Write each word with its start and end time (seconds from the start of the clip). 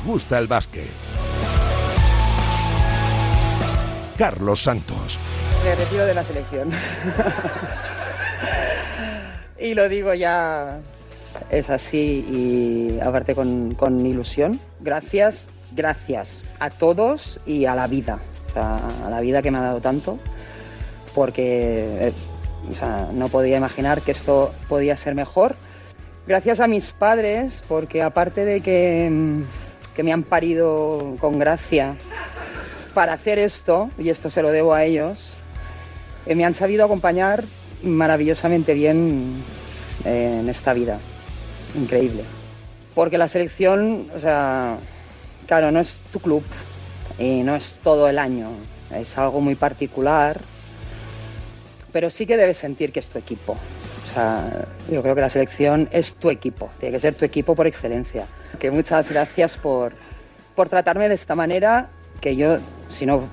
gusta 0.00 0.38
el 0.38 0.46
básquet. 0.46 0.88
Carlos 4.16 4.62
Santos. 4.62 5.18
Me 5.64 5.74
retiro 5.74 6.06
de 6.06 6.14
la 6.14 6.22
selección. 6.22 6.70
y 9.58 9.74
lo 9.74 9.88
digo 9.88 10.14
ya, 10.14 10.78
es 11.50 11.70
así 11.70 12.24
y 12.28 13.00
aparte 13.00 13.34
con, 13.34 13.74
con 13.74 14.04
ilusión. 14.06 14.60
Gracias, 14.80 15.48
gracias 15.72 16.42
a 16.60 16.70
todos 16.70 17.40
y 17.46 17.66
a 17.66 17.74
la 17.74 17.86
vida, 17.86 18.18
a 18.54 19.10
la 19.10 19.20
vida 19.20 19.42
que 19.42 19.50
me 19.50 19.58
ha 19.58 19.62
dado 19.62 19.80
tanto, 19.80 20.18
porque 21.14 22.08
eh, 22.08 22.12
no 23.12 23.28
podía 23.28 23.56
imaginar 23.56 24.02
que 24.02 24.12
esto 24.12 24.52
podía 24.68 24.96
ser 24.96 25.14
mejor. 25.14 25.56
Gracias 26.26 26.60
a 26.60 26.68
mis 26.68 26.92
padres, 26.92 27.64
porque 27.68 28.02
aparte 28.02 28.44
de 28.44 28.60
que, 28.60 29.08
mm, 29.10 29.42
que 29.94 30.02
me 30.02 30.12
han 30.12 30.22
parido 30.22 31.16
con 31.20 31.38
gracia 31.38 31.94
para 32.94 33.14
hacer 33.14 33.38
esto, 33.38 33.90
y 33.98 34.10
esto 34.10 34.30
se 34.30 34.42
lo 34.42 34.50
debo 34.50 34.74
a 34.74 34.84
ellos, 34.84 35.32
eh, 36.26 36.34
me 36.34 36.44
han 36.44 36.54
sabido 36.54 36.84
acompañar 36.84 37.44
maravillosamente 37.82 38.74
bien 38.74 39.42
eh, 40.04 40.38
en 40.40 40.48
esta 40.48 40.72
vida. 40.72 40.98
Increíble. 41.74 42.24
Porque 42.94 43.18
la 43.18 43.28
selección, 43.28 44.10
o 44.14 44.18
sea, 44.18 44.78
claro, 45.46 45.70
no 45.70 45.80
es 45.80 45.98
tu 46.12 46.20
club 46.20 46.44
y 47.18 47.42
no 47.42 47.56
es 47.56 47.78
todo 47.82 48.08
el 48.08 48.18
año, 48.18 48.50
es 48.94 49.16
algo 49.16 49.40
muy 49.40 49.54
particular, 49.54 50.40
pero 51.92 52.10
sí 52.10 52.26
que 52.26 52.36
debes 52.36 52.58
sentir 52.58 52.92
que 52.92 53.00
es 53.00 53.08
tu 53.08 53.18
equipo. 53.18 53.52
O 53.52 54.14
sea, 54.14 54.66
yo 54.90 55.02
creo 55.02 55.14
que 55.14 55.20
la 55.22 55.30
selección 55.30 55.88
es 55.92 56.14
tu 56.14 56.28
equipo, 56.28 56.70
tiene 56.78 56.92
que 56.92 57.00
ser 57.00 57.14
tu 57.14 57.24
equipo 57.24 57.54
por 57.54 57.66
excelencia. 57.66 58.26
Que 58.58 58.70
muchas 58.70 59.10
gracias 59.10 59.56
por, 59.56 59.92
por 60.54 60.68
tratarme 60.68 61.08
de 61.08 61.14
esta 61.14 61.34
manera, 61.34 61.88
que 62.20 62.36
yo, 62.36 62.58
si 62.88 63.06
no, 63.06 63.24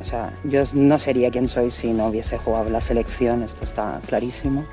o 0.00 0.04
sea, 0.04 0.32
yo 0.44 0.62
no 0.74 0.98
sería 0.98 1.30
quien 1.30 1.48
soy 1.48 1.70
si 1.70 1.92
no 1.92 2.06
hubiese 2.08 2.38
jugado 2.38 2.70
la 2.70 2.80
selección, 2.80 3.42
esto 3.42 3.64
está 3.64 4.00
clarísimo. 4.06 4.64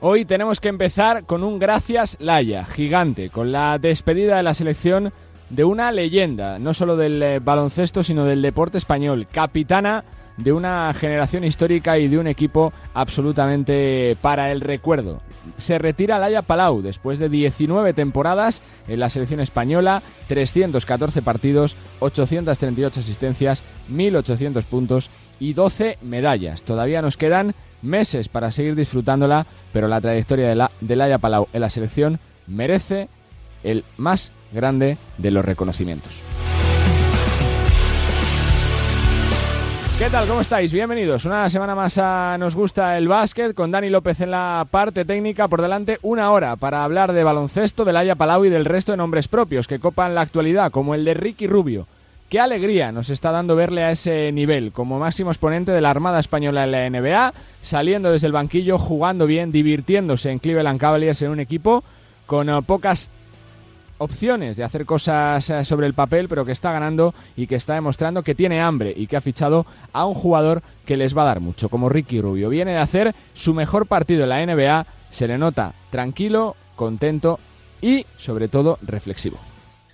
Hoy 0.00 0.24
tenemos 0.24 0.58
que 0.58 0.68
empezar 0.68 1.24
con 1.24 1.44
un 1.44 1.60
gracias 1.60 2.16
Laya, 2.18 2.64
gigante, 2.64 3.30
con 3.30 3.52
la 3.52 3.78
despedida 3.78 4.36
de 4.36 4.42
la 4.42 4.54
selección 4.54 5.12
de 5.48 5.64
una 5.64 5.92
leyenda, 5.92 6.58
no 6.58 6.74
solo 6.74 6.96
del 6.96 7.22
eh, 7.22 7.38
baloncesto, 7.38 8.02
sino 8.02 8.24
del 8.24 8.42
deporte 8.42 8.78
español, 8.78 9.28
capitana 9.30 10.02
de 10.38 10.52
una 10.52 10.92
generación 10.94 11.44
histórica 11.44 11.98
y 11.98 12.08
de 12.08 12.18
un 12.18 12.26
equipo 12.26 12.72
absolutamente 12.94 14.16
para 14.20 14.50
el 14.50 14.60
recuerdo. 14.60 15.20
Se 15.56 15.78
retira 15.78 16.18
Laia 16.18 16.42
Palau 16.42 16.82
después 16.82 17.18
de 17.18 17.28
19 17.28 17.92
temporadas 17.92 18.62
en 18.88 19.00
la 19.00 19.10
selección 19.10 19.40
española, 19.40 20.02
314 20.28 21.22
partidos, 21.22 21.76
838 22.00 23.00
asistencias, 23.00 23.64
1800 23.88 24.64
puntos 24.64 25.10
y 25.38 25.52
12 25.54 25.98
medallas. 26.02 26.64
Todavía 26.64 27.02
nos 27.02 27.16
quedan 27.16 27.54
meses 27.82 28.28
para 28.28 28.50
seguir 28.50 28.74
disfrutándola, 28.74 29.46
pero 29.72 29.88
la 29.88 30.00
trayectoria 30.00 30.48
de, 30.48 30.96
la, 30.96 31.18
Palau 31.18 31.48
en 31.52 31.60
la 31.60 31.70
selección 31.70 32.20
merece 32.46 33.08
el 33.62 33.84
más 33.96 34.32
grande 34.52 34.98
de 35.18 35.30
los 35.30 35.44
reconocimientos. 35.44 36.22
¿Qué 40.02 40.10
tal? 40.10 40.26
¿Cómo 40.26 40.40
estáis? 40.40 40.72
Bienvenidos. 40.72 41.26
Una 41.26 41.48
semana 41.48 41.76
más 41.76 41.96
a 41.96 42.36
Nos 42.36 42.56
gusta 42.56 42.98
el 42.98 43.06
básquet 43.06 43.54
con 43.54 43.70
Dani 43.70 43.88
López 43.88 44.20
en 44.20 44.32
la 44.32 44.66
parte 44.68 45.04
técnica. 45.04 45.46
Por 45.46 45.62
delante 45.62 46.00
una 46.02 46.32
hora 46.32 46.56
para 46.56 46.82
hablar 46.82 47.12
de 47.12 47.22
baloncesto, 47.22 47.84
de 47.84 47.92
Laia 47.92 48.16
Palau 48.16 48.44
y 48.44 48.50
del 48.50 48.64
resto 48.64 48.90
de 48.90 48.98
nombres 48.98 49.28
propios 49.28 49.68
que 49.68 49.78
copan 49.78 50.16
la 50.16 50.22
actualidad, 50.22 50.72
como 50.72 50.96
el 50.96 51.04
de 51.04 51.14
Ricky 51.14 51.46
Rubio. 51.46 51.86
Qué 52.28 52.40
alegría 52.40 52.90
nos 52.90 53.10
está 53.10 53.30
dando 53.30 53.54
verle 53.54 53.84
a 53.84 53.92
ese 53.92 54.32
nivel, 54.32 54.72
como 54.72 54.98
máximo 54.98 55.30
exponente 55.30 55.70
de 55.70 55.80
la 55.80 55.90
Armada 55.90 56.18
Española 56.18 56.64
en 56.64 56.72
la 56.72 56.90
NBA, 56.90 57.32
saliendo 57.62 58.10
desde 58.10 58.26
el 58.26 58.32
banquillo, 58.32 58.78
jugando 58.78 59.28
bien, 59.28 59.52
divirtiéndose 59.52 60.32
en 60.32 60.40
Cleveland 60.40 60.80
Cavaliers 60.80 61.22
en 61.22 61.30
un 61.30 61.38
equipo 61.38 61.84
con 62.26 62.50
uh, 62.50 62.64
pocas 62.64 63.08
opciones 64.02 64.56
de 64.56 64.64
hacer 64.64 64.84
cosas 64.84 65.48
eh, 65.50 65.64
sobre 65.64 65.86
el 65.86 65.94
papel, 65.94 66.28
pero 66.28 66.44
que 66.44 66.52
está 66.52 66.72
ganando 66.72 67.14
y 67.36 67.46
que 67.46 67.54
está 67.54 67.74
demostrando 67.74 68.22
que 68.22 68.34
tiene 68.34 68.60
hambre 68.60 68.92
y 68.96 69.06
que 69.06 69.16
ha 69.16 69.20
fichado 69.20 69.66
a 69.92 70.06
un 70.06 70.14
jugador 70.14 70.62
que 70.84 70.96
les 70.96 71.16
va 71.16 71.22
a 71.22 71.26
dar 71.26 71.40
mucho, 71.40 71.68
como 71.68 71.88
Ricky 71.88 72.20
Rubio. 72.20 72.48
Viene 72.48 72.72
de 72.72 72.78
hacer 72.78 73.14
su 73.34 73.54
mejor 73.54 73.86
partido 73.86 74.24
en 74.24 74.28
la 74.28 74.44
NBA, 74.44 74.86
se 75.10 75.28
le 75.28 75.38
nota 75.38 75.72
tranquilo, 75.90 76.56
contento 76.76 77.38
y, 77.80 78.06
sobre 78.18 78.48
todo, 78.48 78.78
reflexivo. 78.82 79.38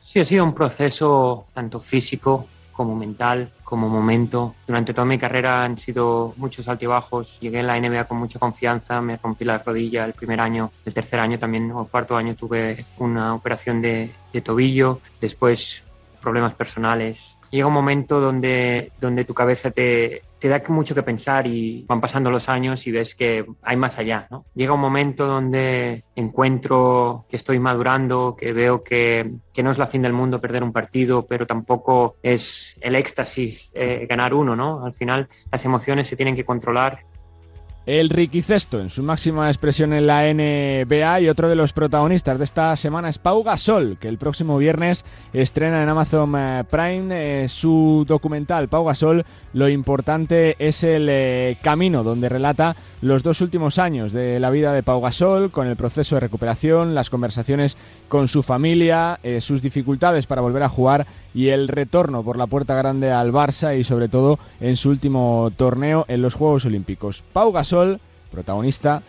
Sí, 0.05 0.21
ha 0.21 0.25
sido 0.25 0.45
un 0.45 0.55
proceso 0.55 1.47
tanto 1.53 1.81
físico 1.81 2.47
como 2.73 2.95
mental, 2.95 3.51
como 3.69 3.91
momento. 3.91 4.55
Durante 4.67 4.95
toda 4.95 5.05
mi 5.05 5.19
carrera 5.19 5.63
han 5.63 5.77
sido 5.77 6.33
muchos 6.39 6.67
altibajos. 6.69 7.39
Llegué 7.39 7.61
en 7.61 7.67
la 7.67 7.79
NBA 7.79 8.05
con 8.05 8.17
mucha 8.17 8.39
confianza, 8.39 9.03
me 9.03 9.19
rompí 9.19 9.45
la 9.45 9.59
rodilla 9.59 10.07
el 10.07 10.15
primer 10.15 10.41
año, 10.41 10.71
el 10.87 10.95
tercer 10.95 11.21
año 11.21 11.39
también, 11.39 11.71
o 11.73 11.85
cuarto 11.85 12.17
año 12.17 12.35
tuve 12.35 12.87
una 12.97 13.35
operación 13.35 13.83
de, 13.83 14.11
de 14.33 14.41
tobillo, 14.41 15.01
después 15.21 15.83
problemas 16.23 16.55
personales. 16.55 17.37
Llega 17.51 17.67
un 17.67 17.75
momento 17.75 18.21
donde, 18.21 18.91
donde 18.99 19.27
tu 19.27 19.35
cabeza 19.35 19.71
te, 19.71 20.23
te 20.39 20.49
da 20.49 20.63
mucho 20.69 20.95
que 20.95 21.03
pensar 21.03 21.47
y 21.47 21.85
van 21.87 22.01
pasando 22.01 22.31
los 22.31 22.49
años 22.49 22.87
y 22.87 22.93
ves 22.93 23.15
que 23.15 23.45
hay 23.63 23.77
más 23.77 23.99
allá, 23.99 24.27
¿no? 24.31 24.45
Llega 24.55 24.75
un 24.75 24.81
momento 24.81 25.27
donde 25.27 26.05
encuentro 26.15 27.27
que 27.29 27.37
estoy 27.37 27.59
madurando, 27.59 28.37
que 28.39 28.53
veo 28.53 28.83
que, 28.83 29.31
que 29.53 29.63
no 29.63 29.71
es 29.71 29.79
la 29.79 29.87
fin 29.87 30.03
del 30.03 30.13
mundo 30.13 30.41
perder 30.41 30.63
un 30.63 30.73
partido, 30.73 31.27
pero 31.27 31.47
tampoco 31.47 32.17
es 32.23 32.77
el 32.81 32.95
éxtasis 32.95 33.73
eh, 33.75 34.07
ganar 34.09 34.35
uno, 34.35 34.55
¿no? 34.55 34.85
Al 34.85 34.95
final 34.95 35.29
las 35.51 35.65
emociones 35.65 36.07
se 36.07 36.17
tienen 36.17 36.37
que 36.37 36.45
controlar 36.45 37.01
el 37.89 38.11
Ricky 38.11 38.43
Cesto 38.43 38.81
en 38.81 38.91
su 38.91 39.03
máxima 39.03 39.49
expresión 39.49 39.95
en 39.95 40.07
la 40.07 40.21
NBA 40.21 41.23
y 41.23 41.29
otro 41.31 41.49
de 41.49 41.57
los 41.57 41.73
protagonistas 41.73 42.37
de 42.37 42.45
esta 42.45 42.77
semana 42.77 43.09
es 43.09 43.17
Pau 43.17 43.43
Gasol, 43.43 43.97
que 43.99 44.09
el 44.09 44.19
próximo 44.19 44.59
viernes 44.59 45.07
estrena 45.33 45.83
en 45.83 45.89
Amazon 45.89 46.35
eh, 46.37 46.65
Prime 46.71 47.45
eh, 47.45 47.49
su 47.49 48.05
documental 48.07 48.69
Pau 48.69 48.85
Gasol. 48.85 49.25
Lo 49.55 49.71
importante 49.71 50.55
es 50.59 50.85
el 50.85 51.09
eh, 51.09 51.57
camino 51.63 52.05
donde 52.05 52.29
relata 52.29 52.77
los 53.01 53.23
dos 53.23 53.41
últimos 53.41 53.79
años 53.79 54.13
de 54.13 54.39
la 54.39 54.51
vida 54.51 54.75
de 54.75 54.83
Pau 54.83 55.01
Gasol, 55.01 55.51
con 55.51 55.67
el 55.67 55.77
proceso 55.77 56.17
de 56.17 56.21
recuperación, 56.21 56.95
las 56.95 57.09
conversaciones 57.09 57.79
con 58.09 58.29
su 58.29 58.43
familia, 58.43 59.21
sus 59.41 59.63
dificultades 59.63 60.27
para 60.27 60.41
volver 60.41 60.65
a 60.65 60.69
jugar 60.69 61.07
y 61.33 61.51
el 61.51 61.69
retorno 61.69 62.25
por 62.25 62.37
la 62.37 62.49
puerta 62.49 62.75
grande 62.75 63.13
al 63.13 63.33
Barça 63.33 63.79
y 63.79 63.85
sobre 63.85 64.09
todo 64.09 64.41
en 64.61 64.77
su 64.77 64.91
último 64.91 65.53
torneo 65.57 66.05
en 66.09 66.21
los 66.23 66.35
Juegos 66.35 66.65
Olímpicos. 66.65 67.23
Pau 67.33 67.53
Gasol, 67.53 67.78
protagonista 68.31 69.03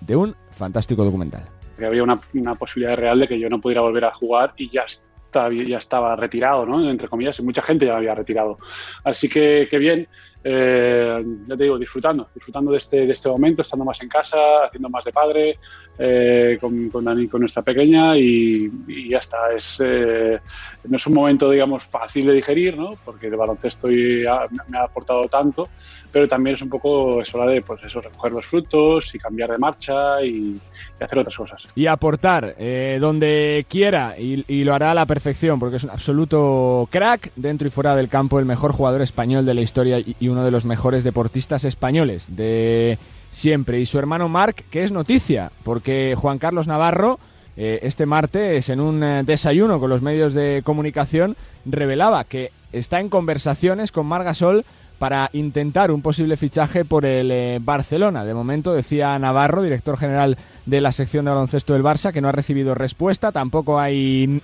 de 0.00 0.16
un 0.16 0.34
fantástico 0.52 1.04
documental. 1.04 1.44
Que 1.78 1.86
había 1.86 2.02
una, 2.02 2.20
una 2.34 2.54
posibilidad 2.54 2.96
real 2.96 3.20
de 3.20 3.28
que 3.28 3.38
yo 3.38 3.48
no 3.48 3.60
pudiera 3.60 3.80
volver 3.80 4.04
a 4.04 4.14
jugar 4.14 4.52
y 4.56 4.70
ya 4.70 4.82
está, 4.82 5.50
ya 5.50 5.78
estaba 5.78 6.14
retirado, 6.16 6.64
¿no? 6.64 6.88
Entre 6.88 7.08
comillas, 7.08 7.38
y 7.38 7.42
mucha 7.42 7.62
gente 7.62 7.86
ya 7.86 7.92
me 7.92 7.98
había 7.98 8.14
retirado. 8.14 8.58
Así 9.02 9.28
que, 9.28 9.66
qué 9.68 9.78
bien, 9.78 10.06
eh, 10.46 11.24
ya 11.48 11.56
te 11.56 11.64
digo, 11.64 11.78
disfrutando, 11.78 12.28
disfrutando 12.34 12.70
de 12.70 12.78
este, 12.78 13.06
de 13.06 13.12
este 13.12 13.28
momento, 13.28 13.62
estando 13.62 13.84
más 13.84 14.00
en 14.02 14.08
casa, 14.08 14.36
haciendo 14.66 14.88
más 14.90 15.04
de 15.04 15.12
padre, 15.12 15.58
eh, 15.98 16.58
con, 16.60 16.90
con, 16.90 17.04
Dani, 17.04 17.28
con 17.28 17.40
nuestra 17.40 17.62
pequeña 17.62 18.16
y, 18.16 18.70
y 18.86 19.08
ya 19.08 19.18
está. 19.18 19.52
Es, 19.56 19.78
eh, 19.80 20.38
no 20.84 20.96
es 20.96 21.06
un 21.06 21.14
momento, 21.14 21.50
digamos, 21.50 21.84
fácil 21.84 22.26
de 22.26 22.34
digerir, 22.34 22.76
¿no? 22.76 22.94
Porque 23.04 23.28
el 23.28 23.36
baloncesto 23.36 23.88
me 23.88 24.78
ha 24.78 24.82
aportado 24.82 25.24
tanto, 25.24 25.68
pero 26.14 26.28
también 26.28 26.54
es 26.54 26.62
un 26.62 26.68
poco 26.68 27.20
es 27.20 27.34
hora 27.34 27.50
de, 27.50 27.60
pues 27.60 27.82
eso, 27.82 28.00
recoger 28.00 28.30
los 28.30 28.46
frutos 28.46 29.12
y 29.16 29.18
cambiar 29.18 29.50
de 29.50 29.58
marcha 29.58 30.22
y, 30.22 30.60
hacer 31.00 31.18
otras 31.18 31.36
cosas. 31.36 31.64
Y 31.74 31.86
aportar 31.86 32.54
eh, 32.56 32.98
donde 33.00 33.66
quiera 33.68 34.14
y, 34.16 34.44
y, 34.46 34.62
lo 34.62 34.74
hará 34.74 34.92
a 34.92 34.94
la 34.94 35.06
perfección, 35.06 35.58
porque 35.58 35.76
es 35.76 35.84
un 35.84 35.90
absoluto 35.90 36.88
crack 36.90 37.32
dentro 37.34 37.66
y 37.66 37.70
fuera 37.72 37.96
del 37.96 38.08
campo, 38.08 38.38
el 38.38 38.46
mejor 38.46 38.72
jugador 38.72 39.02
español 39.02 39.44
de 39.44 39.54
la 39.54 39.60
historia 39.60 39.98
y, 39.98 40.14
y 40.20 40.28
uno 40.28 40.44
de 40.44 40.52
los 40.52 40.64
mejores 40.64 41.02
deportistas 41.02 41.64
españoles 41.64 42.28
de 42.36 42.96
siempre. 43.32 43.80
Y 43.80 43.86
su 43.86 43.98
hermano 43.98 44.28
Marc, 44.28 44.64
que 44.70 44.84
es 44.84 44.92
noticia, 44.92 45.50
porque 45.64 46.14
Juan 46.16 46.38
Carlos 46.38 46.68
Navarro, 46.68 47.18
eh, 47.56 47.80
este 47.82 48.06
martes, 48.06 48.68
en 48.68 48.78
un 48.80 49.02
eh, 49.02 49.22
desayuno 49.24 49.80
con 49.80 49.90
los 49.90 50.00
medios 50.00 50.32
de 50.32 50.62
comunicación, 50.64 51.36
revelaba 51.64 52.22
que 52.22 52.52
está 52.72 53.00
en 53.00 53.08
conversaciones 53.08 53.90
con 53.90 54.06
Margasol 54.06 54.64
para 55.04 55.28
intentar 55.34 55.90
un 55.90 56.00
posible 56.00 56.38
fichaje 56.38 56.86
por 56.86 57.04
el 57.04 57.30
eh, 57.30 57.58
Barcelona. 57.60 58.24
De 58.24 58.32
momento 58.32 58.72
decía 58.72 59.18
Navarro, 59.18 59.60
director 59.60 59.98
general 59.98 60.38
de 60.64 60.80
la 60.80 60.92
sección 60.92 61.26
de 61.26 61.30
baloncesto 61.30 61.74
del 61.74 61.82
Barça, 61.82 62.10
que 62.10 62.22
no 62.22 62.28
ha 62.28 62.32
recibido 62.32 62.74
respuesta, 62.74 63.30
tampoco 63.30 63.78
hay 63.78 64.40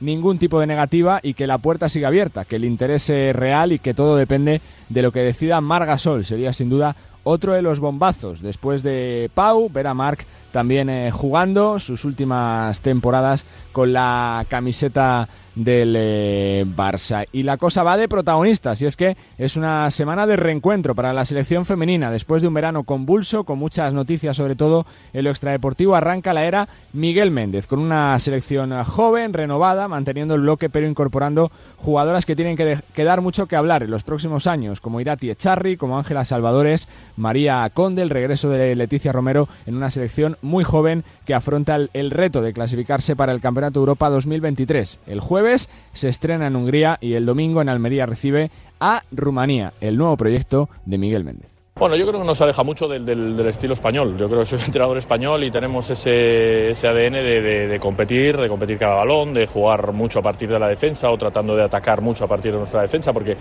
ningún 0.00 0.40
tipo 0.40 0.58
de 0.58 0.66
negativa 0.66 1.20
y 1.22 1.34
que 1.34 1.46
la 1.46 1.58
puerta 1.58 1.88
siga 1.88 2.08
abierta, 2.08 2.44
que 2.44 2.56
el 2.56 2.64
interés 2.64 3.08
es 3.08 3.36
real 3.36 3.70
y 3.70 3.78
que 3.78 3.94
todo 3.94 4.16
depende 4.16 4.60
de 4.88 5.02
lo 5.02 5.12
que 5.12 5.20
decida 5.20 5.60
Margasol. 5.60 6.24
Sería 6.24 6.52
sin 6.52 6.70
duda 6.70 6.96
otro 7.22 7.52
de 7.52 7.62
los 7.62 7.78
bombazos. 7.78 8.42
Después 8.42 8.82
de 8.82 9.30
Pau, 9.32 9.70
Vera 9.70 9.94
Marc 9.94 10.26
también 10.52 10.90
eh, 10.90 11.10
jugando 11.10 11.80
sus 11.80 12.04
últimas 12.04 12.80
temporadas 12.80 13.44
con 13.72 13.92
la 13.92 14.44
camiseta 14.48 15.28
del 15.58 15.94
eh, 15.96 16.64
Barça. 16.66 17.26
Y 17.32 17.42
la 17.42 17.56
cosa 17.56 17.82
va 17.82 17.96
de 17.96 18.08
protagonistas, 18.08 18.80
y 18.80 18.86
es 18.86 18.96
que 18.96 19.16
es 19.38 19.56
una 19.56 19.90
semana 19.90 20.26
de 20.26 20.36
reencuentro 20.36 20.94
para 20.94 21.12
la 21.12 21.24
selección 21.24 21.66
femenina. 21.66 22.10
Después 22.10 22.42
de 22.42 22.48
un 22.48 22.54
verano 22.54 22.84
convulso, 22.84 23.44
con 23.44 23.58
muchas 23.58 23.92
noticias, 23.92 24.36
sobre 24.36 24.54
todo 24.54 24.86
en 25.12 25.24
lo 25.24 25.30
extradeportivo, 25.30 25.94
arranca 25.94 26.32
la 26.32 26.44
era 26.44 26.68
Miguel 26.92 27.30
Méndez, 27.30 27.66
con 27.66 27.80
una 27.80 28.18
selección 28.20 28.72
joven, 28.84 29.32
renovada, 29.32 29.88
manteniendo 29.88 30.34
el 30.34 30.42
bloque, 30.42 30.70
pero 30.70 30.86
incorporando 30.86 31.50
jugadoras 31.76 32.24
que 32.24 32.36
tienen 32.36 32.56
que, 32.56 32.78
que 32.94 33.04
dar 33.04 33.20
mucho 33.20 33.46
que 33.46 33.56
hablar 33.56 33.82
en 33.82 33.90
los 33.90 34.04
próximos 34.04 34.46
años, 34.46 34.80
como 34.80 35.00
Irati 35.00 35.30
Echarri, 35.30 35.76
como 35.76 35.98
Ángela 35.98 36.24
Salvadores, 36.24 36.88
María 37.16 37.68
Conde, 37.74 38.02
el 38.02 38.10
regreso 38.10 38.48
de 38.48 38.76
Leticia 38.76 39.12
Romero 39.12 39.48
en 39.66 39.76
una 39.76 39.90
selección 39.90 40.36
muy 40.42 40.64
joven 40.64 41.04
que 41.24 41.34
afronta 41.34 41.76
el, 41.76 42.10
reto 42.10 42.42
de 42.42 42.52
clasificarse 42.52 43.16
para 43.16 43.32
el 43.32 43.40
Campeonato 43.40 43.80
Europa 43.80 44.10
2023. 44.10 45.00
El 45.06 45.20
jueves 45.20 45.68
se 45.92 46.08
estrena 46.08 46.46
en 46.46 46.56
Hungría 46.56 46.98
y 47.00 47.14
el 47.14 47.26
domingo 47.26 47.60
en 47.60 47.68
Almería 47.68 48.06
recibe 48.06 48.50
a 48.80 49.02
Rumanía, 49.10 49.72
el 49.80 49.96
nuevo 49.96 50.16
proyecto 50.16 50.68
de 50.86 50.98
Miguel 50.98 51.24
Méndez. 51.24 51.57
Bueno, 51.78 51.94
yo 51.94 52.08
creo 52.08 52.20
que 52.20 52.26
nos 52.26 52.40
aleja 52.40 52.64
mucho 52.64 52.88
del, 52.88 53.06
del, 53.06 53.46
estilo 53.46 53.72
español. 53.72 54.16
Yo 54.18 54.26
creo 54.26 54.40
que 54.40 54.46
soy 54.46 54.58
entrenador 54.66 54.98
español 54.98 55.44
y 55.44 55.50
tenemos 55.52 55.88
ese, 55.88 56.70
ese 56.70 56.88
ADN 56.88 57.12
de, 57.12 57.68
de, 57.68 57.78
competir, 57.78 58.36
de 58.36 58.48
competir 58.48 58.78
cada 58.78 58.96
balón, 58.96 59.32
de 59.32 59.46
jugar 59.46 59.92
mucho 59.92 60.18
a 60.18 60.22
partir 60.22 60.48
de 60.48 60.58
la 60.58 60.66
defensa 60.66 61.08
o 61.08 61.16
tratando 61.16 61.54
de 61.54 61.62
atacar 61.62 62.00
mucho 62.00 62.24
a 62.24 62.26
partir 62.26 62.50
de 62.50 62.58
nuestra 62.58 62.82
defensa, 62.82 63.12
porque 63.12 63.36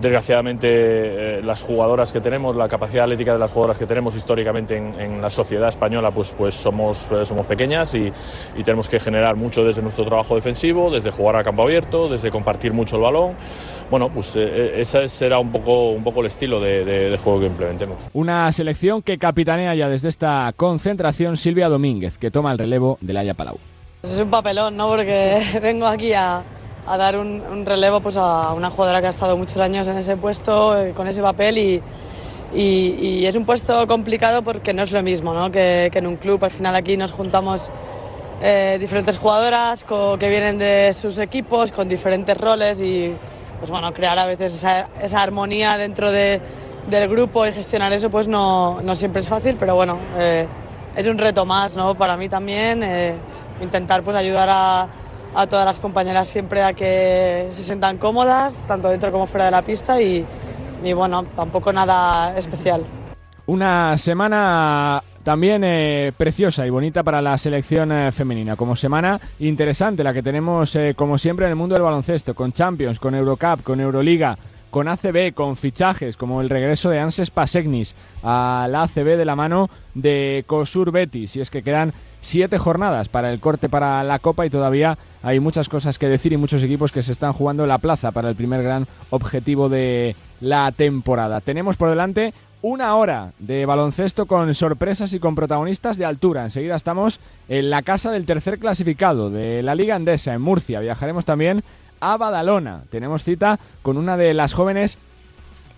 desgraciadamente 0.00 0.68
eh, 0.70 1.42
las 1.42 1.62
jugadoras 1.62 2.14
que 2.14 2.22
tenemos, 2.22 2.56
la 2.56 2.66
capacidad 2.66 3.04
atlética 3.04 3.34
de 3.34 3.38
las 3.40 3.52
jugadoras 3.52 3.76
que 3.76 3.84
tenemos 3.84 4.16
históricamente 4.16 4.78
en, 4.78 4.98
en 4.98 5.20
la 5.20 5.28
sociedad 5.28 5.68
española, 5.68 6.10
pues, 6.10 6.32
pues 6.32 6.54
somos, 6.54 7.06
pues 7.10 7.28
somos 7.28 7.44
pequeñas 7.44 7.94
y, 7.94 8.10
y, 8.56 8.64
tenemos 8.64 8.88
que 8.88 8.98
generar 8.98 9.36
mucho 9.36 9.62
desde 9.64 9.82
nuestro 9.82 10.06
trabajo 10.06 10.34
defensivo, 10.34 10.90
desde 10.90 11.10
jugar 11.10 11.36
a 11.36 11.44
campo 11.44 11.62
abierto, 11.64 12.08
desde 12.08 12.30
compartir 12.30 12.72
mucho 12.72 12.96
el 12.96 13.02
balón. 13.02 13.34
Bueno, 13.90 14.08
pues 14.08 14.34
eh, 14.34 14.80
ese 14.80 15.08
será 15.08 15.38
un 15.38 15.52
poco, 15.52 15.90
un 15.90 16.02
poco 16.02 16.20
el 16.20 16.26
estilo 16.26 16.58
de, 16.58 16.84
de 16.84 17.18
juego 17.18 17.40
que 17.40 17.65
implementamos. 17.72 18.10
Una 18.12 18.50
selección 18.52 19.02
que 19.02 19.18
capitanea 19.18 19.74
ya 19.74 19.88
desde 19.88 20.08
esta 20.08 20.52
concentración 20.56 21.36
Silvia 21.36 21.68
Domínguez, 21.68 22.18
que 22.18 22.30
toma 22.30 22.52
el 22.52 22.58
relevo 22.58 22.98
de 23.00 23.12
Laia 23.12 23.34
Palau. 23.34 23.58
Es 24.02 24.18
un 24.18 24.30
papelón, 24.30 24.76
¿no? 24.76 24.88
Porque 24.88 25.42
vengo 25.62 25.86
aquí 25.86 26.12
a, 26.12 26.42
a 26.86 26.96
dar 26.96 27.18
un, 27.18 27.40
un, 27.40 27.66
relevo 27.66 28.00
pues, 28.00 28.16
a 28.16 28.52
una 28.52 28.70
jugadora 28.70 29.00
que 29.00 29.08
ha 29.08 29.10
estado 29.10 29.36
muchos 29.36 29.58
años 29.58 29.86
en 29.88 29.96
ese 29.96 30.16
puesto, 30.16 30.80
eh, 30.80 30.92
con 30.92 31.08
ese 31.08 31.22
papel 31.22 31.58
y, 31.58 31.82
y, 32.54 32.96
y, 33.00 33.26
es 33.26 33.34
un 33.34 33.44
puesto 33.44 33.86
complicado 33.86 34.42
porque 34.42 34.72
no 34.72 34.82
es 34.82 34.92
lo 34.92 35.02
mismo 35.02 35.34
¿no? 35.34 35.50
Que, 35.50 35.88
que 35.92 35.98
en 35.98 36.06
un 36.06 36.16
club. 36.16 36.44
Al 36.44 36.50
final 36.50 36.74
aquí 36.76 36.96
nos 36.96 37.12
juntamos 37.12 37.70
eh, 38.42 38.76
diferentes 38.78 39.16
jugadoras 39.16 39.82
con, 39.82 40.18
que 40.18 40.28
vienen 40.28 40.58
de 40.58 40.92
sus 40.92 41.18
equipos 41.18 41.72
con 41.72 41.88
diferentes 41.88 42.36
roles 42.36 42.80
y 42.80 43.12
pues 43.58 43.70
bueno, 43.70 43.92
crear 43.92 44.18
a 44.18 44.26
veces 44.26 44.54
esa, 44.54 44.88
esa 45.02 45.22
armonía 45.22 45.78
dentro 45.78 46.12
de 46.12 46.40
del 46.88 47.08
grupo 47.08 47.46
y 47.46 47.52
gestionar 47.52 47.92
eso 47.92 48.10
pues 48.10 48.28
no, 48.28 48.80
no 48.82 48.94
siempre 48.94 49.20
es 49.20 49.28
fácil, 49.28 49.56
pero 49.58 49.74
bueno, 49.74 49.98
eh, 50.16 50.46
es 50.94 51.06
un 51.06 51.18
reto 51.18 51.44
más 51.44 51.74
¿no? 51.74 51.94
para 51.94 52.16
mí 52.16 52.28
también, 52.28 52.82
eh, 52.82 53.14
intentar 53.60 54.02
pues 54.02 54.16
ayudar 54.16 54.48
a, 54.50 54.88
a, 55.34 55.46
todas 55.46 55.64
las 55.64 55.80
compañeras 55.80 56.28
siempre 56.28 56.62
a 56.62 56.72
que 56.72 57.48
se 57.52 57.62
sientan 57.62 57.98
cómodas, 57.98 58.56
tanto 58.68 58.88
dentro 58.88 59.10
como 59.10 59.26
fuera 59.26 59.46
de 59.46 59.50
la 59.50 59.62
pista 59.62 60.00
y, 60.00 60.24
y 60.84 60.92
bueno, 60.92 61.24
tampoco 61.34 61.72
nada 61.72 62.36
especial. 62.38 62.84
Una 63.46 63.96
semana 63.98 65.02
también 65.22 65.62
eh, 65.64 66.12
preciosa 66.16 66.66
y 66.66 66.70
bonita 66.70 67.02
para 67.02 67.20
la 67.20 67.36
selección 67.38 67.92
eh, 67.92 68.12
femenina. 68.12 68.56
Como 68.56 68.76
semana 68.76 69.20
interesante 69.40 70.04
la 70.04 70.12
que 70.12 70.22
tenemos, 70.22 70.76
como 70.94 71.18
siempre, 71.18 71.46
en 71.46 71.50
el 71.50 71.56
mundo 71.56 71.74
del 71.74 71.82
baloncesto, 71.82 72.34
con 72.34 72.52
Champions, 72.52 72.98
con 72.98 73.14
Eurocup, 73.14 73.62
con 73.62 73.80
Euroliga, 73.80 74.36
con 74.76 74.88
ACB, 74.88 75.32
con 75.32 75.56
fichajes 75.56 76.18
como 76.18 76.42
el 76.42 76.50
regreso 76.50 76.90
de 76.90 77.00
Anses 77.00 77.30
Pasegnis 77.30 77.94
a 78.22 78.68
la 78.70 78.82
ACB 78.82 79.16
de 79.16 79.24
la 79.24 79.34
mano 79.34 79.70
de 79.94 80.44
Cosur 80.46 80.90
Betis. 80.90 81.34
Y 81.34 81.40
es 81.40 81.48
que 81.48 81.62
quedan 81.62 81.94
siete 82.20 82.58
jornadas 82.58 83.08
para 83.08 83.32
el 83.32 83.40
corte 83.40 83.70
para 83.70 84.04
la 84.04 84.18
Copa 84.18 84.44
y 84.44 84.50
todavía 84.50 84.98
hay 85.22 85.40
muchas 85.40 85.70
cosas 85.70 85.98
que 85.98 86.10
decir 86.10 86.34
y 86.34 86.36
muchos 86.36 86.62
equipos 86.62 86.92
que 86.92 87.02
se 87.02 87.12
están 87.12 87.32
jugando 87.32 87.66
la 87.66 87.78
plaza 87.78 88.10
para 88.10 88.28
el 88.28 88.36
primer 88.36 88.62
gran 88.62 88.86
objetivo 89.08 89.70
de 89.70 90.14
la 90.42 90.70
temporada. 90.72 91.40
Tenemos 91.40 91.78
por 91.78 91.88
delante 91.88 92.34
una 92.60 92.96
hora 92.96 93.32
de 93.38 93.64
baloncesto 93.64 94.26
con 94.26 94.54
sorpresas 94.54 95.14
y 95.14 95.20
con 95.20 95.34
protagonistas 95.34 95.96
de 95.96 96.04
altura. 96.04 96.44
Enseguida 96.44 96.76
estamos 96.76 97.18
en 97.48 97.70
la 97.70 97.80
casa 97.80 98.10
del 98.10 98.26
tercer 98.26 98.58
clasificado 98.58 99.30
de 99.30 99.62
la 99.62 99.74
Liga 99.74 99.94
Andesa 99.94 100.34
en 100.34 100.42
Murcia. 100.42 100.80
Viajaremos 100.80 101.24
también 101.24 101.64
a 102.12 102.16
Badalona. 102.16 102.82
Tenemos 102.90 103.24
cita 103.24 103.58
con 103.82 103.96
una 103.96 104.16
de 104.16 104.34
las 104.34 104.54
jóvenes 104.54 104.98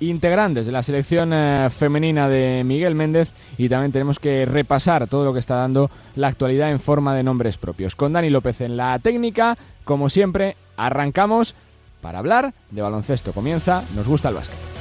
integrantes 0.00 0.66
de 0.66 0.72
la 0.72 0.82
selección 0.82 1.32
eh, 1.32 1.68
femenina 1.70 2.28
de 2.28 2.62
Miguel 2.64 2.94
Méndez 2.94 3.32
y 3.56 3.68
también 3.68 3.92
tenemos 3.92 4.18
que 4.18 4.44
repasar 4.44 5.08
todo 5.08 5.24
lo 5.24 5.32
que 5.32 5.40
está 5.40 5.56
dando 5.56 5.90
la 6.14 6.28
actualidad 6.28 6.70
en 6.70 6.80
forma 6.80 7.14
de 7.14 7.22
nombres 7.22 7.56
propios. 7.56 7.96
Con 7.96 8.12
Dani 8.12 8.30
López 8.30 8.60
en 8.60 8.76
la 8.76 8.98
técnica, 8.98 9.56
como 9.84 10.08
siempre, 10.08 10.56
arrancamos 10.76 11.54
para 12.00 12.20
hablar 12.20 12.54
de 12.70 12.82
baloncesto. 12.82 13.32
Comienza, 13.32 13.82
nos 13.96 14.06
gusta 14.06 14.28
el 14.28 14.36
básquet. 14.36 14.77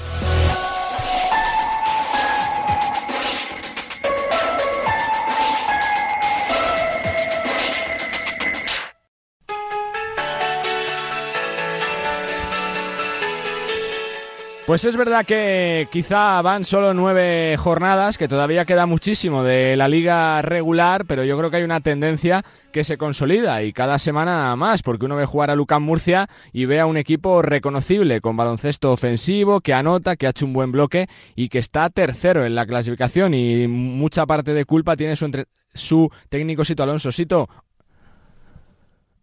Pues 14.68 14.84
es 14.84 14.98
verdad 14.98 15.26
que 15.26 15.88
quizá 15.94 16.42
van 16.42 16.66
solo 16.66 16.94
nueve 16.94 17.56
jornadas, 17.58 18.18
que 18.18 18.28
todavía 18.28 18.66
queda 18.66 18.86
muchísimo 18.86 19.42
de 19.42 19.78
la 19.78 19.88
liga 19.88 20.42
regular, 20.42 21.06
pero 21.06 21.24
yo 21.24 21.38
creo 21.38 21.50
que 21.50 21.56
hay 21.56 21.64
una 21.64 21.80
tendencia 21.80 22.44
que 22.74 22.84
se 22.84 22.98
consolida 22.98 23.64
y 23.64 23.72
cada 23.72 23.98
semana 23.98 24.54
más, 24.58 24.84
porque 24.84 25.06
uno 25.06 25.16
ve 25.16 25.26
jugar 25.26 25.52
a 25.52 25.56
Lucan 25.56 25.84
Murcia 25.84 26.28
y 26.52 26.66
ve 26.66 26.82
a 26.82 26.86
un 26.86 26.98
equipo 26.98 27.42
reconocible, 27.42 28.20
con 28.20 28.36
baloncesto 28.36 28.92
ofensivo, 28.92 29.62
que 29.62 29.74
anota, 29.74 30.18
que 30.18 30.28
ha 30.28 30.32
hecho 30.32 30.46
un 30.46 30.52
buen 30.52 30.74
bloque 30.74 31.08
y 31.34 31.48
que 31.48 31.60
está 31.60 31.90
tercero 31.90 32.46
en 32.46 32.54
la 32.54 32.66
clasificación 32.66 33.36
y 33.36 33.70
mucha 33.70 34.26
parte 34.26 34.54
de 34.54 34.66
culpa 34.66 34.98
tiene 34.98 35.16
su, 35.16 35.24
entre... 35.24 35.46
su 35.74 36.10
técnico 36.28 36.66
Sito 36.66 36.84
Alonso. 36.84 37.14
Sito, 37.14 37.48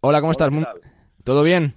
hola, 0.01 0.21
¿cómo 0.21 0.31
estás? 0.31 0.49
¿Todo 1.23 1.43
bien? 1.43 1.75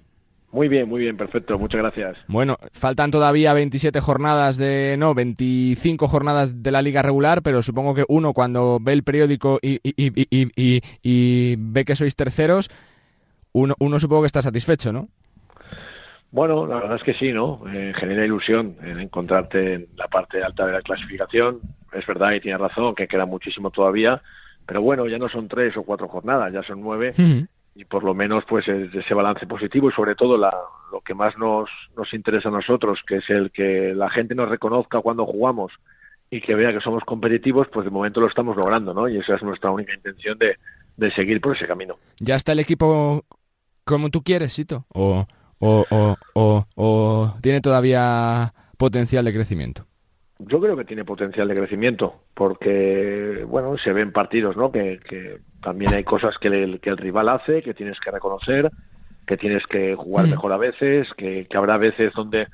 Muy 0.51 0.67
bien, 0.67 0.89
muy 0.89 1.01
bien, 1.01 1.15
perfecto, 1.15 1.59
muchas 1.59 1.81
gracias. 1.81 2.17
Bueno, 2.27 2.57
faltan 2.73 3.11
todavía 3.11 3.53
27 3.53 4.01
jornadas 4.01 4.57
de, 4.57 4.95
no, 4.97 5.13
25 5.13 6.07
jornadas 6.07 6.63
de 6.63 6.71
la 6.71 6.81
liga 6.81 7.03
regular, 7.03 7.43
pero 7.43 7.61
supongo 7.61 7.93
que 7.93 8.05
uno 8.07 8.33
cuando 8.33 8.79
ve 8.81 8.93
el 8.93 9.03
periódico 9.03 9.59
y, 9.61 9.79
y, 9.83 9.93
y, 9.95 10.81
y 11.03 11.55
ve 11.57 11.85
que 11.85 11.95
sois 11.95 12.15
terceros, 12.15 12.69
uno, 13.51 13.75
uno, 13.79 13.99
supongo 13.99 14.23
que 14.23 14.27
está 14.27 14.41
satisfecho, 14.41 14.91
¿no? 14.91 15.09
Bueno, 16.31 16.65
la 16.65 16.75
verdad 16.75 16.97
es 16.97 17.03
que 17.03 17.13
sí, 17.13 17.31
¿no? 17.31 17.61
Eh, 17.71 17.93
genera 17.95 18.25
ilusión 18.25 18.75
en 18.81 18.99
encontrarte 18.99 19.73
en 19.75 19.87
la 19.97 20.07
parte 20.07 20.43
alta 20.43 20.65
de 20.65 20.73
la 20.73 20.81
clasificación. 20.81 21.59
Es 21.93 22.05
verdad 22.05 22.31
y 22.33 22.39
tienes 22.39 22.61
razón 22.61 22.95
que 22.95 23.07
queda 23.07 23.25
muchísimo 23.25 23.69
todavía, 23.71 24.21
pero 24.65 24.81
bueno, 24.81 25.07
ya 25.07 25.17
no 25.17 25.29
son 25.29 25.47
tres 25.47 25.75
o 25.77 25.83
cuatro 25.83 26.07
jornadas, 26.07 26.53
ya 26.53 26.63
son 26.63 26.81
nueve. 26.81 27.13
Uh 27.17 27.21
-huh 27.21 27.47
y 27.75 27.85
por 27.85 28.03
lo 28.03 28.13
menos 28.13 28.43
pues 28.47 28.67
ese 28.67 29.13
balance 29.13 29.45
positivo 29.47 29.89
y 29.89 29.93
sobre 29.93 30.15
todo 30.15 30.37
la, 30.37 30.53
lo 30.91 31.01
que 31.01 31.13
más 31.13 31.37
nos, 31.37 31.69
nos 31.95 32.13
interesa 32.13 32.49
a 32.49 32.53
nosotros, 32.53 32.99
que 33.07 33.17
es 33.17 33.29
el 33.29 33.51
que 33.51 33.93
la 33.95 34.09
gente 34.09 34.35
nos 34.35 34.49
reconozca 34.49 35.01
cuando 35.01 35.25
jugamos 35.25 35.71
y 36.29 36.41
que 36.41 36.55
vea 36.55 36.73
que 36.73 36.81
somos 36.81 37.03
competitivos, 37.05 37.67
pues 37.71 37.85
de 37.85 37.91
momento 37.91 38.21
lo 38.21 38.27
estamos 38.27 38.55
logrando, 38.55 38.93
¿no? 38.93 39.07
Y 39.07 39.17
esa 39.17 39.35
es 39.35 39.43
nuestra 39.43 39.71
única 39.71 39.93
intención 39.93 40.37
de, 40.37 40.57
de 40.97 41.11
seguir 41.11 41.41
por 41.41 41.55
ese 41.55 41.67
camino. 41.67 41.95
¿Ya 42.19 42.35
está 42.35 42.51
el 42.51 42.59
equipo 42.59 43.23
como 43.83 44.09
tú 44.09 44.21
quieres, 44.21 44.53
Sito? 44.53 44.85
¿O, 44.93 45.25
o, 45.59 45.85
o, 45.89 46.15
o, 46.33 46.65
o 46.75 47.33
tiene 47.41 47.61
todavía 47.61 48.53
potencial 48.77 49.25
de 49.25 49.33
crecimiento? 49.33 49.85
Yo 50.37 50.61
creo 50.61 50.77
que 50.77 50.85
tiene 50.85 51.03
potencial 51.03 51.47
de 51.49 51.55
crecimiento, 51.55 52.21
porque, 52.33 53.43
bueno, 53.45 53.77
se 53.77 53.91
ven 53.91 54.13
partidos, 54.13 54.55
¿no? 54.55 54.71
Que, 54.71 54.99
que 54.99 55.39
también 55.61 55.93
hay 55.93 56.03
cosas 56.03 56.37
que 56.37 56.47
el, 56.47 56.79
que 56.79 56.89
el, 56.89 56.97
rival 56.97 57.29
hace, 57.29 57.61
que 57.61 57.73
tienes 57.73 57.99
que 57.99 58.11
reconocer, 58.11 58.69
que 59.25 59.37
tienes 59.37 59.65
que 59.67 59.95
jugar 59.95 60.27
mm. 60.27 60.29
mejor 60.31 60.53
a 60.53 60.57
veces, 60.57 61.07
que, 61.17 61.45
que, 61.47 61.57
habrá 61.57 61.77
veces 61.77 62.13
donde, 62.13 62.47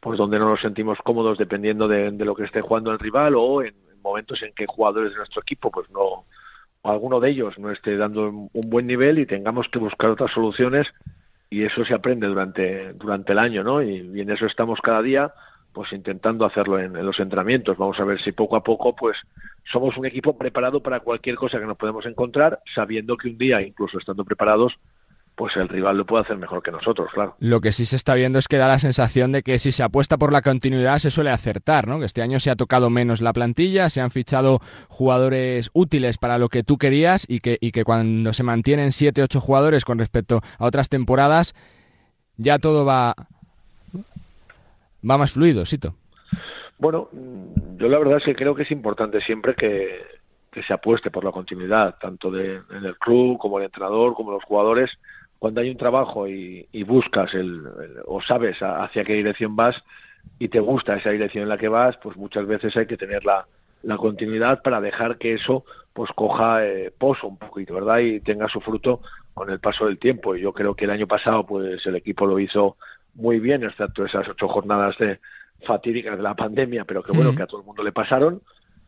pues 0.00 0.18
donde 0.18 0.38
no 0.38 0.48
nos 0.48 0.60
sentimos 0.60 0.98
cómodos 1.04 1.38
dependiendo 1.38 1.88
de, 1.88 2.10
de, 2.10 2.24
lo 2.24 2.34
que 2.34 2.44
esté 2.44 2.60
jugando 2.60 2.92
el 2.92 2.98
rival 2.98 3.34
o 3.36 3.62
en 3.62 3.74
momentos 4.02 4.42
en 4.42 4.52
que 4.52 4.66
jugadores 4.66 5.12
de 5.12 5.18
nuestro 5.18 5.42
equipo, 5.42 5.70
pues 5.70 5.88
no, 5.90 6.24
o 6.82 6.90
alguno 6.90 7.20
de 7.20 7.30
ellos 7.30 7.58
no 7.58 7.70
esté 7.70 7.96
dando 7.96 8.28
un 8.28 8.70
buen 8.70 8.86
nivel 8.86 9.18
y 9.18 9.26
tengamos 9.26 9.68
que 9.68 9.78
buscar 9.78 10.10
otras 10.10 10.32
soluciones 10.32 10.86
y 11.48 11.64
eso 11.64 11.84
se 11.84 11.94
aprende 11.94 12.26
durante, 12.26 12.92
durante 12.94 13.32
el 13.32 13.38
año, 13.38 13.62
¿no? 13.62 13.82
Y, 13.82 14.10
y 14.14 14.20
en 14.20 14.30
eso 14.30 14.46
estamos 14.46 14.80
cada 14.80 15.02
día 15.02 15.32
pues 15.72 15.92
intentando 15.92 16.44
hacerlo 16.44 16.78
en, 16.78 16.92
los 17.04 17.18
entrenamientos. 17.18 17.76
Vamos 17.76 17.98
a 17.98 18.04
ver 18.04 18.22
si 18.22 18.32
poco 18.32 18.56
a 18.56 18.62
poco, 18.62 18.94
pues 18.94 19.16
somos 19.72 19.96
un 19.96 20.06
equipo 20.06 20.36
preparado 20.36 20.80
para 20.80 21.00
cualquier 21.00 21.36
cosa 21.36 21.58
que 21.58 21.66
nos 21.66 21.76
podemos 21.76 22.04
encontrar, 22.06 22.60
sabiendo 22.74 23.16
que 23.16 23.28
un 23.28 23.38
día, 23.38 23.62
incluso 23.62 23.98
estando 23.98 24.24
preparados, 24.24 24.74
pues 25.34 25.56
el 25.56 25.68
rival 25.68 25.96
lo 25.96 26.04
puede 26.04 26.24
hacer 26.24 26.36
mejor 26.36 26.62
que 26.62 26.70
nosotros, 26.70 27.08
claro. 27.12 27.36
Lo 27.38 27.60
que 27.62 27.72
sí 27.72 27.86
se 27.86 27.96
está 27.96 28.14
viendo 28.14 28.38
es 28.38 28.48
que 28.48 28.58
da 28.58 28.68
la 28.68 28.78
sensación 28.78 29.32
de 29.32 29.42
que 29.42 29.58
si 29.58 29.72
se 29.72 29.82
apuesta 29.82 30.18
por 30.18 30.30
la 30.30 30.42
continuidad 30.42 30.98
se 30.98 31.10
suele 31.10 31.30
acertar, 31.30 31.88
¿no? 31.88 31.98
Que 31.98 32.04
este 32.04 32.20
año 32.20 32.38
se 32.38 32.50
ha 32.50 32.56
tocado 32.56 32.90
menos 32.90 33.22
la 33.22 33.32
plantilla, 33.32 33.88
se 33.88 34.02
han 34.02 34.10
fichado 34.10 34.60
jugadores 34.88 35.70
útiles 35.72 36.18
para 36.18 36.36
lo 36.36 36.50
que 36.50 36.62
tú 36.62 36.76
querías 36.76 37.24
y 37.28 37.40
que, 37.40 37.56
y 37.60 37.72
que 37.72 37.84
cuando 37.84 38.34
se 38.34 38.42
mantienen 38.42 38.92
7 38.92 39.22
ocho 39.22 39.40
jugadores 39.40 39.86
con 39.86 39.98
respecto 39.98 40.42
a 40.58 40.66
otras 40.66 40.90
temporadas, 40.90 41.54
ya 42.36 42.58
todo 42.58 42.84
va, 42.84 43.14
va 45.08 45.18
más 45.18 45.32
fluido, 45.32 45.64
Sito. 45.64 45.94
Bueno, 46.78 47.08
yo 47.76 47.88
la 47.88 47.98
verdad 47.98 48.18
es 48.18 48.24
que 48.24 48.34
creo 48.34 48.54
que 48.54 48.62
es 48.62 48.70
importante 48.70 49.20
siempre 49.20 49.54
que, 49.54 50.00
se 50.66 50.74
apueste 50.74 51.10
por 51.10 51.24
la 51.24 51.32
continuidad, 51.32 51.96
tanto 51.98 52.30
de, 52.30 52.56
en 52.56 52.84
el 52.84 52.98
club 52.98 53.38
como 53.38 53.58
el 53.58 53.64
entrenador, 53.64 54.14
como 54.14 54.32
los 54.32 54.44
jugadores. 54.44 54.90
Cuando 55.38 55.60
hay 55.60 55.70
un 55.70 55.78
trabajo 55.78 56.28
y, 56.28 56.66
buscas 56.84 57.32
el, 57.34 57.62
o 58.04 58.20
sabes 58.20 58.58
hacia 58.60 59.04
qué 59.04 59.14
dirección 59.14 59.56
vas 59.56 59.76
y 60.38 60.48
te 60.48 60.60
gusta 60.60 60.96
esa 60.96 61.10
dirección 61.10 61.44
en 61.44 61.48
la 61.48 61.56
que 61.56 61.68
vas, 61.68 61.96
pues 62.02 62.16
muchas 62.16 62.46
veces 62.46 62.76
hay 62.76 62.86
que 62.86 62.98
tener 62.98 63.24
la, 63.24 63.46
la 63.82 63.96
continuidad 63.96 64.62
para 64.62 64.80
dejar 64.80 65.18
que 65.18 65.34
eso 65.34 65.64
pues 65.92 66.10
coja 66.14 66.66
eh, 66.66 66.92
pozo 66.96 67.28
un 67.28 67.38
poquito, 67.38 67.74
¿verdad? 67.74 67.98
Y 67.98 68.20
tenga 68.20 68.48
su 68.48 68.60
fruto 68.60 69.00
con 69.34 69.50
el 69.50 69.60
paso 69.60 69.86
del 69.86 69.98
tiempo. 69.98 70.34
Y 70.34 70.40
yo 70.40 70.52
creo 70.52 70.74
que 70.74 70.84
el 70.84 70.90
año 70.90 71.06
pasado 71.06 71.44
pues 71.44 71.84
el 71.86 71.96
equipo 71.96 72.26
lo 72.26 72.38
hizo 72.38 72.76
muy 73.14 73.40
bien, 73.40 73.64
excepto 73.64 74.04
esas 74.04 74.28
ocho 74.28 74.48
jornadas 74.48 74.96
de 74.98 75.20
fatídicas 75.66 76.16
de 76.16 76.22
la 76.22 76.34
pandemia, 76.34 76.84
pero 76.84 77.02
que 77.02 77.12
bueno, 77.12 77.34
que 77.34 77.42
a 77.42 77.46
todo 77.46 77.60
el 77.60 77.66
mundo 77.66 77.82
le 77.82 77.92
pasaron 77.92 78.42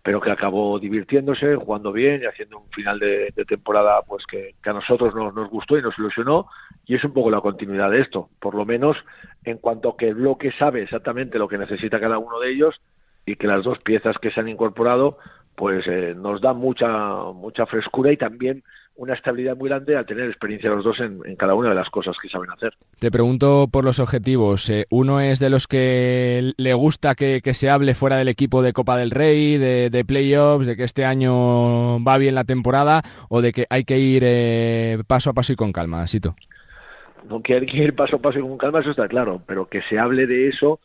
pero 0.04 0.20
que 0.20 0.30
acabó 0.30 0.78
divirtiéndose, 0.78 1.56
jugando 1.56 1.90
bien 1.90 2.20
y 2.20 2.26
haciendo 2.26 2.58
un 2.58 2.70
final 2.72 2.98
de, 2.98 3.32
temporada 3.48 4.02
pues 4.02 4.26
que, 4.26 4.54
a 4.62 4.72
nosotros 4.74 5.14
nos, 5.14 5.34
nos, 5.34 5.48
gustó 5.48 5.78
y 5.78 5.82
nos 5.82 5.98
ilusionó. 5.98 6.46
Y 6.84 6.94
es 6.94 7.04
un 7.04 7.14
poco 7.14 7.30
la 7.30 7.40
continuidad 7.40 7.90
de 7.90 8.02
esto, 8.02 8.28
por 8.38 8.54
lo 8.54 8.66
menos 8.66 8.98
en 9.44 9.56
cuanto 9.56 9.88
a 9.88 9.96
que 9.96 10.08
el 10.08 10.16
bloque 10.16 10.52
sabe 10.58 10.82
exactamente 10.82 11.38
lo 11.38 11.48
que 11.48 11.56
necesita 11.56 11.98
cada 11.98 12.18
uno 12.18 12.38
de 12.38 12.50
ellos 12.50 12.82
y 13.24 13.36
que 13.36 13.46
las 13.46 13.64
dos 13.64 13.78
piezas 13.78 14.18
que 14.18 14.30
se 14.30 14.40
han 14.40 14.48
incorporado 14.48 15.16
pues 15.54 15.86
eh, 15.86 16.14
nos 16.14 16.42
da 16.42 16.52
mucha 16.52 16.88
mucha 17.32 17.64
frescura 17.64 18.12
y 18.12 18.18
también 18.18 18.62
una 18.96 19.14
estabilidad 19.14 19.56
muy 19.56 19.68
grande 19.68 19.96
al 19.96 20.06
tener 20.06 20.26
experiencia 20.26 20.70
los 20.70 20.84
dos 20.84 21.00
en, 21.00 21.20
cada 21.36 21.54
una 21.54 21.70
de 21.70 21.74
las 21.74 21.90
cosas 21.90 22.16
que 22.20 22.28
saben 22.28 22.50
hacer. 22.50 22.74
Te 22.98 23.10
pregunto 23.10 23.68
por 23.70 23.84
los 23.84 23.98
objetivos. 23.98 24.70
Eh, 24.70 24.86
¿Uno 24.90 25.20
es 25.20 25.40
de 25.40 25.50
los 25.50 25.66
que 25.66 26.52
le 26.56 26.74
gusta 26.74 27.14
que, 27.14 27.40
se 27.54 27.70
hable 27.70 27.94
fuera 27.94 28.16
del 28.16 28.28
equipo 28.28 28.62
de 28.62 28.72
Copa 28.72 28.96
del 28.96 29.10
Rey, 29.10 29.58
de, 29.58 30.04
playoffs, 30.06 30.66
de 30.66 30.76
que 30.76 30.84
este 30.84 31.04
año 31.04 32.02
va 32.04 32.18
bien 32.18 32.34
la 32.34 32.44
temporada 32.44 33.02
o 33.28 33.42
de 33.42 33.52
que 33.52 33.66
hay 33.70 33.84
que 33.84 33.98
ir 33.98 34.22
eh, 34.24 34.98
paso 35.06 35.30
a 35.30 35.34
paso 35.34 35.52
y 35.52 35.56
con 35.56 35.72
calma, 35.72 36.06
Sito? 36.06 36.36
No 37.28 37.42
que 37.42 37.54
hay 37.54 37.66
que 37.66 37.78
ir 37.78 37.94
paso 37.94 38.16
a 38.16 38.18
paso 38.20 38.38
y 38.38 38.42
con 38.42 38.58
calma, 38.58 38.80
eso 38.80 38.90
está 38.90 39.08
claro, 39.08 39.42
pero 39.46 39.66
que 39.66 39.82
se 39.82 39.98
hable 39.98 40.26
de 40.26 40.48
eso 40.48 40.80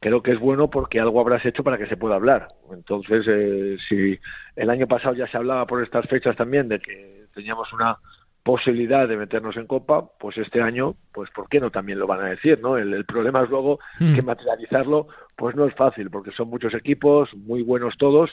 creo 0.00 0.22
que 0.22 0.32
es 0.32 0.38
bueno 0.38 0.68
porque 0.68 1.00
algo 1.00 1.20
habrás 1.20 1.44
hecho 1.46 1.64
para 1.64 1.78
que 1.78 1.86
se 1.86 1.96
pueda 1.96 2.16
hablar. 2.16 2.48
Entonces, 2.72 3.24
eh, 3.28 3.76
si 3.88 4.18
el 4.54 4.70
año 4.70 4.86
pasado 4.86 5.14
ya 5.14 5.26
se 5.26 5.36
hablaba 5.36 5.66
por 5.66 5.82
estas 5.82 6.06
fechas 6.06 6.36
también 6.36 6.68
de 6.68 6.78
que 6.80 7.25
teníamos 7.36 7.72
una 7.72 7.98
posibilidad 8.42 9.06
de 9.06 9.16
meternos 9.16 9.56
en 9.56 9.66
Copa, 9.66 10.08
pues 10.18 10.38
este 10.38 10.62
año, 10.62 10.94
pues 11.12 11.30
¿por 11.30 11.48
qué 11.48 11.60
no 11.60 11.70
también 11.70 11.98
lo 11.98 12.06
van 12.06 12.20
a 12.20 12.30
decir, 12.30 12.60
no? 12.60 12.76
El, 12.76 13.04
problema 13.04 13.42
es 13.42 13.50
luego 13.50 13.78
hmm. 14.00 14.14
que 14.14 14.22
materializarlo, 14.22 15.08
pues 15.36 15.54
no 15.54 15.66
es 15.66 15.74
fácil, 15.74 16.10
porque 16.10 16.30
son 16.30 16.48
muchos 16.48 16.72
equipos, 16.74 17.34
muy 17.34 17.62
buenos 17.62 17.96
todos, 17.98 18.30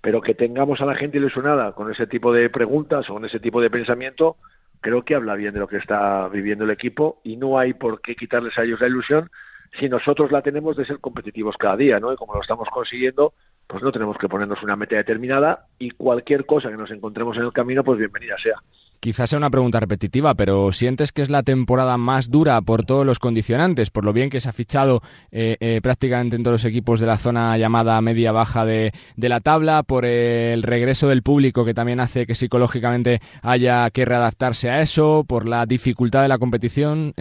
pero 0.00 0.20
que 0.20 0.34
tengamos 0.34 0.80
a 0.80 0.86
la 0.86 0.94
gente 0.94 1.16
ilusionada 1.16 1.72
con 1.72 1.90
ese 1.90 2.06
tipo 2.06 2.32
de 2.32 2.50
preguntas 2.50 3.08
o 3.08 3.14
con 3.14 3.24
ese 3.24 3.40
tipo 3.40 3.60
de 3.60 3.70
pensamiento, 3.70 4.36
creo 4.82 5.02
que 5.02 5.14
habla 5.14 5.34
bien 5.34 5.54
de 5.54 5.60
lo 5.60 5.66
que 5.66 5.78
está 5.78 6.28
viviendo 6.28 6.64
el 6.64 6.70
equipo 6.70 7.20
y 7.24 7.38
no 7.38 7.58
hay 7.58 7.72
por 7.72 8.02
qué 8.02 8.14
quitarles 8.14 8.56
a 8.58 8.64
ellos 8.64 8.80
la 8.80 8.88
ilusión 8.88 9.30
si 9.78 9.88
nosotros 9.88 10.30
la 10.30 10.42
tenemos 10.42 10.76
de 10.76 10.84
ser 10.84 11.00
competitivos 11.00 11.56
cada 11.56 11.76
día, 11.76 11.98
¿no? 11.98 12.12
Y 12.12 12.16
como 12.16 12.34
lo 12.34 12.42
estamos 12.42 12.68
consiguiendo, 12.68 13.32
pues 13.66 13.82
no 13.82 13.92
tenemos 13.92 14.16
que 14.18 14.28
ponernos 14.28 14.62
una 14.62 14.76
meta 14.76 14.96
determinada 14.96 15.66
y 15.78 15.90
cualquier 15.90 16.46
cosa 16.46 16.70
que 16.70 16.76
nos 16.76 16.90
encontremos 16.90 17.36
en 17.36 17.44
el 17.44 17.52
camino, 17.52 17.82
pues 17.82 17.98
bienvenida 17.98 18.36
sea. 18.42 18.56
Quizás 19.00 19.28
sea 19.28 19.36
una 19.36 19.50
pregunta 19.50 19.80
repetitiva, 19.80 20.34
pero 20.34 20.72
¿sientes 20.72 21.12
que 21.12 21.20
es 21.20 21.28
la 21.28 21.42
temporada 21.42 21.98
más 21.98 22.30
dura 22.30 22.58
por 22.62 22.84
todos 22.86 23.04
los 23.04 23.18
condicionantes? 23.18 23.90
Por 23.90 24.02
lo 24.02 24.14
bien 24.14 24.30
que 24.30 24.40
se 24.40 24.48
ha 24.48 24.54
fichado 24.54 25.02
eh, 25.30 25.58
eh, 25.60 25.80
prácticamente 25.82 26.36
en 26.36 26.42
todos 26.42 26.54
los 26.54 26.64
equipos 26.64 27.00
de 27.00 27.06
la 27.06 27.18
zona 27.18 27.58
llamada 27.58 28.00
media-baja 28.00 28.64
de, 28.64 28.92
de, 29.16 29.28
la 29.28 29.40
tabla, 29.40 29.82
por 29.82 30.06
el 30.06 30.62
regreso 30.62 31.08
del 31.08 31.22
público 31.22 31.66
que 31.66 31.74
también 31.74 32.00
hace 32.00 32.24
que 32.26 32.34
psicológicamente 32.34 33.20
haya 33.42 33.90
que 33.90 34.06
readaptarse 34.06 34.70
a 34.70 34.80
eso, 34.80 35.24
por 35.28 35.46
la 35.46 35.66
dificultad 35.66 36.22
de 36.22 36.28
la 36.28 36.38
competición. 36.38 37.12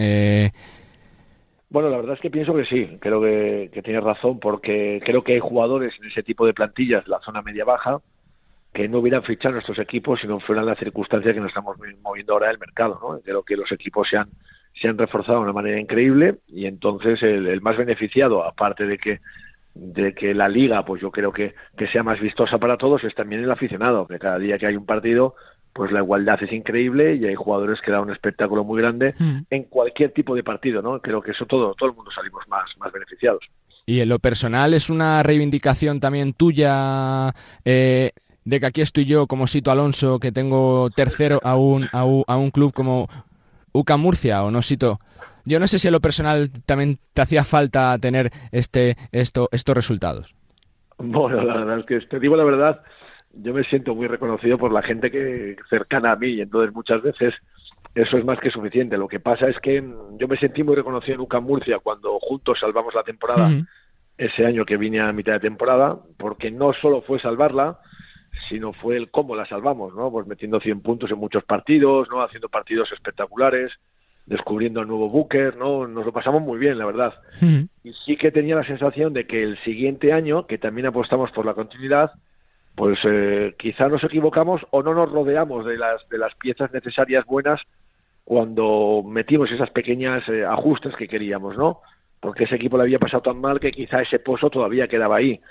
Bueno, 1.73 1.89
la 1.89 1.97
verdad 1.97 2.13
es 2.13 2.21
que 2.21 2.29
pienso 2.29 2.53
que 2.53 2.65
sí, 2.65 2.99
creo 2.99 3.19
que, 3.19 3.81
tienes 3.83 4.03
razón, 4.03 4.39
porque 4.39 5.01
creo 5.03 5.23
que 5.23 5.33
hay 5.33 5.39
jugadores 5.39 5.95
en 5.99 6.07
ese 6.07 6.21
tipo 6.21 6.45
de 6.45 6.53
plantillas 6.53 7.07
la 7.07 7.19
zona 7.21 7.41
media-baja 7.41 7.99
que 8.71 8.87
no 8.87 8.99
hubieran 8.99 9.23
fichado 9.23 9.53
nuestros 9.53 9.79
equipos 9.79 10.21
si 10.21 10.27
no 10.27 10.39
fueran 10.39 10.67
las 10.67 10.77
circunstancias 10.77 11.33
que 11.33 11.39
nos 11.39 11.49
estamos 11.49 11.75
moviendo 12.03 12.33
ahora 12.33 12.49
del 12.49 12.59
mercado. 12.59 12.99
¿no? 13.01 13.19
Creo 13.21 13.41
que 13.41 13.57
los 13.57 13.71
equipos 13.71 14.07
se 14.07 14.17
han, 14.17 14.29
se 14.79 14.87
han 14.87 14.99
reforzado 14.99 15.39
de 15.39 15.45
una 15.45 15.53
manera 15.53 15.79
increíble 15.79 16.35
y 16.47 16.67
entonces 16.67 17.23
el, 17.23 17.59
más 17.61 17.75
beneficiado, 17.75 18.43
aparte 18.43 18.85
de 18.85 18.99
que 18.99 19.19
de 19.73 20.13
que 20.13 20.35
la 20.35 20.49
liga, 20.49 20.85
pues 20.85 21.01
yo 21.01 21.09
creo 21.09 21.33
que, 21.33 21.55
que 21.75 21.87
sea 21.87 22.03
más 22.03 22.19
vistosa 22.19 22.59
para 22.59 22.77
todos, 22.77 23.03
es 23.03 23.15
también 23.15 23.43
el 23.43 23.49
aficionado, 23.49 24.05
que 24.05 24.19
cada 24.19 24.37
día 24.37 24.59
que 24.59 24.67
hay 24.67 24.75
un 24.75 24.85
partido, 24.85 25.33
pues 25.73 25.91
la 25.91 25.99
igualdad 25.99 26.41
es 26.41 26.51
increíble 26.51 27.15
y 27.15 27.25
hay 27.25 27.35
jugadores 27.35 27.81
que 27.81 27.91
dan 27.91 28.01
un 28.01 28.11
espectáculo 28.11 28.63
muy 28.63 28.81
grande 28.81 29.15
hmm. 29.17 29.39
en 29.49 29.63
cualquier 29.63 30.11
tipo 30.11 30.35
de 30.35 30.43
partido, 30.43 30.81
¿no? 30.81 30.99
Creo 30.99 31.21
que 31.21 31.31
eso 31.31 31.45
todo, 31.45 31.73
todo 31.73 31.89
el 31.89 31.95
mundo 31.95 32.11
salimos 32.11 32.47
más, 32.47 32.69
más 32.77 32.91
beneficiados. 32.91 33.43
Y 33.85 33.99
en 33.99 34.09
lo 34.09 34.19
personal 34.19 34.73
es 34.73 34.89
una 34.89 35.23
reivindicación 35.23 35.99
también 35.99 36.33
tuya 36.33 37.33
eh, 37.65 38.11
de 38.45 38.59
que 38.59 38.65
aquí 38.65 38.81
estoy 38.81 39.05
yo 39.05 39.27
como 39.27 39.47
Sito 39.47 39.71
Alonso, 39.71 40.19
que 40.19 40.31
tengo 40.31 40.89
tercero 40.91 41.39
a 41.43 41.55
un, 41.55 41.87
a 41.91 42.05
un, 42.05 42.51
club 42.51 42.71
como 42.73 43.09
UCA 43.73 43.97
Murcia 43.97 44.43
o 44.43 44.51
no 44.51 44.61
Sito. 44.61 44.99
Yo 45.45 45.59
no 45.59 45.67
sé 45.67 45.79
si 45.79 45.87
en 45.87 45.93
lo 45.93 45.99
personal 45.99 46.49
también 46.65 46.99
te 47.13 47.21
hacía 47.21 47.43
falta 47.43 47.97
tener 47.99 48.31
este, 48.51 48.95
esto, 49.11 49.49
estos 49.51 49.75
resultados. 49.75 50.35
Bueno, 50.97 51.43
la 51.43 51.55
verdad 51.57 51.79
es 51.79 51.85
que 51.85 51.99
te 52.07 52.19
digo 52.19 52.37
la 52.37 52.45
verdad, 52.45 52.81
yo 53.33 53.53
me 53.53 53.63
siento 53.63 53.95
muy 53.95 54.07
reconocido 54.07 54.57
por 54.57 54.71
la 54.71 54.81
gente 54.81 55.09
que 55.09 55.55
cercana 55.69 56.11
a 56.11 56.15
mí 56.15 56.27
y 56.27 56.41
entonces 56.41 56.73
muchas 56.73 57.01
veces 57.01 57.33
eso 57.95 58.17
es 58.17 58.25
más 58.25 58.39
que 58.39 58.51
suficiente. 58.51 58.97
Lo 58.97 59.07
que 59.07 59.19
pasa 59.19 59.47
es 59.47 59.59
que 59.59 59.83
yo 60.17 60.27
me 60.27 60.37
sentí 60.37 60.63
muy 60.63 60.75
reconocido 60.75 61.15
en 61.15 61.21
UCAM 61.21 61.43
Murcia 61.43 61.79
cuando 61.79 62.19
juntos 62.19 62.59
salvamos 62.59 62.93
la 62.93 63.03
temporada 63.03 63.51
ese 64.17 64.45
año 64.45 64.65
que 64.65 64.77
vine 64.77 64.99
a 64.99 65.11
mitad 65.11 65.33
de 65.33 65.39
temporada, 65.39 65.97
porque 66.17 66.51
no 66.51 66.73
solo 66.73 67.01
fue 67.01 67.19
salvarla, 67.19 67.79
sino 68.49 68.73
fue 68.73 68.97
el 68.97 69.09
cómo 69.09 69.35
la 69.35 69.45
salvamos, 69.45 69.95
¿no? 69.95 70.11
Pues 70.11 70.27
metiendo 70.27 70.59
100 70.59 70.81
puntos 70.81 71.11
en 71.11 71.17
muchos 71.17 71.43
partidos, 71.43 72.07
¿no? 72.09 72.21
Haciendo 72.21 72.49
partidos 72.49 72.91
espectaculares, 72.91 73.71
descubriendo 74.25 74.81
el 74.81 74.87
nuevo 74.87 75.09
Booker, 75.09 75.55
¿no? 75.57 75.87
Nos 75.87 76.05
lo 76.05 76.13
pasamos 76.13 76.41
muy 76.41 76.57
bien, 76.59 76.77
la 76.77 76.85
verdad. 76.85 77.13
Y 77.83 77.93
sí 78.05 78.15
que 78.15 78.31
tenía 78.31 78.55
la 78.55 78.63
sensación 78.63 79.13
de 79.13 79.25
que 79.25 79.43
el 79.43 79.57
siguiente 79.63 80.13
año, 80.13 80.47
que 80.47 80.57
también 80.57 80.87
apostamos 80.87 81.31
por 81.31 81.45
la 81.45 81.53
continuidad, 81.53 82.11
pues 82.75 82.99
eh, 83.03 83.55
quizá 83.57 83.87
nos 83.87 84.03
equivocamos 84.03 84.61
o 84.71 84.81
no 84.81 84.93
nos 84.93 85.11
rodeamos 85.11 85.65
de 85.65 85.77
las, 85.77 86.07
de 86.09 86.17
las 86.17 86.33
piezas 86.35 86.71
necesarias 86.73 87.25
buenas 87.25 87.61
cuando 88.23 89.03
metimos 89.05 89.51
esas 89.51 89.69
pequeñas 89.69 90.27
eh, 90.29 90.45
ajustes 90.45 90.95
que 90.95 91.07
queríamos, 91.07 91.57
¿no? 91.57 91.81
Porque 92.19 92.45
ese 92.45 92.55
equipo 92.55 92.77
le 92.77 92.83
había 92.83 92.99
pasado 92.99 93.21
tan 93.21 93.39
mal 93.39 93.59
que 93.59 93.71
quizá 93.71 94.01
ese 94.01 94.19
pozo 94.19 94.49
todavía 94.49 94.87
quedaba 94.87 95.17
ahí. 95.17 95.41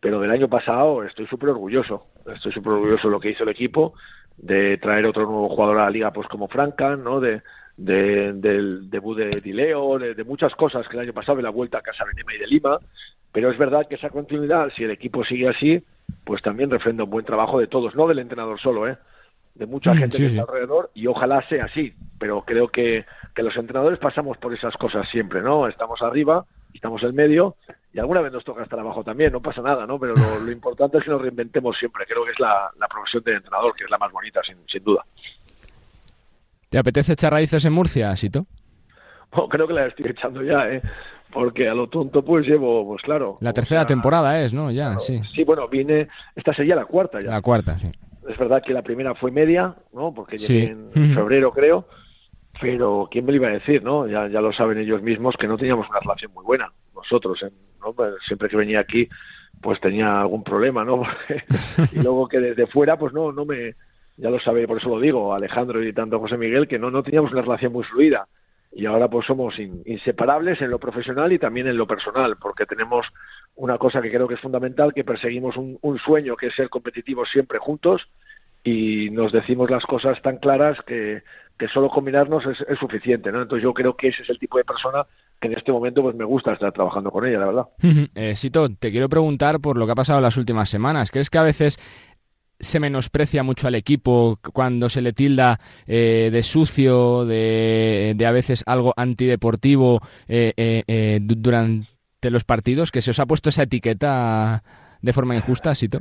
Pero 0.00 0.20
del 0.20 0.30
año 0.30 0.48
pasado 0.48 1.02
estoy 1.02 1.26
súper 1.26 1.48
orgulloso, 1.48 2.06
estoy 2.32 2.52
súper 2.52 2.74
orgulloso 2.74 3.08
de 3.08 3.12
lo 3.12 3.20
que 3.20 3.30
hizo 3.30 3.42
el 3.42 3.48
equipo, 3.48 3.94
de 4.36 4.78
traer 4.78 5.06
otro 5.06 5.24
nuevo 5.24 5.48
jugador 5.48 5.78
a 5.78 5.84
la 5.84 5.90
liga, 5.90 6.12
pues 6.12 6.28
como 6.28 6.46
Francan, 6.46 7.02
¿no? 7.02 7.18
De, 7.18 7.42
del 7.78 8.90
debut 8.90 9.16
de 9.16 9.40
Dileo, 9.40 9.98
de, 9.98 10.14
de, 10.14 10.24
muchas 10.24 10.54
cosas 10.54 10.86
que 10.88 10.96
el 10.96 11.04
año 11.04 11.12
pasado, 11.12 11.36
de 11.36 11.44
la 11.44 11.50
vuelta 11.50 11.78
a 11.78 11.82
Casa 11.82 12.04
Benema 12.04 12.34
y 12.34 12.38
de 12.38 12.46
Lima. 12.46 12.78
Pero 13.32 13.50
es 13.50 13.58
verdad 13.58 13.86
que 13.88 13.94
esa 13.94 14.10
continuidad, 14.10 14.70
si 14.76 14.84
el 14.84 14.90
equipo 14.90 15.24
sigue 15.24 15.48
así, 15.48 15.82
pues 16.24 16.42
también 16.42 16.70
refrenda 16.70 17.04
un 17.04 17.10
buen 17.10 17.24
trabajo 17.24 17.60
de 17.60 17.66
todos, 17.66 17.94
no 17.94 18.08
del 18.08 18.18
entrenador 18.18 18.58
solo, 18.60 18.88
¿eh? 18.88 18.98
de 19.58 19.66
mucha 19.66 19.92
mm, 19.92 19.98
gente 19.98 20.18
que 20.18 20.26
está 20.26 20.42
alrededor 20.42 20.90
y 20.94 21.06
ojalá 21.06 21.46
sea 21.48 21.64
así, 21.64 21.92
pero 22.18 22.42
creo 22.42 22.68
que, 22.68 23.04
que 23.34 23.42
los 23.42 23.56
entrenadores 23.56 23.98
pasamos 23.98 24.38
por 24.38 24.54
esas 24.54 24.74
cosas 24.76 25.08
siempre, 25.08 25.42
¿no? 25.42 25.66
Estamos 25.66 26.00
arriba, 26.00 26.46
estamos 26.72 27.02
en 27.02 27.14
medio 27.14 27.56
y 27.92 27.98
alguna 27.98 28.20
vez 28.20 28.32
nos 28.32 28.44
toca 28.44 28.62
estar 28.62 28.78
abajo 28.78 29.02
también, 29.02 29.32
no 29.32 29.42
pasa 29.42 29.60
nada, 29.60 29.84
¿no? 29.84 29.98
Pero 29.98 30.14
lo, 30.14 30.50
importante 30.52 30.98
es 30.98 31.04
que 31.04 31.10
nos 31.10 31.20
reinventemos 31.20 31.76
siempre, 31.76 32.06
creo 32.06 32.24
que 32.24 32.30
es 32.30 32.40
la, 32.40 32.70
la 32.78 32.86
profesión 32.86 33.24
de 33.24 33.34
entrenador, 33.34 33.74
que 33.74 33.84
es 33.84 33.90
la 33.90 33.98
más 33.98 34.12
bonita, 34.12 34.40
sin, 34.44 34.56
sin 34.68 34.84
duda. 34.84 35.04
¿Te 36.70 36.78
apetece 36.78 37.14
echar 37.14 37.32
raíces 37.32 37.64
en 37.64 37.72
Murcia, 37.72 38.14
Sito? 38.16 38.46
Bueno, 39.32 39.48
creo 39.48 39.66
que 39.66 39.74
la 39.74 39.86
estoy 39.86 40.06
echando 40.10 40.42
ya, 40.42 40.68
¿eh? 40.68 40.82
porque 41.32 41.68
a 41.68 41.74
lo 41.74 41.88
tonto 41.88 42.24
pues 42.24 42.46
llevo, 42.46 42.86
pues 42.86 43.02
claro. 43.02 43.38
La 43.40 43.52
tercera 43.52 43.84
temporada 43.86 44.42
es, 44.42 44.52
¿no? 44.52 44.70
Ya, 44.70 44.98
sí. 44.98 45.20
Sí, 45.34 45.44
bueno, 45.44 45.68
vine, 45.68 46.08
esta 46.34 46.54
sería 46.54 46.76
la 46.76 46.86
cuarta 46.86 47.20
ya. 47.20 47.30
La 47.30 47.42
cuarta, 47.42 47.78
sí. 47.78 47.90
Es 48.28 48.38
verdad 48.38 48.62
que 48.64 48.72
la 48.72 48.82
primera 48.82 49.14
fue 49.14 49.30
media, 49.30 49.74
¿no? 49.92 50.12
Porque 50.12 50.36
llegué 50.36 50.70
en 50.70 51.14
febrero, 51.14 51.50
creo. 51.52 51.86
Pero, 52.60 53.08
¿quién 53.10 53.24
me 53.24 53.32
lo 53.32 53.36
iba 53.36 53.48
a 53.48 53.52
decir, 53.52 53.82
no? 53.82 54.06
Ya, 54.06 54.26
ya 54.28 54.40
lo 54.40 54.52
saben 54.52 54.78
ellos 54.78 55.02
mismos 55.02 55.36
que 55.38 55.46
no 55.46 55.56
teníamos 55.56 55.88
una 55.88 56.00
relación 56.00 56.32
muy 56.34 56.44
buena. 56.44 56.72
Nosotros, 56.94 57.38
¿no? 57.80 57.92
Pues, 57.92 58.14
siempre 58.26 58.48
que 58.48 58.56
venía 58.56 58.80
aquí, 58.80 59.08
pues 59.62 59.80
tenía 59.80 60.20
algún 60.20 60.42
problema, 60.42 60.84
¿no? 60.84 61.02
y 61.92 61.96
luego 61.96 62.28
que 62.28 62.40
desde 62.40 62.66
fuera, 62.66 62.98
pues 62.98 63.12
no, 63.12 63.32
no 63.32 63.44
me, 63.44 63.76
ya 64.18 64.30
lo 64.30 64.40
sabe, 64.40 64.66
por 64.66 64.78
eso 64.78 64.88
lo 64.88 65.00
digo, 65.00 65.32
Alejandro 65.32 65.82
y 65.82 65.92
tanto 65.92 66.18
José 66.18 66.36
Miguel, 66.36 66.66
que 66.66 66.78
no, 66.78 66.90
no 66.90 67.02
teníamos 67.02 67.32
una 67.32 67.42
relación 67.42 67.72
muy 67.72 67.84
fluida. 67.84 68.26
Y 68.72 68.84
ahora 68.84 69.08
pues 69.08 69.26
somos 69.26 69.58
inseparables 69.58 70.60
en 70.60 70.70
lo 70.70 70.78
profesional 70.78 71.32
y 71.32 71.38
también 71.38 71.68
en 71.68 71.76
lo 71.76 71.86
personal, 71.86 72.36
porque 72.36 72.66
tenemos 72.66 73.06
una 73.54 73.78
cosa 73.78 74.02
que 74.02 74.10
creo 74.10 74.28
que 74.28 74.34
es 74.34 74.40
fundamental, 74.40 74.92
que 74.92 75.04
perseguimos 75.04 75.56
un, 75.56 75.98
sueño 75.98 76.36
que 76.36 76.48
es 76.48 76.54
ser 76.54 76.68
competitivos 76.68 77.30
siempre 77.30 77.58
juntos 77.58 78.02
y 78.62 79.08
nos 79.10 79.32
decimos 79.32 79.70
las 79.70 79.84
cosas 79.84 80.20
tan 80.20 80.36
claras 80.36 80.78
que, 80.86 81.22
que 81.58 81.68
solo 81.68 81.88
combinarnos 81.88 82.44
es, 82.44 82.60
es, 82.68 82.78
suficiente, 82.78 83.32
¿no? 83.32 83.42
Entonces 83.42 83.62
yo 83.62 83.72
creo 83.72 83.96
que 83.96 84.08
ese 84.08 84.22
es 84.22 84.30
el 84.30 84.38
tipo 84.38 84.58
de 84.58 84.64
persona 84.64 85.06
que 85.40 85.48
en 85.48 85.56
este 85.56 85.72
momento 85.72 86.02
pues 86.02 86.16
me 86.16 86.24
gusta 86.24 86.52
estar 86.52 86.72
trabajando 86.72 87.10
con 87.10 87.24
ella, 87.26 87.38
la 87.38 87.46
verdad. 87.46 87.66
eh, 88.14 88.34
Sito, 88.36 88.68
te 88.68 88.90
quiero 88.90 89.08
preguntar 89.08 89.60
por 89.60 89.76
lo 89.76 89.86
que 89.86 89.92
ha 89.92 89.96
pasado 89.96 90.20
las 90.20 90.36
últimas 90.36 90.68
semanas. 90.68 91.10
¿Crees 91.10 91.30
que 91.30 91.38
a 91.38 91.42
veces 91.42 91.78
se 92.60 92.80
menosprecia 92.80 93.42
mucho 93.42 93.68
al 93.68 93.74
equipo 93.74 94.38
cuando 94.52 94.88
se 94.88 95.02
le 95.02 95.12
tilda 95.12 95.58
eh, 95.86 96.30
de 96.32 96.42
sucio, 96.42 97.24
de, 97.24 98.16
a 98.26 98.32
veces 98.32 98.64
algo 98.66 98.94
antideportivo 98.96 100.00
eh, 100.28 100.52
eh, 100.56 101.18
durante 101.20 101.86
los 102.22 102.44
partidos, 102.44 102.90
que 102.90 103.02
se 103.02 103.12
os 103.12 103.20
ha 103.20 103.26
puesto 103.26 103.48
esa 103.48 103.64
etiqueta 103.64 104.62
de 105.00 105.12
forma 105.12 105.36
injusta, 105.36 105.74
Sito. 105.74 106.00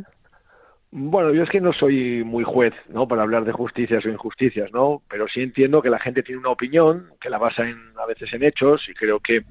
Bueno, 0.90 1.34
yo 1.34 1.44
es 1.44 1.50
que 1.50 1.60
no 1.60 1.74
soy 1.74 2.24
muy 2.24 2.46
juez, 2.46 2.74
¿no? 2.88 3.08
Para 3.08 3.24
hablar 3.24 3.44
de 3.44 3.52
justicias 3.52 4.06
o 4.06 4.10
injusticias, 4.10 4.72
¿no? 4.72 5.02
Pero 5.10 5.28
sí 5.28 5.42
entiendo 5.42 5.82
que 5.82 5.90
la 5.90 6.00
gente 6.00 6.24
tiene 6.24 6.40
una 6.40 6.52
opinión, 6.52 7.10
que 7.20 7.30
la 7.30 7.38
basa 7.38 7.68
en, 7.68 7.78
a 8.02 8.06
veces 8.06 8.32
en 8.34 8.44
hechos, 8.44 8.88
y 8.88 8.94
creo 8.94 9.20
que 9.20 9.42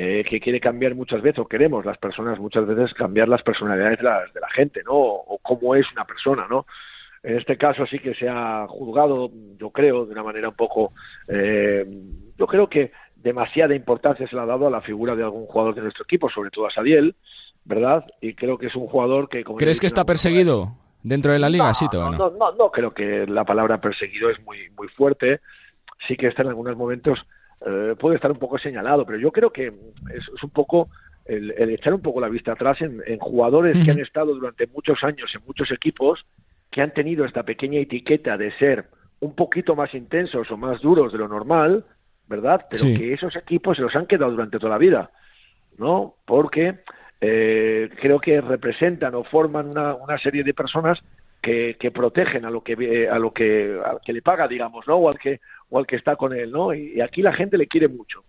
eh, 0.00 0.22
que 0.22 0.38
quiere 0.38 0.60
cambiar 0.60 0.94
muchas 0.94 1.20
veces, 1.20 1.40
o 1.40 1.48
queremos 1.48 1.84
las 1.84 1.98
personas 1.98 2.38
muchas 2.38 2.64
veces 2.64 2.94
cambiar 2.94 3.26
las 3.26 3.42
personalidades 3.42 3.98
de 3.98 4.04
la, 4.04 4.20
de 4.32 4.40
la 4.40 4.48
gente, 4.50 4.80
¿no? 4.84 4.92
O, 4.94 5.40
cómo 5.42 5.74
es 5.74 5.90
una 5.90 6.04
persona, 6.04 6.46
¿no? 6.48 6.66
En 7.20 7.36
este 7.36 7.56
caso 7.56 7.84
sí 7.84 7.98
que 7.98 8.14
se 8.14 8.28
ha 8.28 8.64
juzgado, 8.68 9.28
yo 9.58 9.70
creo, 9.70 10.06
de 10.06 10.12
una 10.12 10.22
manera 10.22 10.50
un 10.50 10.54
poco, 10.54 10.92
eh, 11.26 11.84
yo 12.38 12.46
creo 12.46 12.68
que 12.68 12.92
demasiada 13.16 13.74
importancia 13.74 14.28
se 14.28 14.36
le 14.36 14.42
ha 14.42 14.46
dado 14.46 14.68
a 14.68 14.70
la 14.70 14.82
figura 14.82 15.16
de 15.16 15.24
algún 15.24 15.46
jugador 15.46 15.74
de 15.74 15.82
nuestro 15.82 16.04
equipo, 16.04 16.30
sobre 16.30 16.50
todo 16.50 16.68
a 16.68 16.70
Sadiel, 16.70 17.16
¿verdad? 17.64 18.06
Y 18.20 18.34
creo 18.34 18.56
que 18.56 18.68
es 18.68 18.76
un 18.76 18.86
jugador 18.86 19.28
que... 19.28 19.42
Como 19.42 19.58
¿Crees 19.58 19.80
que 19.80 19.88
está 19.88 20.04
perseguido 20.04 20.76
dentro 21.02 21.32
de 21.32 21.40
la 21.40 21.50
liga, 21.50 21.72
no, 21.92 22.12
no, 22.12 22.30
no, 22.30 22.52
no, 22.52 22.70
creo 22.70 22.94
que 22.94 23.26
la 23.26 23.44
palabra 23.44 23.80
perseguido 23.80 24.30
es 24.30 24.40
muy, 24.44 24.70
muy 24.76 24.86
fuerte. 24.86 25.40
Sí 26.06 26.16
que 26.16 26.28
está 26.28 26.42
en 26.42 26.50
algunos 26.50 26.76
momentos 26.76 27.18
eh, 27.66 27.94
puede 27.98 28.16
estar 28.16 28.30
un 28.30 28.38
poco 28.38 28.58
señalado, 28.58 29.04
pero 29.04 29.18
yo 29.18 29.32
creo 29.32 29.50
que 29.50 29.72
es, 30.14 30.42
un 30.42 30.50
poco 30.50 30.88
el, 31.24 31.50
echar 31.70 31.92
un 31.92 32.02
poco 32.02 32.20
la 32.20 32.28
vista 32.28 32.52
atrás 32.52 32.80
en, 32.80 33.18
jugadores 33.18 33.76
que 33.84 33.90
han 33.90 33.98
estado 33.98 34.34
durante 34.34 34.66
muchos 34.68 35.02
años 35.02 35.30
en 35.34 35.44
muchos 35.46 35.70
equipos, 35.72 36.24
que 36.70 36.82
han 36.82 36.92
tenido 36.92 37.24
esta 37.24 37.42
pequeña 37.42 37.80
etiqueta 37.80 38.36
de 38.36 38.52
ser 38.58 38.86
un 39.20 39.34
poquito 39.34 39.74
más 39.74 39.92
intensos 39.94 40.50
o 40.50 40.56
más 40.56 40.80
duros 40.80 41.12
de 41.12 41.18
lo 41.18 41.28
normal, 41.28 41.84
¿verdad? 42.28 42.66
Pero 42.70 42.84
que 42.96 43.12
esos 43.12 43.34
equipos 43.36 43.76
se 43.76 43.82
los 43.82 43.96
han 43.96 44.06
quedado 44.06 44.30
durante 44.30 44.58
toda 44.58 44.70
la 44.70 44.78
vida, 44.78 45.10
¿no? 45.78 46.14
Porque 46.24 46.76
eh, 47.20 47.90
creo 48.00 48.20
que 48.20 48.40
representan 48.40 49.14
o 49.14 49.24
forman 49.24 49.68
una, 49.68 49.94
una 49.94 50.18
serie 50.18 50.44
de 50.44 50.54
personas 50.54 51.00
que, 51.42 51.76
que, 51.78 51.90
protegen 51.90 52.44
a 52.44 52.50
lo 52.50 52.62
que 52.62 53.08
a 53.08 53.18
lo 53.18 53.32
que, 53.32 53.80
al 53.84 54.00
que 54.04 54.12
le 54.12 54.22
paga, 54.22 54.46
digamos, 54.46 54.86
¿no? 54.86 54.96
O 54.96 55.08
al 55.08 55.18
que 55.18 55.40
o 55.70 55.78
al 55.78 55.86
que 55.86 55.96
está 55.96 56.16
con 56.16 56.32
él, 56.32 56.50
¿no? 56.50 56.74
Y, 56.74 57.00
aquí 57.00 57.22
la 57.22 57.32
gente 57.32 57.58
le 57.58 57.66
quiere 57.66 57.88
mucho. 57.88 58.24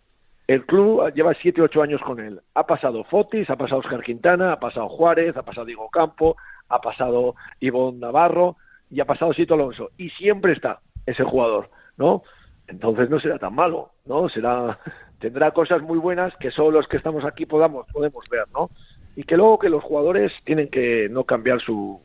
El 0.47 0.65
club 0.65 1.13
lleva 1.13 1.33
siete, 1.35 1.61
ocho 1.61 1.81
años 1.81 2.01
con 2.01 2.19
él. 2.19 2.41
Ha 2.55 2.65
pasado 2.65 3.03
Fotis, 3.03 3.49
ha 3.49 3.55
pasado 3.55 3.81
Oscar 3.81 4.01
Quintana, 4.01 4.53
ha 4.53 4.59
pasado 4.59 4.89
Juárez, 4.89 5.37
ha 5.37 5.43
pasado 5.43 5.65
Diego 5.65 5.89
Campo, 5.89 6.35
ha 6.69 6.81
pasado 6.81 7.35
Ivonne 7.59 7.99
Navarro 7.99 8.57
y 8.89 8.99
ha 8.99 9.05
pasado 9.05 9.33
Sito 9.33 9.53
Alonso. 9.53 9.91
Y 9.97 10.09
siempre 10.09 10.53
está 10.53 10.79
ese 11.05 11.23
jugador, 11.23 11.69
¿no? 11.97 12.23
Entonces 12.67 13.09
no 13.09 13.19
será 13.19 13.37
tan 13.37 13.53
malo, 13.53 13.91
¿no? 14.05 14.27
Será, 14.29 14.79
tendrá 15.19 15.51
cosas 15.51 15.81
muy 15.83 15.99
buenas 15.99 16.35
que 16.37 16.49
solo 16.51 16.71
los 16.71 16.87
que 16.87 16.97
estamos 16.97 17.25
aquí 17.25 17.45
podamos, 17.45 17.85
podemos 17.91 18.23
ver, 18.29 18.45
¿no? 18.53 18.71
Y 19.15 19.23
que 19.23 19.37
luego 19.37 19.59
que 19.59 19.69
los 19.69 19.83
jugadores 19.83 20.31
tienen 20.45 20.69
que 20.69 21.09
no 21.09 21.25
cambiar 21.25 21.61
sus 21.61 21.99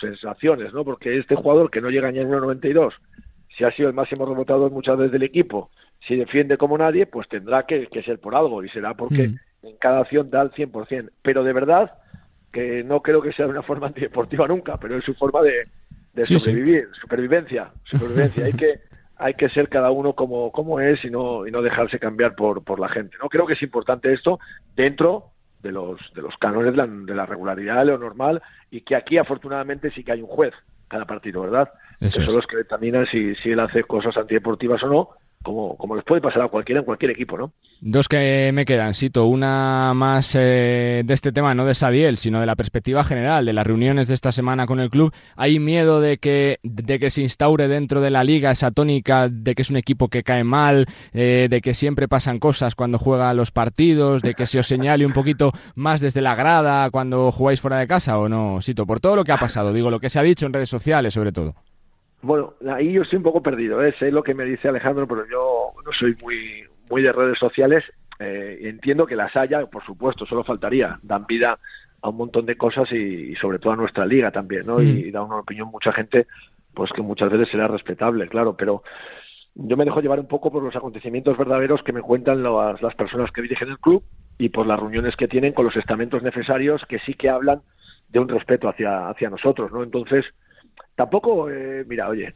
sensaciones, 0.00 0.72
¿no? 0.72 0.84
Porque 0.84 1.18
este 1.18 1.34
jugador 1.34 1.70
que 1.70 1.80
no 1.80 1.90
llega 1.90 2.12
ni 2.12 2.20
a 2.20 2.24
1.92 2.24 2.92
si 3.56 3.64
ha 3.64 3.72
sido 3.72 3.88
el 3.88 3.94
máximo 3.94 4.26
rebotador 4.26 4.70
muchas 4.70 4.96
veces 4.96 5.12
del 5.12 5.22
equipo, 5.22 5.70
si 6.06 6.16
defiende 6.16 6.56
como 6.56 6.78
nadie, 6.78 7.06
pues 7.06 7.28
tendrá 7.28 7.64
que, 7.64 7.88
ser 8.04 8.18
por 8.18 8.34
algo 8.34 8.64
y 8.64 8.68
será 8.70 8.94
porque 8.94 9.28
mm. 9.28 9.66
en 9.66 9.76
cada 9.76 10.00
acción 10.00 10.30
da 10.30 10.42
el 10.42 10.50
100%. 10.52 11.10
Pero 11.22 11.44
de 11.44 11.52
verdad 11.52 11.92
que 12.52 12.82
no 12.84 13.00
creo 13.00 13.22
que 13.22 13.32
sea 13.32 13.46
de 13.46 13.52
una 13.52 13.62
forma 13.62 13.86
antideportiva 13.88 14.48
nunca, 14.48 14.78
pero 14.78 14.96
es 14.96 15.04
su 15.04 15.14
forma 15.14 15.40
de, 15.42 16.24
sobrevivir, 16.24 16.88
supervivencia, 17.00 17.72
supervivencia. 17.84 18.44
hay 18.44 18.52
que 18.52 18.80
hay 19.16 19.34
que 19.34 19.48
ser 19.50 19.68
cada 19.68 19.92
uno 19.92 20.14
como, 20.14 20.50
como 20.50 20.80
es 20.80 21.04
y 21.04 21.10
no, 21.10 21.46
y 21.46 21.52
no 21.52 21.62
dejarse 21.62 22.00
cambiar 22.00 22.34
por, 22.34 22.64
por 22.64 22.80
la 22.80 22.88
gente. 22.88 23.16
No 23.22 23.28
creo 23.28 23.46
que 23.46 23.52
es 23.52 23.62
importante 23.62 24.12
esto 24.12 24.40
dentro 24.74 25.30
de 25.62 25.70
los, 25.70 26.00
de 26.14 26.22
los 26.22 26.36
cánones 26.38 26.72
de 26.72 26.76
la, 26.76 26.86
de 26.88 27.14
la 27.14 27.24
regularidad, 27.24 27.78
de 27.78 27.92
lo 27.92 27.98
normal, 27.98 28.42
y 28.68 28.80
que 28.80 28.96
aquí 28.96 29.18
afortunadamente 29.18 29.92
sí 29.92 30.02
que 30.02 30.10
hay 30.10 30.22
un 30.22 30.26
juez 30.26 30.52
cada 30.88 31.04
partido, 31.04 31.42
¿verdad? 31.42 31.70
Eso 32.02 32.22
son 32.24 32.36
los 32.36 32.46
que 32.46 32.56
determinan 32.56 33.06
si, 33.06 33.34
si 33.36 33.50
él 33.50 33.60
hace 33.60 33.84
cosas 33.84 34.16
antideportivas 34.16 34.82
o 34.82 34.88
no, 34.88 35.08
como, 35.42 35.76
como 35.76 35.96
les 35.96 36.04
puede 36.04 36.20
pasar 36.20 36.42
a 36.42 36.48
cualquiera 36.48 36.80
en 36.80 36.84
cualquier 36.84 37.10
equipo, 37.10 37.36
¿no? 37.36 37.52
Dos 37.80 38.06
que 38.06 38.52
me 38.54 38.64
quedan, 38.64 38.94
Sito. 38.94 39.26
Una 39.26 39.92
más 39.94 40.36
eh, 40.38 41.02
de 41.04 41.14
este 41.14 41.32
tema, 41.32 41.54
no 41.54 41.66
de 41.66 41.74
Sadiel, 41.74 42.16
sino 42.16 42.40
de 42.40 42.46
la 42.46 42.54
perspectiva 42.54 43.02
general, 43.02 43.44
de 43.44 43.52
las 43.52 43.66
reuniones 43.66 44.06
de 44.06 44.14
esta 44.14 44.30
semana 44.30 44.66
con 44.66 44.78
el 44.78 44.88
club. 44.88 45.12
¿Hay 45.36 45.58
miedo 45.58 46.00
de 46.00 46.18
que, 46.18 46.60
de 46.62 46.98
que 47.00 47.10
se 47.10 47.22
instaure 47.22 47.66
dentro 47.66 48.00
de 48.00 48.10
la 48.10 48.22
liga 48.22 48.52
esa 48.52 48.70
tónica 48.70 49.28
de 49.28 49.54
que 49.54 49.62
es 49.62 49.70
un 49.70 49.76
equipo 49.76 50.08
que 50.08 50.22
cae 50.22 50.44
mal, 50.44 50.86
eh, 51.12 51.48
de 51.50 51.60
que 51.60 51.74
siempre 51.74 52.06
pasan 52.06 52.38
cosas 52.38 52.76
cuando 52.76 52.98
juega 52.98 53.34
los 53.34 53.50
partidos, 53.50 54.22
de 54.22 54.34
que 54.34 54.46
se 54.46 54.60
os 54.60 54.66
señale 54.66 55.04
un 55.04 55.12
poquito 55.12 55.50
más 55.74 56.00
desde 56.00 56.20
la 56.20 56.36
grada 56.36 56.88
cuando 56.90 57.32
jugáis 57.32 57.60
fuera 57.60 57.78
de 57.78 57.88
casa 57.88 58.16
o 58.18 58.28
no, 58.28 58.62
Sito? 58.62 58.86
Por 58.86 59.00
todo 59.00 59.16
lo 59.16 59.24
que 59.24 59.32
ha 59.32 59.38
pasado, 59.38 59.72
digo, 59.72 59.90
lo 59.90 59.98
que 59.98 60.10
se 60.10 60.20
ha 60.20 60.22
dicho 60.22 60.46
en 60.46 60.52
redes 60.52 60.68
sociales 60.68 61.14
sobre 61.14 61.32
todo. 61.32 61.56
Bueno, 62.22 62.54
ahí 62.70 62.92
yo 62.92 63.02
estoy 63.02 63.16
un 63.16 63.24
poco 63.24 63.42
perdido, 63.42 63.84
¿eh? 63.84 63.94
sé 63.98 64.12
lo 64.12 64.22
que 64.22 64.34
me 64.34 64.44
dice 64.44 64.68
Alejandro, 64.68 65.08
pero 65.08 65.26
yo 65.28 65.72
no 65.84 65.92
soy 65.92 66.16
muy, 66.22 66.64
muy 66.88 67.02
de 67.02 67.12
redes 67.12 67.38
sociales. 67.38 67.84
Eh, 68.20 68.60
entiendo 68.62 69.06
que 69.06 69.16
las 69.16 69.34
haya, 69.36 69.66
por 69.66 69.84
supuesto, 69.84 70.24
solo 70.24 70.44
faltaría. 70.44 71.00
Dan 71.02 71.26
vida 71.26 71.58
a 72.00 72.08
un 72.08 72.16
montón 72.16 72.46
de 72.46 72.56
cosas 72.56 72.90
y, 72.92 73.34
sobre 73.36 73.58
todo 73.58 73.72
a 73.72 73.76
nuestra 73.76 74.06
liga 74.06 74.30
también, 74.30 74.66
¿no? 74.66 74.80
Y, 74.80 75.08
mm. 75.08 75.12
da 75.12 75.22
una 75.22 75.38
opinión 75.38 75.68
mucha 75.68 75.92
gente, 75.92 76.28
pues 76.74 76.92
que 76.92 77.02
muchas 77.02 77.30
veces 77.30 77.48
será 77.48 77.66
respetable, 77.66 78.28
claro, 78.28 78.56
pero 78.56 78.84
yo 79.54 79.76
me 79.76 79.84
dejo 79.84 80.00
llevar 80.00 80.20
un 80.20 80.28
poco 80.28 80.52
por 80.52 80.62
los 80.62 80.76
acontecimientos 80.76 81.36
verdaderos 81.36 81.82
que 81.82 81.92
me 81.92 82.00
cuentan 82.00 82.42
las, 82.42 82.80
las 82.80 82.94
personas 82.94 83.32
que 83.32 83.42
dirigen 83.42 83.68
el 83.68 83.78
club 83.78 84.02
y 84.38 84.48
por 84.48 84.66
las 84.66 84.78
reuniones 84.78 85.16
que 85.16 85.28
tienen 85.28 85.52
con 85.52 85.64
los 85.64 85.76
estamentos 85.76 86.22
necesarios 86.22 86.82
que 86.88 87.00
sí 87.00 87.14
que 87.14 87.28
hablan 87.28 87.62
de 88.08 88.20
un 88.20 88.28
respeto 88.28 88.68
hacia, 88.68 89.08
hacia 89.08 89.28
nosotros, 89.28 89.72
¿no? 89.72 89.82
Entonces, 89.82 90.24
Tampoco, 90.94 91.50
eh, 91.50 91.84
mira, 91.88 92.08
oye, 92.08 92.34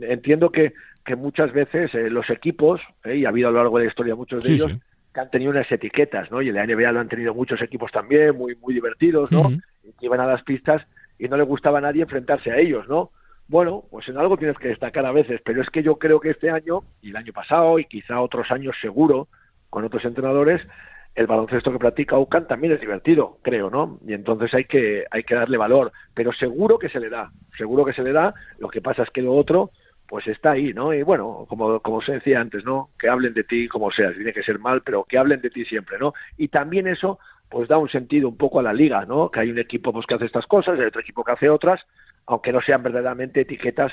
entiendo 0.00 0.50
que, 0.50 0.72
que 1.04 1.16
muchas 1.16 1.52
veces 1.52 1.94
eh, 1.94 2.08
los 2.08 2.30
equipos, 2.30 2.80
eh, 3.04 3.16
y 3.16 3.24
ha 3.24 3.28
habido 3.28 3.48
a 3.48 3.52
lo 3.52 3.58
largo 3.58 3.78
de 3.78 3.84
la 3.84 3.90
historia 3.90 4.14
muchos 4.14 4.44
de 4.44 4.54
ellos, 4.54 4.72
que 5.12 5.20
han 5.20 5.30
tenido 5.30 5.50
unas 5.50 5.70
etiquetas, 5.70 6.30
¿no? 6.30 6.40
Y 6.40 6.48
en 6.48 6.54
la 6.54 6.66
NBA 6.66 6.92
lo 6.92 7.00
han 7.00 7.08
tenido 7.08 7.34
muchos 7.34 7.60
equipos 7.60 7.92
también, 7.92 8.36
muy, 8.36 8.56
muy 8.56 8.72
divertidos, 8.72 9.30
¿no? 9.30 9.50
Que 9.50 10.06
iban 10.06 10.20
a 10.20 10.26
las 10.26 10.42
pistas 10.42 10.82
y 11.18 11.28
no 11.28 11.36
le 11.36 11.42
gustaba 11.42 11.78
a 11.78 11.82
nadie 11.82 12.02
enfrentarse 12.02 12.50
a 12.50 12.58
ellos, 12.58 12.88
¿no? 12.88 13.10
Bueno, 13.48 13.84
pues 13.90 14.08
en 14.08 14.16
algo 14.16 14.36
tienes 14.36 14.56
que 14.58 14.68
destacar 14.68 15.04
a 15.04 15.12
veces, 15.12 15.40
pero 15.44 15.60
es 15.60 15.68
que 15.70 15.82
yo 15.82 15.96
creo 15.96 16.20
que 16.20 16.30
este 16.30 16.50
año, 16.50 16.84
y 17.02 17.10
el 17.10 17.16
año 17.16 17.32
pasado, 17.32 17.78
y 17.78 17.84
quizá 17.84 18.20
otros 18.20 18.50
años 18.50 18.76
seguro, 18.80 19.28
con 19.68 19.84
otros 19.84 20.04
entrenadores, 20.04 20.62
el 21.14 21.26
baloncesto 21.26 21.72
que 21.72 21.78
practica 21.78 22.18
UCAN 22.18 22.46
también 22.46 22.72
es 22.72 22.80
divertido, 22.80 23.38
creo, 23.42 23.68
¿no? 23.70 23.98
Y 24.06 24.14
entonces 24.14 24.52
hay 24.54 24.64
que, 24.64 25.04
hay 25.10 25.24
que 25.24 25.34
darle 25.34 25.58
valor, 25.58 25.92
pero 26.14 26.32
seguro 26.32 26.78
que 26.78 26.88
se 26.88 27.00
le 27.00 27.08
da, 27.08 27.30
seguro 27.56 27.84
que 27.84 27.92
se 27.92 28.02
le 28.02 28.12
da, 28.12 28.34
lo 28.58 28.68
que 28.68 28.80
pasa 28.80 29.02
es 29.02 29.10
que 29.10 29.22
lo 29.22 29.34
otro, 29.34 29.70
pues 30.08 30.26
está 30.26 30.52
ahí, 30.52 30.72
¿no? 30.72 30.94
Y 30.94 31.02
bueno, 31.02 31.46
como, 31.48 31.80
como 31.80 32.00
se 32.02 32.12
decía 32.12 32.40
antes, 32.40 32.64
¿no? 32.64 32.90
Que 32.98 33.08
hablen 33.08 33.34
de 33.34 33.44
ti 33.44 33.68
como 33.68 33.90
sea, 33.90 34.12
tiene 34.12 34.32
que 34.32 34.42
ser 34.42 34.58
mal, 34.58 34.82
pero 34.82 35.04
que 35.04 35.18
hablen 35.18 35.40
de 35.40 35.50
ti 35.50 35.64
siempre, 35.64 35.98
¿no? 35.98 36.14
Y 36.36 36.48
también 36.48 36.86
eso, 36.86 37.18
pues 37.48 37.68
da 37.68 37.78
un 37.78 37.88
sentido 37.88 38.28
un 38.28 38.36
poco 38.36 38.60
a 38.60 38.62
la 38.62 38.72
liga, 38.72 39.04
¿no? 39.04 39.30
Que 39.30 39.40
hay 39.40 39.50
un 39.50 39.58
equipo 39.58 39.92
pues, 39.92 40.06
que 40.06 40.14
hace 40.14 40.26
estas 40.26 40.46
cosas, 40.46 40.78
hay 40.78 40.86
otro 40.86 41.00
equipo 41.00 41.24
que 41.24 41.32
hace 41.32 41.48
otras, 41.48 41.80
aunque 42.26 42.52
no 42.52 42.60
sean 42.60 42.82
verdaderamente 42.82 43.40
etiquetas 43.40 43.92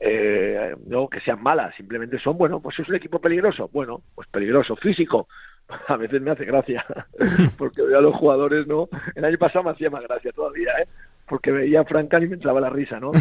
eh, 0.00 0.76
no 0.86 1.08
que 1.08 1.20
sean 1.20 1.42
malas, 1.42 1.74
simplemente 1.74 2.18
son, 2.18 2.38
bueno, 2.38 2.60
pues 2.60 2.78
es 2.78 2.88
un 2.88 2.94
equipo 2.94 3.20
peligroso, 3.20 3.68
bueno, 3.72 4.02
pues 4.14 4.28
peligroso, 4.28 4.76
físico, 4.76 5.28
a 5.88 5.96
veces 5.96 6.20
me 6.22 6.30
hace 6.30 6.44
gracia, 6.44 6.84
porque 7.58 7.82
veo 7.82 7.98
a 7.98 8.02
los 8.02 8.14
jugadores, 8.14 8.66
¿no? 8.66 8.88
El 9.14 9.24
año 9.24 9.38
pasado 9.38 9.64
me 9.64 9.70
hacía 9.72 9.90
más 9.90 10.02
gracia 10.02 10.32
todavía, 10.32 10.70
¿eh? 10.82 10.88
Porque 11.28 11.52
veía 11.52 11.80
a 11.80 11.84
Frankan 11.84 12.22
y 12.22 12.26
me 12.26 12.34
entraba 12.34 12.58
la 12.58 12.70
risa, 12.70 12.98
¿no? 12.98 13.12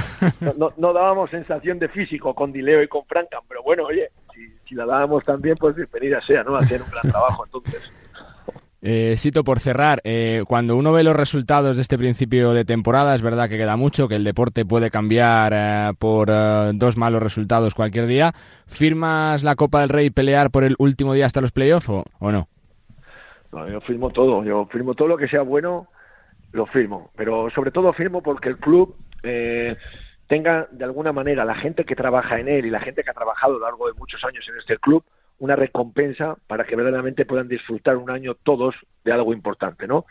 No, 0.58 0.72
no, 0.78 0.94
dábamos 0.94 1.30
sensación 1.30 1.78
de 1.78 1.90
físico 1.90 2.34
con 2.34 2.54
Dileo 2.54 2.82
y 2.82 2.88
con 2.88 3.06
Frankan, 3.06 3.42
pero 3.50 3.64
bueno, 3.64 3.84
oye, 3.84 4.12
si, 4.34 4.48
si 4.66 4.76
la 4.76 4.86
dábamos 4.86 5.26
también, 5.26 5.58
pues 5.58 5.76
bienvenida 5.76 6.22
sea, 6.22 6.44
¿no? 6.44 6.56
Hacían 6.56 6.84
un 6.84 6.90
gran 6.90 7.12
trabajo 7.12 7.44
entonces. 7.44 7.92
Eh, 8.82 9.16
Sito, 9.18 9.44
por 9.44 9.60
cerrar, 9.60 10.02
eh, 10.04 10.44
cuando 10.48 10.76
uno 10.76 10.92
ve 10.92 11.04
los 11.04 11.16
resultados 11.16 11.78
de 11.78 11.82
este 11.82 11.98
principio 11.98 12.54
de 12.54 12.64
temporada, 12.64 13.16
es 13.16 13.24
verdad 13.24 13.50
que 13.50 13.58
queda 13.58 13.76
mucho, 13.76 14.08
que 14.08 14.16
el 14.16 14.24
deporte 14.24 14.66
puede 14.66 14.92
cambiar 14.92 15.52
eh, 15.56 15.94
por 15.98 16.30
eh, 16.30 16.72
dos 16.76 16.96
malos 16.96 17.24
resultados 17.24 17.74
cualquier 17.74 18.06
día. 18.06 18.34
¿Firmas 18.68 19.44
la 19.44 19.56
Copa 19.56 19.82
del 19.82 19.90
Rey 19.90 20.12
pelear 20.12 20.52
por 20.52 20.64
el 20.64 20.76
último 20.78 21.14
día 21.14 21.26
hasta 21.26 21.42
los 21.42 21.52
playoffs 21.52 21.90
o, 21.90 22.04
no? 22.22 22.48
No, 23.52 23.68
yo 23.68 23.82
firmo 23.82 24.12
todo, 24.12 24.44
yo 24.44 24.68
firmo 24.68 24.94
todo 24.94 25.08
lo 25.08 25.18
que 25.18 25.28
sea 25.28 25.42
bueno, 25.42 25.88
lo 26.52 26.68
firmo, 26.68 27.10
pero 27.16 27.50
sobre 27.50 27.72
todo 27.72 27.94
firmo 27.94 28.22
porque 28.22 28.50
el 28.50 28.58
club 28.58 28.96
tenga 30.28 30.68
de 30.72 30.84
alguna 30.84 31.12
manera 31.12 31.44
la 31.44 31.56
gente 31.56 31.84
que 31.84 31.96
trabaja 31.96 32.40
en 32.40 32.48
él 32.48 32.66
y 32.66 32.70
la 32.70 32.80
gente 32.80 33.04
que 33.04 33.10
ha 33.10 33.14
trabajado 33.14 33.56
a 33.56 33.58
lo 33.60 33.66
largo 33.66 33.88
de 33.88 33.94
muchos 33.94 34.24
años 34.24 34.48
en 34.48 34.58
este 34.58 34.78
club 34.78 35.04
una 35.40 35.56
recompensa 35.56 36.36
para 36.48 36.64
que 36.66 36.76
verdaderamente 36.76 37.26
puedan 37.26 37.48
disfrutar 37.48 37.98
un 37.98 38.10
año 38.10 38.36
todos 38.36 38.76
de 39.04 39.12
algo 39.12 39.34
importante, 39.34 39.88
¿no? 39.88 40.06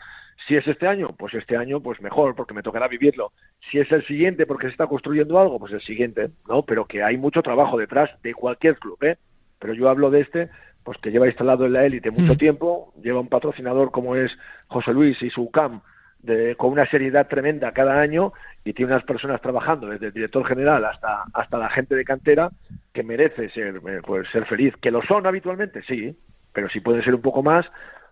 Si 0.47 0.55
es 0.55 0.67
este 0.67 0.87
año, 0.87 1.15
pues 1.17 1.33
este 1.33 1.57
año, 1.57 1.81
pues 1.81 1.99
mejor, 2.01 2.35
porque 2.35 2.53
me 2.53 2.61
tocará 2.61 2.87
vivirlo. 2.87 3.31
Si 3.71 3.79
es 3.79 3.91
el 3.91 4.05
siguiente, 4.05 4.45
porque 4.45 4.67
se 4.67 4.71
está 4.71 4.87
construyendo 4.87 5.39
algo, 5.39 5.59
pues 5.59 5.73
el 5.73 5.81
siguiente, 5.81 6.29
¿no? 6.47 6.63
Pero 6.63 6.85
que 6.85 7.03
hay 7.03 7.17
mucho 7.17 7.41
trabajo 7.41 7.77
detrás 7.77 8.09
de 8.21 8.33
cualquier 8.33 8.77
club, 8.77 9.03
¿eh? 9.03 9.17
Pero 9.59 9.73
yo 9.73 9.89
hablo 9.89 10.11
de 10.11 10.21
este, 10.21 10.49
pues 10.83 10.97
que 10.99 11.11
lleva 11.11 11.27
instalado 11.27 11.65
en 11.65 11.73
la 11.73 11.85
élite 11.85 12.11
mucho 12.11 12.35
mm. 12.35 12.37
tiempo, 12.37 12.93
lleva 13.01 13.19
un 13.19 13.29
patrocinador 13.29 13.91
como 13.91 14.15
es 14.15 14.31
José 14.67 14.93
Luis 14.93 15.21
y 15.21 15.29
su 15.31 15.49
CAM, 15.49 15.81
de, 16.19 16.55
con 16.55 16.71
una 16.71 16.85
seriedad 16.89 17.27
tremenda 17.27 17.71
cada 17.71 17.99
año 17.99 18.33
y 18.63 18.73
tiene 18.73 18.91
unas 18.91 19.05
personas 19.05 19.41
trabajando 19.41 19.87
desde 19.87 20.07
el 20.07 20.13
director 20.13 20.45
general 20.45 20.85
hasta, 20.85 21.23
hasta 21.33 21.57
la 21.57 21.69
gente 21.69 21.95
de 21.95 22.03
cantera 22.03 22.49
que 22.93 23.03
merece 23.03 23.49
ser, 23.49 23.77
eh, 23.87 24.01
pues, 24.05 24.27
ser 24.31 24.45
feliz. 24.45 24.75
¿Que 24.81 24.91
lo 24.91 25.01
son 25.03 25.25
habitualmente? 25.27 25.81
Sí, 25.83 26.17
pero 26.53 26.69
si 26.69 26.79
pueden 26.79 27.03
ser 27.03 27.15
un 27.15 27.21
poco 27.21 27.43
más, 27.43 27.65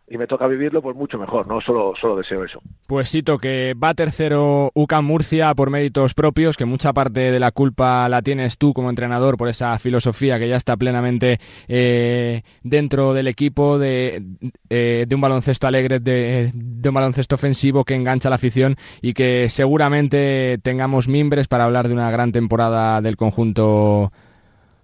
y 0.08 0.18
me 0.18 0.28
toca 0.28 0.46
vivirlo, 0.46 0.84
pues 0.84 0.96
mucho 0.96 1.18
mejor, 1.18 1.48
¿no? 1.48 1.62
Solo, 1.62 1.94
solo 2.00 2.16
deseo 2.16 2.44
eso. 2.44 2.62
Pues 2.86 3.10
Sito, 3.10 3.40
que 3.40 3.74
va 3.74 3.96
tercero 3.96 4.70
UCAM 4.76 5.04
Murcia 5.04 5.54
por 5.56 5.72
méritos 5.72 6.14
propios, 6.14 6.58
que 6.58 6.66
mucha 6.66 6.94
parte 6.94 7.32
de 7.32 7.40
la 7.40 7.52
culpa 7.52 8.08
la 8.08 8.22
tienes 8.22 8.60
tú 8.60 8.74
como 8.74 8.92
entrenador 8.92 9.36
por 9.36 9.50
esa 9.50 9.80
filosofía 9.80 10.38
que 10.38 10.48
ya 10.48 10.58
está 10.58 10.78
plenamente 10.78 11.40
eh, 11.68 12.44
dentro 12.62 13.14
del 13.14 13.28
equipo 13.28 13.80
de, 13.80 14.24
eh, 14.70 15.06
de 15.08 15.16
un 15.16 15.22
baloncesto 15.22 15.66
alegre, 15.66 16.00
de, 16.00 16.52
de, 16.54 16.90
un 16.90 16.96
baloncesto 16.96 17.34
ofensivo 17.34 17.84
que 17.84 17.96
engancha 17.96 18.30
a 18.30 18.32
la 18.32 18.36
afición 18.36 18.76
y 19.02 19.14
que 19.14 19.50
seguramente 19.50 20.60
tengamos 20.62 21.08
mimbres 21.08 21.48
para 21.48 21.64
hablar 21.64 21.88
de 21.88 21.96
una 21.96 22.12
gran 22.12 22.32
temporada 22.32 23.02
del 23.02 23.18
conjunto 23.18 24.12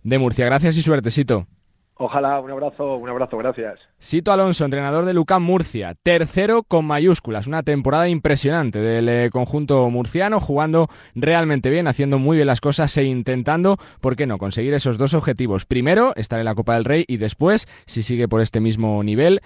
de 0.03 0.17
Murcia. 0.17 0.45
Gracias 0.45 0.77
y 0.77 0.81
suerte, 0.81 1.12
Sito. 1.12 1.45
Ojalá, 2.03 2.39
un 2.39 2.49
abrazo, 2.49 2.95
un 2.95 3.07
abrazo, 3.09 3.37
gracias. 3.37 3.79
Sito 3.99 4.31
Alonso, 4.31 4.65
entrenador 4.65 5.05
de 5.05 5.13
Lucán 5.13 5.43
Murcia, 5.43 5.93
tercero 6.01 6.63
con 6.63 6.83
mayúsculas, 6.83 7.45
una 7.45 7.61
temporada 7.61 8.09
impresionante 8.09 8.79
del 8.79 9.07
eh, 9.07 9.29
conjunto 9.31 9.87
murciano, 9.91 10.39
jugando 10.39 10.87
realmente 11.13 11.69
bien, 11.69 11.87
haciendo 11.87 12.17
muy 12.17 12.37
bien 12.37 12.47
las 12.47 12.59
cosas 12.59 12.97
e 12.97 13.03
intentando, 13.03 13.77
¿por 13.99 14.15
qué 14.15 14.25
no?, 14.25 14.39
conseguir 14.39 14.73
esos 14.73 14.97
dos 14.97 15.13
objetivos. 15.13 15.67
Primero, 15.67 16.13
estar 16.15 16.39
en 16.39 16.45
la 16.45 16.55
Copa 16.55 16.73
del 16.73 16.85
Rey 16.85 17.05
y 17.07 17.17
después, 17.17 17.67
si 17.85 18.01
sigue 18.01 18.27
por 18.27 18.41
este 18.41 18.61
mismo 18.61 19.03
nivel, 19.03 19.39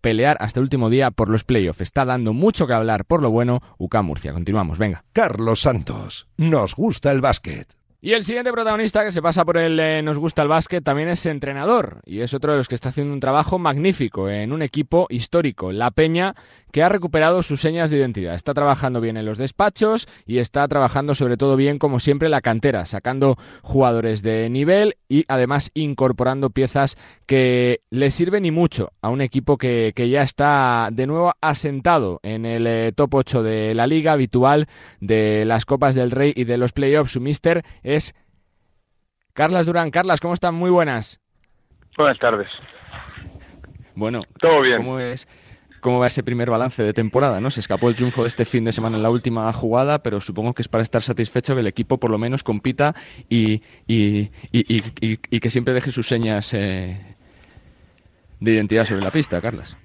pelear 0.00 0.36
hasta 0.40 0.58
el 0.58 0.64
último 0.64 0.90
día 0.90 1.12
por 1.12 1.28
los 1.28 1.44
playoffs. 1.44 1.80
Está 1.80 2.04
dando 2.04 2.32
mucho 2.32 2.66
que 2.66 2.72
hablar 2.72 3.04
por 3.04 3.22
lo 3.22 3.30
bueno 3.30 3.60
UCAM 3.78 4.06
Murcia. 4.06 4.32
Continuamos, 4.32 4.78
venga. 4.78 5.04
Carlos 5.12 5.60
Santos, 5.60 6.26
nos 6.36 6.74
gusta 6.74 7.12
el 7.12 7.20
básquet. 7.20 7.83
Y 8.04 8.12
el 8.12 8.22
siguiente 8.22 8.52
protagonista 8.52 9.02
que 9.02 9.12
se 9.12 9.22
pasa 9.22 9.46
por 9.46 9.56
el 9.56 9.80
eh, 9.80 10.02
Nos 10.02 10.18
gusta 10.18 10.42
el 10.42 10.48
básquet 10.48 10.84
también 10.84 11.08
es 11.08 11.24
entrenador 11.24 12.02
y 12.04 12.20
es 12.20 12.34
otro 12.34 12.52
de 12.52 12.58
los 12.58 12.68
que 12.68 12.74
está 12.74 12.90
haciendo 12.90 13.14
un 13.14 13.18
trabajo 13.18 13.58
magnífico 13.58 14.28
en 14.28 14.52
un 14.52 14.60
equipo 14.60 15.06
histórico, 15.08 15.72
La 15.72 15.90
Peña, 15.90 16.34
que 16.74 16.82
ha 16.82 16.88
recuperado 16.88 17.44
sus 17.44 17.60
señas 17.60 17.88
de 17.88 17.98
identidad. 17.98 18.34
Está 18.34 18.52
trabajando 18.52 19.00
bien 19.00 19.16
en 19.16 19.24
los 19.24 19.38
despachos 19.38 20.08
y 20.26 20.38
está 20.38 20.66
trabajando 20.66 21.14
sobre 21.14 21.36
todo 21.36 21.54
bien, 21.54 21.78
como 21.78 22.00
siempre, 22.00 22.28
la 22.28 22.40
cantera, 22.40 22.84
sacando 22.84 23.36
jugadores 23.62 24.22
de 24.22 24.50
nivel 24.50 24.96
y 25.08 25.24
además 25.28 25.70
incorporando 25.74 26.50
piezas 26.50 26.96
que 27.26 27.82
le 27.90 28.10
sirven 28.10 28.44
y 28.44 28.50
mucho 28.50 28.90
a 29.02 29.10
un 29.10 29.20
equipo 29.20 29.56
que, 29.56 29.92
ya 29.94 30.22
está 30.22 30.88
de 30.90 31.06
nuevo 31.06 31.32
asentado 31.40 32.18
en 32.24 32.44
el 32.44 32.66
eh, 32.66 32.90
top 32.90 33.14
8 33.14 33.44
de 33.44 33.72
la 33.76 33.86
liga 33.86 34.10
habitual 34.10 34.66
de 34.98 35.44
las 35.44 35.66
Copas 35.66 35.94
del 35.94 36.10
Rey 36.10 36.32
y 36.34 36.42
de 36.42 36.58
los 36.58 36.72
playoffs. 36.72 37.12
Su 37.12 37.20
mister 37.20 37.62
es 37.84 38.16
Carlas 39.32 39.66
Durán. 39.66 39.92
Carlas, 39.92 40.18
¿cómo 40.18 40.34
están? 40.34 40.56
Muy 40.56 40.70
buenas. 40.70 41.20
Buenas 41.96 42.18
tardes. 42.18 42.48
Bueno, 43.94 44.22
todo 44.40 44.60
bien. 44.60 44.78
¿Cómo 44.78 44.98
es? 44.98 45.28
Cómo 45.84 45.98
va 45.98 46.06
ese 46.06 46.22
primer 46.22 46.48
balance 46.48 46.82
de 46.82 46.94
temporada, 46.94 47.42
¿no? 47.42 47.50
Se 47.50 47.60
escapó 47.60 47.90
el 47.90 47.94
triunfo 47.94 48.22
de 48.22 48.28
este 48.28 48.46
fin 48.46 48.64
de 48.64 48.72
semana 48.72 48.96
en 48.96 49.02
la 49.02 49.10
última 49.10 49.52
jugada, 49.52 50.02
pero 50.02 50.22
supongo 50.22 50.54
que 50.54 50.62
es 50.62 50.68
para 50.68 50.82
estar 50.82 51.02
satisfecho 51.02 51.54
que 51.54 51.60
el 51.60 51.66
equipo 51.66 51.98
por 51.98 52.10
lo 52.10 52.16
menos 52.16 52.42
compita 52.42 52.94
y, 53.28 53.60
y, 53.86 54.30
y, 54.50 55.40
que 55.40 55.50
siempre 55.50 55.74
deje 55.74 55.92
sus 55.92 56.08
señas 56.08 56.54
eh, 56.54 56.98
de 58.40 58.52
identidad 58.52 58.86
sobre 58.86 59.02
la 59.02 59.10
pista, 59.10 59.42
Carlas. 59.42 59.76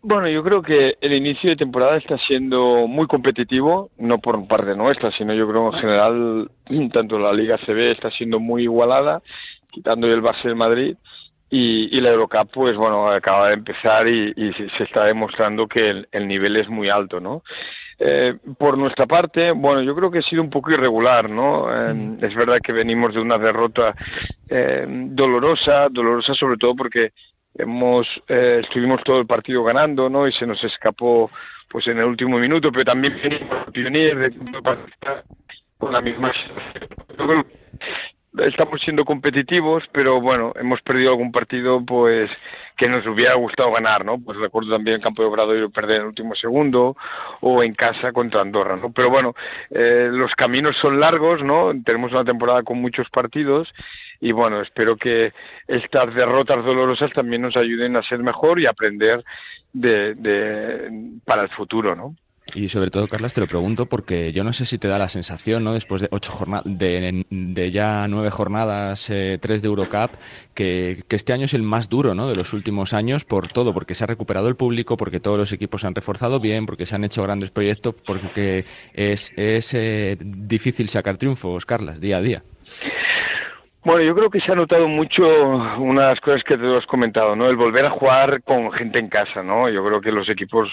Bueno, 0.00 0.28
yo 0.28 0.44
creo 0.44 0.62
que 0.62 0.96
el 1.00 1.12
inicio 1.12 1.50
de 1.50 1.56
temporada 1.56 1.96
está 1.96 2.16
siendo 2.18 2.86
muy 2.86 3.08
competitivo, 3.08 3.90
no 3.98 4.18
por 4.18 4.46
parte 4.46 4.76
nuestra, 4.76 5.10
sino 5.10 5.34
yo 5.34 5.48
creo 5.48 5.72
en 5.72 5.80
general, 5.80 6.50
tanto 6.92 7.18
la 7.18 7.32
Liga 7.32 7.58
CB 7.66 7.90
está 7.90 8.12
siendo 8.12 8.38
muy 8.38 8.62
igualada, 8.62 9.22
quitando 9.72 10.06
el 10.06 10.22
Barça 10.22 10.44
del 10.44 10.54
Madrid, 10.54 10.96
y, 11.54 12.00
la 12.00 12.08
Eurocup, 12.08 12.50
pues 12.50 12.76
bueno, 12.78 13.10
acaba 13.10 13.48
de 13.48 13.54
empezar 13.54 14.08
y, 14.08 14.32
se 14.54 14.84
está 14.84 15.04
demostrando 15.04 15.68
que 15.68 16.06
el, 16.10 16.26
nivel 16.26 16.56
es 16.56 16.66
muy 16.70 16.88
alto, 16.88 17.20
¿no? 17.20 17.42
Eh, 17.98 18.38
por 18.58 18.78
nuestra 18.78 19.04
parte, 19.04 19.50
bueno, 19.50 19.82
yo 19.82 19.94
creo 19.94 20.10
que 20.10 20.20
ha 20.20 20.22
sido 20.22 20.40
un 20.40 20.48
poco 20.48 20.70
irregular, 20.70 21.28
¿no? 21.28 21.68
Eh, 21.70 22.16
es 22.22 22.34
verdad 22.34 22.58
que 22.64 22.72
venimos 22.72 23.12
de 23.12 23.20
una 23.20 23.36
derrota 23.36 23.94
eh, 24.48 24.86
dolorosa, 24.88 25.88
dolorosa 25.90 26.32
sobre 26.32 26.56
todo 26.56 26.74
porque 26.74 27.12
hemos 27.54 28.08
estuvimos 28.26 29.04
todo 29.04 29.20
el 29.20 29.26
partido 29.26 29.62
ganando, 29.62 30.08
¿no? 30.08 30.26
Y 30.26 30.32
se 30.32 30.46
nos 30.46 30.64
escapó, 30.64 31.30
pues 31.68 31.86
en 31.86 31.98
el 31.98 32.04
último 32.04 32.38
minuto, 32.38 32.72
pero 32.72 32.86
también 32.86 33.20
venimos 33.74 34.18
de 34.18 34.32
con 35.76 35.92
la 35.92 36.00
misma 36.00 36.32
estamos 38.38 38.80
siendo 38.80 39.04
competitivos, 39.04 39.84
pero 39.92 40.20
bueno, 40.20 40.52
hemos 40.56 40.80
perdido 40.82 41.10
algún 41.10 41.32
partido 41.32 41.84
pues 41.84 42.30
que 42.76 42.88
nos 42.88 43.06
hubiera 43.06 43.34
gustado 43.34 43.72
ganar, 43.72 44.04
¿no? 44.04 44.18
Pues 44.18 44.38
recuerdo 44.38 44.70
también 44.70 44.96
en 44.96 45.02
Campo 45.02 45.22
de 45.22 45.28
Obrador 45.28 45.70
perder 45.70 45.96
en 45.96 46.02
el 46.02 46.08
último 46.08 46.34
segundo 46.34 46.96
o 47.40 47.62
en 47.62 47.74
casa 47.74 48.12
contra 48.12 48.40
Andorra, 48.40 48.76
¿no? 48.76 48.90
Pero 48.92 49.10
bueno, 49.10 49.34
eh, 49.70 50.08
los 50.10 50.32
caminos 50.34 50.76
son 50.78 50.98
largos, 50.98 51.42
¿no? 51.42 51.72
Tenemos 51.84 52.12
una 52.12 52.24
temporada 52.24 52.62
con 52.62 52.80
muchos 52.80 53.08
partidos 53.10 53.72
y 54.20 54.32
bueno, 54.32 54.62
espero 54.62 54.96
que 54.96 55.32
estas 55.68 56.14
derrotas 56.14 56.64
dolorosas 56.64 57.12
también 57.12 57.42
nos 57.42 57.56
ayuden 57.56 57.96
a 57.96 58.02
ser 58.02 58.20
mejor 58.20 58.58
y 58.60 58.66
aprender 58.66 59.22
de, 59.72 60.14
de 60.14 61.20
para 61.24 61.42
el 61.42 61.48
futuro, 61.50 61.94
¿no? 61.94 62.16
Y 62.54 62.68
sobre 62.68 62.90
todo, 62.90 63.08
Carlas, 63.08 63.32
te 63.32 63.40
lo 63.40 63.46
pregunto 63.46 63.86
porque 63.86 64.32
yo 64.32 64.44
no 64.44 64.52
sé 64.52 64.66
si 64.66 64.76
te 64.76 64.88
da 64.88 64.98
la 64.98 65.08
sensación, 65.08 65.64
¿no? 65.64 65.72
Después 65.72 66.02
de 66.02 66.08
ocho 66.10 66.32
jornadas, 66.32 66.64
de, 66.66 67.70
ya 67.72 68.06
nueve 68.08 68.30
jornadas, 68.30 69.08
eh, 69.10 69.38
tres 69.40 69.62
de 69.62 69.68
Eurocup, 69.68 70.10
que, 70.54 71.02
este 71.08 71.32
año 71.32 71.46
es 71.46 71.54
el 71.54 71.62
más 71.62 71.88
duro, 71.88 72.14
¿no? 72.14 72.28
De 72.28 72.36
los 72.36 72.52
últimos 72.52 72.92
años 72.92 73.24
por 73.24 73.48
todo, 73.48 73.72
porque 73.72 73.94
se 73.94 74.04
ha 74.04 74.06
recuperado 74.06 74.48
el 74.48 74.56
público, 74.56 74.96
porque 74.96 75.20
todos 75.20 75.38
los 75.38 75.52
equipos 75.52 75.80
se 75.80 75.86
han 75.86 75.94
reforzado 75.94 76.40
bien, 76.40 76.66
porque 76.66 76.84
se 76.84 76.94
han 76.94 77.04
hecho 77.04 77.22
grandes 77.22 77.50
proyectos, 77.50 77.94
porque 78.04 78.66
es, 78.92 79.32
es 79.36 79.72
eh, 79.72 80.18
difícil 80.20 80.88
sacar 80.88 81.16
triunfos, 81.16 81.64
Carlas, 81.64 82.00
día 82.00 82.18
a 82.18 82.20
día. 82.20 82.42
Bueno, 83.84 84.02
yo 84.02 84.14
creo 84.14 84.30
que 84.30 84.40
se 84.40 84.52
ha 84.52 84.54
notado 84.54 84.86
mucho 84.86 85.26
unas 85.78 86.20
cosas 86.20 86.44
que 86.44 86.56
te 86.56 86.76
has 86.76 86.86
comentado, 86.86 87.34
¿no? 87.34 87.48
El 87.48 87.56
volver 87.56 87.86
a 87.86 87.90
jugar 87.90 88.42
con 88.42 88.70
gente 88.72 88.98
en 88.98 89.08
casa, 89.08 89.42
¿no? 89.42 89.68
Yo 89.68 89.84
creo 89.84 90.00
que 90.00 90.12
los 90.12 90.28
equipos 90.28 90.68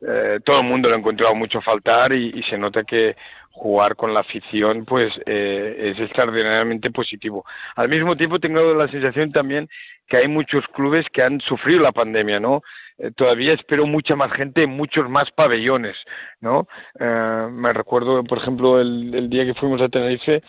eh, 0.00 0.40
todo 0.44 0.60
el 0.60 0.66
mundo 0.66 0.88
lo 0.88 0.94
ha 0.94 0.98
encontrado 0.98 1.34
mucho 1.34 1.60
faltar 1.60 2.12
y, 2.12 2.42
se 2.44 2.58
nota 2.58 2.84
que 2.84 3.16
jugar 3.50 3.96
con 3.96 4.12
la 4.12 4.20
afición 4.20 4.84
pues 4.84 5.12
eh, 5.24 5.92
es 5.94 6.00
extraordinariamente 6.00 6.90
positivo. 6.90 7.44
Al 7.74 7.88
mismo 7.88 8.16
tiempo 8.16 8.38
tengo 8.38 8.74
la 8.74 8.88
sensación 8.88 9.32
también 9.32 9.68
que 10.06 10.18
hay 10.18 10.28
muchos 10.28 10.64
clubes 10.68 11.06
que 11.12 11.22
han 11.22 11.40
sufrido 11.40 11.80
la 11.80 11.92
pandemia, 11.92 12.38
¿no? 12.38 12.62
Eh, 12.98 13.10
todavía 13.16 13.54
espero 13.54 13.86
mucha 13.86 14.14
más 14.14 14.32
gente 14.32 14.64
en 14.64 14.70
muchos 14.70 15.08
más 15.08 15.30
pabellones, 15.32 15.96
¿no? 16.40 16.68
me 16.98 17.72
recuerdo, 17.72 18.22
por 18.24 18.38
ejemplo, 18.38 18.80
el, 18.80 19.14
el 19.14 19.28
día 19.28 19.44
que 19.44 19.54
fuimos 19.54 19.80
a 19.82 19.88
Tenerife, 19.88 20.42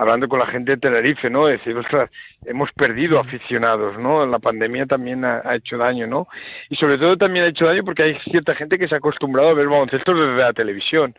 hablando 0.00 0.28
con 0.28 0.38
la 0.38 0.46
gente 0.46 0.72
de 0.72 0.76
Tenerife, 0.78 1.28
¿no? 1.28 1.44
Decir, 1.44 1.76
ostras, 1.76 2.10
hemos 2.46 2.72
perdido 2.72 3.20
aficionados, 3.20 3.98
¿no? 3.98 4.24
La 4.24 4.38
pandemia 4.38 4.86
también 4.86 5.26
ha, 5.26 5.54
hecho 5.54 5.76
daño, 5.76 6.06
¿no? 6.06 6.26
Y 6.70 6.76
sobre 6.76 6.96
todo 6.96 7.18
también 7.18 7.44
ha 7.44 7.48
hecho 7.48 7.66
daño 7.66 7.84
porque 7.84 8.04
hay 8.04 8.18
cierta 8.30 8.54
gente 8.54 8.78
que 8.78 8.88
se 8.88 8.94
ha 8.94 8.98
acostumbrado 8.98 9.50
a 9.50 9.54
ver 9.54 9.68
baloncesto 9.68 10.14
desde 10.14 10.38
la 10.38 10.54
televisión, 10.54 11.14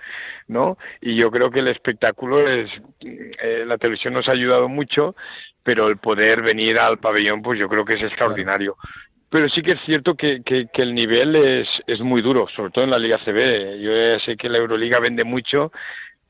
¿no? 0.47 0.79
Y 0.99 1.15
yo 1.15 1.29
creo 1.29 1.51
que 1.51 1.59
el 1.59 1.67
espectáculo 1.67 2.49
es, 2.49 2.71
eh, 3.01 3.65
la 3.67 3.77
televisión 3.77 4.15
nos 4.15 4.27
ha 4.27 4.31
ayudado 4.31 4.67
mucho, 4.67 5.15
pero 5.61 5.87
el 5.87 5.97
poder 5.97 6.41
venir 6.41 6.79
al 6.79 6.97
pabellón, 6.97 7.43
pues 7.43 7.59
yo 7.59 7.69
creo 7.69 7.85
que 7.85 7.93
es 7.93 8.01
extraordinario. 8.01 8.77
Pero 9.29 9.47
sí 9.49 9.61
que 9.61 9.73
es 9.73 9.81
cierto 9.81 10.15
que, 10.15 10.41
que, 10.43 10.69
que, 10.73 10.81
el 10.81 10.95
nivel 10.95 11.35
es, 11.35 11.69
es 11.85 12.01
muy 12.01 12.23
duro, 12.23 12.47
sobre 12.55 12.71
todo 12.71 12.83
en 12.83 12.89
la 12.89 12.99
Liga 12.99 13.19
CB. 13.19 13.79
Yo 13.79 13.91
ya 13.91 14.19
sé 14.25 14.35
que 14.35 14.49
la 14.49 14.57
Euroliga 14.57 14.99
vende 14.99 15.23
mucho, 15.23 15.71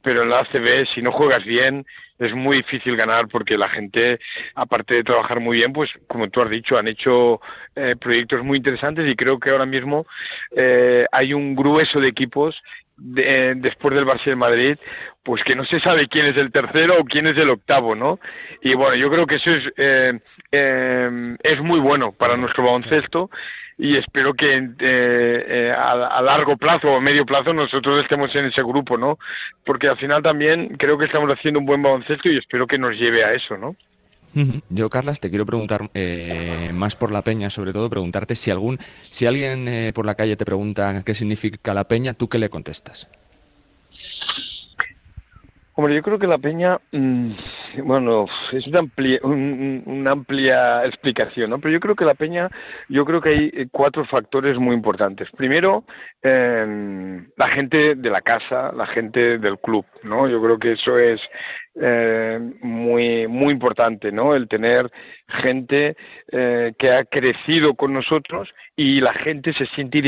pero 0.01 0.23
en 0.23 0.29
la 0.29 0.39
ACB, 0.39 0.87
si 0.93 1.01
no 1.01 1.11
juegas 1.11 1.43
bien, 1.45 1.85
es 2.19 2.33
muy 2.33 2.57
difícil 2.57 2.95
ganar 2.95 3.27
porque 3.27 3.57
la 3.57 3.69
gente, 3.69 4.19
aparte 4.55 4.95
de 4.95 5.03
trabajar 5.03 5.39
muy 5.39 5.57
bien, 5.57 5.73
pues 5.73 5.89
como 6.07 6.29
tú 6.29 6.41
has 6.41 6.49
dicho, 6.49 6.77
han 6.77 6.87
hecho 6.87 7.41
eh, 7.75 7.95
proyectos 7.99 8.43
muy 8.43 8.57
interesantes 8.57 9.09
y 9.09 9.15
creo 9.15 9.39
que 9.39 9.49
ahora 9.49 9.65
mismo 9.65 10.05
eh, 10.55 11.05
hay 11.11 11.33
un 11.33 11.55
grueso 11.55 11.99
de 11.99 12.09
equipos 12.09 12.61
de, 12.97 13.55
después 13.55 13.95
del 13.95 14.05
Barça 14.05 14.25
de 14.25 14.35
Madrid, 14.35 14.77
pues 15.23 15.43
que 15.43 15.55
no 15.55 15.65
se 15.65 15.79
sabe 15.79 16.07
quién 16.07 16.27
es 16.27 16.37
el 16.37 16.51
tercero 16.51 16.99
o 16.99 17.05
quién 17.05 17.27
es 17.27 17.37
el 17.37 17.49
octavo, 17.49 17.95
¿no? 17.95 18.19
Y 18.61 18.73
bueno, 18.75 18.95
yo 18.95 19.09
creo 19.09 19.25
que 19.25 19.35
eso 19.35 19.51
es, 19.51 19.73
eh, 19.77 20.19
eh, 20.51 21.37
es 21.41 21.61
muy 21.61 21.79
bueno 21.79 22.11
para 22.11 22.37
nuestro 22.37 22.63
baloncesto 22.63 23.29
y 23.81 23.97
espero 23.97 24.35
que 24.35 24.57
eh, 24.57 24.75
eh, 24.79 25.73
a, 25.75 26.21
largo 26.21 26.55
plazo 26.55 26.87
o 26.93 27.01
medio 27.01 27.25
plazo 27.25 27.51
nosotros 27.51 28.03
estemos 28.03 28.33
en 28.35 28.45
ese 28.45 28.61
grupo, 28.61 28.95
¿no? 28.95 29.17
Porque 29.65 29.87
al 29.87 29.97
final 29.97 30.21
también 30.21 30.75
creo 30.77 30.99
que 30.99 31.05
estamos 31.05 31.27
haciendo 31.31 31.59
un 31.59 31.65
buen 31.65 31.81
baloncesto 31.81 32.29
y 32.29 32.37
espero 32.37 32.67
que 32.67 32.77
nos 32.77 32.95
lleve 32.95 33.25
a 33.25 33.33
eso, 33.33 33.57
¿no? 33.57 33.75
Yo, 34.69 34.87
Carlas, 34.91 35.19
te 35.19 35.31
quiero 35.31 35.47
preguntar 35.47 35.89
eh, 35.95 36.69
más 36.71 36.95
por 36.95 37.11
la 37.11 37.23
peña, 37.23 37.49
sobre 37.49 37.73
todo 37.73 37.89
preguntarte 37.89 38.35
si 38.35 38.51
algún, 38.51 38.77
si 39.09 39.25
alguien 39.25 39.67
eh, 39.67 39.91
por 39.95 40.05
la 40.05 40.13
calle 40.13 40.35
te 40.35 40.45
pregunta 40.45 41.01
qué 41.03 41.15
significa 41.15 41.73
la 41.73 41.85
peña, 41.85 42.13
¿tú 42.13 42.29
qué 42.29 42.37
le 42.37 42.49
contestas? 42.49 43.09
Hombre, 45.73 45.95
yo 45.95 46.03
creo 46.03 46.19
que 46.19 46.27
la 46.27 46.37
peña, 46.37 46.79
mm, 46.91 47.31
bueno, 47.83 48.25
es 48.51 48.67
una 48.67 48.79
amplia, 48.79 49.19
una 49.23 50.11
amplia 50.11 50.85
explicación, 50.85 51.49
¿no? 51.49 51.59
Pero 51.59 51.73
yo 51.73 51.79
creo 51.79 51.95
que 51.95 52.05
la 52.05 52.15
peña, 52.15 52.49
yo 52.89 53.05
creo 53.05 53.21
que 53.21 53.29
hay 53.29 53.51
eh, 53.53 53.67
cuatro 53.71 54.05
factores 54.05 54.57
muy 54.57 54.75
importantes. 54.75 55.29
Primero, 55.31 55.83
eh, 56.23 57.21
la 57.35 57.47
gente 57.49 57.95
de 57.95 58.09
la 58.09 58.21
casa, 58.21 58.71
la 58.73 58.87
gente 58.87 59.37
del 59.37 59.59
club, 59.59 59.85
¿no? 60.03 60.27
Yo 60.27 60.41
creo 60.41 60.59
que 60.59 60.73
eso 60.73 60.97
es 60.97 61.21
eh, 61.75 62.37
muy 62.61 63.27
muy 63.27 63.53
importante, 63.53 64.11
¿no? 64.11 64.35
El 64.35 64.49
tener 64.49 64.91
gente 65.27 65.95
eh, 66.31 66.73
que 66.77 66.91
ha 66.91 67.05
crecido 67.05 67.75
con 67.75 67.93
nosotros 67.93 68.49
y 68.75 68.99
la 68.99 69.13
gente 69.13 69.53
se 69.53 69.65
siente 69.67 69.99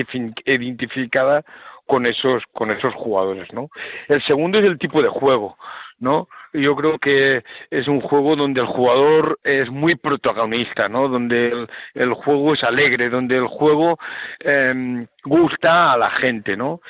identificada 0.46 1.44
con 1.86 2.06
esos 2.06 2.44
con 2.52 2.70
esos 2.72 2.94
jugadores, 2.96 3.52
¿no? 3.54 3.70
El 4.10 4.22
segundo 4.24 4.60
es 4.60 4.66
el 4.66 4.78
tipo 4.78 5.02
de 5.02 5.08
juego, 5.08 5.58
¿no? 6.00 6.28
Yo 6.54 6.76
creo 6.76 7.00
que 7.00 7.44
es 7.72 7.88
un 7.88 8.00
juego 8.00 8.36
donde 8.36 8.62
el 8.62 8.68
jugador 8.68 9.40
es 9.44 9.70
muy 9.70 9.96
protagonista, 9.96 10.88
¿no? 10.88 11.08
Donde 11.08 11.68
el, 11.94 12.14
juego 12.14 12.54
es 12.54 12.64
alegre, 12.64 13.10
donde 13.10 13.38
el 13.38 13.48
juego 13.48 13.98
eh, 14.40 15.06
gusta 15.24 15.94
a 15.94 15.98
la 15.98 16.12
gente, 16.12 16.56
¿no? 16.58 16.82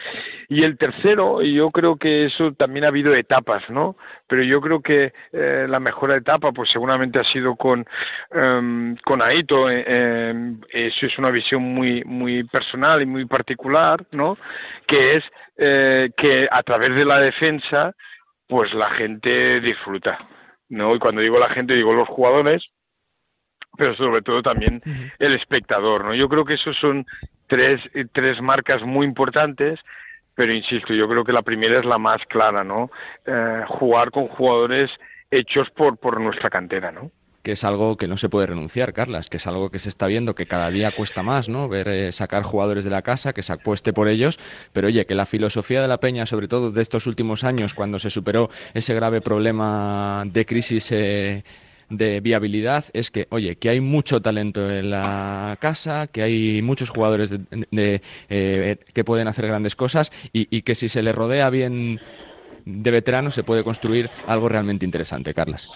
Y 0.50 0.64
el 0.64 0.78
tercero, 0.78 1.42
y 1.42 1.54
yo 1.54 1.72
creo 1.72 1.96
que 1.98 2.26
eso 2.26 2.54
también 2.54 2.86
ha 2.86 2.90
habido 2.90 3.14
etapas, 3.14 3.70
¿no? 3.70 3.96
Pero 4.28 4.44
yo 4.44 4.60
creo 4.62 4.82
que 4.82 5.14
eh, 5.32 5.66
la 5.70 5.80
mejor 5.80 6.12
etapa, 6.12 6.52
pues 6.52 6.70
seguramente 6.72 7.20
ha 7.20 7.24
sido 7.24 7.56
con 7.56 7.86
em, 8.32 8.96
con 8.98 9.22
Aito. 9.22 9.70
Eh, 9.70 10.56
eso 10.70 11.06
es 11.06 11.18
una 11.18 11.30
visión 11.30 11.62
muy 11.62 12.04
muy 12.06 12.44
personal 12.46 13.02
y 13.02 13.06
muy 13.06 13.26
particular, 13.26 14.04
¿no? 14.12 14.38
Que 14.88 15.18
es 15.18 15.24
eh, 15.58 16.10
que 16.18 16.48
a 16.50 16.64
través 16.64 16.96
de 16.96 17.06
la 17.06 17.20
defensa 17.20 17.94
pues 18.54 18.72
la 18.76 18.92
gente 18.92 19.60
disfruta, 19.62 20.20
¿no? 20.70 20.94
Y 20.94 21.00
cuando 21.00 21.22
digo 21.22 21.40
la 21.40 21.50
gente, 21.50 21.74
digo 21.74 21.92
los 21.92 22.08
jugadores, 22.08 22.64
pero 23.76 23.96
sobre 23.96 24.22
todo 24.22 24.44
también 24.44 24.80
el 25.18 25.34
espectador, 25.34 26.06
¿no? 26.06 26.14
Yo 26.14 26.30
creo 26.30 26.46
que 26.46 26.54
esos 26.54 26.78
son 26.78 27.04
tres, 27.48 27.82
tres 28.12 28.40
marcas 28.44 28.84
muy 28.84 29.08
importantes, 29.08 29.80
pero 30.36 30.54
insisto, 30.54 30.94
yo 30.94 31.10
creo 31.10 31.26
que 31.26 31.34
la 31.34 31.42
primera 31.42 31.80
es 31.80 31.86
la 31.86 31.98
más 31.98 32.24
clara, 32.28 32.64
¿no? 32.64 32.92
Eh, 33.26 33.64
jugar 33.70 34.12
con 34.12 34.28
jugadores 34.28 34.92
hechos 35.32 35.72
por, 35.72 35.98
por 35.98 36.22
nuestra 36.22 36.52
cantera, 36.52 36.92
¿no? 36.92 37.10
Que 37.44 37.52
es 37.52 37.64
algo 37.66 37.98
que 37.98 38.08
no 38.08 38.18
se 38.18 38.30
puede 38.30 38.48
renunciar, 38.48 38.94
Carlas, 38.94 39.30
que 39.30 39.38
es 39.38 39.46
algo 39.48 39.70
que 39.70 39.80
se 39.80 39.90
está 39.90 40.08
viendo 40.08 40.34
que 40.34 40.46
cada 40.46 40.72
día 40.72 40.92
cuesta 40.92 41.24
más, 41.24 41.50
¿no? 41.50 41.68
Ver 41.68 41.90
eh, 41.90 42.12
sacar 42.14 42.44
jugadores 42.44 42.86
de 42.86 42.90
la 42.90 43.02
casa, 43.02 43.34
que 43.34 43.44
se 43.44 43.52
apueste 43.52 43.92
por 43.92 44.08
ellos, 44.08 44.40
pero 44.72 44.88
oye, 44.88 45.06
que 45.06 45.14
la 45.14 45.26
filosofía 45.26 45.82
de 45.82 45.90
la 45.90 46.00
Peña, 46.00 46.26
sobre 46.26 46.48
todo 46.48 46.72
de 46.72 46.82
estos 46.82 47.06
últimos 47.06 47.44
años, 47.44 47.74
cuando 47.74 48.00
se 48.00 48.10
superó 48.10 48.50
ese 48.74 48.94
grave 48.94 49.20
problema 49.20 50.24
de 50.26 50.46
crisis 50.46 50.90
eh, 50.94 51.44
de 51.90 52.22
viabilidad, 52.22 52.86
es 52.94 53.12
que, 53.12 53.28
oye, 53.30 53.58
que 53.58 53.68
hay 53.70 53.82
mucho 53.82 54.22
talento 54.22 54.72
en 54.72 54.90
la 54.90 55.58
casa, 55.60 56.08
que 56.08 56.24
hay 56.24 56.62
muchos 56.62 56.90
jugadores 56.90 57.30
de, 57.30 58.02
eh, 58.30 58.78
que 58.94 59.04
pueden 59.04 59.28
hacer 59.28 59.48
grandes 59.48 59.76
cosas 59.76 60.14
y, 60.32 60.62
que 60.62 60.76
si 60.76 60.88
se 60.88 61.04
le 61.04 61.12
rodea 61.12 61.50
bien 61.50 62.00
de 62.66 62.92
veteranos 62.92 63.36
se 63.36 63.44
puede 63.44 63.66
construir 63.66 64.10
algo 64.28 64.48
realmente 64.48 64.86
interesante, 64.86 65.34
Carlas. 65.34 65.68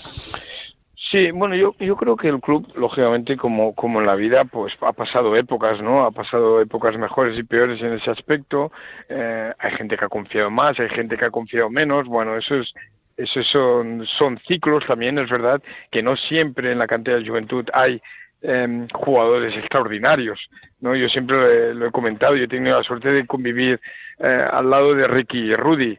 Sí, 1.09 1.31
bueno, 1.31 1.55
yo, 1.55 1.73
yo 1.79 1.95
creo 1.95 2.17
que 2.17 2.27
el 2.27 2.41
club, 2.41 2.67
lógicamente, 2.75 3.37
como, 3.37 3.73
como 3.75 4.01
en 4.01 4.05
la 4.05 4.15
vida, 4.15 4.43
pues 4.43 4.73
ha 4.81 4.91
pasado 4.91 5.37
épocas, 5.37 5.81
¿no? 5.81 6.05
Ha 6.05 6.11
pasado 6.11 6.59
épocas 6.59 6.97
mejores 6.97 7.37
y 7.39 7.43
peores 7.43 7.81
en 7.81 7.93
ese 7.93 8.11
aspecto. 8.11 8.71
Eh, 9.07 9.53
hay 9.57 9.71
gente 9.73 9.95
que 9.95 10.03
ha 10.03 10.09
confiado 10.09 10.49
más, 10.49 10.77
hay 10.79 10.89
gente 10.89 11.15
que 11.15 11.25
ha 11.25 11.31
confiado 11.31 11.69
menos. 11.69 12.07
Bueno, 12.07 12.35
eso 12.35 12.55
es, 12.55 12.73
eso 13.15 13.41
son, 13.43 14.05
son 14.17 14.37
ciclos 14.47 14.85
también, 14.85 15.17
es 15.17 15.29
verdad, 15.29 15.61
que 15.91 16.03
no 16.03 16.17
siempre 16.17 16.73
en 16.73 16.79
la 16.79 16.87
cantidad 16.87 17.17
de 17.17 17.27
juventud 17.27 17.65
hay 17.73 18.01
eh, 18.41 18.87
jugadores 18.93 19.55
extraordinarios, 19.57 20.39
¿no? 20.79 20.95
Yo 20.95 21.09
siempre 21.09 21.73
lo 21.73 21.87
he, 21.87 21.91
comentado, 21.91 22.35
yo 22.35 22.43
he 22.43 22.47
tenido 22.47 22.77
la 22.77 22.83
suerte 22.83 23.11
de 23.11 23.25
convivir 23.25 23.79
eh, 24.19 24.47
al 24.51 24.69
lado 24.69 24.93
de 24.93 25.07
Ricky 25.07 25.39
y 25.39 25.55
Rudy. 25.55 25.97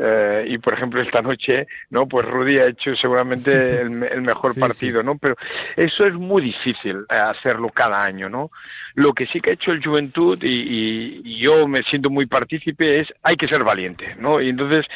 Eh, 0.00 0.44
y 0.50 0.58
por 0.58 0.74
ejemplo 0.74 1.02
esta 1.02 1.20
noche 1.20 1.66
no 1.90 2.06
pues 2.06 2.24
Rudy 2.24 2.56
ha 2.60 2.68
hecho 2.68 2.94
seguramente 2.94 3.50
el, 3.80 3.90
mejor 3.90 4.56
partido 4.56 5.02
no 5.02 5.18
pero 5.18 5.34
eso 5.74 6.06
es 6.06 6.14
muy 6.14 6.40
difícil 6.40 6.98
eh, 7.10 7.16
hacerlo 7.16 7.68
cada 7.70 8.04
año 8.04 8.28
no 8.28 8.52
lo 8.94 9.12
que 9.12 9.26
sí 9.26 9.40
que 9.40 9.50
ha 9.50 9.54
hecho 9.54 9.72
el 9.72 9.84
Juventud 9.84 10.38
y, 10.40 11.24
y, 11.24 11.38
yo 11.40 11.66
me 11.66 11.82
siento 11.82 12.10
muy 12.10 12.26
partícipe 12.26 13.00
es 13.00 13.12
hay 13.24 13.36
que 13.36 13.48
ser 13.48 13.64
valiente 13.64 14.14
no 14.20 14.40
y 14.40 14.50
entonces 14.50 14.86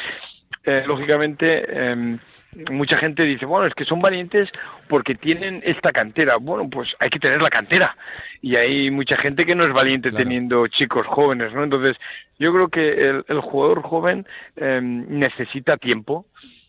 eh, 0.65 0.83
lógicamente 0.87 1.65
eh, 1.67 2.17
mucha 2.71 2.97
gente 2.97 3.23
dice, 3.23 3.45
bueno, 3.45 3.67
es 3.67 3.73
que 3.73 3.85
son 3.85 4.01
valientes 4.01 4.49
porque 4.87 5.15
tienen 5.15 5.61
esta 5.65 5.91
cantera. 5.91 6.37
Bueno, 6.37 6.69
pues 6.69 6.95
hay 6.99 7.09
que 7.09 7.19
tener 7.19 7.41
la 7.41 7.49
cantera. 7.49 7.95
Y 8.41 8.55
hay 8.55 8.91
mucha 8.91 9.17
gente 9.17 9.45
que 9.45 9.55
no 9.55 9.65
es 9.65 9.73
valiente 9.73 10.11
teniendo 10.11 10.67
chicos 10.67 11.05
jóvenes, 11.07 11.53
¿no? 11.53 11.63
Entonces, 11.63 11.97
yo 12.39 12.53
creo 12.53 12.67
que 12.69 13.23
el, 13.27 13.39
jugador 13.41 13.81
joven 13.81 14.25
em, 14.55 15.05
necesita 15.07 15.77
tiempo, 15.77 16.25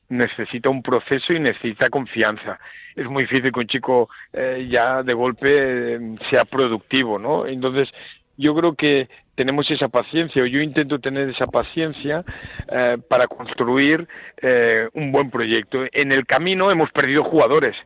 necesita 0.08 0.68
un 0.68 0.82
proceso 0.82 1.32
y 1.32 1.40
necesita 1.40 1.90
confianza. 1.90 2.58
Es 2.94 3.06
muy 3.06 3.24
difícil 3.24 3.52
que 3.52 3.60
un 3.60 3.66
chico 3.66 4.08
eh, 4.32 4.68
ya 4.70 5.02
de 5.02 5.14
golpe 5.14 5.94
em, 5.94 6.18
sea 6.30 6.44
productivo, 6.44 7.18
¿no? 7.18 7.46
Entonces, 7.46 7.92
yo 8.36 8.54
creo 8.54 8.74
que 8.74 9.08
tenemos 9.34 9.70
esa 9.70 9.88
paciencia, 9.88 10.42
o 10.42 10.46
yo 10.46 10.60
intento 10.60 10.98
tener 10.98 11.28
esa 11.28 11.46
paciencia 11.46 12.24
eh, 12.70 12.98
para 13.08 13.26
construir 13.26 14.06
eh, 14.40 14.88
un 14.94 15.12
buen 15.12 15.30
proyecto. 15.30 15.84
En 15.92 16.12
el 16.12 16.26
camino 16.26 16.70
hemos 16.70 16.90
perdido 16.92 17.24
jugadores, 17.24 17.76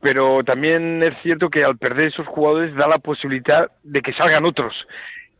pero 0.00 0.42
también 0.44 1.02
es 1.02 1.14
cierto 1.22 1.50
que 1.50 1.64
al 1.64 1.78
perder 1.78 2.08
esos 2.08 2.26
jugadores 2.26 2.74
da 2.74 2.86
la 2.86 2.98
posibilidad 2.98 3.70
de 3.82 4.00
que 4.00 4.12
salgan 4.12 4.44
otros. 4.44 4.74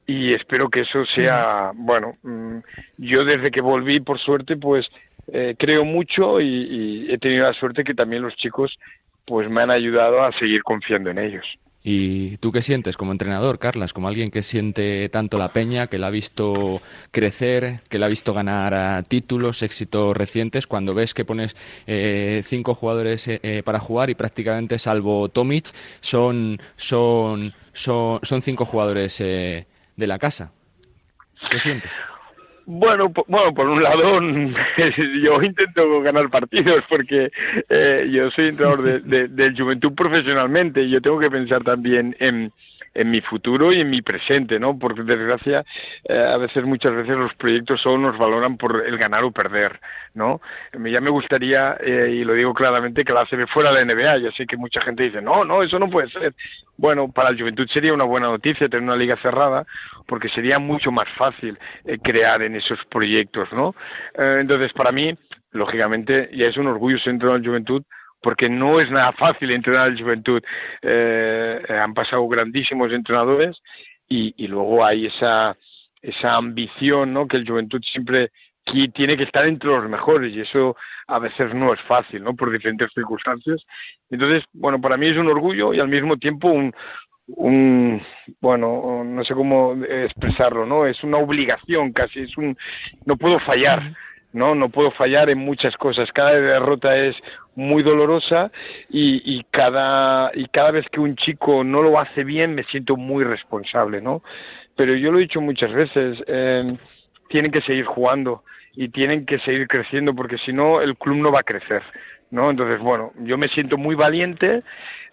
Y 0.07 0.33
espero 0.33 0.71
que 0.71 0.81
eso 0.81 1.05
sea, 1.07 1.73
bueno, 1.75 2.13
mm, 2.23 2.59
yo 2.97 3.25
desde 3.25 3.51
que 3.51 3.61
volví, 3.61 4.01
por 4.01 4.19
suerte, 4.19 4.57
pues 4.57 4.89
eh, 5.33 5.55
creo 5.59 5.85
mucho 5.85 6.41
y, 6.41 6.47
y 6.47 7.13
he 7.13 7.19
tenido 7.19 7.45
la 7.45 7.53
suerte 7.53 7.85
que 7.85 7.95
también 7.95 8.23
los 8.23 8.35
chicos 8.37 8.79
pues 9.27 9.51
me 9.51 9.61
han 9.61 9.71
ayudado 9.71 10.23
a 10.23 10.33
seguir 10.33 10.63
confiando 10.63 11.11
en 11.11 11.19
ellos. 11.19 11.45
¿Y 11.91 12.37
tú 12.37 12.53
qué 12.53 12.61
sientes 12.61 12.99
como 12.99 13.13
entrenador, 13.13 13.59
Carlas? 13.59 13.95
Como 13.95 14.09
alguien 14.09 14.31
que 14.31 14.43
siente 14.43 15.09
tanto 15.09 15.39
la 15.39 15.55
peña, 15.55 15.87
que 15.87 15.97
la 15.97 16.09
ha 16.09 16.11
visto 16.11 16.83
crecer, 17.13 17.81
que 17.89 17.99
la 17.99 18.05
ha 18.05 18.09
visto 18.11 18.35
ganar 18.35 19.05
títulos, 19.05 19.63
éxitos 19.63 20.15
recientes, 20.15 20.67
cuando 20.67 20.93
ves 20.93 21.15
que 21.15 21.25
pones 21.25 21.57
eh, 21.87 22.43
cinco 22.45 22.75
jugadores 22.75 23.27
eh, 23.27 23.41
eh, 23.43 23.63
para 23.65 23.81
jugar 23.81 24.11
y 24.11 24.15
prácticamente, 24.15 24.79
salvo 24.79 25.31
Tomic, 25.31 25.73
son, 26.03 26.61
son, 26.77 27.55
son, 27.73 28.21
son 28.23 28.43
cinco 28.43 28.67
jugadores 28.67 29.17
de 29.17 29.67
la 29.97 30.19
casa. 30.19 30.53
¿Qué 31.51 31.59
sientes? 31.59 31.91
Bueno, 32.71 33.11
bueno, 33.29 33.55
por 33.55 33.67
un 33.67 33.83
lado, 33.83 34.21
yo 35.23 35.43
intento 35.43 36.03
ganar 36.03 36.29
partidos 36.29 36.85
porque 36.87 37.33
eh, 37.67 38.11
yo 38.13 38.31
soy 38.31 38.49
entrenador 38.49 39.03
de, 39.05 39.29
de, 39.29 39.55
Juventud 39.57 39.95
profesionalmente 39.95 40.83
y 40.83 40.91
yo 40.91 41.01
tengo 41.01 41.19
que 41.19 41.31
pensar 41.31 41.65
también 41.65 42.15
en, 42.21 42.53
en 42.99 43.11
mi 43.11 43.21
futuro 43.21 43.73
y 43.73 43.81
en 43.81 43.91
mi 43.91 44.03
presente, 44.03 44.59
¿no? 44.59 44.77
Porque 44.77 45.05
desgracia, 45.05 45.65
eh, 46.09 46.19
a 46.19 46.37
veces, 46.37 46.65
muchas 46.65 46.93
veces 46.95 47.17
los 47.17 47.33
proyectos 47.35 47.81
solo 47.81 47.99
nos 47.99 48.19
valoran 48.19 48.57
por 48.57 48.85
el 48.85 48.99
ganar 48.99 49.23
o 49.23 49.31
perder, 49.31 49.81
¿no? 50.15 50.41
Ya 50.73 51.01
me 51.01 51.11
gustaría, 51.11 51.77
eh, 51.81 52.11
y 52.11 52.25
lo 52.25 52.35
digo 52.35 52.53
claramente, 52.53 53.05
que 53.05 53.13
la 53.13 53.21
ACB 53.21 53.47
fuera 53.47 53.71
la 53.71 53.85
NBA. 53.85 54.19
Ya 54.19 54.33
sé 54.33 54.47
que 54.47 54.57
mucha 54.57 54.81
gente 54.81 55.05
dice, 55.05 55.23
no, 55.23 55.45
no, 55.45 55.63
eso 55.63 55.79
no 55.79 55.89
puede 55.89 56.09
ser. 56.09 56.35
Bueno, 56.77 57.13
para 57.13 57.31
el 57.31 57.39
Juventud 57.39 57.69
sería 57.69 57.95
una 57.95 58.05
buena 58.05 58.27
noticia 58.27 58.69
tener 58.69 58.83
una 58.83 58.97
liga 58.97 59.17
cerrada, 59.23 59.65
porque 60.07 60.29
sería 60.31 60.59
mucho 60.59 60.91
más 60.91 61.09
fácil 61.17 61.57
eh, 61.85 61.99
crear 62.03 62.43
en 62.43 62.57
esos 62.57 62.85
proyectos, 62.87 63.49
¿no? 63.53 63.75
entonces, 64.15 64.73
para 64.73 64.91
mí, 64.91 65.17
lógicamente, 65.53 66.31
ya 66.33 66.47
es 66.47 66.57
un 66.57 66.67
orgullo 66.67 66.99
ser 66.99 67.13
entrenador 67.13 67.41
en 67.41 67.47
Juventud, 67.47 67.83
porque 68.23 68.49
no 68.49 68.81
es 68.81 68.91
nada 68.91 69.13
fácil 69.13 69.51
entrenar 69.51 69.87
al 69.87 70.01
Juventud. 70.01 70.43
Eh, 70.83 71.61
han 71.69 71.95
pasado 71.95 72.27
grandísimos 72.29 72.93
entrenadores 72.93 73.61
y, 74.09 74.35
y, 74.37 74.49
luego 74.49 74.85
hay 74.85 75.07
esa, 75.07 75.57
esa 76.03 76.37
ambición 76.37 77.13
¿no? 77.13 77.29
que 77.29 77.37
el 77.37 77.49
Juventud 77.49 77.81
siempre 77.83 78.31
tiene 78.93 79.17
que 79.17 79.25
estar 79.25 79.47
entre 79.47 79.71
los 79.71 79.89
mejores 79.89 80.35
y 80.35 80.41
eso 80.41 80.77
a 81.07 81.19
veces 81.19 81.55
no 81.55 81.73
es 81.73 81.81
fácil, 81.83 82.23
¿no? 82.23 82.35
Por 82.35 82.53
diferentes 82.53 82.91
circunstancias. 82.93 83.65
Entonces, 84.11 84.45
bueno, 84.53 84.81
para 84.81 84.97
mí 84.97 85.07
es 85.07 85.17
un 85.17 85.29
orgullo 85.29 85.73
y 85.73 85.81
al 85.81 85.89
mismo 85.89 86.17
tiempo 86.19 86.49
un, 86.49 86.75
un 87.29 88.03
bueno, 88.41 89.03
no 89.05 89.25
sé 89.25 89.35
cómo 89.35 89.75
expresarlo, 89.89 90.67
¿no? 90.67 90.87
Es 90.87 91.03
una 91.03 91.19
obligación 91.19 91.93
casi, 91.93 92.21
es 92.21 92.37
un 92.37 92.57
no 93.07 93.17
puedo 93.17 93.39
fallar. 93.41 93.95
¿no? 94.31 94.55
No 94.55 94.69
puedo 94.69 94.91
fallar 94.91 95.31
en 95.31 95.39
muchas 95.39 95.75
cosas. 95.79 96.13
Cada 96.13 96.33
derrota 96.33 96.95
es 96.95 97.17
muy 97.59 97.83
dolorosa 97.83 98.53
y, 98.89 99.21
y, 99.25 99.45
cada, 99.51 100.31
y 100.33 100.47
cada 100.47 100.71
vez 100.71 100.87
que 100.91 101.01
un 101.01 101.17
chico 101.17 101.65
no 101.65 101.83
lo 101.83 101.99
hace 101.99 102.23
bien 102.23 102.55
me 102.55 102.63
siento 102.63 102.97
muy 102.97 103.25
responsable, 103.25 104.01
¿no? 104.01 104.23
Pero 104.77 104.95
yo 104.95 105.11
lo 105.11 105.19
he 105.19 105.23
dicho 105.23 105.41
muchas 105.41 105.73
veces, 105.73 106.23
eh, 106.29 106.77
tienen 107.29 107.51
que 107.51 107.61
seguir 107.63 107.85
jugando 107.85 108.45
y 108.75 108.91
tienen 108.91 109.27
que 109.27 109.41
seguir 109.41 109.67
creciendo 109.67 110.15
porque 110.15 110.39
si 110.39 110.53
no 110.53 110.81
el 110.81 110.97
club 110.97 111.17
no 111.17 111.33
va 111.33 111.41
a 111.41 111.43
crecer. 111.43 111.83
¿no? 112.31 112.51
Entonces, 112.51 112.79
bueno, 112.81 113.13
yo 113.23 113.39
me 113.39 113.49
siento 113.49 113.77
muy 113.79 113.95
valiente, 113.95 114.63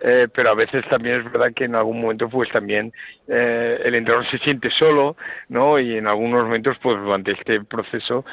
eh, 0.01 0.27
pero 0.34 0.49
a 0.49 0.55
veces 0.55 0.86
también 0.89 1.19
es 1.19 1.31
verdad 1.31 1.53
que 1.55 1.63
en 1.63 1.75
algún 1.75 2.01
momento, 2.01 2.29
pues 2.29 2.49
también 2.51 2.91
eh, 3.27 3.79
el 3.86 3.95
entrenador 3.95 4.29
se 4.29 4.38
siente 4.39 4.69
solo, 4.69 5.15
¿no? 5.47 5.79
Y 5.79 5.97
en 5.97 6.08
algunos 6.08 6.43
momentos, 6.43 6.77
pues 6.81 6.97
durante 6.97 7.31
este 7.31 7.63
proceso, 7.63 8.25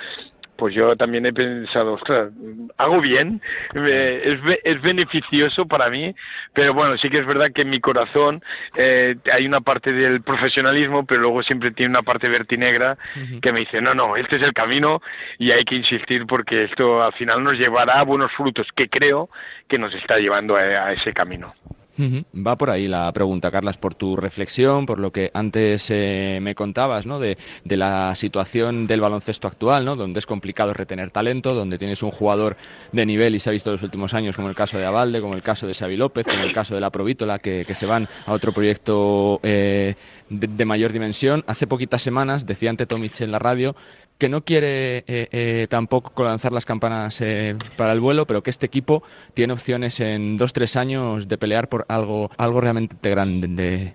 pues 0.57 0.75
yo 0.75 0.97
también 0.97 1.27
he 1.27 1.33
pensado, 1.33 1.95
ostras, 1.95 2.31
hago 2.77 3.01
bien, 3.01 3.41
es, 3.75 4.39
es 4.65 4.83
beneficioso 4.83 5.67
para 5.67 5.91
mí, 5.91 6.15
pero 6.53 6.75
bueno, 6.75 6.97
sí 6.99 7.09
que 7.11 7.19
es 7.19 7.27
verdad 7.27 7.53
que 7.53 7.63
en 7.63 7.71
mi 7.71 7.81
corazón 7.81 8.43
eh, 8.77 9.17
hay 9.33 9.47
una 9.47 9.61
parte 9.61 9.93
del 9.93 10.23
profesionalismo, 10.23 11.05
pero 11.05 11.23
luego 11.23 11.43
siempre 11.43 11.73
tiene 11.73 11.91
una 11.91 12.03
parte 12.03 12.29
vertinegra 12.29 12.97
que 13.41 13.53
me 13.53 13.61
dice, 13.61 13.81
no, 13.81 13.95
no, 13.95 14.17
este 14.17 14.37
es 14.37 14.43
el 14.43 14.53
camino 14.53 15.01
y 15.39 15.51
hay 15.51 15.65
que 15.65 15.77
insistir 15.77 16.27
porque 16.27 16.65
esto 16.65 17.03
al 17.03 17.13
final 17.15 17.43
nos 17.43 17.59
llevará 17.59 18.01
a 18.01 18.05
buenos 18.05 18.31
frutos, 18.33 18.67
que 18.77 18.89
creo 18.89 19.31
que 19.69 19.79
nos 19.79 19.95
está 19.95 20.19
llevando 20.19 20.57
a 20.57 20.93
ese 20.93 21.13
camino. 21.13 21.55
Va 21.99 22.57
por 22.57 22.71
ahí 22.71 22.89
la 22.89 23.13
pregunta, 23.13 23.51
Carlas, 23.51 23.77
por 23.77 23.95
tu 23.95 24.17
reflexión, 24.17 24.87
por 24.87 24.99
lo 24.99 25.13
que 25.13 25.31
antes 25.35 25.89
eh, 25.91 26.39
me 26.41 26.55
contabas, 26.55 27.07
¿no? 27.07 27.21
De, 27.21 27.37
la 27.65 28.15
situación 28.15 28.87
del 28.87 29.01
baloncesto 29.01 29.49
actual, 29.49 29.85
¿no? 29.85 29.97
Donde 29.97 30.19
es 30.19 30.27
complicado 30.27 30.73
retener 30.73 31.11
talento, 31.11 31.55
donde 31.55 31.79
tienes 31.79 32.03
un 32.03 32.11
jugador 32.11 32.57
de 32.93 33.07
nivel 33.07 33.35
y 33.35 33.41
se 33.41 33.51
ha 33.51 33.53
visto 33.53 33.71
en 33.71 33.75
los 33.75 33.83
últimos 33.83 34.15
años, 34.15 34.37
como 34.37 34.49
el 34.49 34.55
caso 34.55 34.79
de 34.79 34.87
Avalde, 34.87 35.21
como 35.21 35.35
el 35.35 35.43
caso 35.43 35.67
de 35.67 35.75
Xavi 35.75 35.97
López, 35.97 36.27
como 36.27 36.43
el 36.43 36.53
caso 36.53 36.75
de 36.75 36.81
la 36.81 36.91
Provítola, 36.91 37.39
que, 37.39 37.67
se 37.73 37.87
van 37.87 38.09
a 38.27 38.33
otro 38.33 38.53
proyecto 38.53 39.41
eh, 39.43 39.95
de, 40.29 40.65
mayor 40.65 40.93
dimensión. 40.93 41.45
Hace 41.47 41.67
poquitas 41.67 42.03
semanas 42.03 42.47
decía 42.47 42.71
ante 42.71 42.87
Tomic 42.87 43.21
en 43.21 43.33
la 43.33 43.39
radio 43.39 43.75
que 44.23 44.29
no 44.29 44.45
quiere 44.45 44.99
eh, 44.99 45.29
eh, 45.33 45.67
tampoco 45.69 46.23
lanzar 46.23 46.53
las 46.53 46.65
campanas 46.65 47.21
eh, 47.21 47.57
para 47.77 47.93
el 47.93 47.99
vuelo, 47.99 48.25
pero 48.25 48.41
que 48.41 48.51
este 48.51 48.67
equipo 48.67 49.03
tiene 49.35 49.53
opciones 49.53 49.99
en 49.99 50.37
dos 50.37 50.53
tres 50.53 50.77
años 50.77 51.27
de 51.27 51.39
pelear 51.39 51.69
por 51.69 51.85
algo 51.89 52.31
algo 52.39 52.61
realmente 52.61 53.11
grande. 53.11 53.95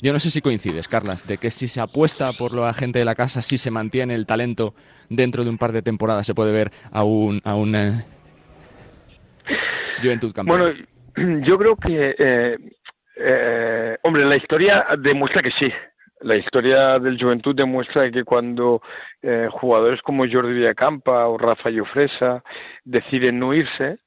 Yo 0.00 0.14
no 0.14 0.18
sé 0.18 0.30
si 0.30 0.40
coincides, 0.40 0.88
Carlas, 0.88 1.26
de 1.26 1.36
que 1.36 1.50
si 1.50 1.68
se 1.68 1.82
apuesta 1.82 2.32
por 2.32 2.56
la 2.56 2.72
gente 2.72 3.00
de 3.00 3.04
la 3.04 3.14
casa, 3.14 3.42
si 3.42 3.58
se 3.58 3.70
mantiene 3.70 4.14
el 4.14 4.24
talento 4.24 4.74
dentro 5.10 5.44
de 5.44 5.50
un 5.50 5.58
par 5.58 5.72
de 5.72 5.82
temporadas, 5.82 6.26
se 6.26 6.34
puede 6.34 6.52
ver 6.52 6.72
a 6.90 7.04
un, 7.04 7.42
a 7.44 7.54
un 7.54 8.02
Juventud 10.00 10.32
campeón. 10.32 10.58
Bueno, 10.58 11.42
yo 11.44 11.58
creo 11.58 11.76
que, 11.76 12.56
hombre, 14.04 14.24
la 14.24 14.36
historia 14.36 14.86
demuestra 14.98 15.42
que 15.42 15.50
sí 15.50 15.70
la 16.20 16.36
historia 16.36 16.98
del 16.98 17.20
Juventud 17.20 17.54
demuestra 17.54 18.10
que 18.10 18.24
cuando 18.24 18.80
eh, 19.22 19.48
jugadores 19.50 20.00
como 20.02 20.24
Jordi 20.30 20.54
Villacampa 20.54 21.26
o 21.26 21.38
Rafa 21.38 21.70
Fresa 21.92 22.42
deciden 22.84 23.38
no 23.38 23.52
irse, 23.52 23.98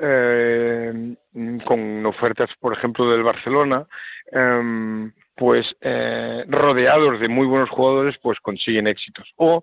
eh, 0.00 1.16
con 1.64 2.06
ofertas, 2.06 2.50
por 2.60 2.72
ejemplo, 2.72 3.10
del 3.10 3.24
Barcelona, 3.24 3.86
em, 4.30 5.12
pues 5.34 5.66
eh, 5.80 6.44
rodeados 6.48 7.20
de 7.20 7.28
muy 7.28 7.46
buenos 7.46 7.70
jugadores, 7.70 8.16
pues 8.20 8.38
consiguen 8.40 8.86
éxitos. 8.88 9.32
O 9.36 9.62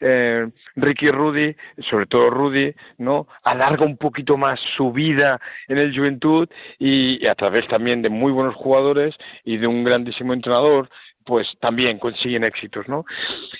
eh, 0.00 0.46
Ricky 0.76 1.10
Rudy, 1.10 1.56
sobre 1.90 2.06
todo 2.06 2.30
Rudy, 2.30 2.74
¿no? 2.98 3.26
Alarga 3.42 3.84
un 3.84 3.96
poquito 3.96 4.36
más 4.36 4.60
su 4.76 4.92
vida 4.92 5.40
en 5.68 5.78
el 5.78 5.96
Juventud 5.96 6.48
y 6.78 7.26
a 7.26 7.34
través 7.34 7.66
también 7.68 8.02
de 8.02 8.10
muy 8.10 8.32
buenos 8.32 8.54
jugadores 8.54 9.16
y 9.44 9.56
de 9.56 9.66
un 9.66 9.82
grandísimo 9.82 10.34
entrenador 10.34 10.88
pues 11.24 11.48
también 11.60 11.98
consiguen 11.98 12.44
éxitos, 12.44 12.88
¿no? 12.88 13.04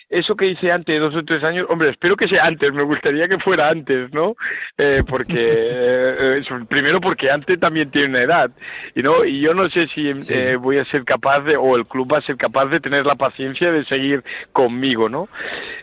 Eso 0.09 0.37
que 0.37 0.47
hice 0.47 0.71
antes, 0.71 1.01
dos 1.01 1.15
o 1.15 1.25
tres 1.25 1.43
años, 1.43 1.67
hombre, 1.71 1.91
espero 1.91 2.17
que 2.17 2.29
sea 2.29 2.45
antes, 2.45 2.73
me 2.73 2.83
gustaría 2.83 3.29
que 3.29 3.39
fuera 3.39 3.69
antes, 3.69 4.13
¿no? 4.13 4.37
Eh, 4.79 5.03
porque, 5.09 5.35
eh, 5.39 6.43
primero 6.69 7.01
porque 7.01 7.31
antes 7.31 7.59
también 7.59 7.91
tiene 7.91 8.09
una 8.09 8.23
edad, 8.23 8.51
y 8.95 9.03
no 9.03 9.25
y 9.25 9.41
yo 9.41 9.55
no 9.55 9.69
sé 9.71 9.87
si 9.89 10.13
eh, 10.29 10.57
voy 10.57 10.79
a 10.79 10.85
ser 10.87 11.05
capaz 11.05 11.41
de, 11.41 11.57
o 11.57 11.77
el 11.77 11.87
club 11.87 12.13
va 12.13 12.19
a 12.19 12.23
ser 12.23 12.37
capaz 12.37 12.67
de 12.67 12.81
tener 12.81 13.07
la 13.07 13.15
paciencia 13.15 13.73
de 13.73 13.85
seguir 13.85 14.23
conmigo, 14.53 15.09
¿no? 15.09 15.29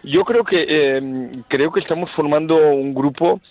Yo 0.04 0.24
creo 0.24 0.44
que, 0.44 0.65
eh, 0.67 1.02
creo 1.48 1.72
que 1.72 1.80
estamos 1.80 2.12
formando 2.12 2.56
un 2.58 2.94
grupo 2.94 3.41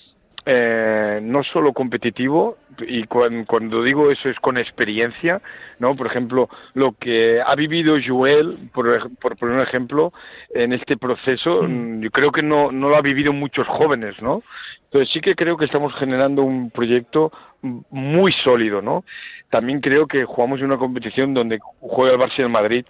eh, 0.53 1.21
no 1.23 1.45
solo 1.45 1.73
competitivo, 1.73 2.57
y 2.81 3.05
cuando, 3.05 3.85
digo 3.85 4.11
eso 4.11 4.29
es 4.29 4.37
con 4.41 4.59
experiencia, 4.59 5.41
¿no? 5.79 5.95
Por 5.95 6.09
ejemplo, 6.09 6.49
lo 6.75 6.91
que 6.99 7.41
ha 7.41 7.55
vivido 7.55 7.95
Joel, 8.05 8.59
por, 8.75 9.15
por 9.19 9.37
poner 9.37 9.55
un 9.55 9.61
ejemplo, 9.61 10.13
en 10.53 10.73
este 10.73 10.97
proceso, 10.97 11.63
mm, 11.63 12.01
yo 12.01 12.11
creo 12.11 12.33
que 12.33 12.43
no, 12.43 12.73
no 12.73 12.89
lo 12.89 12.97
ha 12.97 13.01
vivido 13.01 13.33
muchos 13.33 13.65
jóvenes, 13.69 14.21
¿no? 14.21 14.43
Entonces 14.87 15.11
sí 15.13 15.21
que 15.21 15.37
creo 15.37 15.57
que 15.57 15.67
estamos 15.67 15.95
generando 15.95 16.43
un 16.43 16.73
proyecto 16.73 17.31
muy 17.63 18.33
sólido, 18.33 18.83
¿no? 18.83 19.05
También 19.51 19.81
creo 19.81 20.09
que 20.09 20.25
jugamos 20.25 20.59
en 20.59 20.67
una 20.67 20.79
competición 20.79 21.33
donde 21.33 21.61
juega 21.79 22.15
el 22.15 22.21
Barça 22.21 22.39
y 22.39 22.43
el 22.43 22.49
Madrid, 22.49 22.85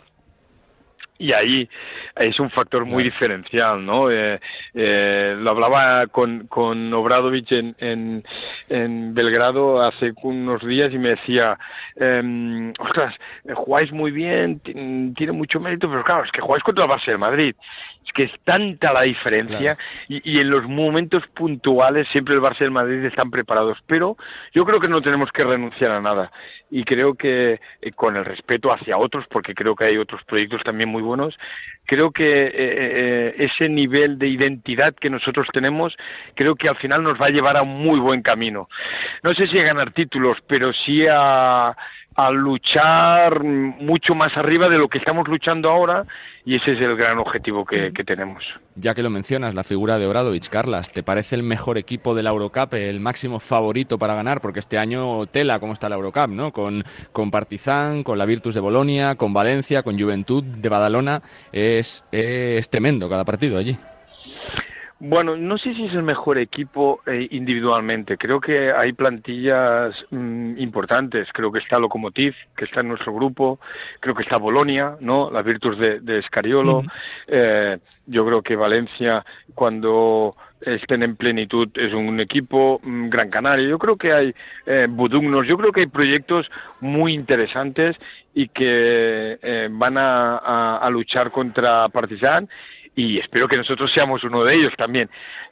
y 1.21 1.33
ahí 1.33 1.69
es 2.17 2.41
un 2.41 2.51
factor 2.51 2.87
muy 2.87 3.05
diferencial, 3.05 3.85
¿no? 3.85 4.11
Eh, 4.11 4.41
eh, 4.75 5.37
lo 5.39 5.51
hablaba 5.51 6.07
con, 6.07 6.47
con 6.49 6.93
Obradovich 6.95 7.53
en, 7.53 7.77
en, 7.79 8.25
en, 8.71 9.15
Belgrado 9.15 9.83
hace 9.83 10.13
unos 10.23 10.67
días 10.67 10.93
y 10.93 10.99
me 10.99 11.11
decía, 11.11 11.59
eh, 11.97 12.73
ostras, 12.79 13.15
jugáis 13.55 13.93
muy 13.93 14.11
bien, 14.11 14.61
tiene 14.61 15.33
mucho 15.33 15.61
mérito, 15.61 15.89
pero 15.91 16.03
claro, 16.03 16.25
es 16.25 16.33
que 16.33 16.41
jugáis 16.41 16.65
contra 16.65 16.85
el 16.85 16.91
Barça 16.91 17.07
de 17.07 17.19
Madrid 17.19 17.55
es 18.05 18.13
que 18.13 18.25
es 18.25 18.33
tanta 18.45 18.93
la 18.93 19.03
diferencia 19.03 19.77
y, 20.09 20.31
y, 20.31 20.41
en 20.41 20.51
los 20.51 20.67
momentos 20.67 21.27
puntuales 21.29 22.09
siempre 22.09 22.35
el 22.35 22.41
Barça 22.41 22.61
y 22.61 22.65
el 22.65 22.71
Madrid 22.71 23.05
están 23.05 23.31
preparados, 23.31 23.79
pero 23.87 24.17
yo 24.53 24.65
creo 24.65 24.81
que 24.81 24.89
no 24.89 25.03
tenemos 25.03 25.31
que 25.33 25.45
renunciar 25.45 25.91
a 25.91 26.01
nada 26.01 26.31
y 26.71 26.85
creo 26.85 27.15
que 27.15 27.61
eh, 27.81 27.93
con 27.93 28.17
el 28.17 28.25
respeto 28.25 28.73
hacia 28.73 28.97
otros, 28.97 29.27
porque 29.29 29.55
creo 29.55 29.75
que 29.75 29.85
hay 29.85 29.99
otros 29.99 30.23
proyectos 30.25 30.63
también 30.63 30.89
muy 30.89 31.03
buenos, 31.03 31.37
creo 31.85 32.13
que 32.13 32.47
eh, 32.47 32.53
eh, 32.55 33.35
ese 33.39 33.69
nivel 33.69 34.19
de 34.19 34.29
identidad 34.29 34.95
que 34.95 35.11
nosotros 35.11 35.49
tenemos, 35.53 35.97
creo 36.35 36.55
que 36.55 36.69
al 36.69 36.77
final 36.77 37.03
nos 37.03 37.21
va 37.21 37.27
a 37.27 37.31
llevar 37.31 37.57
a 37.57 37.63
un 37.63 37.83
muy 37.83 37.99
buen 37.99 38.23
camino. 38.23 38.69
No 39.23 39.35
sé 39.35 39.47
si 39.49 39.59
a 39.59 39.65
ganar 39.65 39.93
títulos, 39.93 40.39
pero 40.47 40.73
sí 40.73 41.05
a 41.11 41.77
a 42.17 42.31
luchar 42.31 43.43
mucho 43.45 44.15
más 44.15 44.37
arriba 44.37 44.69
de 44.69 44.79
lo 44.79 44.89
que 44.89 44.99
estamos 44.99 45.29
luchando 45.29 45.71
ahora 45.71 46.07
y 46.45 46.57
ese 46.57 46.73
es 46.73 46.81
el 46.81 46.97
gran 46.97 47.19
objetivo 47.19 47.65
que, 47.65 47.93
tenemos. 48.05 48.43
Ya 48.75 48.95
que 48.95 49.03
lo 49.03 49.11
mencionas, 49.11 49.55
la 49.55 49.63
figura 49.63 49.99
de 49.99 50.07
Obradovic, 50.07 50.49
Carlas, 50.49 50.91
¿te 50.91 51.03
parece 51.03 51.37
el 51.37 51.43
mejor 51.43 51.79
equipo 51.79 52.15
de 52.15 52.23
la 52.23 52.31
Eurocup, 52.31 52.75
el 52.75 52.99
máximo 52.99 53.41
favorito 53.41 53.99
para 53.99 54.15
ganar? 54.15 54.41
Porque 54.41 54.59
este 54.59 54.79
año 54.79 55.27
tela 55.27 55.61
cómo 55.61 55.75
está 55.75 55.89
la 55.89 55.97
Eurocup, 55.97 56.29
¿no? 56.29 56.53
Con, 56.53 56.85
con 57.13 57.31
Partizan, 57.31 58.03
con 58.03 58.19
la 58.19 58.27
Virtus 58.27 58.55
de 58.55 58.61
Bolonia, 58.61 59.15
con 59.15 59.33
Valencia, 59.33 59.83
con 59.83 60.01
Juventud 60.01 60.43
de 60.43 60.69
Badalona, 60.69 61.23
es, 61.53 62.05
es 62.11 62.69
tremendo 62.71 63.09
cada 63.09 63.25
partido 63.25 63.59
allí. 63.59 63.77
Bueno, 65.03 65.35
no 65.35 65.57
sé 65.57 65.73
si 65.73 65.87
es 65.87 65.95
el 65.95 66.03
mejor 66.03 66.37
equipo 66.37 67.01
eh, 67.07 67.27
individualmente. 67.31 68.19
Creo 68.19 68.39
que 68.39 68.71
hay 68.71 68.93
plantillas 68.93 69.95
mm, 70.11 70.59
importantes. 70.59 71.27
Creo 71.33 71.51
que 71.51 71.59
está 71.61 71.79
Lokomotiv, 71.79 72.35
que 72.55 72.67
está 72.67 72.81
en 72.81 72.89
nuestro 72.89 73.15
grupo. 73.15 73.59
Creo 74.01 74.15
que 74.15 74.23
está 74.23 74.37
Bolonia, 74.37 74.97
¿no? 75.01 75.31
La 75.31 75.41
Virtus 75.41 75.79
de, 75.79 76.01
de 76.01 76.21
Scariolo. 76.23 76.83
eh, 77.29 77.79
yo 78.07 78.27
creo 78.27 78.43
que 78.43 78.57
Valencia, 78.57 79.25
cuando 79.55 80.37
estén 80.61 81.03
en 81.03 81.17
plenitud, 81.17 81.69
es 81.77 81.95
un 81.95 82.21
equipo. 82.21 82.79
mm, 82.83 83.09
Gran 83.09 83.31
Canaria. 83.31 83.67
Yo 83.69 83.79
creo 83.79 83.97
que 83.97 84.13
hay 84.13 84.35
eh, 84.67 84.87
Budugnos. 84.91 85.47
Yo 85.47 85.57
creo 85.57 85.73
que 85.73 85.81
hay 85.81 85.87
proyectos 85.87 86.47
muy 86.81 87.15
interesantes 87.15 87.97
y 88.35 88.49
que 88.49 89.39
eh, 89.43 89.69
van 89.71 89.97
a, 89.97 90.37
a- 90.37 90.77
a 90.83 90.91
luchar 90.91 91.31
contra 91.31 91.89
Partizan 91.89 92.51
y 93.01 93.19
espero 93.19 93.49
que 93.49 93.57
nosotros 93.57 93.91
seamos 93.93 94.23
uno 94.25 94.45
de 94.45 94.55
ellos 94.55 94.73
también. 94.77 95.09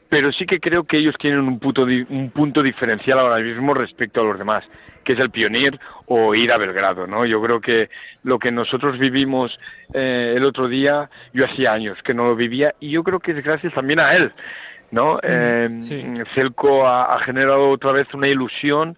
Pero 0.08 0.32
sí 0.32 0.46
que 0.46 0.58
creo 0.58 0.84
que 0.84 0.96
ellos 0.98 1.14
tienen 1.18 1.40
un 1.40 1.58
punto, 1.58 1.84
di- 1.84 2.06
un 2.08 2.30
punto 2.30 2.62
diferencial 2.62 3.18
ahora 3.18 3.38
mismo 3.38 3.74
respecto 3.74 4.20
a 4.20 4.24
los 4.24 4.38
demás, 4.38 4.64
que 5.04 5.12
es 5.12 5.18
el 5.18 5.30
Pionir 5.30 5.78
o 6.06 6.34
ir 6.34 6.50
a 6.50 6.56
Belgrado, 6.56 7.06
¿no? 7.06 7.26
Yo 7.26 7.42
creo 7.42 7.60
que 7.60 7.90
lo 8.22 8.38
que 8.38 8.50
nosotros 8.50 8.98
vivimos 8.98 9.58
eh, 9.92 10.32
el 10.36 10.44
otro 10.44 10.66
día, 10.68 11.10
yo 11.34 11.44
hacía 11.44 11.72
años 11.72 11.98
que 12.02 12.14
no 12.14 12.24
lo 12.24 12.36
vivía 12.36 12.74
y 12.80 12.90
yo 12.90 13.02
creo 13.04 13.20
que 13.20 13.32
es 13.32 13.44
gracias 13.44 13.74
también 13.74 14.00
a 14.00 14.14
él, 14.14 14.32
¿no? 14.90 15.18
Eh, 15.22 15.68
Celco 16.34 16.86
ha, 16.86 17.14
ha 17.14 17.20
generado 17.20 17.68
otra 17.68 17.92
vez 17.92 18.06
una 18.14 18.28
ilusión 18.28 18.96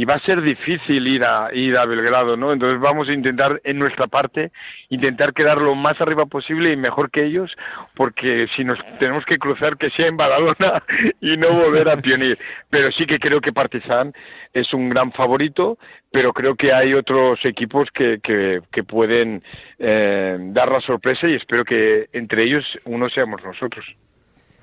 y 0.00 0.06
va 0.06 0.14
a 0.14 0.20
ser 0.20 0.40
difícil 0.40 1.06
ir 1.06 1.22
a 1.24 1.50
ir 1.52 1.76
a 1.76 1.84
Belgrado, 1.84 2.34
¿no? 2.34 2.54
Entonces 2.54 2.80
vamos 2.80 3.10
a 3.10 3.12
intentar 3.12 3.60
en 3.64 3.78
nuestra 3.78 4.06
parte 4.06 4.50
intentar 4.88 5.34
quedar 5.34 5.58
lo 5.60 5.74
más 5.74 6.00
arriba 6.00 6.24
posible 6.24 6.72
y 6.72 6.76
mejor 6.76 7.10
que 7.10 7.22
ellos, 7.22 7.54
porque 7.96 8.46
si 8.56 8.64
nos 8.64 8.78
tenemos 8.98 9.26
que 9.26 9.36
cruzar 9.36 9.76
que 9.76 9.90
sea 9.90 10.06
en 10.06 10.16
Badalona 10.16 10.82
y 11.20 11.36
no 11.36 11.50
volver 11.50 11.90
a 11.90 11.98
Pionir. 11.98 12.38
Pero 12.70 12.90
sí 12.92 13.04
que 13.04 13.18
creo 13.18 13.42
que 13.42 13.52
Partizan 13.52 14.14
es 14.54 14.72
un 14.72 14.88
gran 14.88 15.12
favorito, 15.12 15.76
pero 16.10 16.32
creo 16.32 16.54
que 16.54 16.72
hay 16.72 16.94
otros 16.94 17.38
equipos 17.44 17.90
que, 17.92 18.20
que, 18.22 18.62
que 18.72 18.82
pueden 18.82 19.42
eh, 19.78 20.38
dar 20.40 20.72
la 20.72 20.80
sorpresa 20.80 21.28
y 21.28 21.34
espero 21.34 21.62
que 21.62 22.08
entre 22.14 22.44
ellos 22.44 22.64
uno 22.86 23.10
seamos 23.10 23.44
nosotros. 23.44 23.84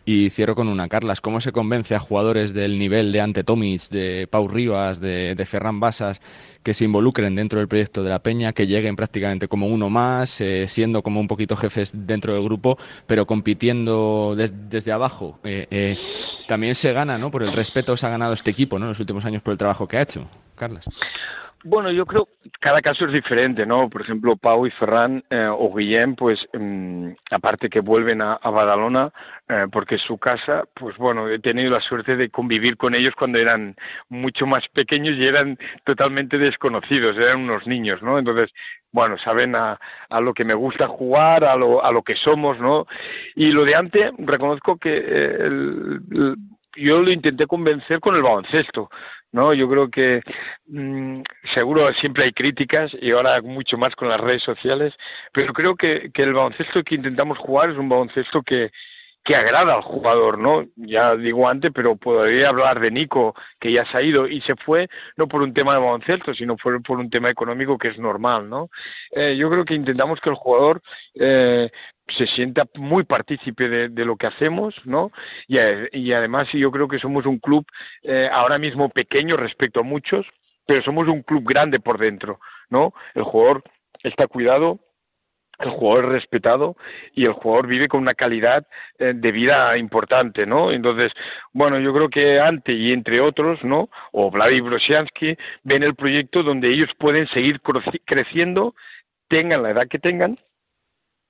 Y 0.10 0.30
cierro 0.30 0.56
con 0.56 0.70
una, 0.70 0.88
Carlas. 0.88 1.20
¿Cómo 1.20 1.42
se 1.42 1.52
convence 1.52 1.94
a 1.94 2.00
jugadores 2.00 2.54
del 2.54 2.80
nivel 2.80 3.12
de 3.12 3.20
Ante 3.20 3.44
Tomic, 3.44 3.90
de 3.90 4.26
Pau 4.32 4.48
Rivas, 4.48 5.02
de, 5.02 5.36
Ferran 5.46 5.82
Basas, 5.82 6.22
que 6.64 6.74
se 6.74 6.86
involucren 6.86 7.36
dentro 7.36 7.60
del 7.60 7.68
proyecto 7.68 8.04
de 8.04 8.10
la 8.12 8.20
Peña, 8.24 8.54
que 8.54 8.68
lleguen 8.68 8.96
prácticamente 8.96 9.50
como 9.50 9.68
uno 9.68 9.90
más, 9.90 10.40
eh, 10.40 10.68
siendo 10.70 11.04
como 11.04 11.20
un 11.20 11.28
poquito 11.28 11.58
jefes 11.58 11.92
dentro 11.94 12.34
del 12.34 12.44
grupo, 12.46 12.78
pero 13.06 13.28
compitiendo 13.28 14.34
des- 14.38 14.54
desde 14.70 14.94
abajo? 14.94 15.40
Eh, 15.44 15.68
eh, 15.72 15.98
también 16.48 16.76
se 16.76 16.94
gana, 16.94 17.18
¿no? 17.18 17.30
Por 17.30 17.44
el 17.44 17.52
respeto 17.52 17.92
que 17.94 17.98
se 18.00 18.06
ha 18.06 18.10
ganado 18.10 18.32
este 18.34 18.50
equipo, 18.52 18.80
¿no? 18.80 18.86
En 18.86 18.90
los 18.92 19.00
últimos 19.02 19.26
años 19.26 19.42
por 19.42 19.52
el 19.52 19.58
trabajo 19.58 19.90
que 19.90 19.98
ha 19.98 20.04
hecho. 20.04 20.26
Carlas. 20.56 20.86
Bueno, 21.64 21.92
yo 21.92 22.06
creo 22.06 22.26
que 22.44 22.50
cada 22.60 22.82
caso 22.82 23.06
es 23.06 23.12
diferente, 23.14 23.66
¿no? 23.66 23.90
Por 23.90 24.02
ejemplo, 24.02 24.36
Pau 24.38 24.68
y 24.68 24.72
Ferran 24.72 25.24
eh, 25.30 25.50
o 25.52 25.74
Guillem, 25.76 26.16
pues 26.16 26.40
mm, 26.54 27.10
aparte 27.32 27.68
que 27.70 27.80
vuelven 27.80 28.22
a, 28.22 28.36
Badalona, 28.38 29.12
eh, 29.50 29.66
porque 29.72 29.98
su 29.98 30.18
casa, 30.18 30.64
pues 30.76 30.96
bueno, 30.98 31.28
he 31.30 31.40
tenido 31.40 31.72
la 31.72 31.82
suerte 31.82 32.16
de 32.16 32.30
convivir 32.30 32.78
con 32.78 32.94
ellos 32.96 33.16
cuando 33.18 33.40
eran 33.40 33.76
mucho 34.08 34.46
más 34.46 34.68
pequeños 34.70 35.18
y 35.18 35.26
eran 35.26 35.58
totalmente 35.84 36.38
desconocidos, 36.38 37.18
eran 37.18 37.42
unos 37.42 37.66
niños, 37.66 38.02
¿no? 38.04 38.20
Entonces, 38.20 38.54
bueno, 38.92 39.18
saben 39.18 39.56
a, 39.56 39.80
a 40.10 40.22
lo 40.22 40.34
que 40.34 40.46
me 40.46 40.54
gusta 40.54 40.88
jugar, 40.88 41.44
a 41.44 41.56
lo, 41.56 41.84
a 41.84 41.92
lo 41.92 42.04
que 42.04 42.16
somos, 42.16 42.60
¿no? 42.60 42.86
Y 43.36 43.52
lo 43.52 43.66
de 43.66 43.76
antes, 43.76 44.12
reconozco 44.20 44.78
que 44.78 44.96
eh, 44.96 45.38
el- 45.42 46.36
yo 46.78 47.02
lo 47.02 47.12
intenté 47.12 47.48
convencer 47.48 48.00
con 48.00 48.16
el 48.16 48.22
baloncesto, 48.22 48.90
¿no? 49.32 49.54
Yo 49.54 49.70
creo 49.70 49.90
que 49.90 50.22
mm, 50.68 51.22
seguro 51.54 51.92
siempre 51.94 52.26
hay 52.26 52.34
críticas 52.34 52.92
y 53.02 53.12
ahora 53.12 53.42
mucho 53.42 53.78
más 53.78 53.96
con 53.96 54.10
las 54.10 54.20
redes 54.20 54.44
sociales, 54.44 54.94
pero 55.34 55.54
creo 55.54 55.76
que, 55.76 56.12
que 56.14 56.24
el 56.24 56.34
baloncesto 56.34 56.84
que 56.84 56.96
intentamos 56.96 57.38
jugar 57.38 57.72
es 57.72 57.78
un 57.78 57.90
baloncesto 57.90 58.42
que, 58.42 58.72
que 59.28 59.36
agrada 59.36 59.74
al 59.76 59.82
jugador, 59.82 60.40
¿no? 60.40 60.66
Ya 60.78 61.14
digo 61.18 61.50
antes, 61.50 61.72
pero 61.76 61.98
podría 61.98 62.48
hablar 62.48 62.80
de 62.80 62.92
Nico, 62.92 63.36
que 63.60 63.74
ya 63.74 63.86
se 63.86 63.98
ha 63.98 64.02
ido 64.02 64.26
y 64.26 64.40
se 64.40 64.56
fue 64.56 64.88
no 65.18 65.28
por 65.28 65.42
un 65.42 65.54
tema 65.54 65.74
de 65.74 65.80
baloncesto, 65.80 66.34
sino 66.34 66.56
por, 66.56 66.82
por 66.82 66.98
un 66.98 67.10
tema 67.10 67.30
económico 67.30 67.78
que 67.78 67.90
es 67.90 68.00
normal, 68.00 68.50
¿no? 68.50 68.70
Eh, 69.12 69.36
yo 69.36 69.50
creo 69.50 69.66
que 69.66 69.76
intentamos 69.76 70.22
que 70.22 70.30
el 70.30 70.36
jugador 70.38 70.82
eh, 71.16 71.70
se 72.16 72.28
sienta 72.28 72.66
muy 72.76 73.04
partícipe 73.04 73.68
de, 73.90 74.06
lo 74.06 74.16
que 74.16 74.28
hacemos, 74.28 74.74
¿no? 74.86 75.12
Y, 75.48 75.58
y 75.92 76.14
además 76.14 76.48
yo 76.54 76.72
creo 76.72 76.88
que 76.88 77.00
somos 77.00 77.26
un 77.26 77.40
club 77.40 77.66
eh, 78.04 78.30
ahora 78.32 78.58
mismo 78.58 78.90
pequeño 78.90 79.36
respecto 79.36 79.82
a 79.82 79.84
muchos, 79.84 80.26
pero 80.66 80.82
somos 80.84 81.08
un 81.08 81.24
club 81.24 81.44
grande 81.46 81.80
por 81.80 81.98
dentro, 81.98 82.40
¿no? 82.70 82.94
El 83.14 83.24
jugador 83.24 83.64
está 84.04 84.28
cuidado, 84.28 84.80
el 85.60 85.72
jugador 85.72 86.06
es 86.06 86.12
respetado 86.12 86.76
y 87.14 87.26
el 87.26 87.34
jugador 87.34 87.68
vive 87.68 87.88
con 87.88 88.02
una 88.02 88.14
calidad 88.14 88.68
eh, 89.00 89.14
de 89.16 89.32
vida 89.32 89.76
importante, 89.78 90.46
¿no? 90.46 90.72
Entonces, 90.72 91.12
bueno, 91.52 91.80
yo 91.80 91.94
creo 91.94 92.10
que 92.10 92.40
Ante 92.40 92.74
y 92.74 92.94
entre 92.94 93.20
otros, 93.22 93.64
¿no? 93.64 93.90
O 94.12 94.30
Vladimir 94.30 94.64
Brosiansky 94.64 95.36
ven 95.64 95.84
el 95.84 95.96
proyecto 95.96 96.44
donde 96.44 96.70
ellos 96.70 96.90
pueden 97.00 97.28
seguir 97.30 97.60
creciendo, 98.06 98.76
tengan 99.28 99.64
la 99.64 99.72
edad 99.72 99.88
que 99.88 100.00
tengan 100.00 100.38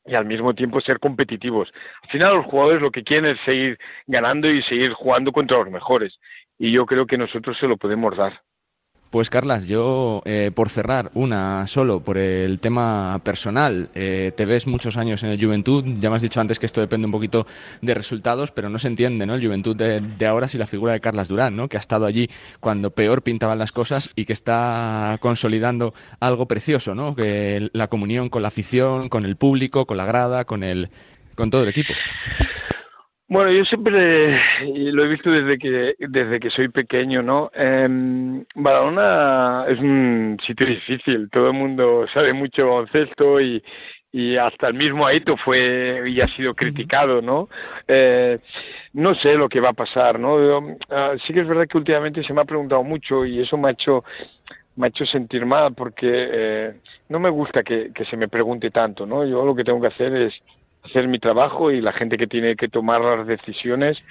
y 0.07 0.15
al 0.15 0.25
mismo 0.25 0.55
tiempo 0.55 0.81
ser 0.81 0.99
competitivos. 0.99 1.71
Al 2.03 2.09
final 2.09 2.35
los 2.37 2.45
jugadores 2.45 2.81
lo 2.81 2.91
que 2.91 3.03
quieren 3.03 3.31
es 3.31 3.39
seguir 3.45 3.77
ganando 4.07 4.49
y 4.49 4.61
seguir 4.63 4.93
jugando 4.93 5.31
contra 5.31 5.57
los 5.57 5.69
mejores 5.69 6.17
y 6.57 6.71
yo 6.71 6.85
creo 6.85 7.05
que 7.05 7.17
nosotros 7.17 7.57
se 7.59 7.67
lo 7.67 7.77
podemos 7.77 8.15
dar. 8.17 8.41
Pues 9.09 9.29
Carlas, 9.29 9.67
yo 9.67 10.21
eh, 10.25 10.51
por 10.53 10.67
cerrar 10.67 11.11
una 11.13 11.65
solo 11.67 12.01
por 12.01 12.17
el 12.17 12.59
tema 12.59 13.21
personal, 13.23 13.89
eh, 13.95 14.33
te 14.35 14.45
ves 14.45 14.67
muchos 14.67 14.97
años 14.97 15.23
en 15.23 15.29
el 15.29 15.41
Juventud, 15.41 15.85
ya 16.01 16.09
me 16.09 16.17
has 16.17 16.21
dicho 16.21 16.41
antes 16.41 16.59
que 16.59 16.65
esto 16.65 16.81
depende 16.81 17.05
un 17.05 17.13
poquito 17.13 17.47
de 17.81 17.93
resultados, 17.93 18.51
pero 18.51 18.67
no 18.69 18.79
se 18.79 18.89
entiende, 18.89 19.25
¿no? 19.25 19.35
El 19.35 19.45
Juventud 19.45 19.77
de, 19.77 20.27
ahora 20.27 20.49
sin 20.49 20.59
la 20.59 20.67
figura 20.67 20.91
de 20.91 20.99
Carlas 20.99 21.29
Durán, 21.29 21.55
¿no? 21.55 21.69
Que 21.69 21.77
ha 21.77 21.79
estado 21.79 22.05
allí 22.05 22.29
cuando 22.59 22.91
peor 22.91 23.21
pintaban 23.21 23.59
las 23.59 23.71
cosas 23.71 24.09
y 24.13 24.25
que 24.25 24.33
está 24.33 25.17
consolidando 25.21 25.93
algo 26.19 26.45
precioso, 26.45 26.93
¿no? 26.93 27.15
Que 27.15 27.69
la 27.71 27.87
comunión 27.87 28.27
con 28.27 28.41
la 28.41 28.49
afición, 28.49 29.07
con 29.07 29.23
el 29.23 29.37
público, 29.37 29.85
con 29.85 29.95
la 29.95 30.05
grada, 30.05 30.43
con 30.43 30.63
el, 30.63 30.89
con 31.35 31.49
todo 31.49 31.63
el 31.63 31.69
equipo. 31.69 31.93
Bueno, 33.29 33.51
yo 33.51 33.65
siempre 33.65 34.39
lo 34.93 35.03
he 35.03 35.07
visto 35.09 35.29
desde 35.29 35.57
que 35.57 35.95
desde 35.99 36.39
que 36.39 36.49
soy 36.49 36.69
pequeño, 36.69 37.21
¿no? 37.21 37.51
Eh, 37.53 38.45
Badalona 38.55 39.65
es 39.67 39.79
un 39.79 40.37
sitio 40.45 40.65
difícil. 40.65 41.29
Todo 41.29 41.47
el 41.47 41.53
mundo 41.53 42.05
sabe 42.13 42.31
mucho 42.31 42.61
de 42.61 42.69
baloncesto 42.69 43.41
y 43.41 43.61
y 44.11 44.37
hasta 44.37 44.67
el 44.67 44.73
mismo 44.73 45.05
Aito 45.05 45.35
fue 45.37 46.09
y 46.09 46.21
ha 46.21 46.27
sido 46.29 46.55
criticado, 46.55 47.21
¿no? 47.21 47.49
Eh, 47.87 48.39
no 48.93 49.13
sé 49.15 49.35
lo 49.35 49.49
que 49.49 49.59
va 49.59 49.69
a 49.69 49.73
pasar, 49.73 50.19
¿no? 50.19 50.39
Yo, 50.39 50.77
ah, 50.89 51.13
sí 51.25 51.33
que 51.33 51.41
es 51.41 51.47
verdad 51.47 51.67
que 51.67 51.77
últimamente 51.77 52.23
se 52.23 52.33
me 52.33 52.41
ha 52.41 52.45
preguntado 52.45 52.83
mucho 52.83 53.25
y 53.25 53.41
eso 53.41 53.57
me 53.57 53.69
ha 53.69 53.71
hecho 53.71 54.03
me 54.75 54.87
ha 54.87 54.89
hecho 54.89 55.05
sentir 55.05 55.45
mal 55.45 55.73
porque 55.73 56.07
eh, 56.09 56.73
no 57.09 57.19
me 57.19 57.29
gusta 57.29 57.63
que, 57.63 57.91
que 57.93 58.05
se 58.05 58.15
me 58.15 58.27
pregunte 58.27 58.69
tanto, 58.71 59.05
¿no? 59.05 59.25
Yo 59.25 59.45
lo 59.45 59.55
que 59.55 59.63
tengo 59.63 59.81
que 59.81 59.87
hacer 59.87 60.15
es 60.15 60.33
hacer 60.83 61.07
mi 61.07 61.19
trabajo 61.19 61.71
y 61.71 61.81
la 61.81 61.93
gente 61.93 62.17
que 62.17 62.27
tiene 62.27 62.55
que 62.55 62.67
tomar 62.69 63.01
las 63.01 63.27
decisiones 63.27 64.01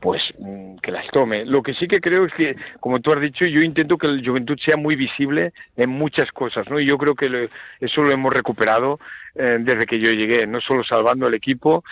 pues 0.00 0.22
mm, 0.38 0.76
que 0.82 0.92
las 0.92 1.06
tome. 1.10 1.44
Lo 1.46 1.62
que 1.62 1.72
sí 1.74 1.88
que 1.88 2.00
creo 2.00 2.26
es 2.26 2.32
que, 2.34 2.54
como 2.80 3.00
tú 3.00 3.12
has 3.12 3.20
dicho, 3.20 3.46
yo 3.46 3.60
intento 3.62 3.96
que 3.96 4.06
el 4.06 4.26
Juventud 4.26 4.58
sea 4.58 4.76
muy 4.76 4.94
visible 4.94 5.52
en 5.76 5.88
muchas 5.90 6.30
cosas, 6.32 6.68
¿no? 6.68 6.78
Y 6.78 6.84
yo 6.86 6.98
creo 6.98 7.14
que 7.14 7.28
lo- 7.30 7.48
eso 7.80 8.02
lo 8.02 8.12
hemos 8.12 8.32
recuperado 8.32 9.00
eh, 9.34 9.56
desde 9.60 9.86
que 9.86 9.98
yo 9.98 10.10
llegué, 10.10 10.46
no 10.46 10.60
solo 10.60 10.84
salvando 10.84 11.26
al 11.26 11.34
equipo, 11.34 11.82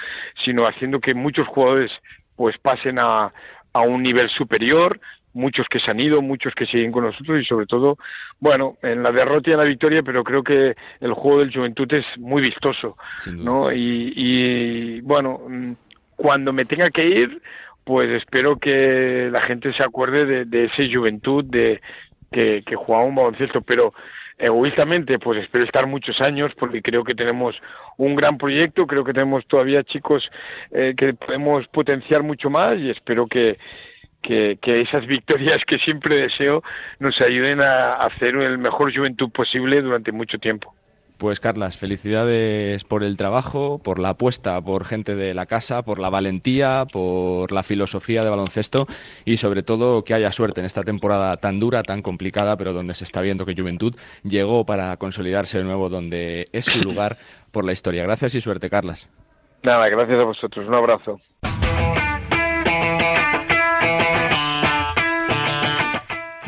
sino 0.45 0.67
haciendo 0.67 1.01
que 1.01 1.15
muchos 1.15 1.49
jugadores 1.49 1.93
pues 2.37 2.59
pasen 2.59 2.99
a, 2.99 3.33
a 3.73 3.81
un 3.81 4.03
nivel 4.03 4.29
superior, 4.29 5.01
muchos 5.35 5.67
que 5.69 5.81
se 5.81 5.91
han 5.91 6.01
ido, 6.01 6.23
muchos 6.23 6.55
que 6.55 6.67
siguen 6.67 6.93
con 6.93 7.05
nosotros 7.05 7.41
y 7.41 7.45
sobre 7.45 7.67
todo, 7.67 7.99
bueno, 8.41 8.77
en 8.83 9.03
la 9.03 9.13
derrota 9.13 9.51
y 9.51 9.53
en 9.53 9.59
la 9.59 9.65
victoria, 9.65 10.03
pero 10.03 10.25
creo 10.25 10.43
que 10.43 10.75
el 11.01 11.13
juego 11.13 11.41
del 11.41 11.53
Juventud 11.53 11.93
es 11.93 12.07
muy 12.19 12.41
vistoso, 12.41 12.97
¿no? 13.27 13.73
Y, 13.73 14.13
y 14.17 15.01
bueno, 15.03 15.41
mm, 15.47 15.73
cuando 16.17 16.53
me 16.53 16.65
tenga 16.65 16.91
que 16.91 17.07
ir, 17.07 17.43
pues 17.85 18.09
espero 18.11 18.57
que 18.57 19.29
la 19.31 19.43
gente 19.43 19.73
se 19.73 19.83
acuerde 19.83 20.25
de, 20.25 20.45
de 20.47 20.65
ese 20.65 20.93
Juventud 20.95 21.45
de 21.45 21.81
que, 22.33 22.63
que 22.65 22.77
jugaba 22.77 23.05
un 23.05 23.15
baloncesto, 23.15 23.61
pero 23.61 23.93
egoístamente 24.39 25.19
pues 25.19 25.41
espero 25.41 25.65
estar 25.65 25.87
muchos 25.87 26.21
años 26.21 26.53
porque 26.59 26.83
creo 26.83 27.05
que 27.05 27.15
tenemos 27.15 27.55
un 27.97 28.17
gran 28.17 28.37
proyecto, 28.37 28.87
creo 28.87 29.05
que 29.05 29.13
tenemos 29.13 29.47
todavía 29.47 29.85
chicos 29.85 30.29
eh, 30.73 30.95
que 30.97 31.15
podemos 31.15 31.67
potenciar 31.69 32.23
mucho 32.23 32.51
más 32.51 32.79
y 32.79 32.91
espero 32.91 33.27
que, 33.27 33.59
que, 34.27 34.59
que 34.61 34.81
esas 34.81 35.07
victorias 35.07 35.63
que 35.67 35.79
siempre 35.79 36.17
deseo 36.17 36.63
nos 36.99 37.21
ayuden 37.21 37.61
a 37.61 37.95
hacer 37.95 38.35
el 38.35 38.59
mejor 38.59 38.95
juventud 38.95 39.31
posible 39.31 39.83
durante 39.83 40.13
mucho 40.13 40.39
tiempo. 40.39 40.75
Pues 41.17 41.39
Carlas, 41.39 41.79
felicidades 41.79 42.83
por 42.85 43.05
el 43.05 43.17
trabajo, 43.17 43.81
por 43.83 44.01
la 44.01 44.11
apuesta 44.11 44.61
por 44.61 44.85
gente 44.85 45.15
de 45.15 45.33
la 45.33 45.47
casa, 45.47 45.85
por 45.85 46.01
la 46.01 46.11
valentía, 46.11 46.87
por 46.93 47.53
la 47.53 47.63
filosofía 47.63 48.25
de 48.25 48.31
baloncesto 48.31 48.87
y 49.25 49.37
sobre 49.37 49.63
todo 49.63 50.03
que 50.03 50.13
haya 50.13 50.33
suerte 50.33 50.61
en 50.61 50.67
esta 50.67 50.83
temporada 50.83 51.37
tan 51.37 51.61
dura, 51.61 51.85
tan 51.85 52.03
complicada, 52.03 52.57
pero 52.57 52.73
donde 52.73 52.95
se 52.95 53.05
está 53.05 53.21
viendo 53.21 53.47
que 53.47 53.55
Juventud 53.55 53.95
llegó 54.25 54.67
para 54.67 54.97
consolidarse 54.97 55.59
de 55.59 55.65
nuevo 55.65 55.89
donde 55.89 56.49
es 56.53 56.65
su 56.65 56.79
lugar 56.83 57.17
por 57.53 57.65
la 57.65 57.73
historia. 57.73 58.03
Gracias 58.03 58.35
y 58.35 58.41
suerte, 58.41 58.69
Carlas. 58.69 59.09
Nada, 59.63 59.89
gracias 59.89 60.19
a 60.19 60.25
vosotros. 60.25 60.67
Un 60.67 60.75
abrazo. 60.75 61.21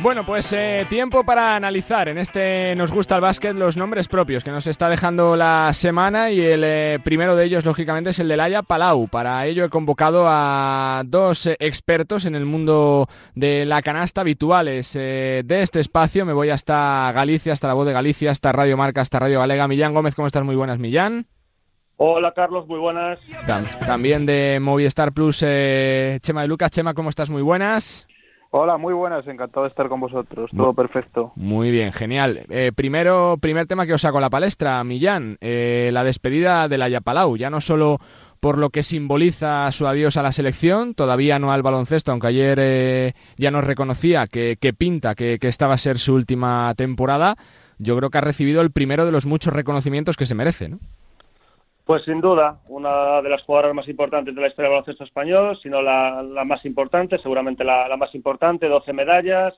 Bueno, 0.07 0.25
pues 0.25 0.53
eh, 0.53 0.87
tiempo 0.89 1.25
para 1.25 1.57
analizar 1.57 2.09
en 2.09 2.17
este 2.19 2.77
Nos 2.77 2.93
gusta 2.93 3.17
el 3.17 3.21
básquet 3.21 3.57
los 3.57 3.77
nombres 3.77 4.07
propios 4.07 4.45
que 4.45 4.53
nos 4.53 4.69
está 4.69 4.89
dejando 4.89 5.35
la 5.37 5.73
semana 5.73 6.31
y 6.31 6.41
el 6.41 6.63
eh, 6.65 7.01
primero 7.03 7.35
de 7.35 7.45
ellos, 7.45 7.65
lógicamente, 7.65 8.11
es 8.11 8.21
el 8.21 8.29
de 8.29 8.37
Laia 8.37 8.63
Palau. 8.63 9.09
Para 9.09 9.45
ello 9.47 9.65
he 9.65 9.69
convocado 9.69 10.27
a 10.29 11.03
dos 11.05 11.47
eh, 11.47 11.57
expertos 11.59 12.25
en 12.25 12.37
el 12.37 12.45
mundo 12.45 13.09
de 13.35 13.67
la 13.67 13.83
canasta 13.83 14.21
habituales 14.21 14.93
de 14.93 15.45
este 15.49 15.81
espacio. 15.81 16.25
Me 16.25 16.33
voy 16.33 16.51
hasta 16.51 17.11
Galicia, 17.13 17.53
hasta 17.53 17.67
la 17.67 17.75
voz 17.75 17.87
de 17.89 17.93
Galicia, 17.93 18.31
hasta 18.31 18.53
Radio 18.53 18.77
Marca, 18.77 19.01
hasta 19.01 19.19
Radio 19.19 19.41
Galega. 19.41 19.67
Millán 19.67 19.93
Gómez, 19.93 20.15
¿cómo 20.15 20.29
estás? 20.29 20.45
Muy 20.45 20.55
buenas, 20.55 20.79
Millán. 20.79 21.27
Hola 21.97 22.33
Carlos, 22.33 22.69
muy 22.69 22.79
buenas. 22.79 23.19
También 23.85 24.25
de 24.25 24.61
Movistar 24.61 25.11
Plus, 25.11 25.39
Chema 25.41 26.43
de 26.43 26.47
Lucas. 26.47 26.71
Chema, 26.71 26.95
¿cómo 26.95 27.11
estás? 27.11 27.29
Muy 27.29 27.43
buenas. 27.43 28.07
Hola, 28.59 28.79
muy 28.79 28.95
buenas, 28.95 29.27
encantado 29.29 29.65
de 29.65 29.69
estar 29.69 29.87
con 29.91 30.01
vosotros, 30.01 30.51
todo 30.57 30.73
perfecto. 30.73 31.31
Muy 31.37 31.71
bien, 31.71 31.93
genial. 31.93 32.47
Eh, 32.49 32.73
primero, 32.75 33.37
primer 33.39 33.67
tema 33.67 33.85
que 33.85 33.93
os 33.93 34.01
saco 34.01 34.17
a 34.17 34.23
la 34.23 34.31
palestra, 34.31 34.83
Millán, 34.83 35.37
eh, 35.43 35.91
la 35.93 36.05
despedida 36.05 36.67
de 36.67 36.79
la 36.79 36.89
Yapalau, 36.89 37.37
ya 37.37 37.51
no 37.51 37.61
solo 37.61 37.99
por 38.41 38.57
lo 38.57 38.71
que 38.71 38.83
simboliza 38.83 39.71
su 39.73 39.87
adiós 39.87 40.17
a 40.17 40.23
la 40.23 40.33
selección, 40.33 40.95
todavía 40.95 41.39
no 41.39 41.53
al 41.53 41.63
baloncesto, 41.63 42.13
aunque 42.13 42.29
ayer 42.29 42.59
eh, 42.59 43.13
ya 43.37 43.51
nos 43.51 43.63
reconocía 43.63 44.27
que, 44.27 44.57
pinta 44.73 45.15
que, 45.15 45.39
que 45.39 45.49
esta 45.49 45.69
va 45.69 45.75
a 45.75 45.79
ser 45.79 45.99
su 45.99 46.15
última 46.15 46.73
temporada, 46.77 47.37
yo 47.77 47.95
creo 47.99 48.09
que 48.09 48.17
ha 48.17 48.23
recibido 48.23 48.63
el 48.63 48.71
primero 48.71 49.05
de 49.05 49.13
los 49.13 49.27
muchos 49.27 49.53
reconocimientos 49.53 50.17
que 50.17 50.25
se 50.25 50.35
merece, 50.35 50.71
¿no? 50.71 50.79
Pues 51.87 52.03
sin 52.03 52.21
duda, 52.21 52.59
una 52.67 53.23
de 53.23 53.29
las 53.29 53.45
jugadoras 53.45 53.73
más 53.73 53.87
importantes 53.87 54.35
de 54.35 54.41
la 54.41 54.49
historia 54.49 54.69
del 54.69 54.73
baloncesto 54.73 55.05
español, 55.05 55.57
sino 55.63 55.81
la, 55.81 56.21
más 56.45 56.65
importante, 56.65 57.17
seguramente 57.19 57.63
la, 57.63 57.97
más 57.97 58.13
importante, 58.17 58.67
12 58.67 58.93
medallas, 58.93 59.55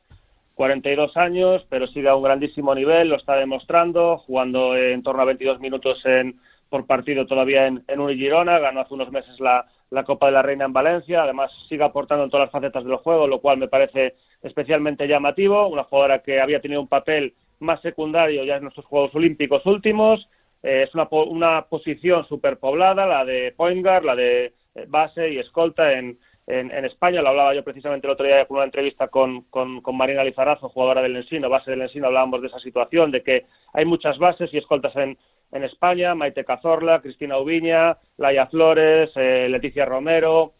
42 0.54 1.16
años, 1.16 1.66
pero 1.70 1.86
sigue 1.86 2.06
a 2.10 2.14
un 2.14 2.22
grandísimo 2.22 2.74
nivel, 2.74 3.08
lo 3.08 3.16
está 3.16 3.36
demostrando, 3.36 4.18
jugando 4.18 4.76
en 4.76 5.02
torno 5.02 5.22
a 5.22 5.24
22 5.24 5.58
minutos 5.60 6.04
en, 6.04 6.38
por 6.68 6.86
partido 6.86 7.24
todavía 7.24 7.66
en, 7.66 7.82
en 7.88 8.08
Girona, 8.08 8.58
ganó 8.58 8.80
hace 8.80 8.92
unos 8.92 9.10
meses 9.10 9.40
la, 9.40 9.64
la 9.88 10.04
Copa 10.04 10.26
de 10.26 10.32
la 10.32 10.42
Reina 10.42 10.66
en 10.66 10.74
Valencia, 10.74 11.22
además 11.22 11.50
sigue 11.66 11.82
aportando 11.82 12.24
en 12.24 12.30
todas 12.30 12.48
las 12.48 12.52
facetas 12.52 12.84
del 12.84 12.96
juego, 12.96 13.26
lo 13.26 13.40
cual 13.40 13.56
me 13.56 13.68
parece 13.68 14.16
especialmente 14.42 15.08
llamativo, 15.08 15.66
una 15.66 15.84
jugadora 15.84 16.18
que 16.18 16.42
había 16.42 16.60
tenido 16.60 16.82
un 16.82 16.88
papel 16.88 17.32
más 17.58 17.80
secundario 17.80 18.44
ya 18.44 18.56
en 18.56 18.64
nuestros 18.64 18.84
Juegos 18.84 19.14
Olímpicos 19.14 19.64
últimos, 19.64 20.28
eh, 20.62 20.84
es 20.86 20.94
una, 20.94 21.08
una 21.10 21.62
posición 21.62 22.26
superpoblada, 22.26 23.06
la 23.06 23.24
de 23.24 23.52
point 23.56 23.84
guard, 23.84 24.04
la 24.04 24.16
de 24.16 24.46
eh, 24.74 24.84
base 24.88 25.30
y 25.30 25.38
escolta 25.38 25.92
en, 25.92 26.18
en, 26.46 26.84
España. 26.84 27.22
Lo 27.22 27.28
hablaba 27.28 27.54
yo 27.54 27.62
precisamente 27.62 28.06
el 28.06 28.12
otro 28.12 28.26
día 28.26 28.46
con 28.46 28.56
una 28.56 28.64
entrevista 28.66 29.08
con, 29.08 29.42
con, 29.42 29.82
Marina 29.94 30.24
Lizarazo, 30.24 30.68
jugadora 30.68 31.02
del 31.02 31.16
Ensino, 31.16 31.48
base 31.48 31.70
del 31.70 31.82
Ensino. 31.82 32.06
Hablábamos 32.06 32.40
de 32.40 32.48
esa 32.48 32.58
situación, 32.58 33.10
de 33.10 33.22
que 33.22 33.46
hay 33.72 33.84
muchas 33.84 34.18
bases 34.18 34.52
y 34.52 34.58
escoltas 34.58 34.96
en, 34.96 35.16
en 35.52 35.64
España. 35.64 36.14
Maite 36.14 36.44
Cazorla, 36.44 37.00
Cristina 37.00 37.38
Ubiña, 37.38 37.98
Laia 38.16 38.46
Flores, 38.46 39.10
eh, 39.14 39.48
Leticia 39.48 39.84
Romero, 39.84 40.54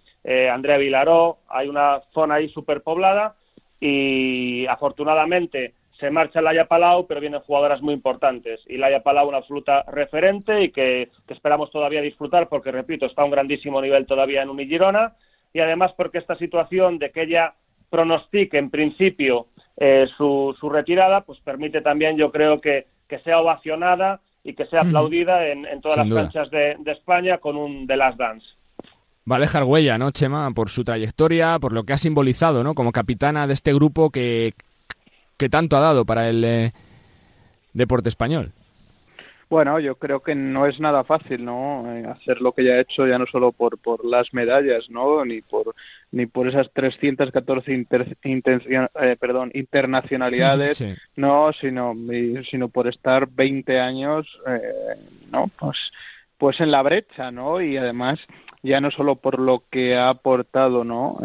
Andrea 0.53 0.77
Vilaró. 0.77 1.39
Hay 1.49 1.69
una 1.69 2.03
zona 2.13 2.35
ahí 2.35 2.51
superpoblada 2.51 3.35
y 3.81 4.67
afortunadamente 4.67 5.73
se 5.99 6.11
marcha 6.11 6.41
Laia 6.41 6.67
Palau, 6.67 7.07
pero 7.07 7.21
vienen 7.21 7.41
jugadoras 7.41 7.83
muy 7.83 7.93
importantes. 7.93 8.61
Y 8.67 8.77
Laia 8.77 9.03
Palau, 9.03 9.29
una 9.29 9.39
absoluta 9.39 9.83
referente 9.89 10.63
y 10.63 10.71
que, 10.71 11.11
esperamos 11.29 11.71
todavía 11.71 12.01
disfrutar 12.01 12.49
porque, 12.49 12.71
repito, 12.71 13.07
está 13.07 13.23
a 13.23 13.25
un 13.25 13.33
grandísimo 13.33 13.83
nivel 13.83 14.07
todavía 14.07 14.43
en 14.43 14.51
Unigirona. 14.51 15.15
Y 15.53 15.61
además 15.61 15.93
porque 15.97 16.19
esta 16.19 16.37
situación 16.37 16.99
de 16.99 17.11
que 17.11 17.23
ella 17.23 17.55
pronostique 17.91 18.59
en 18.59 18.71
principio 18.71 19.47
eh, 19.77 20.07
su, 20.17 20.55
su, 20.61 20.69
retirada, 20.69 21.23
pues 21.23 21.41
permite 21.41 21.81
también, 21.81 22.17
yo 22.17 22.31
creo, 22.31 22.61
que, 22.61 22.87
que 23.09 23.19
sea 23.21 23.41
ovacionada 23.41 24.21
y 24.45 24.55
que 24.55 24.67
sea 24.67 24.83
aplaudida 24.83 25.49
en, 25.49 25.67
todas 25.81 25.99
las 25.99 26.09
canchas 26.09 26.51
de, 26.51 26.77
de, 26.79 26.93
España 26.93 27.39
con 27.39 27.57
un 27.57 27.87
The 27.87 27.97
Last 27.97 28.19
Dance. 28.19 28.47
Va 29.31 29.37
a 29.37 29.41
dejar 29.41 29.65
huella, 29.65 29.99
¿no, 29.99 30.11
Chema? 30.11 30.51
Por 30.53 30.71
su 30.71 30.85
trayectoria, 30.85 31.59
por 31.59 31.73
lo 31.73 31.85
que 31.85 31.93
ha 31.93 31.99
simbolizado, 31.99 32.63
¿no? 32.63 32.75
Como 32.75 32.93
capitana 32.93 33.47
de 33.47 33.55
este 33.55 33.75
grupo 33.75 34.11
que 34.11 34.55
que 35.39 35.49
tanto 35.49 35.76
ha 35.76 35.80
dado 35.80 36.05
para 36.05 36.28
el 36.28 36.45
eh, 36.45 36.72
deporte 37.72 38.09
español. 38.09 38.53
Bueno, 39.49 39.80
yo 39.80 39.95
creo 39.95 40.20
que 40.20 40.34
no 40.34 40.66
es 40.66 40.78
nada 40.78 41.05
fácil, 41.05 41.43
¿no? 41.43 41.91
Eh, 41.91 42.05
hacer 42.05 42.43
lo 42.43 42.53
que 42.53 42.64
ya 42.64 42.72
ha 42.74 42.80
hecho 42.80 43.07
ya 43.07 43.18
no 43.18 43.24
solo 43.24 43.53
por, 43.53 43.78
por 43.78 44.05
las 44.05 44.34
medallas, 44.34 44.91
¿no? 44.91 45.24
Ni 45.24 45.41
por 45.41 45.74
ni 46.11 46.26
por 46.26 46.49
esas 46.49 46.70
314 46.72 47.72
eh, 47.72 49.16
perdón, 49.18 49.51
internacionalidades, 49.55 50.84
no, 51.16 51.51
sino 51.59 51.95
sino 52.51 52.68
por 52.68 52.89
estar 52.89 53.26
20 53.30 53.80
años, 53.80 54.26
¿no? 55.30 55.51
Pues 55.59 55.78
pues 56.36 56.61
en 56.61 56.70
la 56.70 56.82
brecha, 56.82 57.30
¿no? 57.30 57.62
Y 57.62 57.78
además 57.78 58.20
ya 58.62 58.80
no 58.80 58.91
solo 58.91 59.16
por 59.16 59.39
lo 59.39 59.62
que 59.70 59.97
ha 59.97 60.11
aportado, 60.11 60.84
¿no? 60.84 61.18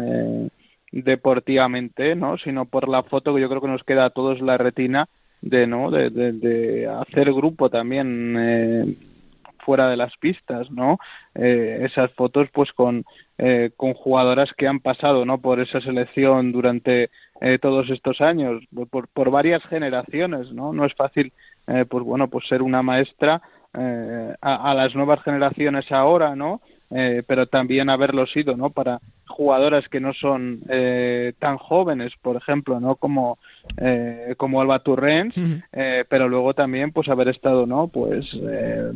Deportivamente, 1.02 2.14
¿no? 2.14 2.38
Sino 2.38 2.66
por 2.66 2.88
la 2.88 3.02
foto 3.02 3.34
que 3.34 3.40
yo 3.40 3.48
creo 3.48 3.60
que 3.60 3.68
nos 3.68 3.82
queda 3.82 4.04
a 4.06 4.10
todos 4.10 4.40
la 4.40 4.56
retina 4.56 5.08
de, 5.40 5.66
¿no? 5.66 5.90
De, 5.90 6.10
de, 6.10 6.86
hacer 6.86 7.32
grupo 7.32 7.68
también 7.68 8.36
eh, 8.38 8.96
fuera 9.64 9.88
de 9.88 9.96
las 9.96 10.16
pistas, 10.18 10.70
¿no? 10.70 10.98
Eh, 11.34 11.80
esas 11.82 12.12
fotos, 12.12 12.48
pues 12.52 12.72
con 12.72 13.04
eh, 13.38 13.72
con 13.76 13.94
jugadoras 13.94 14.52
que 14.56 14.68
han 14.68 14.78
pasado, 14.78 15.24
¿no? 15.24 15.38
Por 15.38 15.58
esa 15.58 15.80
selección 15.80 16.52
durante 16.52 17.10
todos 17.60 17.90
estos 17.90 18.22
años, 18.22 18.62
por, 18.90 19.08
por 19.08 19.30
varias 19.30 19.62
generaciones, 19.64 20.50
¿no? 20.52 20.72
No 20.72 20.86
es 20.86 20.94
fácil, 20.94 21.30
pues 21.66 22.04
bueno, 22.04 22.28
pues 22.28 22.46
ser 22.48 22.62
una 22.62 22.80
maestra 22.80 23.42
a, 23.74 24.70
a 24.70 24.72
las 24.72 24.94
nuevas 24.94 25.22
generaciones 25.24 25.92
ahora, 25.92 26.34
¿no? 26.36 26.62
Eh, 26.90 27.22
pero 27.26 27.46
también 27.46 27.90
haberlo 27.90 28.26
sido, 28.26 28.56
¿no? 28.56 28.70
Para 28.70 29.00
jugadoras 29.26 29.88
que 29.88 30.00
no 30.00 30.12
son 30.12 30.60
eh, 30.68 31.32
tan 31.38 31.56
jóvenes, 31.58 32.12
por 32.22 32.36
ejemplo, 32.36 32.78
¿no? 32.78 32.96
Como 32.96 33.38
eh, 33.78 34.34
como 34.36 34.60
Alba 34.60 34.78
Turrens, 34.80 35.34
eh, 35.72 36.04
pero 36.08 36.28
luego 36.28 36.54
también, 36.54 36.92
pues 36.92 37.08
haber 37.08 37.28
estado, 37.28 37.66
¿no? 37.66 37.88
Pues 37.88 38.30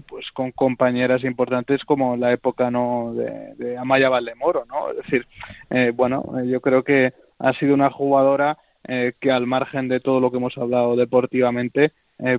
pues 0.08 0.30
con 0.32 0.52
compañeras 0.52 1.24
importantes 1.24 1.84
como 1.84 2.16
la 2.16 2.32
época, 2.32 2.70
¿no? 2.70 3.12
De, 3.14 3.54
de 3.56 3.78
Amaya 3.78 4.08
Valdemoro, 4.08 4.64
¿no? 4.66 4.90
Es 4.90 4.96
decir, 4.98 5.26
bueno, 5.94 6.42
yo 6.44 6.60
creo 6.60 6.82
que 6.82 7.12
ha 7.38 7.52
sido 7.54 7.74
una 7.74 7.90
jugadora 7.90 8.58
que 8.84 9.30
al 9.30 9.46
margen 9.46 9.88
de 9.88 10.00
todo 10.00 10.20
lo 10.20 10.30
que 10.30 10.38
hemos 10.38 10.56
hablado 10.56 10.96
deportivamente, 10.96 11.92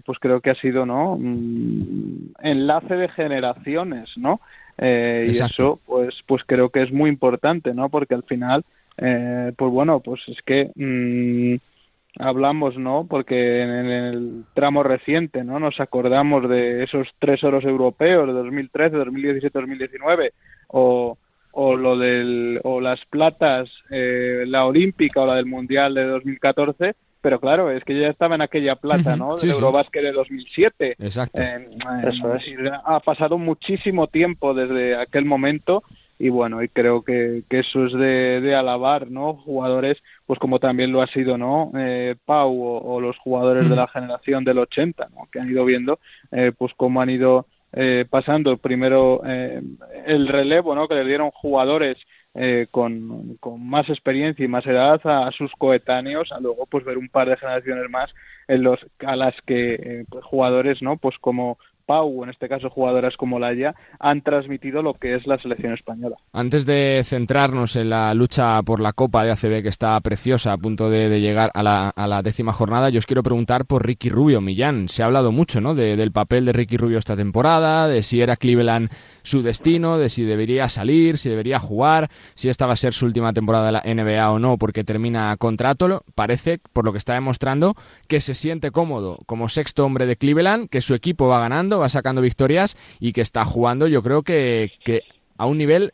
pues 0.05 0.19
creo 0.19 0.41
que 0.41 0.51
ha 0.51 0.55
sido, 0.55 0.85
¿no? 0.85 1.17
Mm, 1.17 2.33
enlace 2.41 2.95
de 2.95 3.09
generaciones, 3.09 4.17
¿no? 4.17 4.39
Eh, 4.79 5.27
y 5.27 5.31
eso, 5.31 5.79
pues, 5.85 6.15
pues 6.25 6.43
creo 6.45 6.69
que 6.69 6.81
es 6.81 6.91
muy 6.91 7.09
importante, 7.09 7.73
¿no? 7.73 7.89
Porque 7.89 8.15
al 8.15 8.23
final, 8.23 8.63
eh, 8.97 9.51
pues 9.57 9.71
bueno, 9.71 9.99
pues 9.99 10.21
es 10.27 10.41
que 10.43 10.71
mm, 10.75 12.23
hablamos, 12.23 12.77
¿no? 12.77 13.05
Porque 13.07 13.61
en, 13.61 13.69
el 13.69 14.43
tramo 14.53 14.83
reciente, 14.83 15.43
¿no? 15.43 15.59
Nos 15.59 15.79
acordamos 15.79 16.49
de 16.49 16.83
esos 16.83 17.09
tres 17.19 17.43
oros 17.43 17.65
europeos 17.65 18.27
de 18.27 18.33
2013, 18.33 18.95
2017, 18.95 19.59
2019, 19.59 20.33
o 20.69 21.17
o 21.51 21.75
lo 21.75 21.97
del 21.97 22.59
o 22.63 22.79
las 22.79 23.03
platas 23.05 23.69
eh, 23.89 24.43
la 24.45 24.65
olímpica 24.65 25.21
o 25.21 25.25
la 25.25 25.35
del 25.35 25.47
mundial 25.47 25.95
de 25.95 26.05
2014 26.05 26.95
pero 27.21 27.39
claro, 27.39 27.71
es 27.71 27.83
que 27.83 27.99
ya 27.99 28.07
estaba 28.07 28.35
en 28.35 28.41
aquella 28.41 28.75
plata, 28.75 29.15
¿no? 29.15 29.35
Del 29.35 29.51
Eurobasket 29.51 30.03
de 30.03 30.11
2007. 30.11 30.95
Exacto. 30.99 31.41
Eso 31.41 32.35
es. 32.35 32.43
Ha 32.85 32.99
pasado 32.99 33.37
muchísimo 33.37 34.07
tiempo 34.07 34.53
desde 34.53 34.95
aquel 34.95 35.25
momento 35.25 35.83
y 36.21 36.27
bueno, 36.27 36.61
y 36.61 36.67
creo 36.67 37.01
que, 37.01 37.43
que 37.49 37.59
eso 37.59 37.85
es 37.85 37.93
de, 37.93 38.41
de, 38.41 38.53
alabar, 38.53 39.09
¿no? 39.09 39.35
Jugadores, 39.35 39.97
pues 40.25 40.37
como 40.37 40.59
también 40.59 40.91
lo 40.91 41.01
ha 41.01 41.07
sido, 41.07 41.37
¿no? 41.37 41.71
Eh, 41.77 42.15
Pau 42.25 42.61
o, 42.61 42.99
los 42.99 43.17
jugadores 43.19 43.69
de 43.69 43.75
la 43.77 43.87
generación 43.87 44.43
del 44.43 44.57
80, 44.59 45.07
¿no? 45.15 45.29
Que 45.31 45.39
han 45.39 45.49
ido 45.49 45.63
viendo, 45.63 45.99
eh, 46.31 46.51
pues 46.57 46.73
cómo 46.75 47.01
han 47.01 47.09
ido 47.09 47.45
eh, 47.71 48.05
pasando 48.09 48.57
primero 48.57 49.21
eh, 49.25 49.61
el 50.07 50.27
relevo, 50.27 50.75
¿no? 50.75 50.89
Que 50.89 50.95
le 50.95 51.05
dieron 51.05 51.31
jugadores 51.31 51.97
eh, 52.35 52.67
con, 52.69 53.37
más 53.59 53.89
experiencia 53.89 54.45
y 54.45 54.47
más 54.47 54.65
edad 54.65 55.01
a, 55.03 55.31
sus 55.31 55.51
coetáneos, 55.57 56.31
a 56.31 56.39
luego 56.39 56.65
pues 56.67 56.85
ver 56.85 56.97
un 56.97 57.09
par 57.09 57.27
de 57.27 57.37
generaciones 57.37 57.89
más 57.89 58.11
en 58.47 58.63
los 58.63 58.79
a 59.05 59.15
las 59.15 59.35
que 59.45 59.73
eh, 59.73 60.05
pues, 60.09 60.23
jugadores, 60.25 60.81
¿no? 60.81 60.97
Pues 60.97 61.15
como 61.19 61.57
Pau, 61.89 62.23
en 62.23 62.29
este 62.29 62.47
caso 62.47 62.69
jugadoras 62.69 63.17
como 63.17 63.39
Laia, 63.39 63.73
han 63.99 64.21
transmitido 64.21 64.83
lo 64.83 64.93
que 64.93 65.15
es 65.15 65.25
la 65.25 65.39
selección 65.39 65.73
española. 65.73 66.17
Antes 66.33 66.67
de 66.67 67.01
centrarnos 67.03 67.75
en 67.75 67.89
la 67.89 68.13
lucha 68.13 68.61
por 68.61 68.79
la 68.79 68.93
Copa 68.93 69.23
de 69.23 69.31
ACB, 69.31 69.63
que 69.63 69.69
está 69.69 69.99
preciosa, 70.01 70.53
a 70.53 70.57
punto 70.57 70.91
de, 70.91 71.19
llegar 71.19 71.49
a 71.55 71.63
la, 71.63 71.89
a 71.89 72.07
la, 72.07 72.21
décima 72.21 72.53
jornada, 72.53 72.91
yo 72.91 72.99
os 72.99 73.07
quiero 73.07 73.23
preguntar 73.23 73.65
por 73.65 73.87
Ricky 73.87 74.09
Rubio, 74.09 74.39
Millán. 74.39 74.87
Se 74.87 75.01
ha 75.01 75.07
hablado 75.07 75.31
mucho 75.31 75.61
¿no? 75.61 75.73
del 75.73 76.11
papel 76.11 76.45
de 76.45 76.53
Ricky 76.53 76.77
Rubio 76.77 76.99
esta 76.99 77.17
temporada, 77.17 77.87
de 77.87 78.03
si 78.03 78.21
era 78.21 78.35
Cleveland 78.35 78.91
su 79.29 79.43
destino, 79.43 79.97
de 79.97 80.09
si 80.09 80.23
debería 80.23 80.69
salir, 80.69 81.17
si 81.17 81.29
debería 81.29 81.59
jugar, 81.59 82.09
si 82.33 82.49
esta 82.49 82.65
va 82.65 82.73
a 82.73 82.77
ser 82.77 82.93
su 82.93 83.05
última 83.05 83.31
temporada 83.31 83.67
de 83.67 83.71
la 83.71 83.83
NBA 83.85 84.31
o 84.31 84.39
no, 84.39 84.57
porque 84.57 84.83
termina 84.83 85.35
contrato. 85.37 86.03
Parece, 86.15 86.59
por 86.73 86.85
lo 86.85 86.91
que 86.91 86.97
está 86.97 87.13
demostrando, 87.13 87.75
que 88.07 88.21
se 88.21 88.33
siente 88.33 88.71
cómodo 88.71 89.19
como 89.25 89.47
sexto 89.47 89.85
hombre 89.85 90.07
de 90.07 90.15
Cleveland, 90.15 90.69
que 90.69 90.81
su 90.81 90.95
equipo 90.95 91.27
va 91.27 91.39
ganando, 91.39 91.79
va 91.79 91.89
sacando 91.89 92.21
victorias 92.21 92.75
y 92.99 93.13
que 93.13 93.21
está 93.21 93.45
jugando, 93.45 93.87
yo 93.87 94.01
creo 94.01 94.23
que, 94.23 94.71
que 94.83 95.03
a 95.37 95.45
un 95.45 95.59
nivel, 95.59 95.91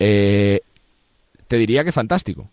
eh, 0.00 0.60
te 1.46 1.56
diría 1.56 1.84
que 1.84 1.92
fantástico. 1.92 2.48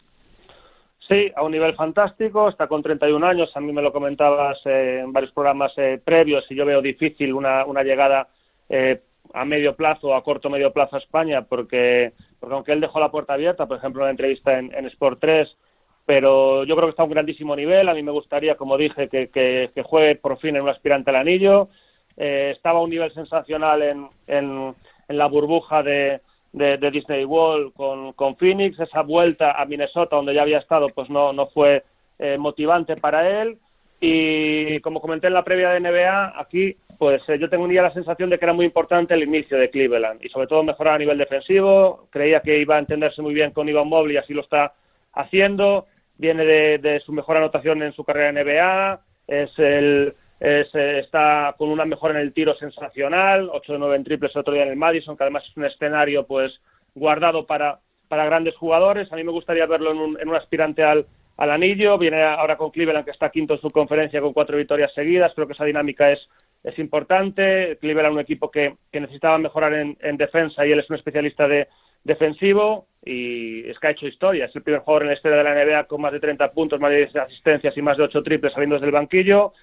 Sí, 1.08 1.32
a 1.36 1.44
un 1.44 1.52
nivel 1.52 1.76
fantástico, 1.76 2.50
está 2.50 2.68
con 2.68 2.82
31 2.82 3.26
años, 3.26 3.56
a 3.56 3.60
mí 3.60 3.72
me 3.72 3.84
lo 3.84 3.92
comentabas 3.92 4.60
eh, 4.66 5.02
en 5.04 5.14
varios 5.14 5.32
programas 5.34 5.72
eh, 5.78 6.00
previos 6.04 6.46
y 6.50 6.56
yo 6.56 6.66
veo 6.66 6.82
difícil 6.82 7.34
una, 7.34 7.64
una 7.66 7.84
llegada 7.84 8.28
eh, 8.70 9.02
a 9.36 9.44
medio 9.44 9.76
plazo 9.76 10.08
o 10.08 10.14
a 10.16 10.24
corto 10.24 10.50
medio 10.50 10.72
plazo 10.72 10.96
a 10.96 11.00
España, 11.00 11.42
porque, 11.44 12.14
porque 12.40 12.56
aunque 12.56 12.72
él 12.72 12.80
dejó 12.80 13.00
la 13.00 13.12
puerta 13.12 13.34
abierta, 13.34 13.66
por 13.66 13.78
ejemplo, 13.78 14.02
en 14.02 14.06
la 14.06 14.12
entrevista 14.12 14.58
en, 14.58 14.86
Sport 14.88 15.20
3, 15.20 15.58
pero 16.06 16.64
yo 16.64 16.76
creo 16.76 16.88
que 16.88 16.92
está 16.92 17.04
a 17.04 17.06
un 17.06 17.12
grandísimo 17.12 17.56
nivel. 17.56 17.90
A 17.90 17.94
mí 17.94 18.02
me 18.02 18.12
gustaría, 18.12 18.56
como 18.56 18.78
dije, 18.78 19.10
que, 19.10 19.30
que, 19.30 19.84
juegue 19.84 20.16
por 20.16 20.40
fin 20.40 20.56
en 20.56 20.62
un 20.62 20.70
aspirante 20.70 21.10
al 21.10 21.18
anillo. 21.18 21.68
Eh, 22.16 22.54
estaba 22.56 22.80
a 22.80 22.84
un 22.84 22.92
nivel 22.92 23.12
sensacional 23.14 23.82
en, 23.82 24.08
en, 24.28 24.76
la 25.10 25.28
burbuja 25.28 25.84
de, 25.84 26.22
de, 26.54 26.92
Disney 26.92 27.26
World 27.26 27.74
con, 27.74 28.14
con, 28.14 28.38
Phoenix. 28.38 28.80
Esa 28.80 29.02
vuelta 29.02 29.60
a 29.60 29.66
Minnesota, 29.66 30.16
donde 30.16 30.34
ya 30.34 30.44
había 30.44 30.60
estado, 30.60 30.88
pues 30.90 31.10
no, 31.10 31.34
no 31.34 31.48
fue 31.48 31.84
eh, 32.20 32.38
motivante 32.38 32.96
para 32.96 33.42
él. 33.42 33.58
Y 34.00 34.80
como 34.82 35.02
comenté 35.02 35.28
en 35.28 35.34
la 35.34 35.44
previa 35.44 35.70
de 35.70 35.80
NBA, 35.80 36.40
aquí 36.40 36.76
pues 36.98 37.28
eh, 37.28 37.38
yo 37.40 37.50
tenía 37.50 37.82
la 37.82 37.94
sensación 37.94 38.30
de 38.30 38.40
que 38.40 38.46
era 38.46 38.54
muy 38.54 38.66
importante 38.66 39.14
el 39.14 39.24
inicio 39.24 39.58
de 39.58 39.70
Cleveland 39.70 40.24
y 40.24 40.30
sobre 40.30 40.48
todo 40.48 40.64
mejorar 40.64 40.96
a 40.96 41.00
nivel 41.00 41.18
defensivo. 41.18 42.08
Creía 42.10 42.42
que 42.42 42.60
iba 42.60 42.76
a 42.76 42.80
entenderse 42.80 43.22
muy 43.22 43.34
bien 43.34 43.52
con 43.52 43.68
Ivan 43.68 43.88
Mobley 43.88 44.16
y 44.16 44.20
así 44.20 44.34
lo 44.34 44.42
está 44.42 44.74
haciendo. 45.14 45.88
Viene 46.18 46.46
de, 46.46 47.00
su 47.06 47.12
mejor 47.12 47.38
anotación 47.38 47.84
en 47.84 47.94
su 47.94 48.04
carrera 48.04 48.30
en 48.30 48.48
NBA. 48.48 49.02
Es 49.28 49.60
el, 49.60 50.16
es, 50.40 50.74
eh, 50.76 51.00
está 51.00 51.56
con 51.58 51.70
una 51.70 51.86
mejora 51.86 52.14
en 52.14 52.22
el 52.22 52.34
tiro 52.34 52.56
sensacional. 52.56 53.50
8 53.52 53.74
de 53.74 53.80
9 53.80 53.96
en 53.96 54.04
triples 54.04 54.36
otro 54.36 54.54
día 54.54 54.64
en 54.64 54.70
el 54.70 54.78
Madison, 54.78 55.18
que 55.18 55.24
además 55.24 55.44
es 55.50 55.58
un 55.58 55.66
escenario 55.66 56.26
pues 56.26 56.62
guardado 56.94 57.46
para, 57.46 57.80
para 58.08 58.26
grandes 58.26 58.56
jugadores. 58.56 59.12
A 59.12 59.16
mí 59.16 59.24
me 59.24 59.32
gustaría 59.32 59.66
verlo 59.66 59.92
en 59.92 59.98
un, 59.98 60.20
en 60.20 60.30
un 60.30 60.36
aspirante 60.36 60.84
al, 60.84 61.06
al 61.38 61.52
anillo. 61.52 61.98
Viene 61.98 62.24
ahora 62.24 62.58
con 62.58 62.72
Cleveland, 62.72 63.06
que 63.06 63.12
está 63.12 63.30
quinto 63.30 63.56
en 63.56 63.62
su 63.62 63.72
conferencia 63.72 64.22
con 64.22 64.34
cuatro 64.34 64.58
victorias 64.58 64.94
seguidas. 64.94 65.34
Creo 65.34 65.48
que 65.48 65.54
esa 65.54 65.66
dinámica 65.66 66.12
es 66.12 66.28
es 66.66 66.80
importante. 66.80 67.78
Cleveland 67.80 68.16
un 68.16 68.20
equipo 68.20 68.50
que, 68.50 68.76
necesitaba 68.92 69.38
mejorar 69.38 69.74
en, 69.74 70.18
defensa 70.18 70.66
y 70.66 70.72
él 70.72 70.80
es 70.80 70.90
un 70.90 70.96
especialista 70.96 71.48
de 71.48 71.68
defensivo 72.04 72.88
y 73.04 73.68
es 73.70 73.78
que 73.80 73.88
ha 73.88 73.92
hecho 73.92 74.08
historia. 74.08 74.46
Es 74.46 74.56
el 74.56 74.64
primer 74.64 74.82
jugador 74.82 75.04
en 75.04 75.10
la 75.10 75.14
historia 75.14 75.38
de 75.38 75.44
la 75.44 75.54
NBA 75.54 75.84
con 75.86 76.02
más 76.02 76.12
de 76.12 76.20
30 76.20 76.52
puntos, 76.52 76.80
más 76.80 76.92
de 76.92 76.98
10 76.98 77.16
asistencias 77.18 77.78
y 77.78 77.82
más 77.82 77.98
de 77.98 78.04
8 78.04 78.24
triples 78.24 78.54
saliendo 78.54 78.76
desde 78.76 78.88
el 78.88 78.92
banquillo. 78.92 79.54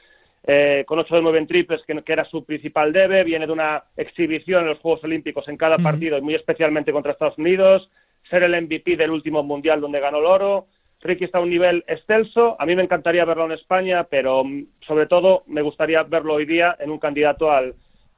Eh, 0.45 0.85
con 0.87 0.99
8 0.99 1.17
de 1.17 1.23
9 1.23 1.39
en 1.39 1.47
triples, 1.47 1.83
que, 1.85 2.13
era 2.13 2.25
su 2.25 2.45
principal 2.45 2.93
debe. 2.93 3.25
Viene 3.25 3.47
de 3.47 3.53
una 3.53 3.83
exhibición 3.97 4.63
en 4.63 4.71
los 4.71 4.79
Juegos 4.79 5.03
Olímpicos 5.05 5.47
en 5.49 5.57
cada 5.57 5.79
partido 5.79 6.19
y 6.19 6.21
muy 6.21 6.35
especialmente 6.35 6.93
contra 6.93 7.13
Estados 7.13 7.39
Unidos. 7.39 7.91
Ser 8.31 8.45
el 8.45 8.63
MVP 8.63 8.97
del 8.97 9.11
último 9.11 9.43
Mundial 9.43 9.81
donde 9.81 10.01
ganó 10.01 10.19
el 10.19 10.27
oro. 10.27 10.67
Ricky 11.03 11.25
está 11.25 11.39
a 11.39 11.43
un 11.43 11.51
nivel 11.51 11.85
excelso. 11.87 12.57
A 12.59 12.67
mí 12.67 12.77
me 12.77 12.83
encantaría 12.83 13.25
verlo 13.25 13.47
en 13.47 13.53
España, 13.53 14.05
pero 14.05 14.45
mm, 14.45 14.67
sobre 14.87 15.07
todo 15.07 15.43
me 15.47 15.63
gustaría 15.63 16.03
verlo 16.05 16.35
hoy 16.35 16.47
día 16.47 16.77
en 16.79 16.91
un 16.91 16.99
candidato 16.99 17.51
al, 17.51 17.75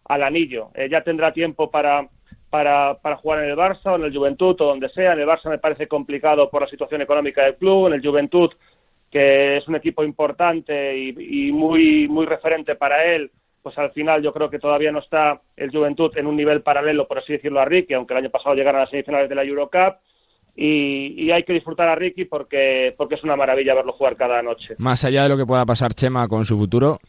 anillo. 0.07 0.71
Eh, 0.75 0.89
ya 0.91 1.03
tendrá 1.03 1.33
tiempo 1.33 1.71
para, 1.71 2.09
jugar 3.23 3.43
en 3.43 3.51
el 3.51 3.57
Barça 3.57 3.93
o 3.93 3.97
en 3.97 4.05
el 4.05 4.17
Juventud 4.17 4.61
o 4.61 4.67
donde 4.67 4.91
sea. 4.91 5.15
En 5.15 5.21
el 5.21 5.27
Barça 5.27 5.49
me 5.49 5.59
parece 5.59 5.89
complicado 5.89 6.51
por 6.51 6.63
la 6.63 6.69
situación 6.69 7.01
económica 7.01 7.43
del 7.43 7.57
club. 7.57 7.87
En 7.87 7.95
el 7.95 8.07
Juventud, 8.07 8.51
que 9.11 9.57
es 9.57 9.67
un 9.67 9.77
equipo 9.77 10.05
importante 10.05 10.97
y, 10.97 11.49
y 11.49 11.53
muy, 11.53 12.07
muy 12.07 12.27
referente 12.27 12.75
para 12.75 13.05
él, 13.05 13.31
pues 13.63 13.79
al 13.79 13.93
final 13.93 14.23
yo 14.23 14.31
creo 14.35 14.51
que 14.51 14.59
todavía 14.59 14.93
no 14.93 14.99
está 14.99 15.41
el 15.57 15.71
Juventud 15.71 16.13
en 16.19 16.27
un 16.27 16.37
nivel 16.37 16.61
paralelo, 16.61 17.09
por 17.09 17.19
así 17.19 17.33
decirlo, 17.33 17.61
a 17.61 17.65
Ricky, 17.65 17.95
aunque 17.95 18.13
el 18.13 18.19
año 18.19 18.31
pasado 18.31 18.55
llegaron 18.55 18.79
a 18.79 18.85
las 18.85 18.91
semifinales 18.91 19.31
de 19.31 19.35
la 19.35 19.43
Eurocup 19.43 19.97
y, 20.57 21.31
hay 21.31 21.43
que 21.45 21.53
disfrutar 21.53 21.89
a 21.89 21.95
Ricky 21.95 22.25
porque, 22.27 22.95
porque 22.97 23.17
es 23.17 23.25
una 23.25 23.37
maravilla 23.37 23.75
verlo 23.75 23.93
jugar 23.93 24.17
cada 24.17 24.43
noche. 24.43 24.75
Más 24.79 25.05
allá 25.05 25.25
de 25.25 25.29
lo 25.29 25.37
que 25.37 25.47
pueda 25.47 25.67
pasar 25.67 25.95
Chema 25.95 26.29
con 26.29 26.45
su 26.45 26.57
futuro, 26.57 27.01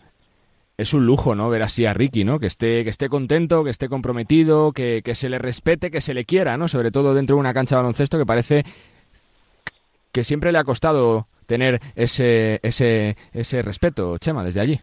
es 0.77 0.93
un 0.93 1.05
lujo, 1.05 1.35
¿no? 1.35 1.49
Ver 1.49 1.61
así 1.61 1.85
a 1.85 1.93
Ricky, 1.93 2.23
¿no? 2.23 2.39
Que 2.39 2.47
esté, 2.47 2.83
que 2.83 2.89
esté 2.89 3.07
contento, 3.07 3.63
que 3.63 3.69
esté 3.69 3.87
comprometido, 3.87 4.71
que, 4.71 5.01
que 5.03 5.15
se 5.15 5.29
le 5.29 5.37
respete, 5.37 5.91
que 5.91 6.01
se 6.01 6.13
le 6.13 6.25
quiera, 6.25 6.57
¿no? 6.57 6.67
Sobre 6.67 6.91
todo 6.91 7.13
dentro 7.13 7.35
de 7.35 7.39
una 7.39 7.53
cancha 7.53 7.75
de 7.75 7.81
baloncesto 7.81 8.17
que 8.17 8.25
parece 8.25 8.63
que 10.11 10.23
siempre 10.23 10.51
le 10.51 10.57
ha 10.57 10.63
costado 10.63 11.27
tener 11.45 11.79
ese, 11.95 12.59
ese, 12.63 13.15
ese 13.33 13.61
respeto, 13.61 14.17
Chema, 14.17 14.43
desde 14.43 14.61
allí. 14.61 14.81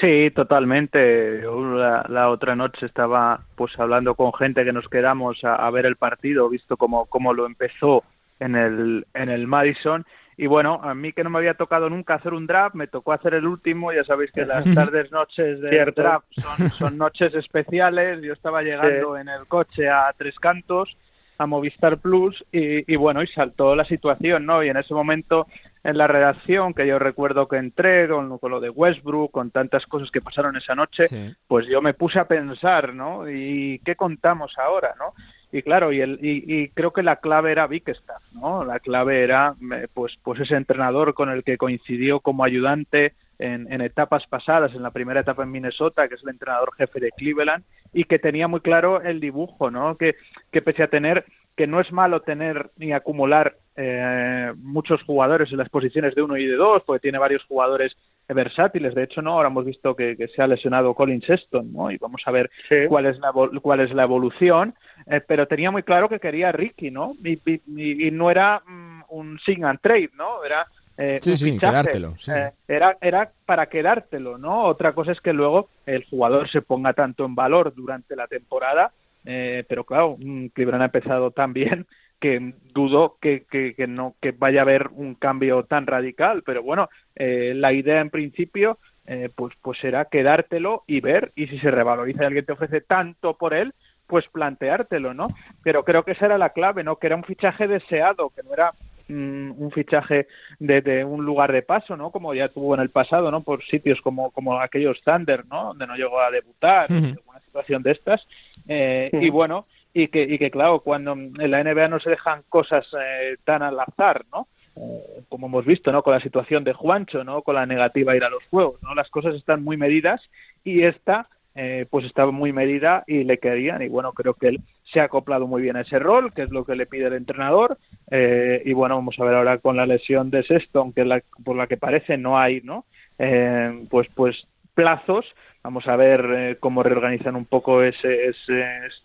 Sí, 0.00 0.30
totalmente. 0.30 1.42
La, 1.42 2.30
otra 2.30 2.56
noche 2.56 2.86
estaba 2.86 3.40
pues 3.56 3.78
hablando 3.78 4.14
con 4.14 4.32
gente 4.32 4.64
que 4.64 4.72
nos 4.72 4.88
quedamos 4.88 5.38
a, 5.44 5.70
ver 5.70 5.86
el 5.86 5.96
partido, 5.96 6.48
visto 6.48 6.76
cómo, 6.76 7.06
cómo 7.06 7.32
lo 7.34 7.46
empezó 7.46 8.04
en 8.40 8.56
el, 8.56 9.06
en 9.14 9.28
el 9.28 9.46
Madison. 9.46 10.04
Y 10.36 10.46
bueno, 10.46 10.80
a 10.82 10.94
mí 10.94 11.12
que 11.12 11.22
no 11.22 11.30
me 11.30 11.38
había 11.38 11.54
tocado 11.54 11.90
nunca 11.90 12.14
hacer 12.14 12.32
un 12.32 12.46
draft, 12.46 12.74
me 12.74 12.86
tocó 12.86 13.12
hacer 13.12 13.34
el 13.34 13.46
último. 13.46 13.92
Ya 13.92 14.02
sabéis 14.02 14.32
que 14.32 14.46
las 14.46 14.64
tardes, 14.74 15.12
noches 15.12 15.60
de 15.60 15.84
draft 15.94 16.26
son, 16.32 16.70
son, 16.70 16.98
noches 16.98 17.34
especiales. 17.34 18.22
Yo 18.22 18.32
estaba 18.32 18.62
llegando 18.62 19.16
en 19.16 19.28
el 19.28 19.46
coche 19.46 19.88
a 19.88 20.12
Tres 20.16 20.38
Cantos 20.40 20.96
a 21.42 21.46
Movistar 21.46 21.98
Plus 21.98 22.44
y, 22.52 22.96
bueno, 22.96 23.22
y 23.22 23.26
saltó 23.28 23.74
la 23.76 23.84
situación, 23.84 24.46
¿no? 24.46 24.62
Y 24.62 24.68
en 24.68 24.76
ese 24.76 24.94
momento 24.94 25.46
en 25.84 25.98
la 25.98 26.06
redacción, 26.06 26.74
que 26.74 26.86
yo 26.86 26.98
recuerdo 26.98 27.48
que 27.48 27.56
entré 27.56 28.08
con, 28.08 28.38
lo 28.40 28.60
de 28.60 28.70
Westbrook, 28.70 29.30
con 29.30 29.50
tantas 29.50 29.84
cosas 29.86 30.10
que 30.10 30.20
pasaron 30.20 30.56
esa 30.56 30.74
noche, 30.74 31.34
pues 31.46 31.66
yo 31.66 31.82
me 31.82 31.94
puse 31.94 32.18
a 32.18 32.26
pensar, 32.26 32.94
¿no? 32.94 33.28
¿Y 33.28 33.80
qué 33.84 33.96
contamos 33.96 34.56
ahora, 34.58 34.94
no? 34.98 35.12
Y 35.50 35.62
claro, 35.62 35.92
y, 35.92 36.00
el, 36.00 36.18
y, 36.22 36.68
creo 36.70 36.92
que 36.92 37.02
la 37.02 37.16
clave 37.16 37.52
era 37.52 37.66
Bickerstaff, 37.66 38.22
¿no? 38.32 38.64
La 38.64 38.80
clave 38.80 39.22
era, 39.22 39.54
pues, 39.92 40.14
pues 40.22 40.40
ese 40.40 40.54
entrenador 40.54 41.12
con 41.12 41.28
el 41.28 41.44
que 41.44 41.58
coincidió 41.58 42.20
como 42.20 42.44
ayudante 42.44 43.12
en, 43.42 43.72
en, 43.72 43.80
etapas 43.80 44.26
pasadas, 44.26 44.74
en 44.74 44.82
la 44.82 44.90
primera 44.90 45.20
etapa 45.20 45.42
en 45.42 45.50
Minnesota, 45.50 46.08
que 46.08 46.14
es 46.14 46.22
el 46.22 46.30
entrenador 46.30 46.74
jefe 46.76 47.00
de 47.00 47.10
Cleveland, 47.10 47.64
y 47.92 48.04
que 48.04 48.18
tenía 48.18 48.48
muy 48.48 48.60
claro 48.60 49.02
el 49.02 49.20
dibujo, 49.20 49.70
¿no? 49.70 49.96
Que, 49.96 50.14
que 50.50 50.62
pese 50.62 50.82
a 50.82 50.88
tener, 50.88 51.24
que 51.56 51.66
no 51.66 51.80
es 51.80 51.92
malo 51.92 52.22
tener 52.22 52.70
ni 52.76 52.92
acumular 52.92 53.56
eh, 53.76 54.52
muchos 54.56 55.02
jugadores 55.02 55.50
en 55.50 55.58
las 55.58 55.68
posiciones 55.68 56.14
de 56.14 56.22
uno 56.22 56.36
y 56.36 56.46
de 56.46 56.56
dos, 56.56 56.82
porque 56.84 57.00
tiene 57.00 57.18
varios 57.18 57.42
jugadores 57.44 57.96
versátiles. 58.28 58.94
De 58.94 59.04
hecho, 59.04 59.22
no, 59.22 59.32
ahora 59.32 59.48
hemos 59.48 59.64
visto 59.64 59.94
que, 59.94 60.16
se 60.34 60.42
ha 60.42 60.46
lesionado 60.46 60.94
Colin 60.94 61.22
Sexton, 61.22 61.72
¿no? 61.72 61.90
Y 61.90 61.98
vamos 61.98 62.22
a 62.26 62.30
ver 62.30 62.50
cuál 62.88 63.06
es 63.06 63.18
la 63.18 63.32
cuál 63.60 63.80
es 63.80 63.92
la 63.92 64.04
evolución. 64.04 64.74
Eh, 65.06 65.20
pero 65.26 65.46
tenía 65.46 65.70
muy 65.70 65.82
claro 65.82 66.08
que 66.08 66.20
quería 66.20 66.50
a 66.50 66.52
Ricky, 66.52 66.90
¿no? 66.90 67.14
Y, 67.24 67.38
y, 67.46 68.10
no 68.10 68.30
era 68.30 68.62
mm, 68.66 69.02
un 69.08 69.38
sing 69.40 69.64
and 69.64 69.80
trade, 69.80 70.10
¿no? 70.14 70.44
Era 70.44 70.66
eh, 70.96 71.18
sí, 71.22 71.36
sí, 71.36 71.58
quedártelo. 71.58 72.14
Eh, 72.28 72.50
era, 72.68 72.96
era 73.00 73.30
para 73.46 73.66
quedártelo, 73.66 74.38
¿no? 74.38 74.64
Otra 74.64 74.92
cosa 74.92 75.12
es 75.12 75.20
que 75.20 75.32
luego 75.32 75.68
el 75.86 76.04
jugador 76.04 76.50
se 76.50 76.62
ponga 76.62 76.92
tanto 76.92 77.24
en 77.24 77.34
valor 77.34 77.74
durante 77.74 78.16
la 78.16 78.26
temporada, 78.26 78.92
eh, 79.24 79.64
pero 79.68 79.84
claro, 79.84 80.16
Cleveland 80.52 80.82
ha 80.82 80.86
empezado 80.86 81.30
tan 81.30 81.52
bien 81.52 81.86
que 82.20 82.54
dudo 82.72 83.16
que, 83.20 83.44
que, 83.50 83.74
que, 83.74 83.86
no 83.86 84.14
que 84.20 84.32
vaya 84.32 84.60
a 84.60 84.62
haber 84.62 84.88
un 84.92 85.14
cambio 85.14 85.64
tan 85.64 85.86
radical, 85.86 86.42
pero 86.44 86.62
bueno, 86.62 86.88
eh, 87.16 87.52
la 87.54 87.72
idea 87.72 88.00
en 88.00 88.10
principio 88.10 88.78
eh, 89.04 89.28
pues 89.34 89.52
pues 89.60 89.80
será 89.80 90.04
quedártelo 90.04 90.84
y 90.86 91.00
ver 91.00 91.32
y 91.34 91.48
si 91.48 91.58
se 91.58 91.72
revaloriza 91.72 92.22
y 92.22 92.26
alguien 92.26 92.44
te 92.44 92.52
ofrece 92.52 92.80
tanto 92.80 93.36
por 93.36 93.54
él, 93.54 93.74
pues 94.06 94.28
planteártelo, 94.28 95.14
¿no? 95.14 95.26
Pero 95.64 95.84
creo 95.84 96.04
que 96.04 96.12
esa 96.12 96.26
era 96.26 96.38
la 96.38 96.50
clave, 96.50 96.84
¿no? 96.84 96.96
Que 96.96 97.08
era 97.08 97.16
un 97.16 97.24
fichaje 97.24 97.66
deseado, 97.66 98.30
que 98.30 98.42
no 98.44 98.52
era 98.52 98.72
un 99.08 99.70
fichaje 99.74 100.26
de, 100.58 101.04
un 101.04 101.24
lugar 101.24 101.52
de 101.52 101.62
paso, 101.62 101.96
¿no? 101.96 102.10
Como 102.10 102.34
ya 102.34 102.48
tuvo 102.48 102.74
en 102.74 102.80
el 102.80 102.90
pasado, 102.90 103.30
¿no? 103.30 103.42
Por 103.42 103.64
sitios 103.64 104.00
como, 104.00 104.30
como 104.30 104.60
aquellos 104.60 105.00
Thunder, 105.02 105.44
¿no? 105.46 105.68
Donde 105.68 105.86
no 105.86 105.96
llegó 105.96 106.20
a 106.20 106.30
debutar, 106.30 106.90
una 106.90 107.40
situación 107.44 107.82
de 107.82 107.92
estas. 107.92 108.26
Eh, 108.68 109.10
y 109.12 109.30
bueno, 109.30 109.66
y 109.94 110.08
que, 110.08 110.22
y 110.22 110.38
que 110.38 110.50
claro, 110.50 110.80
cuando 110.80 111.12
en 111.12 111.50
la 111.50 111.62
NBA 111.62 111.88
no 111.88 112.00
se 112.00 112.10
dejan 112.10 112.42
cosas 112.48 112.86
eh, 112.98 113.36
tan 113.44 113.62
al 113.62 113.78
azar, 113.78 114.24
¿no? 114.32 114.48
Eh, 114.76 115.22
como 115.28 115.48
hemos 115.48 115.66
visto, 115.66 115.92
¿no? 115.92 116.02
Con 116.02 116.14
la 116.14 116.20
situación 116.20 116.64
de 116.64 116.72
Juancho, 116.72 117.24
¿no? 117.24 117.42
Con 117.42 117.56
la 117.56 117.66
negativa 117.66 118.12
a 118.12 118.16
ir 118.16 118.24
a 118.24 118.30
los 118.30 118.42
juegos, 118.44 118.82
¿no? 118.82 118.94
Las 118.94 119.10
cosas 119.10 119.34
están 119.34 119.62
muy 119.62 119.76
medidas 119.76 120.22
y 120.64 120.82
esta 120.82 121.28
eh, 121.54 121.86
pues 121.90 122.06
estaba 122.06 122.32
muy 122.32 122.52
medida 122.52 123.04
y 123.06 123.24
le 123.24 123.38
querían 123.38 123.82
y 123.82 123.88
bueno, 123.88 124.12
creo 124.12 124.34
que 124.34 124.48
él 124.48 124.60
se 124.84 125.00
ha 125.00 125.04
acoplado 125.04 125.46
muy 125.46 125.62
bien 125.62 125.76
a 125.76 125.82
ese 125.82 125.98
rol, 125.98 126.32
que 126.32 126.42
es 126.42 126.50
lo 126.50 126.64
que 126.64 126.76
le 126.76 126.86
pide 126.86 127.06
el 127.06 127.14
entrenador 127.14 127.78
eh, 128.10 128.62
y 128.64 128.72
bueno, 128.72 128.96
vamos 128.96 129.18
a 129.18 129.24
ver 129.24 129.34
ahora 129.34 129.58
con 129.58 129.76
la 129.76 129.86
lesión 129.86 130.30
de 130.30 130.42
Sexton, 130.42 130.92
que 130.92 131.04
la, 131.04 131.22
por 131.44 131.56
la 131.56 131.66
que 131.66 131.76
parece 131.76 132.16
no 132.16 132.38
hay, 132.38 132.60
¿no? 132.62 132.84
Eh, 133.18 133.84
pues 133.90 134.08
pues 134.14 134.46
plazos, 134.74 135.26
vamos 135.62 135.86
a 135.86 135.96
ver 135.96 136.56
cómo 136.58 136.82
reorganizan 136.82 137.36
un 137.36 137.44
poco 137.44 137.82
ese, 137.82 138.32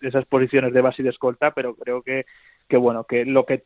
esas 0.02 0.26
posiciones 0.26 0.72
de 0.72 0.82
base 0.82 1.02
y 1.02 1.04
de 1.04 1.12
escolta, 1.12 1.52
pero 1.52 1.76
creo 1.76 2.02
que 2.02 2.26
que 2.68 2.78
bueno, 2.78 3.06
que 3.06 3.26
lo 3.26 3.46
que 3.46 3.64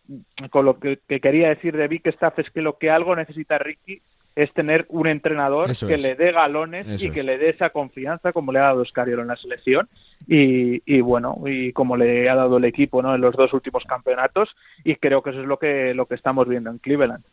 con 0.49 0.65
lo 0.65 0.79
que, 0.79 0.99
quería 1.07 1.49
decir 1.49 1.75
de 1.75 1.87
Vic 1.87 2.07
Staff 2.07 2.39
es 2.39 2.49
que 2.51 2.61
lo 2.61 2.77
que 2.77 2.89
algo 2.89 3.15
necesita 3.15 3.57
Ricky 3.57 4.01
es 4.35 4.51
tener 4.53 4.85
un 4.89 5.07
entrenador 5.07 5.71
que 5.75 5.97
le 5.97 6.15
dé 6.15 6.31
galones 6.31 7.03
y 7.03 7.09
que 7.11 7.23
le 7.23 7.37
dé 7.37 7.49
esa 7.49 7.69
confianza 7.71 8.31
como 8.31 8.51
le 8.51 8.59
ha 8.59 8.63
dado 8.63 8.85
Scariolo 8.85 9.21
en 9.21 9.27
la 9.27 9.35
selección. 9.35 9.89
Y, 10.27 10.81
y, 10.85 11.01
bueno 11.01 11.41
y 11.45 11.73
como 11.73 11.97
le 11.97 12.29
ha 12.29 12.35
dado 12.35 12.57
el 12.57 12.65
equipo 12.65 13.01
no 13.01 13.15
en 13.15 13.21
los 13.21 13.35
dos 13.35 13.53
últimos 13.53 13.83
campeonatos. 13.85 14.49
Y 14.83 14.95
creo 14.95 15.21
que 15.21 15.31
eso 15.31 15.41
es 15.41 15.47
lo 15.47 15.57
que 15.57 15.93
lo 15.93 16.05
que 16.05 16.15
estamos 16.15 16.47
viendo 16.47 16.69
en 16.69 16.77
Cleveland 16.77 17.23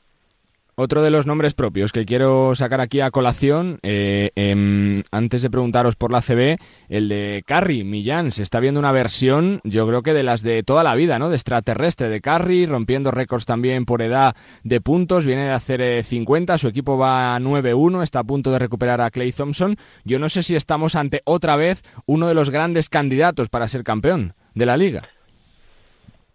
otro 0.78 1.02
de 1.02 1.10
los 1.10 1.26
nombres 1.26 1.54
propios 1.54 1.90
que 1.90 2.04
quiero 2.04 2.54
sacar 2.54 2.80
aquí 2.80 3.00
a 3.00 3.10
colación, 3.10 3.80
eh, 3.82 4.30
em, 4.36 5.02
antes 5.10 5.42
de 5.42 5.50
preguntaros 5.50 5.96
por 5.96 6.12
la 6.12 6.20
CB, 6.20 6.56
el 6.88 7.08
de 7.08 7.42
Carrie, 7.44 7.82
Millán. 7.82 8.30
Se 8.30 8.44
está 8.44 8.60
viendo 8.60 8.78
una 8.78 8.92
versión, 8.92 9.60
yo 9.64 9.88
creo 9.88 10.02
que 10.02 10.14
de 10.14 10.22
las 10.22 10.42
de 10.42 10.62
toda 10.62 10.84
la 10.84 10.94
vida, 10.94 11.18
¿no? 11.18 11.30
De 11.30 11.34
extraterrestre 11.34 12.08
de 12.08 12.20
Carrie, 12.20 12.68
rompiendo 12.68 13.10
récords 13.10 13.44
también 13.44 13.86
por 13.86 14.02
edad 14.02 14.36
de 14.62 14.80
puntos. 14.80 15.26
Viene 15.26 15.46
de 15.46 15.50
hacer 15.50 16.04
50, 16.04 16.54
eh, 16.54 16.58
su 16.58 16.68
equipo 16.68 16.96
va 16.96 17.34
a 17.34 17.40
9-1, 17.40 18.04
está 18.04 18.20
a 18.20 18.24
punto 18.24 18.52
de 18.52 18.60
recuperar 18.60 19.00
a 19.00 19.10
Clay 19.10 19.32
Thompson. 19.32 19.74
Yo 20.04 20.20
no 20.20 20.28
sé 20.28 20.44
si 20.44 20.54
estamos 20.54 20.94
ante 20.94 21.22
otra 21.24 21.56
vez 21.56 21.82
uno 22.06 22.28
de 22.28 22.34
los 22.34 22.50
grandes 22.50 22.88
candidatos 22.88 23.48
para 23.48 23.66
ser 23.66 23.82
campeón 23.82 24.34
de 24.54 24.66
la 24.66 24.76
liga. 24.76 25.08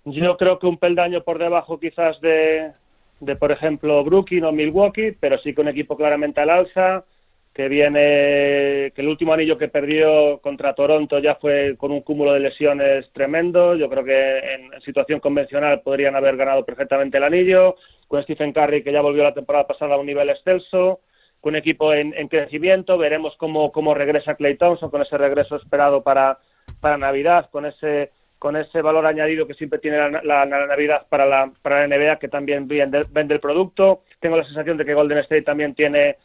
Yo 0.03 0.35
creo 0.35 0.59
que 0.59 0.67
un 0.67 0.77
peldaño 0.77 1.23
por 1.23 1.39
debajo 1.39 1.79
quizás 1.79 2.19
de, 2.19 2.73
de, 3.19 3.35
por 3.35 3.51
ejemplo, 3.51 4.03
Brooklyn 4.03 4.45
o 4.45 4.51
Milwaukee, 4.51 5.15
pero 5.19 5.37
sí 5.39 5.53
con 5.53 5.65
un 5.65 5.71
equipo 5.71 5.95
claramente 5.95 6.41
al 6.41 6.49
alza, 6.49 7.05
que 7.53 7.67
viene, 7.69 8.91
que 8.95 9.01
el 9.01 9.07
último 9.07 9.33
anillo 9.33 9.57
que 9.57 9.67
perdió 9.67 10.39
contra 10.39 10.73
Toronto 10.73 11.19
ya 11.19 11.35
fue 11.35 11.75
con 11.77 11.91
un 11.91 12.01
cúmulo 12.01 12.33
de 12.33 12.39
lesiones 12.39 13.11
tremendo. 13.13 13.75
Yo 13.75 13.89
creo 13.89 14.03
que 14.03 14.39
en, 14.39 14.81
situación 14.81 15.19
convencional 15.19 15.81
podrían 15.81 16.15
haber 16.15 16.35
ganado 16.35 16.65
perfectamente 16.65 17.17
el 17.17 17.23
anillo, 17.23 17.75
con 18.07 18.23
Stephen 18.23 18.53
Curry 18.53 18.83
que 18.83 18.91
ya 18.91 19.01
volvió 19.01 19.23
la 19.23 19.35
temporada 19.35 19.67
pasada 19.67 19.95
a 19.95 19.99
un 19.99 20.07
nivel 20.07 20.29
excelso, 20.29 21.01
con 21.41 21.53
un 21.53 21.57
equipo 21.57 21.93
en, 21.93 22.27
crecimiento. 22.27 22.97
Veremos 22.97 23.35
cómo, 23.37 23.71
cómo 23.71 23.93
regresa 23.93 24.35
Clay 24.35 24.57
Thompson 24.57 24.89
con 24.89 25.03
ese 25.03 25.17
regreso 25.17 25.55
esperado 25.57 26.01
para, 26.01 26.39
para 26.81 26.97
Navidad, 26.97 27.49
con 27.51 27.67
ese 27.67 28.11
con 28.43 28.57
ese 28.57 28.81
valor 28.81 29.05
añadido 29.05 29.47
que 29.47 29.53
siempre 29.53 29.79
tiene 29.79 29.97
la, 30.21 30.45
Navidad 30.45 31.07
para 31.07 31.25
la, 31.25 31.49
para 31.61 31.87
la 31.87 31.95
NBA, 31.95 32.19
que 32.19 32.27
también 32.27 32.67
vende, 32.67 33.05
el 33.33 33.39
producto. 33.39 34.01
Tengo 34.19 34.35
la 34.35 34.43
sensación 34.43 34.75
de 34.75 34.83
que 34.83 34.93
Golden 34.93 35.19
State 35.19 35.43
también 35.43 35.73
tiene, 35.73 36.17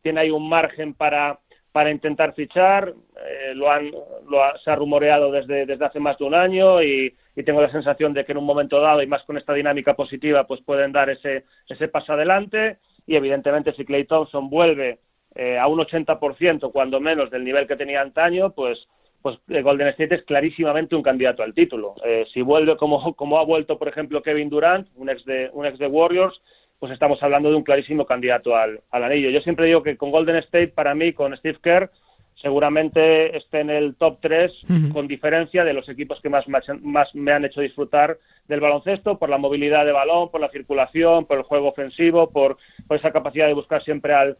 tiene 0.00 0.20
ahí 0.20 0.30
un 0.30 0.48
margen 0.48 0.94
para, 0.94 1.38
para 1.72 1.90
intentar 1.90 2.32
fichar. 2.32 2.94
Eh, 3.28 3.54
lo 3.54 3.70
han, 3.70 3.90
lo 3.90 4.40
se 4.64 4.70
ha 4.70 4.74
rumoreado 4.74 5.30
desde, 5.30 5.66
desde 5.66 5.84
hace 5.84 6.00
más 6.00 6.16
de 6.16 6.24
un 6.24 6.34
año 6.34 6.82
y, 6.82 7.14
tengo 7.44 7.60
la 7.60 7.68
sensación 7.68 8.14
de 8.14 8.24
que 8.24 8.32
en 8.32 8.38
un 8.38 8.46
momento 8.46 8.80
dado, 8.80 9.02
y 9.02 9.06
más 9.06 9.22
con 9.24 9.36
esta 9.36 9.52
dinámica 9.52 9.92
positiva, 9.92 10.46
pues 10.46 10.62
pueden 10.62 10.92
dar 10.92 11.10
ese, 11.10 11.44
ese 11.68 11.88
paso 11.88 12.14
adelante. 12.14 12.78
Y 13.06 13.16
evidentemente, 13.16 13.74
si 13.74 13.84
Clay 13.84 14.06
Thompson 14.06 14.48
vuelve 14.48 15.00
eh, 15.34 15.58
a 15.58 15.66
un 15.66 15.78
80%, 15.78 16.72
cuando 16.72 17.00
menos, 17.00 17.30
del 17.30 17.44
nivel 17.44 17.66
que 17.66 17.76
tenía 17.76 18.00
antaño, 18.00 18.52
pues 18.54 18.88
pues 19.22 19.38
eh, 19.48 19.62
Golden 19.62 19.88
State 19.88 20.14
es 20.14 20.22
clarísimamente 20.24 20.94
un 20.94 21.02
candidato 21.02 21.42
al 21.42 21.54
título. 21.54 21.94
Eh, 22.04 22.26
si 22.32 22.42
vuelve 22.42 22.76
como, 22.76 23.14
como 23.14 23.38
ha 23.38 23.44
vuelto, 23.44 23.78
por 23.78 23.88
ejemplo, 23.88 24.22
Kevin 24.22 24.50
Durant, 24.50 24.88
un 24.96 25.10
ex 25.10 25.24
de, 25.24 25.50
un 25.52 25.66
ex 25.66 25.78
de 25.78 25.86
Warriors, 25.86 26.40
pues 26.78 26.92
estamos 26.92 27.22
hablando 27.22 27.50
de 27.50 27.56
un 27.56 27.62
clarísimo 27.62 28.04
candidato 28.04 28.54
al, 28.54 28.80
al 28.90 29.04
anillo. 29.04 29.30
Yo 29.30 29.40
siempre 29.40 29.66
digo 29.66 29.82
que 29.82 29.96
con 29.96 30.10
Golden 30.10 30.36
State, 30.36 30.68
para 30.68 30.94
mí, 30.94 31.12
con 31.12 31.36
Steve 31.36 31.58
Kerr, 31.62 31.90
seguramente 32.40 33.36
esté 33.36 33.60
en 33.60 33.70
el 33.70 33.96
top 33.96 34.18
3 34.20 34.52
con 34.92 35.08
diferencia 35.08 35.64
de 35.64 35.72
los 35.72 35.88
equipos 35.88 36.20
que 36.20 36.28
más, 36.28 36.44
más, 36.48 37.14
me 37.14 37.32
han 37.32 37.44
hecho 37.44 37.60
disfrutar 37.60 38.18
del 38.46 38.60
baloncesto 38.60 39.18
por 39.18 39.30
la 39.30 39.38
movilidad 39.38 39.86
de 39.86 39.92
balón, 39.92 40.30
por 40.30 40.40
la 40.40 40.50
circulación, 40.50 41.24
por 41.24 41.38
el 41.38 41.44
juego 41.44 41.68
ofensivo, 41.68 42.30
por, 42.30 42.58
por 42.86 42.98
esa 42.98 43.10
capacidad 43.10 43.46
de 43.46 43.54
buscar 43.54 43.82
siempre 43.82 44.14
al, 44.14 44.36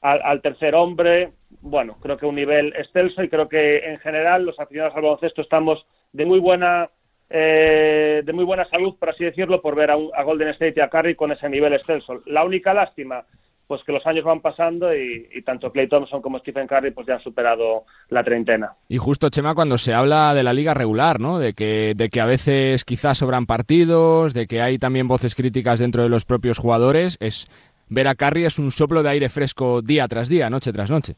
al, 0.00 0.42
tercer 0.42 0.74
hombre. 0.74 1.32
Bueno, 1.60 1.96
creo 2.00 2.16
que 2.16 2.26
un 2.26 2.36
nivel 2.36 2.72
excelso 2.76 3.22
y 3.22 3.28
creo 3.28 3.48
que 3.48 3.78
en 3.78 3.98
general 3.98 4.44
los 4.44 4.58
aficionados 4.58 4.96
al 4.96 5.02
baloncesto 5.02 5.42
estamos 5.42 5.84
de 6.12 6.24
muy 6.24 6.38
buena 6.38 6.90
eh, 7.30 8.22
de 8.24 8.32
muy 8.32 8.44
buena 8.44 8.66
salud, 8.70 8.94
por 8.98 9.10
así 9.10 9.24
decirlo, 9.24 9.60
por 9.60 9.74
ver 9.74 9.90
a, 9.90 10.22
Golden 10.22 10.48
State 10.48 10.74
y 10.76 10.80
a 10.80 10.88
Curry 10.88 11.14
con 11.14 11.30
ese 11.30 11.48
nivel 11.48 11.74
excelso. 11.74 12.22
La 12.24 12.42
única 12.42 12.72
lástima, 12.72 13.22
pues 13.66 13.82
que 13.84 13.92
los 13.92 14.06
años 14.06 14.24
van 14.24 14.40
pasando 14.40 14.94
y, 14.94 15.42
tanto 15.44 15.70
Clay 15.70 15.88
Thompson 15.88 16.22
como 16.22 16.38
Stephen 16.38 16.66
Curry 16.66 16.92
pues 16.92 17.06
ya 17.06 17.14
han 17.14 17.22
superado 17.22 17.84
la 18.08 18.24
treintena. 18.24 18.72
Y 18.88 18.96
justo, 18.96 19.28
Chema, 19.28 19.54
cuando 19.54 19.76
se 19.76 19.92
habla 19.92 20.32
de 20.32 20.42
la 20.42 20.54
liga 20.54 20.72
regular, 20.72 21.20
¿no? 21.20 21.38
De 21.38 21.52
que, 21.52 21.92
de 21.94 22.08
que 22.08 22.20
a 22.22 22.26
veces 22.26 22.84
quizás 22.86 23.18
sobran 23.18 23.44
partidos, 23.44 24.32
de 24.32 24.46
que 24.46 24.62
hay 24.62 24.78
también 24.78 25.06
voces 25.06 25.34
críticas 25.34 25.80
dentro 25.80 26.02
de 26.02 26.08
los 26.08 26.24
propios 26.24 26.56
jugadores, 26.56 27.18
es 27.20 27.46
ver 27.90 28.08
a 28.08 28.14
Carrie 28.14 28.46
es 28.46 28.58
un 28.58 28.70
soplo 28.70 29.02
de 29.02 29.10
aire 29.10 29.28
fresco 29.28 29.82
día 29.82 30.08
tras 30.08 30.30
día, 30.30 30.48
noche 30.48 30.72
tras 30.72 30.90
noche. 30.90 31.14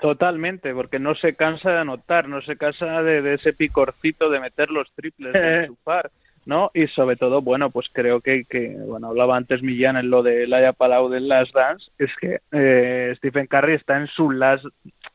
Totalmente, 0.00 0.72
porque 0.74 0.98
no 0.98 1.14
se 1.16 1.34
cansa 1.34 1.72
de 1.72 1.78
anotar, 1.78 2.28
no 2.28 2.40
se 2.42 2.56
cansa 2.56 3.02
de, 3.02 3.34
ese 3.34 3.52
picorcito 3.52 4.30
de 4.30 4.38
meter 4.38 4.70
los 4.70 4.90
triples 4.92 5.34
en 5.34 5.66
su 5.66 5.76
par, 5.76 6.10
¿no? 6.46 6.70
Y 6.72 6.86
sobre 6.86 7.16
todo, 7.16 7.42
bueno, 7.42 7.70
pues 7.70 7.88
creo 7.92 8.20
que, 8.20 8.44
que 8.44 8.76
bueno, 8.86 9.08
hablaba 9.08 9.36
antes 9.36 9.60
Millán 9.60 9.96
en 9.96 10.08
lo 10.08 10.22
de 10.22 10.46
Laia 10.46 10.72
Palau 10.72 11.08
del 11.08 11.26
Last 11.26 11.52
Dance, 11.52 11.90
es 11.98 12.10
que 12.20 12.38
eh, 12.52 13.12
Stephen 13.16 13.48
Curry 13.48 13.74
está 13.74 13.96
en 13.96 14.06
su 14.06 14.30
last, 14.30 14.64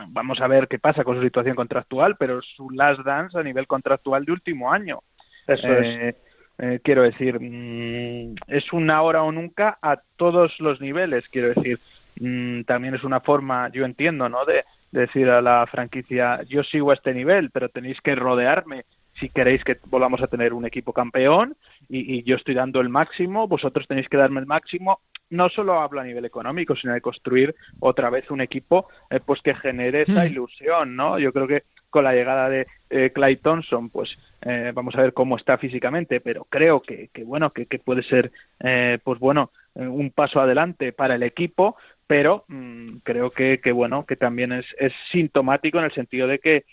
vamos 0.10 0.42
a 0.42 0.48
ver 0.48 0.68
qué 0.68 0.80
pasa 0.80 1.06
con 1.06 1.16
su 1.16 1.24
situación 1.24 1.56
contractual, 1.56 2.18
pero 2.18 2.42
su 2.42 2.70
Last 2.70 3.02
Dance 3.06 3.38
a 3.40 3.44
nivel 3.44 3.68
contractual 3.68 4.26
de 4.26 4.34
último 4.34 4.72
año. 4.74 5.00
Eso 5.48 5.68
es 5.68 5.86
eh, 5.88 6.16
eh, 6.60 6.80
quiero 6.84 7.04
decir, 7.04 7.40
mm, 7.40 8.36
es 8.48 8.72
una 8.74 9.02
hora 9.02 9.24
o 9.24 9.32
nunca 9.32 9.78
a 9.82 9.98
todos 10.18 10.54
los 10.60 10.80
niveles, 10.82 11.28
quiero 11.30 11.50
decir. 11.50 11.80
Mm, 12.20 12.64
también 12.64 12.96
es 12.96 13.04
una 13.04 13.20
forma, 13.20 13.70
yo 13.70 13.86
entiendo, 13.86 14.30
¿no? 14.30 14.46
De, 14.46 14.64
decir 14.94 15.28
a 15.28 15.42
la 15.42 15.66
franquicia, 15.66 16.44
yo 16.44 16.64
sigo 16.64 16.92
a 16.92 16.94
este 16.94 17.16
nivel, 17.16 17.50
pero 17.50 17.68
tenéis 17.68 18.00
que 18.02 18.14
rodearme 18.14 18.86
si 19.20 19.30
queréis 19.30 19.64
que 19.64 19.78
volvamos 19.88 20.22
a 20.22 20.28
tener 20.28 20.54
un 20.54 20.66
equipo 20.66 20.94
campeón 20.94 21.56
y, 21.90 22.24
yo 22.24 22.36
estoy 22.36 22.56
dando 22.56 22.80
el 22.80 22.90
máximo, 22.90 23.48
vosotros 23.48 23.88
tenéis 23.88 24.08
que 24.08 24.18
darme 24.18 24.40
el 24.40 24.46
máximo. 24.46 25.00
No 25.30 25.50
solo 25.50 25.82
hablo 25.82 26.00
a 26.00 26.04
nivel 26.04 26.26
económico, 26.26 26.76
sino 26.76 26.94
de 26.94 27.02
construir 27.02 27.56
otra 27.80 28.10
vez 28.10 28.30
un 28.30 28.42
equipo 28.42 28.88
eh, 29.10 29.20
pues 29.24 29.42
que 29.42 29.56
genere 29.56 30.04
esa 30.04 30.24
hmm. 30.24 30.28
ilusión, 30.28 30.96
¿no? 30.96 31.18
Yo 31.18 31.34
creo 31.34 31.48
que 31.48 31.64
con 31.94 32.04
la 32.04 32.14
llegada 32.14 32.50
de 32.50 32.66
eh, 32.90 33.12
Clay 33.14 33.38
Thompson, 33.38 33.92
pues 33.92 34.10
eh, 34.42 34.72
vamos 34.74 34.96
a 34.96 35.02
ver 35.02 35.14
cómo 35.14 35.38
está 35.38 35.60
físicamente, 35.60 36.22
pero 36.22 36.46
creo 36.50 36.82
que, 36.82 37.10
bueno, 37.24 37.52
que, 37.52 37.68
puede 37.78 38.02
ser, 38.02 38.32
eh, 38.62 38.98
pues 39.04 39.20
bueno, 39.20 39.52
un 39.76 40.10
paso 40.10 40.42
adelante 40.42 40.92
para 40.92 41.16
el 41.16 41.24
equipo, 41.24 41.78
pero 42.08 42.46
mm, 42.48 42.98
creo 43.04 43.32
que, 43.32 43.60
que, 43.60 43.72
bueno, 43.72 44.06
que 44.06 44.16
también 44.16 44.52
es, 44.52 44.66
es 44.78 44.94
sintomático 45.12 45.80
en 45.80 45.86
el 45.86 45.94
sentido 45.94 46.28
de 46.28 46.40
que 46.40 46.66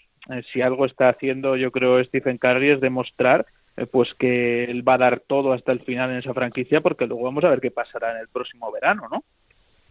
si 0.53 0.61
algo 0.61 0.85
está 0.85 1.09
haciendo, 1.09 1.57
yo 1.57 1.73
creo, 1.73 2.03
Stephen 2.05 2.37
Curry 2.37 2.73
es 2.73 2.81
demostrar 2.81 3.47
pues 3.91 4.13
que 4.19 4.65
él 4.65 4.87
va 4.87 4.95
a 4.95 4.99
dar 4.99 5.21
todo 5.21 5.53
hasta 5.53 5.73
el 5.73 5.81
final 5.81 6.11
en 6.11 6.19
esa 6.19 6.35
franquicia, 6.35 6.81
porque 6.81 7.07
luego 7.07 7.25
vamos 7.25 7.45
a 7.45 7.49
ver 7.49 7.61
qué 7.61 7.71
pasará 7.71 8.13
en 8.13 8.19
el 8.19 8.29
próximo 8.29 8.71
verano, 8.71 9.09
¿no? 9.11 9.25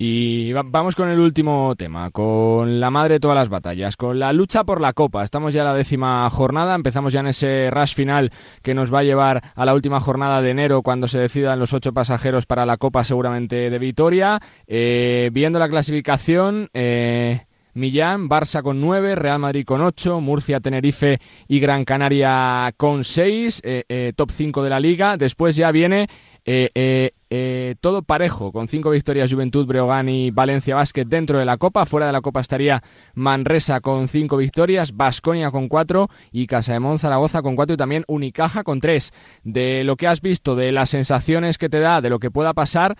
Y 0.02 0.54
vamos 0.54 0.96
con 0.96 1.10
el 1.10 1.20
último 1.20 1.76
tema, 1.76 2.10
con 2.10 2.80
la 2.80 2.90
madre 2.90 3.16
de 3.16 3.20
todas 3.20 3.36
las 3.36 3.50
batallas, 3.50 3.98
con 3.98 4.18
la 4.18 4.32
lucha 4.32 4.64
por 4.64 4.80
la 4.80 4.94
Copa. 4.94 5.26
Estamos 5.26 5.52
ya 5.52 5.60
en 5.60 5.66
la 5.66 5.74
décima 5.74 6.30
jornada, 6.30 6.74
empezamos 6.74 7.12
ya 7.12 7.20
en 7.20 7.28
ese 7.28 7.70
rush 7.70 7.96
final 7.96 8.32
que 8.64 8.74
nos 8.74 8.94
va 8.94 9.00
a 9.00 9.04
llevar 9.04 9.44
a 9.54 9.66
la 9.66 9.74
última 9.74 10.00
jornada 10.00 10.42
de 10.42 10.52
enero 10.52 10.84
cuando 10.84 11.10
se 11.10 11.20
decidan 11.20 11.60
los 11.60 11.74
ocho 11.74 11.92
pasajeros 11.92 12.46
para 12.46 12.66
la 12.66 12.78
Copa 12.78 13.04
seguramente 13.04 13.70
de 13.70 13.78
Vitoria. 13.78 14.40
Eh, 14.68 15.32
viendo 15.34 15.60
la 15.60 15.68
clasificación... 15.68 16.70
Eh, 16.74 17.42
Millán, 17.72 18.28
Barça 18.28 18.64
con 18.64 18.82
nueve, 18.82 19.16
Real 19.16 19.40
Madrid 19.40 19.64
con 19.64 19.82
ocho, 19.82 20.20
Murcia, 20.20 20.60
Tenerife 20.60 21.20
y 21.48 21.60
Gran 21.60 21.86
Canaria 21.86 22.74
con 22.76 23.04
seis, 23.04 23.62
eh, 23.64 24.12
top 24.18 24.32
5 24.32 24.64
de 24.64 24.70
la 24.70 24.80
liga. 24.80 25.16
Después 25.18 25.56
ya 25.56 25.72
viene 25.72 26.10
eh, 26.46 26.72
eh, 26.74 27.12
eh, 27.32 27.76
todo 27.80 28.02
parejo, 28.02 28.52
con 28.52 28.68
cinco 28.68 28.90
victorias 28.90 29.32
Juventud, 29.32 29.68
Breogán 29.68 30.10
y 30.10 30.32
Valencia 30.32 30.76
Basket 30.76 31.06
dentro 31.06 31.38
de 31.38 31.46
la 31.46 31.58
Copa. 31.58 31.86
Fuera 31.86 32.08
de 32.08 32.12
la 32.12 32.22
Copa 32.22 32.42
estaría 32.42 32.82
Manresa 33.14 33.82
con 33.82 34.08
cinco 34.08 34.38
victorias, 34.38 34.96
Basconia 34.96 35.52
con 35.52 35.68
cuatro 35.68 36.08
y 36.32 36.48
Casa 36.48 36.80
de 36.80 36.98
Zaragoza 36.98 37.42
con 37.42 37.56
cuatro 37.56 37.76
y 37.76 37.78
también 37.78 38.04
Unicaja 38.08 38.64
con 38.64 38.80
tres. 38.80 39.12
De 39.44 39.84
lo 39.84 39.96
que 39.96 40.08
has 40.08 40.22
visto, 40.22 40.56
de 40.56 40.72
las 40.72 40.90
sensaciones 40.90 41.58
que 41.58 41.70
te 41.70 41.80
da, 41.80 42.02
de 42.02 42.10
lo 42.10 42.18
que 42.18 42.32
pueda 42.32 42.54
pasar, 42.54 42.96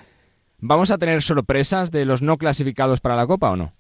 ¿vamos 0.60 0.92
a 0.92 1.00
tener 1.00 1.24
sorpresas 1.24 1.90
de 1.90 2.06
los 2.06 2.22
no 2.22 2.38
clasificados 2.38 3.02
para 3.02 3.16
la 3.16 3.26
Copa 3.26 3.50
o 3.50 3.56
no? 3.56 3.74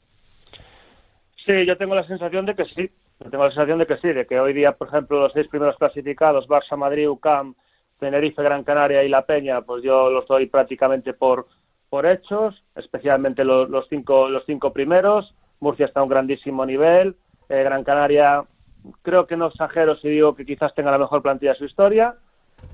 Sí, 1.45 1.65
yo 1.67 1.77
tengo 1.77 1.93
la 1.93 2.07
sensación 2.07 2.45
de 2.45 2.55
que 2.55 2.65
sí. 2.65 2.89
Yo 3.19 3.29
tengo 3.29 3.43
la 3.43 3.51
sensación 3.51 3.79
de 3.79 3.85
que 3.85 3.97
sí, 3.97 4.07
de 4.07 4.25
que 4.25 4.39
hoy 4.39 4.53
día, 4.53 4.71
por 4.71 4.87
ejemplo, 4.87 5.19
los 5.19 5.33
seis 5.33 5.47
primeros 5.47 5.75
clasificados, 5.77 6.47
Barça, 6.47 6.77
Madrid, 6.77 7.09
UCAM, 7.09 7.53
Tenerife, 7.99 8.41
Gran 8.41 8.63
Canaria 8.63 9.03
y 9.03 9.09
La 9.09 9.25
Peña, 9.25 9.61
pues 9.61 9.83
yo 9.83 10.09
los 10.09 10.27
doy 10.27 10.47
prácticamente 10.47 11.13
por, 11.13 11.47
por 11.89 12.05
hechos, 12.05 12.63
especialmente 12.75 13.43
los, 13.43 13.87
cinco, 13.89 14.29
los 14.29 14.45
cinco 14.45 14.71
primeros. 14.71 15.35
Murcia 15.59 15.85
está 15.85 15.99
a 15.99 16.03
un 16.03 16.09
grandísimo 16.09 16.65
nivel. 16.65 17.15
Eh, 17.49 17.63
Gran 17.63 17.83
Canaria, 17.83 18.43
creo 19.01 19.27
que 19.27 19.35
no 19.35 19.47
exagero 19.47 19.97
si 19.97 20.09
digo 20.09 20.35
que 20.35 20.45
quizás 20.45 20.73
tenga 20.73 20.91
la 20.91 20.97
mejor 20.97 21.21
plantilla 21.21 21.51
de 21.51 21.57
su 21.57 21.65
historia. 21.65 22.15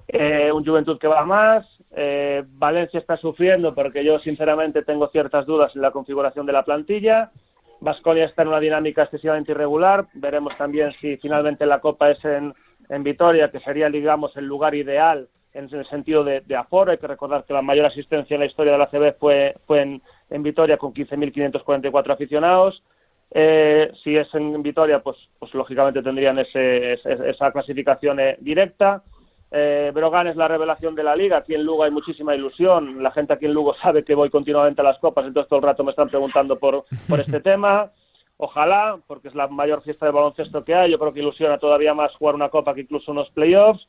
Eh, 0.08 0.52
un 0.52 0.66
Juventud 0.66 1.00
que 1.00 1.08
va 1.08 1.26
más. 1.26 1.66
Eh, 1.92 2.44
Valencia 2.48 3.00
está 3.00 3.18
sufriendo 3.18 3.74
porque 3.74 4.04
yo, 4.04 4.20
sinceramente, 4.20 4.84
tengo 4.84 5.08
ciertas 5.08 5.46
dudas 5.46 5.76
en 5.76 5.82
la 5.82 5.92
configuración 5.92 6.46
de 6.46 6.54
la 6.54 6.64
plantilla. 6.64 7.32
Vasconia 7.80 8.26
está 8.26 8.42
en 8.42 8.50
una 8.50 8.60
dinámica 8.60 9.04
excesivamente 9.04 9.52
irregular. 9.52 10.08
Veremos 10.14 10.56
también 10.58 10.92
si 11.00 11.18
finalmente 11.18 11.66
la 11.66 11.80
Copa 11.80 12.12
es 12.12 12.24
en, 12.26 12.54
en 12.90 13.04
Vitoria, 13.04 13.52
que 13.52 13.60
sería, 13.60 13.90
digamos, 13.90 14.36
el 14.38 14.46
lugar 14.46 14.76
ideal 14.76 15.28
en 15.54 15.74
el 15.74 15.86
sentido 15.88 16.24
de, 16.24 16.44
aforo. 16.56 16.92
Hay 16.92 16.98
que 16.98 17.08
recordar 17.08 17.46
que 17.46 17.54
la 17.54 17.62
mayor 17.62 17.86
asistencia 17.86 18.36
en 18.36 18.42
la 18.42 18.46
historia 18.46 18.74
de 18.74 18.78
la 18.78 18.88
CB 18.88 19.18
fue, 19.20 19.56
fue 19.66 19.82
en, 19.82 20.02
en 20.30 20.44
Vitoria 20.44 20.78
con 20.78 20.94
15.544 20.94 22.14
aficionados. 22.14 22.84
Eh, 23.32 23.92
si 24.04 24.16
es 24.16 24.34
en 24.36 24.62
Vitoria, 24.62 25.00
pues, 25.00 25.18
pues 25.40 25.54
lógicamente 25.54 26.04
tendrían 26.04 26.40
ese, 26.40 26.94
ese, 26.94 27.30
esa 27.30 27.52
clasificación 27.52 28.20
eh, 28.20 28.38
directa. 28.40 29.02
Eh, 29.52 29.92
Brogan 29.94 30.28
es 30.28 30.36
la 30.36 30.48
revelación 30.48 30.96
de 30.96 31.04
la 31.04 31.16
liga. 31.16 31.38
Aquí 31.38 31.56
en 31.56 31.64
Lugo 31.64 31.84
hay 31.84 31.92
muchísima 31.92 32.36
ilusión. 32.36 33.02
La 33.02 33.12
gente 33.12 33.34
aquí 33.34 33.46
en 33.46 33.54
Lugo 33.54 33.76
sabe 33.82 34.04
que 34.04 34.16
voy 34.16 34.30
continuamente 34.30 34.82
a 34.82 34.86
las 34.86 35.00
copas, 35.00 35.26
entonces 35.26 35.50
todo 35.50 35.60
el 35.60 35.66
rato 35.66 35.84
me 35.84 35.92
están 35.92 36.10
preguntando 36.10 36.58
por, 36.60 36.86
por 37.08 37.20
este 37.20 37.40
tema. 37.42 37.92
Ojalá, 38.38 39.00
porque 39.08 39.30
es 39.30 39.36
la 39.36 39.48
mayor 39.48 39.82
fiesta 39.82 40.06
de 40.06 40.12
baloncesto 40.12 40.64
que 40.64 40.76
hay. 40.76 40.92
Yo 40.92 41.00
creo 41.00 41.14
que 41.14 41.22
ilusiona 41.22 41.58
todavía 41.58 41.94
más 41.94 42.14
jugar 42.16 42.36
una 42.36 42.50
copa 42.50 42.74
que 42.74 42.82
incluso 42.82 43.12
unos 43.12 43.30
playoffs. 43.32 43.88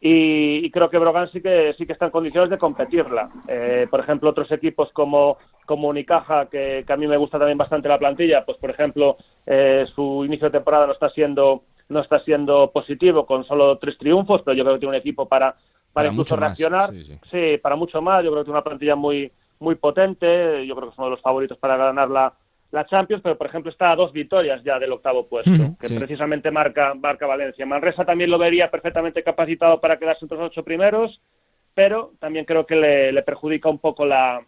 Y, 0.00 0.64
y 0.64 0.70
creo 0.70 0.88
que 0.88 0.96
Brogan 0.96 1.30
sí 1.30 1.42
que 1.42 1.74
sí 1.76 1.84
que 1.84 1.92
está 1.92 2.06
en 2.06 2.10
condiciones 2.10 2.48
de 2.50 2.58
competirla. 2.58 3.28
Eh, 3.48 3.86
por 3.90 4.00
ejemplo, 4.00 4.30
otros 4.30 4.50
equipos 4.52 4.90
como, 4.92 5.36
como 5.66 5.88
Unicaja, 5.88 6.46
que, 6.46 6.84
que, 6.86 6.92
a 6.92 6.96
mí 6.96 7.06
me 7.06 7.18
gusta 7.18 7.38
también 7.38 7.58
bastante 7.58 7.88
la 7.88 7.98
plantilla, 7.98 8.44
pues 8.46 8.56
por 8.56 8.70
ejemplo, 8.70 9.18
eh, 9.44 9.84
su 9.94 10.24
inicio 10.24 10.46
de 10.46 10.58
temporada 10.58 10.86
no 10.86 10.92
está 10.92 11.10
siendo 11.10 11.64
no 11.90 12.00
está 12.00 12.20
siendo 12.20 12.70
positivo 12.70 13.26
con 13.26 13.44
solo 13.44 13.76
tres 13.78 13.98
triunfos, 13.98 14.42
pero 14.44 14.56
yo 14.56 14.62
creo 14.62 14.76
que 14.76 14.80
tiene 14.80 14.96
un 14.96 15.00
equipo 15.00 15.26
para, 15.26 15.50
para, 15.50 15.58
Para 15.92 16.08
incluso 16.08 16.36
reaccionar. 16.36 16.88
sí, 16.90 17.04
sí. 17.04 17.18
Sí, 17.30 17.58
para 17.58 17.74
mucho 17.74 18.00
más. 18.00 18.24
Yo 18.24 18.30
creo 18.30 18.42
que 18.42 18.46
tiene 18.46 18.58
una 18.58 18.64
plantilla 18.64 18.94
muy, 18.94 19.30
muy 19.58 19.74
potente. 19.74 20.64
Yo 20.66 20.76
creo 20.76 20.88
que 20.88 20.92
es 20.92 20.98
uno 20.98 21.08
de 21.08 21.10
los 21.10 21.20
favoritos 21.20 21.58
para 21.58 21.76
ganar 21.76 22.08
la, 22.08 22.32
la 22.72 22.86
Champions, 22.86 23.22
pero 23.22 23.36
por 23.36 23.48
ejemplo 23.48 23.70
está 23.70 23.90
a 23.90 23.96
dos 23.96 24.12
victorias 24.12 24.62
ya 24.62 24.78
del 24.78 24.92
octavo 24.92 25.28
puesto, 25.28 25.76
que 25.80 25.88
sí. 25.88 25.98
precisamente 25.98 26.50
marca, 26.50 26.94
marca 26.94 27.26
Valencia. 27.26 27.66
Manresa 27.66 28.04
también 28.04 28.30
lo 28.30 28.38
vería 28.38 28.70
perfectamente 28.70 29.22
capacitado 29.22 29.80
para 29.80 29.98
quedarse 29.98 30.24
entre 30.24 30.38
los 30.38 30.48
ocho 30.48 30.62
primeros, 30.62 31.20
pero 31.74 32.12
también 32.20 32.44
creo 32.44 32.66
que 32.66 32.76
le, 32.76 33.12
le 33.12 33.22
perjudica 33.22 33.68
un 33.68 33.78
poco 33.78 34.06
la, 34.06 34.40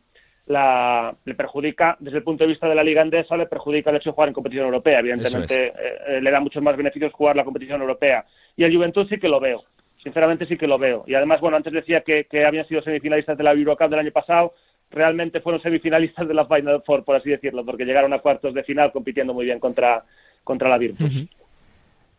la, 0.46 1.14
le 1.24 1.34
perjudica 1.34 1.96
desde 2.00 2.18
el 2.18 2.24
punto 2.24 2.44
de 2.44 2.48
vista 2.48 2.68
de 2.68 2.74
la 2.74 2.84
liga 2.84 3.02
andesa, 3.02 3.36
le 3.36 3.46
perjudica 3.46 3.90
el 3.90 3.96
hecho 3.96 4.10
de 4.10 4.14
jugar 4.14 4.28
en 4.28 4.34
competición 4.34 4.66
europea. 4.66 5.00
Evidentemente 5.00 5.66
eh, 5.68 5.72
eh, 6.08 6.20
le 6.20 6.30
da 6.30 6.40
muchos 6.40 6.62
más 6.62 6.76
beneficios 6.76 7.12
jugar 7.12 7.36
la 7.36 7.44
competición 7.44 7.80
europea. 7.80 8.24
Y 8.56 8.64
el 8.64 8.74
Juventud 8.74 9.06
sí 9.08 9.18
que 9.18 9.28
lo 9.28 9.40
veo. 9.40 9.64
Sinceramente 10.02 10.46
sí 10.46 10.56
que 10.56 10.66
lo 10.66 10.78
veo. 10.78 11.04
Y 11.06 11.14
además, 11.14 11.40
bueno, 11.40 11.56
antes 11.56 11.72
decía 11.72 12.00
que, 12.00 12.24
que 12.24 12.44
habían 12.44 12.66
sido 12.66 12.82
semifinalistas 12.82 13.38
de 13.38 13.44
la 13.44 13.52
Eurocup 13.52 13.88
del 13.88 14.00
año 14.00 14.10
pasado. 14.10 14.52
Realmente 14.92 15.40
fueron 15.40 15.62
semifinalistas 15.62 16.28
de 16.28 16.34
la 16.34 16.46
Final 16.46 16.82
Four, 16.84 17.04
por 17.04 17.16
así 17.16 17.30
decirlo, 17.30 17.64
porque 17.64 17.84
llegaron 17.84 18.12
a 18.12 18.18
cuartos 18.18 18.54
de 18.54 18.62
final 18.62 18.92
compitiendo 18.92 19.32
muy 19.32 19.46
bien 19.46 19.58
contra, 19.58 20.04
contra 20.44 20.68
la 20.68 20.78
Virtus. 20.78 21.28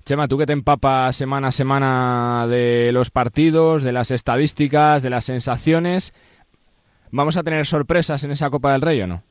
Chema, 0.05 0.27
tú 0.27 0.37
que 0.37 0.45
te 0.45 0.53
empapas 0.53 1.15
semana 1.15 1.47
a 1.47 1.51
semana 1.51 2.45
de 2.49 2.91
los 2.91 3.09
partidos, 3.09 3.83
de 3.83 3.93
las 3.93 4.11
estadísticas, 4.11 5.01
de 5.01 5.09
las 5.09 5.23
sensaciones, 5.23 6.13
¿vamos 7.11 7.37
a 7.37 7.43
tener 7.43 7.65
sorpresas 7.65 8.23
en 8.23 8.31
esa 8.31 8.49
Copa 8.49 8.73
del 8.73 8.81
Rey 8.81 9.01
o 9.01 9.07
no? 9.07 9.23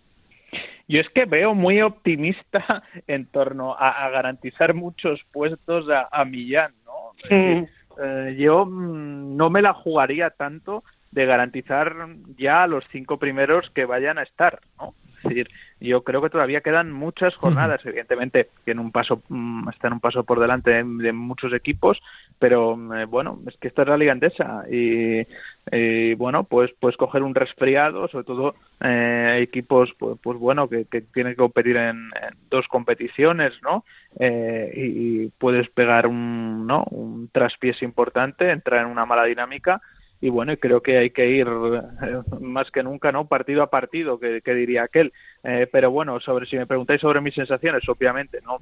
Yo 0.88 1.01
es 1.01 1.09
que 1.11 1.26
veo 1.26 1.55
muy 1.55 1.82
optimista 1.82 2.82
en 3.07 3.26
torno 3.26 3.74
a, 3.74 4.07
a 4.07 4.11
garantizar 4.11 4.72
muchos 4.74 5.20
puestos 5.30 5.88
a, 5.90 6.09
a 6.11 6.24
Millán, 6.24 6.72
¿no? 6.86 7.12
Decir, 7.22 7.68
eh, 8.03 8.36
yo 8.38 8.64
mm, 8.64 9.36
no 9.36 9.51
me 9.51 9.62
la 9.62 9.74
jugaría 9.74 10.30
tanto 10.30 10.84
de 11.12 11.26
garantizar 11.26 11.94
ya 12.36 12.64
a 12.64 12.66
los 12.66 12.84
cinco 12.90 13.18
primeros 13.18 13.70
que 13.70 13.84
vayan 13.84 14.18
a 14.18 14.22
estar, 14.22 14.60
¿no? 14.78 14.94
Es 15.22 15.28
decir, 15.28 15.50
yo 15.80 16.02
creo 16.02 16.20
que 16.20 16.30
todavía 16.30 16.62
quedan 16.62 16.90
muchas 16.90 17.34
jornadas, 17.36 17.80
evidentemente, 17.84 18.48
que 18.64 18.72
en 18.72 18.80
un 18.80 18.90
paso 18.90 19.22
mm, 19.28 19.68
están 19.68 19.92
un 19.92 20.00
paso 20.00 20.24
por 20.24 20.40
delante 20.40 20.70
de, 20.70 20.84
de 20.84 21.12
muchos 21.12 21.52
equipos, 21.52 22.00
pero 22.38 22.76
eh, 22.96 23.04
bueno, 23.04 23.38
es 23.46 23.56
que 23.58 23.68
esta 23.68 23.82
es 23.82 23.88
la 23.88 23.96
liga 23.96 24.12
andesa 24.12 24.64
y, 24.68 25.24
y, 25.70 26.14
bueno, 26.14 26.44
pues 26.44 26.72
pues 26.80 26.96
coger 26.96 27.22
un 27.22 27.34
resfriado, 27.34 28.08
sobre 28.08 28.24
todo 28.24 28.54
eh, 28.80 29.38
equipos 29.42 29.90
pues, 29.98 30.18
pues 30.20 30.38
bueno 30.38 30.68
que, 30.68 30.86
que 30.86 31.02
tienen 31.02 31.34
que 31.34 31.38
competir 31.38 31.76
en, 31.76 32.10
en 32.20 32.36
dos 32.50 32.66
competiciones, 32.66 33.52
¿no? 33.62 33.84
Eh, 34.18 34.72
y, 34.74 35.24
y 35.24 35.28
puedes 35.38 35.68
pegar 35.70 36.08
un 36.08 36.66
no 36.66 36.84
un 36.90 37.28
traspiés 37.28 37.80
importante, 37.82 38.50
entrar 38.50 38.84
en 38.84 38.90
una 38.90 39.06
mala 39.06 39.24
dinámica 39.24 39.80
y 40.22 40.30
bueno, 40.30 40.56
creo 40.56 40.80
que 40.80 40.98
hay 40.98 41.10
que 41.10 41.28
ir 41.28 41.48
eh, 41.48 42.22
más 42.40 42.70
que 42.70 42.84
nunca, 42.84 43.10
¿no? 43.10 43.26
Partido 43.26 43.60
a 43.64 43.70
partido, 43.70 44.20
que, 44.20 44.40
que 44.40 44.54
diría 44.54 44.84
aquel. 44.84 45.12
Eh, 45.42 45.68
pero 45.70 45.90
bueno, 45.90 46.20
sobre 46.20 46.46
si 46.46 46.56
me 46.56 46.64
preguntáis 46.64 47.00
sobre 47.00 47.20
mis 47.20 47.34
sensaciones, 47.34 47.86
obviamente 47.88 48.38
no 48.46 48.58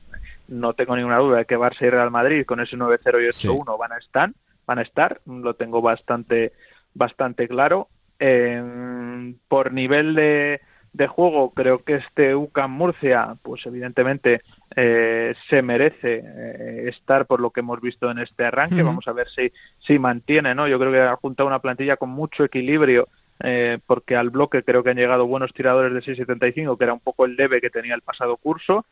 no 0.49 0.73
tengo 0.73 0.97
ninguna 0.97 1.19
duda 1.19 1.39
de 1.39 1.45
que 1.45 1.59
Barça 1.59 1.83
y 1.83 1.91
Real 1.91 2.11
Madrid 2.11 2.47
con 2.47 2.61
ese 2.61 2.79
9-0 2.79 3.23
y 3.23 3.47
8-1 3.47 3.79
van 3.79 3.93
a 3.93 3.99
estar, 3.99 4.31
van 4.67 4.79
a 4.79 4.83
estar, 4.83 5.21
lo 5.27 5.53
tengo 5.53 5.83
bastante 5.83 6.53
bastante 6.95 7.47
claro. 7.47 7.89
Eh, 8.19 9.35
por 9.47 9.75
nivel 9.75 10.15
de, 10.15 10.63
de 10.93 11.07
juego, 11.07 11.51
creo 11.51 11.79
que 11.79 11.97
este 11.97 12.35
UCAM 12.35 12.73
Murcia, 12.73 13.37
pues 13.43 13.65
evidentemente 13.67 14.43
eh, 14.75 15.35
se 15.49 15.63
merece 15.63 16.23
eh, 16.25 16.89
estar 16.89 17.27
por 17.27 17.41
lo 17.41 17.51
que 17.51 17.61
hemos 17.61 17.81
visto 17.81 18.11
en 18.11 18.19
este 18.19 18.45
arranque. 18.45 18.83
Vamos 18.83 19.07
a 19.07 19.13
ver 19.13 19.29
si, 19.31 19.53
si 19.87 19.99
mantiene, 19.99 20.55
¿no? 20.55 20.67
Yo 20.67 20.79
creo 20.79 20.91
que 20.91 21.01
ha 21.01 21.17
juntado 21.17 21.47
una 21.47 21.61
plantilla 21.61 21.97
con 21.97 22.11
mucho 22.11 22.45
equilibrio, 22.45 23.09
eh, 23.43 23.79
porque 23.87 24.17
al 24.17 24.31
bloque 24.31 24.63
creo 24.63 24.83
que 24.83 24.91
han 24.91 24.97
llegado 24.97 25.27
buenos 25.27 25.53
tiradores 25.53 25.95
de 25.95 26.13
6.75, 26.17 26.77
que 26.77 26.85
era 26.85 26.93
un 26.93 27.01
poco 27.01 27.25
el 27.25 27.37
debe 27.37 27.61
que 27.61 27.71
tenía 27.71 27.95
el 27.95 28.03
pasado 28.03 28.37
curso. 28.37 28.85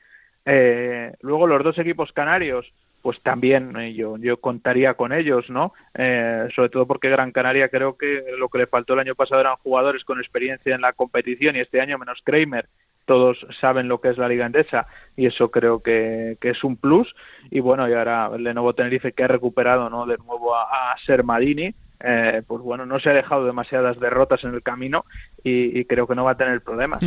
Eh, 0.45 1.13
luego 1.21 1.47
los 1.47 1.63
dos 1.63 1.79
equipos 1.79 2.13
canarios, 2.13 2.73
pues 3.03 3.21
también 3.23 3.77
eh, 3.77 3.95
yo, 3.95 4.17
yo 4.19 4.39
contaría 4.39 4.95
con 4.95 5.13
ellos, 5.13 5.49
¿no? 5.51 5.73
Eh, 5.95 6.49
sobre 6.55 6.69
todo 6.69 6.87
porque 6.87 7.09
Gran 7.09 7.33
Canaria 7.33 7.69
creo 7.69 7.97
que 7.97 8.25
lo 8.39 8.49
que 8.49 8.59
le 8.59 8.67
faltó 8.67 8.95
el 8.95 9.01
año 9.01 9.15
pasado 9.15 9.41
eran 9.41 9.57
jugadores 9.57 10.05
con 10.05 10.19
experiencia 10.19 10.75
en 10.75 10.81
la 10.81 10.93
competición 10.93 11.57
y 11.57 11.61
este 11.61 11.81
año 11.81 11.99
menos 11.99 12.21
Kramer. 12.25 12.69
Todos 13.07 13.39
saben 13.61 13.89
lo 13.89 14.01
que 14.01 14.11
es 14.11 14.19
la 14.19 14.29
Liga 14.29 14.45
Endesa 14.45 14.87
y 15.17 15.27
eso 15.27 15.51
creo 15.51 15.83
que, 15.83 16.37
que 16.41 16.51
es 16.51 16.63
un 16.63 16.77
plus. 16.77 17.15
Y 17.51 17.61
bueno 17.61 17.89
y 17.89 17.95
ahora 17.95 18.31
el 18.35 18.45
Lenovo 18.45 18.75
Tenerife 18.75 19.13
que 19.13 19.25
ha 19.25 19.29
recuperado 19.29 19.89
no 19.89 20.05
de 20.05 20.19
nuevo 20.19 20.55
a, 20.55 20.93
a 20.93 20.99
Sermadini 21.07 21.75
eh, 22.01 22.43
pues 22.47 22.63
bueno 22.63 22.87
no 22.87 23.01
se 23.01 23.11
ha 23.11 23.13
dejado 23.13 23.45
demasiadas 23.45 23.99
derrotas 23.99 24.45
en 24.45 24.55
el 24.55 24.63
camino 24.63 25.05
y, 25.43 25.79
y 25.79 25.85
creo 25.85 26.07
que 26.07 26.15
no 26.15 26.25
va 26.25 26.33
a 26.33 26.37
tener 26.37 26.61
problemas. 26.61 27.03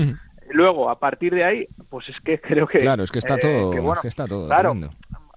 Luego 0.50 0.90
a 0.90 1.00
partir 1.00 1.34
de 1.34 1.44
ahí 1.44 1.68
pues 1.90 2.10
es 2.10 2.20
que 2.22 2.40
creo 2.40 2.68
que 2.68 2.80
Claro, 2.80 3.04
es 3.04 3.12
que 3.12 3.20
está 3.20 3.36
eh, 3.36 3.40
todo, 3.42 3.72
que, 3.72 3.80
bueno, 3.80 3.96
es 3.96 4.02
que 4.02 4.08
está 4.08 4.28
todo 4.28 4.48
claro. 4.48 4.76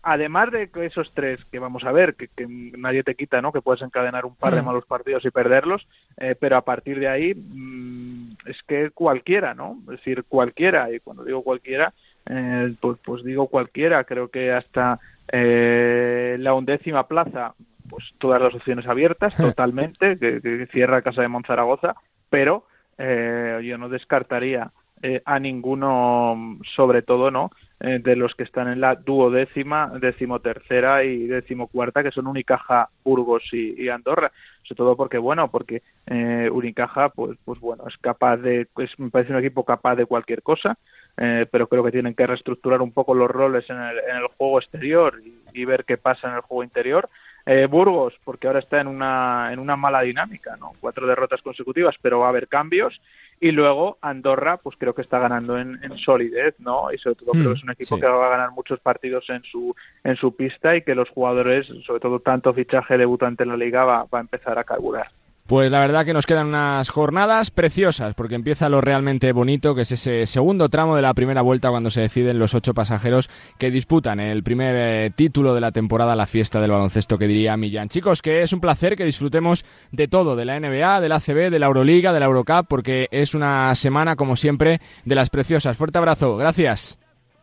Además 0.05 0.51
de 0.53 0.69
que 0.71 0.87
esos 0.87 1.11
tres 1.15 1.41
que 1.51 1.59
vamos 1.59 1.85
a 1.85 1.93
ver, 1.93 2.15
que, 2.15 2.29
que 2.29 2.47
nadie 2.47 3.03
te 3.03 3.15
quita, 3.15 3.41
¿no? 3.43 3.53
Que 3.53 3.63
puedes 3.63 3.83
encadenar 3.83 4.25
un 4.27 4.37
par 4.37 4.55
de 4.55 4.63
Mm. 4.63 4.67
malos 4.67 4.87
partidos 4.87 5.25
y 5.25 5.31
perderlos, 5.31 5.87
eh, 6.19 6.37
pero 6.39 6.57
a 6.57 6.63
partir 6.63 7.01
de 7.01 7.09
ahí 7.09 7.35
mm, 7.35 8.37
es 8.47 8.63
que 8.69 8.91
cualquiera, 8.91 9.55
¿no? 9.55 9.79
Es 9.85 9.99
decir, 9.99 10.25
cualquiera, 10.29 10.91
y 10.93 11.01
cuando 11.01 11.25
digo 11.25 11.43
cualquiera, 11.43 11.93
eh, 12.27 12.75
pues, 12.81 12.99
pues 13.05 13.25
digo 13.25 13.49
cualquiera, 13.49 14.05
creo 14.05 14.29
que 14.29 14.53
hasta 14.53 14.99
eh, 15.33 16.37
la 16.39 16.55
undécima 16.55 17.07
plaza, 17.07 17.55
pues 17.89 18.05
todas 18.19 18.41
las 18.41 18.55
opciones 18.55 18.87
abiertas, 18.87 19.35
totalmente, 19.37 20.19
que, 20.19 20.41
que 20.41 20.67
cierra 20.73 21.03
Casa 21.03 21.23
de 21.23 21.29
Monzaragoza, 21.29 21.95
pero 22.31 22.67
eh, 22.99 23.61
yo 23.65 23.79
no 23.79 23.89
descartaría 23.89 24.71
eh, 25.03 25.21
a 25.25 25.39
ninguno, 25.39 26.59
sobre 26.75 27.03
todo, 27.03 27.31
¿no? 27.31 27.51
Eh, 27.87 27.99
de 27.99 28.17
los 28.17 28.35
que 28.35 28.45
están 28.45 28.69
en 28.69 28.81
la 28.81 28.95
duodécima, 28.95 29.93
decimotercera 30.01 31.05
y 31.05 31.27
decimocuarta, 31.27 32.03
que 32.03 32.13
son 32.13 32.27
Unicaja, 32.27 32.89
Burgos 33.05 33.43
y, 33.53 33.91
Andorra. 33.91 34.33
Sobre 34.63 34.77
todo 34.79 34.97
porque, 34.97 35.19
bueno, 35.19 35.51
porque 35.51 35.83
eh, 36.07 36.49
Unicaja, 36.51 37.11
pues, 37.11 37.37
pues 37.45 37.61
bueno, 37.61 37.85
es 37.87 37.95
capaz 37.99 38.39
de, 38.39 38.69
me 38.97 39.11
parece 39.11 39.33
un 39.35 39.39
equipo 39.39 39.67
capaz 39.67 39.97
de 39.97 40.07
cualquier 40.07 40.41
cosa, 40.41 40.79
eh, 41.19 41.45
pero 41.51 41.67
creo 41.67 41.85
que 41.85 41.93
tienen 41.93 42.15
que 42.15 42.27
reestructurar 42.27 42.81
un 42.81 42.91
poco 42.91 43.13
los 43.13 43.31
roles 43.31 43.69
en 43.69 43.77
el, 43.77 43.99
en 43.99 44.17
el 44.17 44.29
juego 44.29 44.61
exterior 44.61 45.21
y, 45.23 45.35
y 45.53 45.67
ver 45.67 45.85
qué 45.85 45.99
pasa 45.99 46.29
en 46.31 46.37
el 46.37 46.41
juego 46.41 46.65
interior. 46.65 47.11
Eh, 47.47 47.67
Burgos, 47.67 48.15
porque 48.25 48.47
ahora 48.47 48.61
está 48.61 48.81
en 48.81 48.87
una, 48.87 49.53
en 49.53 49.59
una 49.59 49.77
mala 49.77 50.01
dinámica, 50.01 50.57
¿no? 50.57 50.73
Cuatro 50.81 51.07
derrotas 51.07 51.43
consecutivas, 51.43 51.95
pero 52.01 52.21
va 52.21 52.27
a 52.27 52.29
haber 52.31 52.49
cambios. 52.49 52.99
Y 53.41 53.51
luego 53.51 53.99
Andorra, 54.01 54.59
pues 54.59 54.77
creo 54.79 54.95
que 54.95 55.03
está 55.03 55.19
ganando 55.19 55.59
en, 55.59 55.79
solidez, 55.99 56.55
¿no? 56.59 56.93
Y 56.93 56.99
sobre 56.99 57.17
todo 57.17 57.33
creo 57.33 57.53
que 57.53 57.59
es 57.59 57.65
un 57.65 57.71
equipo 57.71 57.99
que 57.99 58.07
va 58.07 58.27
a 58.27 58.31
ganar 58.31 58.51
muchos 58.53 58.81
partidos 58.81 59.29
en 59.29 59.43
su 59.45 59.75
en 60.03 60.17
su 60.17 60.35
pista 60.35 60.77
y 60.77 60.83
que 60.83 60.95
los 60.95 61.09
jugadores, 61.11 61.67
sobre 61.87 62.01
todo 62.01 62.21
tanto 62.21 62.53
fichaje 62.55 62.99
debutante 62.99 63.43
en 63.43 63.51
la 63.51 63.57
liga, 63.57 63.85
va, 63.85 64.05
va 64.05 64.19
a 64.19 64.23
empezar 64.23 64.59
a 64.59 64.65
carburar. 64.65 65.11
Pues 65.47 65.71
la 65.71 65.81
verdad 65.81 66.07
que 66.07 66.15
nos 66.15 66.25
quedan 66.25 66.47
unas 66.47 66.89
jornadas 66.89 67.51
preciosas, 67.51 68.15
porque 68.15 68.35
empieza 68.35 68.71
lo 68.71 68.81
realmente 68.81 69.31
bonito, 69.33 69.75
que 69.75 69.83
es 69.83 69.93
ese 69.93 70.25
segundo 70.25 70.71
tramo 70.71 70.97
de 70.97 71.03
la 71.03 71.13
primera 71.13 71.43
vuelta 71.43 71.69
cuando 71.69 71.91
se 71.91 72.01
deciden 72.01 72.39
los 72.39 72.55
ocho 72.55 72.73
pasajeros 72.73 73.29
que 73.59 73.71
disputan 73.71 74.21
el 74.21 74.43
primer 74.43 74.75
eh, 74.75 75.11
título 75.11 75.55
de 75.55 75.61
la 75.61 75.71
temporada, 75.71 76.17
la 76.17 76.27
fiesta 76.27 76.63
del 76.63 76.71
baloncesto 76.71 77.19
que 77.19 77.27
diría 77.27 77.59
Millán. 77.59 77.91
Chicos, 77.91 78.23
que 78.23 78.41
es 78.41 78.55
un 78.55 78.61
placer 78.63 78.97
que 78.97 79.05
disfrutemos 79.05 79.67
de 79.93 80.09
todo, 80.09 80.35
de 80.35 80.47
la 80.47 80.59
NBA, 80.59 81.03
del 81.03 81.13
ACB, 81.13 81.51
de 81.51 81.59
la 81.59 81.67
Euroliga, 81.67 82.15
de 82.15 82.21
la 82.21 82.27
Eurocup, 82.27 82.67
porque 82.67 83.09
es 83.11 83.35
una 83.35 83.75
semana, 83.75 84.17
como 84.17 84.37
siempre, 84.37 84.81
de 85.05 85.15
las 85.15 85.29
preciosas. 85.29 85.77
Fuerte 85.77 85.99
abrazo, 85.99 86.39
gracias. 86.39 86.99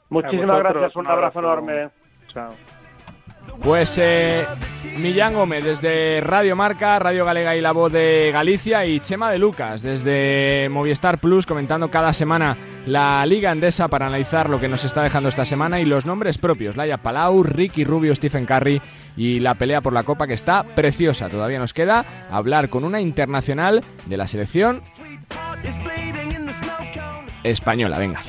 Muchísimas 0.10 0.58
gracias, 0.58 0.96
un 0.96 1.06
abrazo 1.06 1.38
enorme. 1.38 1.90
Chao. 2.34 2.81
Pues 3.60 3.98
eh, 3.98 4.46
Millán 4.98 5.34
Gómez 5.34 5.64
desde 5.64 6.22
Radio 6.22 6.56
Marca, 6.56 6.98
Radio 7.00 7.26
Galega 7.26 7.56
y 7.56 7.62
La 7.62 7.72
Voz 7.72 7.92
de 7.92 8.32
Galicia 8.34 8.86
y 8.86 9.00
Chema 9.00 9.32
de 9.32 9.38
Lucas 9.38 9.82
desde 9.82 10.68
Movistar 10.70 11.20
Plus 11.20 11.46
comentando 11.46 11.92
cada 11.92 12.14
semana 12.14 12.58
la 12.86 13.26
Liga 13.26 13.52
Andesa 13.52 13.88
para 13.88 14.08
analizar 14.08 14.50
lo 14.50 14.60
que 14.60 14.68
nos 14.68 14.84
está 14.84 15.04
dejando 15.04 15.30
esta 15.30 15.46
semana 15.46 15.80
y 15.80 15.86
los 15.86 16.06
nombres 16.06 16.38
propios, 16.38 16.76
Laia 16.76 16.98
Palau, 16.98 17.44
Ricky 17.44 17.84
Rubio, 17.84 18.16
Stephen 18.16 18.46
Curry 18.46 18.82
y 19.16 19.40
la 19.40 19.56
pelea 19.56 19.82
por 19.82 19.94
la 19.94 20.04
Copa 20.04 20.28
que 20.28 20.34
está 20.34 20.64
preciosa. 20.64 21.30
Todavía 21.30 21.60
nos 21.60 21.74
queda 21.74 22.06
hablar 22.32 22.70
con 22.70 22.84
una 22.84 23.02
internacional 23.02 23.84
de 24.06 24.18
la 24.18 24.28
selección 24.28 24.82
española. 27.44 27.98
Venga. 27.98 28.22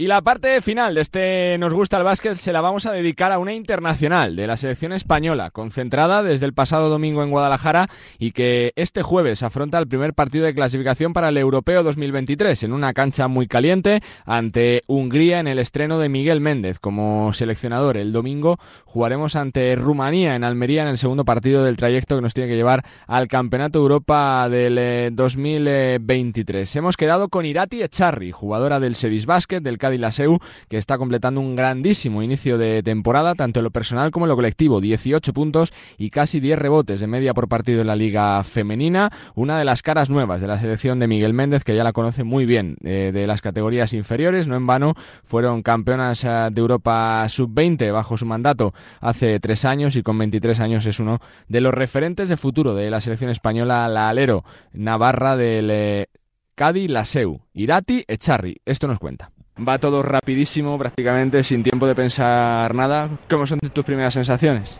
Y 0.00 0.06
la 0.06 0.22
parte 0.22 0.60
final 0.60 0.94
de 0.94 1.00
este 1.00 1.58
Nos 1.58 1.74
gusta 1.74 1.96
el 1.96 2.04
básquet 2.04 2.36
se 2.36 2.52
la 2.52 2.60
vamos 2.60 2.86
a 2.86 2.92
dedicar 2.92 3.32
a 3.32 3.40
una 3.40 3.52
internacional 3.52 4.36
de 4.36 4.46
la 4.46 4.56
selección 4.56 4.92
española, 4.92 5.50
concentrada 5.50 6.22
desde 6.22 6.46
el 6.46 6.54
pasado 6.54 6.88
domingo 6.88 7.24
en 7.24 7.30
Guadalajara 7.30 7.88
y 8.16 8.30
que 8.30 8.72
este 8.76 9.02
jueves 9.02 9.42
afronta 9.42 9.76
el 9.76 9.88
primer 9.88 10.14
partido 10.14 10.44
de 10.44 10.54
clasificación 10.54 11.12
para 11.14 11.30
el 11.30 11.36
Europeo 11.36 11.82
2023 11.82 12.62
en 12.62 12.74
una 12.74 12.94
cancha 12.94 13.26
muy 13.26 13.48
caliente 13.48 14.00
ante 14.24 14.84
Hungría 14.86 15.40
en 15.40 15.48
el 15.48 15.58
estreno 15.58 15.98
de 15.98 16.08
Miguel 16.08 16.40
Méndez 16.40 16.78
como 16.78 17.32
seleccionador. 17.32 17.96
El 17.96 18.12
domingo 18.12 18.60
jugaremos 18.84 19.34
ante 19.34 19.74
Rumanía 19.74 20.36
en 20.36 20.44
Almería 20.44 20.82
en 20.82 20.88
el 20.90 20.98
segundo 20.98 21.24
partido 21.24 21.64
del 21.64 21.76
trayecto 21.76 22.14
que 22.14 22.22
nos 22.22 22.34
tiene 22.34 22.48
que 22.48 22.54
llevar 22.56 22.84
al 23.08 23.26
Campeonato 23.26 23.80
Europa 23.80 24.48
del 24.48 25.10
2023. 25.16 26.76
Eh, 26.76 26.78
Hemos 26.78 26.96
quedado 26.96 27.28
con 27.30 27.46
Irati 27.46 27.82
Echarri, 27.82 28.30
jugadora 28.30 28.78
del 28.78 28.94
Sedis 28.94 29.26
Basket, 29.26 29.60
del 29.60 29.78
Laseu, 29.96 30.38
que 30.68 30.76
está 30.76 30.98
completando 30.98 31.40
un 31.40 31.56
grandísimo 31.56 32.22
inicio 32.22 32.58
de 32.58 32.82
temporada, 32.82 33.34
tanto 33.34 33.60
en 33.60 33.64
lo 33.64 33.70
personal 33.70 34.10
como 34.10 34.26
en 34.26 34.28
lo 34.28 34.36
colectivo. 34.36 34.80
18 34.80 35.32
puntos 35.32 35.72
y 35.96 36.10
casi 36.10 36.40
10 36.40 36.58
rebotes 36.58 37.00
de 37.00 37.06
media 37.06 37.32
por 37.32 37.48
partido 37.48 37.80
en 37.80 37.86
la 37.86 37.96
Liga 37.96 38.42
Femenina. 38.44 39.10
Una 39.34 39.58
de 39.58 39.64
las 39.64 39.82
caras 39.82 40.10
nuevas 40.10 40.40
de 40.40 40.48
la 40.48 40.58
selección 40.58 40.98
de 40.98 41.06
Miguel 41.06 41.32
Méndez, 41.32 41.64
que 41.64 41.74
ya 41.74 41.84
la 41.84 41.92
conoce 41.92 42.24
muy 42.24 42.44
bien 42.44 42.76
eh, 42.84 43.10
de 43.14 43.26
las 43.26 43.40
categorías 43.40 43.92
inferiores. 43.94 44.46
No 44.46 44.56
en 44.56 44.66
vano, 44.66 44.94
fueron 45.24 45.62
campeonas 45.62 46.24
eh, 46.24 46.48
de 46.52 46.60
Europa 46.60 47.26
sub-20 47.28 47.92
bajo 47.92 48.18
su 48.18 48.26
mandato 48.26 48.74
hace 49.00 49.40
tres 49.40 49.64
años 49.64 49.96
y 49.96 50.02
con 50.02 50.18
23 50.18 50.60
años 50.60 50.86
es 50.86 51.00
uno 51.00 51.20
de 51.48 51.60
los 51.60 51.72
referentes 51.72 52.28
de 52.28 52.36
futuro 52.36 52.74
de 52.74 52.90
la 52.90 53.00
selección 53.00 53.30
española, 53.30 53.88
la 53.88 54.08
alero 54.08 54.44
Navarra 54.72 55.36
del 55.36 55.70
eh, 55.70 56.06
Cádiz 56.54 56.90
Laseu. 56.90 57.40
Irati 57.52 58.04
Echarri. 58.08 58.60
Esto 58.64 58.88
nos 58.88 58.98
cuenta. 58.98 59.30
Va 59.66 59.78
todo 59.78 60.02
rapidísimo, 60.02 60.78
prácticamente 60.78 61.42
sin 61.42 61.62
tiempo 61.62 61.86
de 61.86 61.94
pensar 61.94 62.74
nada. 62.74 63.08
¿Cómo 63.28 63.46
son 63.46 63.58
tus 63.58 63.84
primeras 63.84 64.14
sensaciones? 64.14 64.78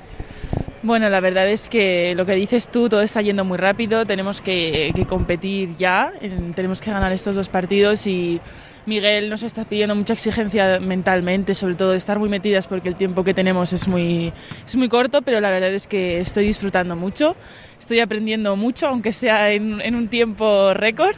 Bueno, 0.82 1.08
la 1.08 1.18
verdad 1.18 1.48
es 1.48 1.68
que 1.68 2.14
lo 2.14 2.24
que 2.24 2.34
dices 2.34 2.68
tú, 2.68 2.88
todo 2.88 3.02
está 3.02 3.20
yendo 3.20 3.44
muy 3.44 3.58
rápido, 3.58 4.06
tenemos 4.06 4.40
que, 4.40 4.92
competir 5.08 5.74
ya, 5.76 6.12
tenemos 6.54 6.80
que 6.80 6.92
ganar 6.92 7.12
estos 7.12 7.34
dos 7.34 7.48
partidos 7.48 8.06
y 8.06 8.40
Miguel 8.86 9.28
nos 9.28 9.42
está 9.42 9.64
pidiendo 9.64 9.96
mucha 9.96 10.12
exigencia 10.12 10.78
mentalmente, 10.78 11.54
sobre 11.54 11.74
todo 11.74 11.90
de 11.90 11.96
estar 11.96 12.20
muy 12.20 12.28
metidas 12.28 12.68
porque 12.68 12.88
el 12.88 12.94
tiempo 12.94 13.24
que 13.24 13.34
tenemos 13.34 13.72
es 13.72 13.88
muy, 13.88 14.32
es 14.64 14.76
muy 14.76 14.88
corto, 14.88 15.20
pero 15.22 15.40
la 15.40 15.50
verdad 15.50 15.74
es 15.74 15.88
que 15.88 16.20
estoy 16.20 16.46
disfrutando 16.46 16.94
mucho, 16.94 17.34
estoy 17.78 17.98
aprendiendo 17.98 18.54
mucho, 18.54 18.86
aunque 18.86 19.10
sea 19.10 19.50
en, 19.50 19.80
en 19.80 19.96
un 19.96 20.06
tiempo 20.06 20.74
récord 20.74 21.16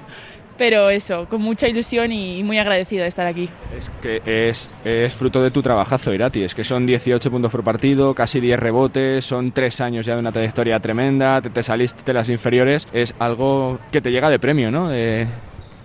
pero 0.61 0.91
eso, 0.91 1.27
con 1.27 1.41
mucha 1.41 1.69
ilusión 1.69 2.13
y 2.13 2.43
muy 2.43 2.59
agradecida 2.59 3.05
de 3.05 3.09
estar 3.09 3.27
aquí. 3.27 3.49
Es 3.75 3.91
que 4.03 4.21
es, 4.27 4.71
es 4.85 5.11
fruto 5.15 5.43
de 5.43 5.51
tu 5.51 5.63
trabajazo, 5.63 6.13
Irati, 6.13 6.43
es 6.43 6.55
que 6.55 6.65
son 6.65 6.85
18 6.85 7.31
puntos 7.31 7.51
por 7.51 7.65
partido, 7.65 8.15
casi 8.15 8.41
10 8.41 8.61
rebotes, 8.61 9.25
son 9.25 9.53
3 9.53 9.81
años 9.81 10.05
ya 10.05 10.13
de 10.13 10.21
una 10.21 10.33
trayectoria 10.33 10.79
tremenda, 10.79 11.41
te, 11.41 11.63
saliste 11.63 12.03
de 12.05 12.13
las 12.13 12.29
inferiores, 12.29 12.87
es 12.93 13.15
algo 13.19 13.79
que 13.91 14.03
te 14.03 14.11
llega 14.13 14.29
de 14.29 14.39
premio, 14.39 14.71
¿no? 14.71 14.91
de, 14.91 15.29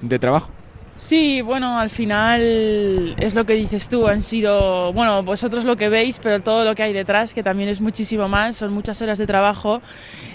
de 0.01 0.19
trabajo. 0.19 0.51
Sí, 0.97 1.41
bueno, 1.41 1.77
al 1.77 1.89
final 1.89 3.15
es 3.19 3.35
lo 3.35 3.45
que 3.45 3.51
dices 3.51 3.89
tú, 3.89 4.07
han 4.07 4.21
sido, 4.21 4.93
bueno, 4.93 5.23
vosotros 5.23 5.65
lo 5.65 5.75
que 5.75 5.89
veis, 5.89 6.19
pero 6.19 6.39
todo 6.39 6.63
lo 6.63 6.73
que 6.73 6.83
hay 6.83 6.93
detrás, 6.93 7.33
que 7.33 7.43
también 7.43 7.67
es 7.67 7.81
muchísimo 7.81 8.29
más, 8.29 8.55
son 8.55 8.71
muchas 8.71 9.01
horas 9.01 9.17
de 9.17 9.27
trabajo. 9.27 9.81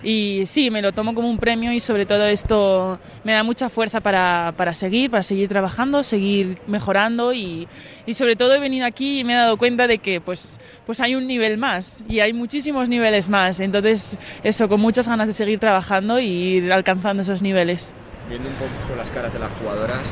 Y 0.03 0.43
sí, 0.45 0.71
me 0.71 0.83
lo 0.83 0.93
tomo 0.93 1.15
como 1.15 1.31
un 1.31 1.39
premio 1.39 1.73
y 1.73 1.81
sobre 1.81 2.05
todo 2.05 2.27
esto 2.27 2.99
me 3.25 3.33
da 3.33 3.43
mucha 3.43 3.71
fuerza 3.71 4.03
para, 4.03 4.53
para 4.55 4.75
seguir, 4.75 5.11
para 5.11 5.23
seguir 5.23 5.49
trabajando, 5.49 6.03
seguir 6.03 6.59
mejorando. 6.67 7.33
Y, 7.33 7.67
y, 8.05 8.13
sobre 8.13 8.37
todo 8.37 8.55
he 8.55 8.59
venido 8.59 8.85
aquí 8.85 9.21
y 9.21 9.25
me 9.25 9.33
he 9.33 9.37
dado 9.37 9.57
cuenta 9.57 9.87
de 9.87 9.97
que 9.97 10.21
pues, 10.21 10.61
pues 10.85 11.01
hay 11.01 11.15
un 11.15 11.27
nivel 11.27 11.57
más 11.57 12.05
y 12.07 12.21
hay 12.21 12.35
muchísimos 12.35 12.91
niveles 12.91 13.31
más, 13.31 13.61
entonces 13.61 14.19
eso, 14.45 14.69
con 14.69 14.81
muchas 14.81 15.09
ganas 15.09 15.27
de 15.27 15.33
seguir 15.33 15.59
trabajando 15.59 16.21
y 16.21 16.27
ir 16.27 16.71
alcanzando 16.71 17.23
esos 17.23 17.41
niveles. 17.41 17.95
Viendo 18.31 18.49
un 18.49 18.55
poco 18.55 18.95
las 18.97 19.11
caras 19.11 19.33
de 19.33 19.41
las 19.41 19.53
jugadoras, 19.55 20.07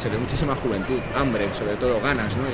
se 0.00 0.08
ve 0.08 0.16
muchísima 0.16 0.54
juventud, 0.54 1.00
hambre, 1.16 1.52
sobre 1.52 1.74
todo 1.74 2.00
ganas, 2.00 2.36
¿no? 2.36 2.44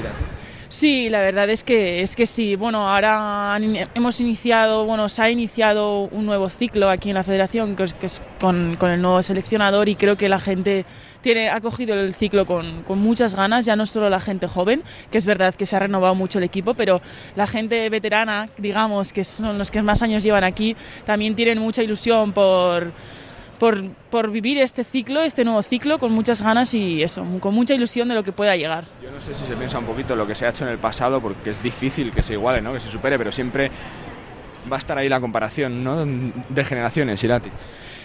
Sí, 0.71 1.11
la 1.11 1.21
verdad 1.21 1.51
es 1.51 1.63
que 1.63 2.01
es 2.01 2.17
que 2.17 2.25
sí. 2.25 2.57
Bueno, 2.57 2.89
ahora 2.89 3.59
hemos 3.95 4.19
iniciado, 4.21 4.87
bueno, 4.87 5.11
se 5.11 5.21
ha 5.21 5.29
iniciado 5.29 6.05
un 6.05 6.25
nuevo 6.25 6.49
ciclo 6.49 6.89
aquí 6.89 7.11
en 7.11 7.17
la 7.17 7.23
Federación, 7.23 7.77
que 7.77 7.85
es, 7.85 8.23
con, 8.41 8.77
con, 8.77 8.91
el 8.91 9.03
nuevo 9.03 9.23
seleccionador 9.23 9.91
y 9.91 9.95
creo 9.95 10.17
que 10.17 10.27
la 10.31 10.41
gente 10.41 10.87
tiene 11.21 11.51
ha 11.51 11.61
cogido 11.61 11.95
el 11.95 12.15
ciclo 12.15 12.47
con, 12.47 12.83
con, 12.83 12.99
muchas 12.99 13.35
ganas. 13.35 13.67
Ya 13.67 13.77
no 13.77 13.85
solo 13.85 14.09
la 14.09 14.21
gente 14.21 14.47
joven, 14.47 14.83
que 15.11 15.19
es 15.19 15.27
verdad 15.27 15.55
que 15.55 15.67
se 15.67 15.77
ha 15.77 15.81
renovado 15.81 16.15
mucho 16.15 16.39
el 16.39 16.45
equipo, 16.45 16.73
pero 16.73 17.03
la 17.37 17.47
gente 17.47 17.91
veterana, 17.91 18.49
digamos, 18.57 19.13
que 19.13 19.23
son 19.23 19.59
los 19.59 19.71
que 19.71 19.83
más 19.83 20.01
años 20.01 20.23
llevan 20.23 20.45
aquí, 20.45 20.75
también 21.05 21.37
tienen 21.37 21.59
mucha 21.59 21.83
ilusión 21.83 22.33
por 22.33 22.91
por, 23.59 23.89
por, 24.11 24.31
vivir 24.31 24.59
este 24.59 24.85
ciclo, 24.85 25.21
este 25.23 25.45
nuevo 25.45 25.63
ciclo, 25.63 25.99
con 25.99 26.13
muchas 26.13 26.43
ganas 26.43 26.75
y 26.75 27.03
eso, 27.03 27.25
con 27.41 27.55
mucha 27.55 27.75
ilusión 27.75 28.09
de 28.09 28.15
lo 28.15 28.23
que 28.23 28.33
pueda 28.33 28.57
llegar. 28.57 28.85
Yo 29.03 29.11
no 29.11 29.21
sé 29.21 29.35
si 29.35 29.45
se 29.47 29.57
piensa 29.57 29.79
un 29.79 29.87
poquito 29.87 30.17
lo 30.17 30.27
que 30.27 30.35
se 30.35 30.47
ha 30.47 30.51
hecho 30.51 30.65
en 30.65 30.71
el 30.71 30.79
pasado, 30.79 31.21
porque 31.21 31.51
es 31.51 31.63
difícil 31.63 32.13
que 32.13 32.23
se 32.23 32.35
iguale, 32.35 32.61
¿no? 32.61 32.73
que 32.73 32.81
se 32.81 32.91
supere, 32.91 33.19
pero 33.19 33.33
siempre 33.33 33.71
va 34.71 34.77
a 34.77 34.79
estar 34.79 34.97
ahí 34.99 35.09
la 35.09 35.21
comparación 35.21 35.85
¿no? 35.85 36.05
de 36.05 36.65
generaciones, 36.65 37.23
Irati. 37.23 37.51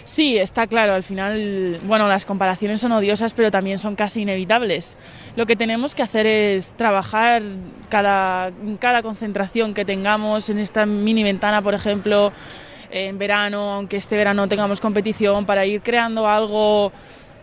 Sí, 0.04 0.38
está 0.38 0.66
claro, 0.66 0.94
al 0.94 1.02
final, 1.02 1.80
bueno, 1.84 2.08
las 2.08 2.24
comparaciones 2.24 2.80
son 2.80 2.92
odiosas, 2.92 3.34
pero 3.34 3.50
también 3.50 3.78
son 3.78 3.96
casi 3.96 4.22
inevitables. 4.22 4.96
Lo 5.36 5.46
que 5.46 5.56
tenemos 5.56 5.94
que 5.94 6.02
hacer 6.02 6.26
es 6.26 6.72
trabajar 6.72 7.42
cada, 7.88 8.50
cada 8.80 9.02
concentración 9.02 9.74
que 9.74 9.84
tengamos 9.84 10.50
en 10.50 10.58
esta 10.58 10.86
mini 10.86 11.22
ventana, 11.22 11.62
por 11.62 11.74
ejemplo, 11.74 12.32
en 12.90 13.18
verano, 13.18 13.74
aunque 13.74 13.96
este 13.96 14.16
verano 14.16 14.48
tengamos 14.48 14.80
competición, 14.80 15.46
para 15.46 15.66
ir 15.66 15.80
creando 15.82 16.26
algo 16.26 16.92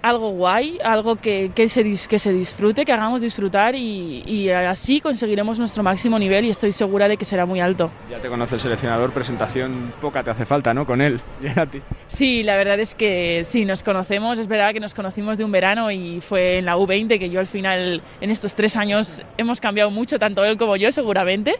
algo 0.02 0.30
guay, 0.30 0.78
algo 0.84 1.16
que, 1.16 1.52
que, 1.54 1.70
se, 1.70 1.84
que 2.08 2.20
se 2.20 2.32
disfrute, 2.32 2.86
que 2.86 2.93
hagamos 2.93 3.22
disfrutar 3.22 3.76
y, 3.76 4.24
y, 4.26 4.50
así 4.50 5.02
conseguiremos 5.02 5.60
nuestro 5.60 5.84
máximo 5.84 6.18
nivel 6.20 6.45
y 6.45 6.50
estoy 6.50 6.72
segura 6.72 7.08
de 7.08 7.18
que 7.18 7.26
será 7.26 7.45
muy 7.45 7.60
alto. 7.60 7.91
Ya 8.10 8.20
te 8.20 8.30
conoce 8.30 8.56
el 8.56 8.62
seleccionador, 8.62 9.12
presentación 9.12 9.93
poca 10.00 10.24
te 10.24 10.30
hace 10.30 10.45
falta, 10.45 10.74
¿no? 10.74 10.86
Con 10.86 11.02
él 11.02 11.20
y 11.41 11.60
a 11.60 11.66
ti. 11.66 11.82
Sí, 12.08 12.43
la 12.43 12.58
verdad 12.58 12.80
es 12.80 12.95
que 12.95 13.43
sí, 13.45 13.66
nos 13.66 13.84
conocemos, 13.84 14.39
es 14.39 14.48
verdad 14.48 14.74
que 14.74 14.80
nos 14.80 14.93
conocimos 14.93 15.38
de 15.38 15.43
un 15.43 15.52
verano 15.52 15.91
y 15.91 16.22
fue 16.22 16.60
en 16.60 16.66
la 16.66 16.78
U20 16.78 17.20
que 17.20 17.30
yo 17.30 17.39
al 17.39 17.48
final 17.48 18.02
en 18.22 18.32
estos 18.32 18.56
tres 18.56 18.78
años 18.78 19.24
hemos 19.38 19.60
cambiado 19.60 19.91
mucho, 19.91 20.20
tanto 20.20 20.43
él 20.45 20.58
como 20.58 20.76
yo 20.76 20.91
seguramente 20.91 21.56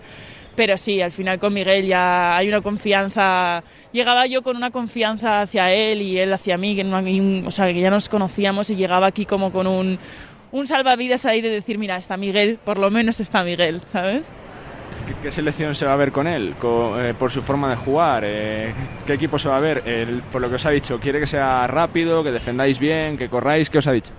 pero 0.58 0.76
sí, 0.76 1.00
al 1.02 1.12
final 1.12 1.38
con 1.38 1.54
Miguel 1.54 1.86
ya 1.86 2.36
hay 2.36 2.50
una 2.50 2.62
confianza, 2.62 3.64
llegaba 3.92 4.26
yo 4.26 4.42
con 4.42 4.58
una 4.58 4.72
confianza 4.72 5.42
hacia 5.42 5.72
él 5.72 6.02
y 6.02 6.18
él 6.18 6.34
hacia 6.34 6.58
mí, 6.58 6.76
que, 6.76 6.84
o 7.46 7.52
sea, 7.52 7.68
que 7.68 7.80
ya 7.80 7.92
nos 7.92 8.10
conocíamos 8.10 8.72
y 8.72 8.76
llegaba 8.76 9.06
aquí 9.06 9.28
como 9.28 9.52
con 9.52 9.68
un, 9.68 10.00
un 10.52 10.68
salvavidas 10.68 11.28
ahí 11.28 11.42
de 11.42 11.52
decir, 11.52 11.78
mira, 11.78 11.96
está 11.98 12.18
Miguel, 12.18 12.58
por 12.66 12.80
lo 12.80 12.90
menos 12.90 13.20
está 13.20 13.44
Miguel, 13.44 13.82
¿sabes? 13.92 14.24
¿Qué, 15.22 15.30
selección 15.30 15.76
se 15.76 15.86
va 15.86 15.94
a 15.94 15.98
ver 15.98 16.12
con 16.12 16.26
él? 16.26 16.56
Eh, 16.64 17.14
por 17.18 17.32
su 17.32 17.44
forma 17.44 17.70
de 17.70 17.76
jugar. 17.76 18.24
Eh, 18.26 18.74
¿Qué 19.06 19.14
equipo 19.14 19.38
se 19.38 19.48
va 19.48 19.58
a 19.58 19.62
ver? 19.62 19.84
por 20.32 20.42
lo 20.42 20.50
que 20.50 20.56
os 20.56 20.66
ha 20.66 20.72
dicho, 20.72 21.00
¿quiere 21.00 21.20
que 21.20 21.28
sea 21.28 21.68
rápido, 21.68 22.24
que 22.24 22.32
defendáis 22.32 22.80
bien, 22.80 23.16
que 23.16 23.30
corráis? 23.30 23.70
¿Qué 23.70 23.78
os 23.78 23.86
ha 23.86 23.92
dicho? 23.92 24.12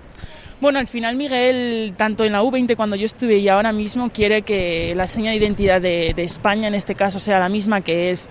Bueno, 0.61 0.79
al 0.79 0.87
final 0.87 1.15
Miguel, 1.15 1.93
tanto 1.95 2.25
en 2.25 2.33
la 2.33 2.43
U20 2.43 2.75
cuando 2.75 2.97
yo 2.97 3.05
estuve 3.05 3.37
y 3.37 3.47
ahora 3.47 3.71
mismo, 3.71 4.09
quiere 4.09 4.41
que 4.41 4.93
la 4.93 5.07
seña 5.07 5.31
de 5.31 5.37
identidad 5.37 5.79
de, 5.79 6.13
España 6.17 6.67
en 6.67 6.75
este 6.75 6.95
caso 6.95 7.17
sea 7.17 7.39
la 7.39 7.47
misma, 7.47 7.79
que 7.79 8.11
es 8.11 8.27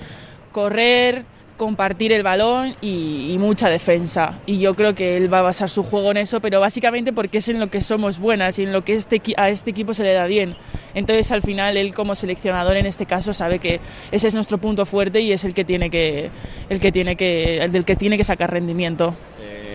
correr, 0.53 1.25
compartir 1.57 2.13
el 2.13 2.23
balón 2.23 2.77
y, 2.83 3.35
mucha 3.39 3.71
defensa. 3.71 4.41
Y 4.45 4.59
yo 4.59 4.75
creo 4.75 4.95
que 4.95 5.17
él 5.17 5.33
va 5.33 5.39
a 5.39 5.43
basar 5.43 5.71
su 5.71 5.83
juego 5.83 6.11
en 6.11 6.19
eso, 6.19 6.41
pero 6.41 6.61
básicamente 6.61 7.15
porque 7.15 7.39
es 7.39 7.49
en 7.49 7.61
lo 7.61 7.69
que 7.69 7.81
somos 7.81 8.19
buenas 8.19 8.59
y 8.59 8.65
en 8.65 8.75
lo 8.75 8.85
que 8.85 8.93
este, 8.93 9.23
a 9.39 9.49
este 9.49 9.71
equipo 9.71 9.95
se 9.95 10.05
le 10.05 10.13
da 10.13 10.27
bien. 10.27 10.55
Entonces 10.95 11.33
al 11.33 11.41
final 11.41 11.79
él 11.79 11.95
como 11.95 12.15
seleccionador 12.15 12.77
en 12.77 12.85
este 12.85 13.07
caso 13.07 13.33
sabe 13.33 13.59
que 13.59 13.81
ese 14.13 14.29
es 14.29 14.35
nuestro 14.35 14.59
punto 14.59 14.85
fuerte 14.85 15.23
y 15.23 15.33
es 15.33 15.45
el 15.45 15.55
que 15.55 15.65
tiene 15.65 15.89
que, 15.89 16.31
el 16.69 16.79
que 16.79 16.93
tiene 16.93 17.17
que, 17.17 17.65
el 17.65 17.73
del 17.73 17.87
que 17.87 17.97
tiene 17.97 18.19
que 18.19 18.25
sacar 18.25 18.51
rendimiento. 18.51 19.17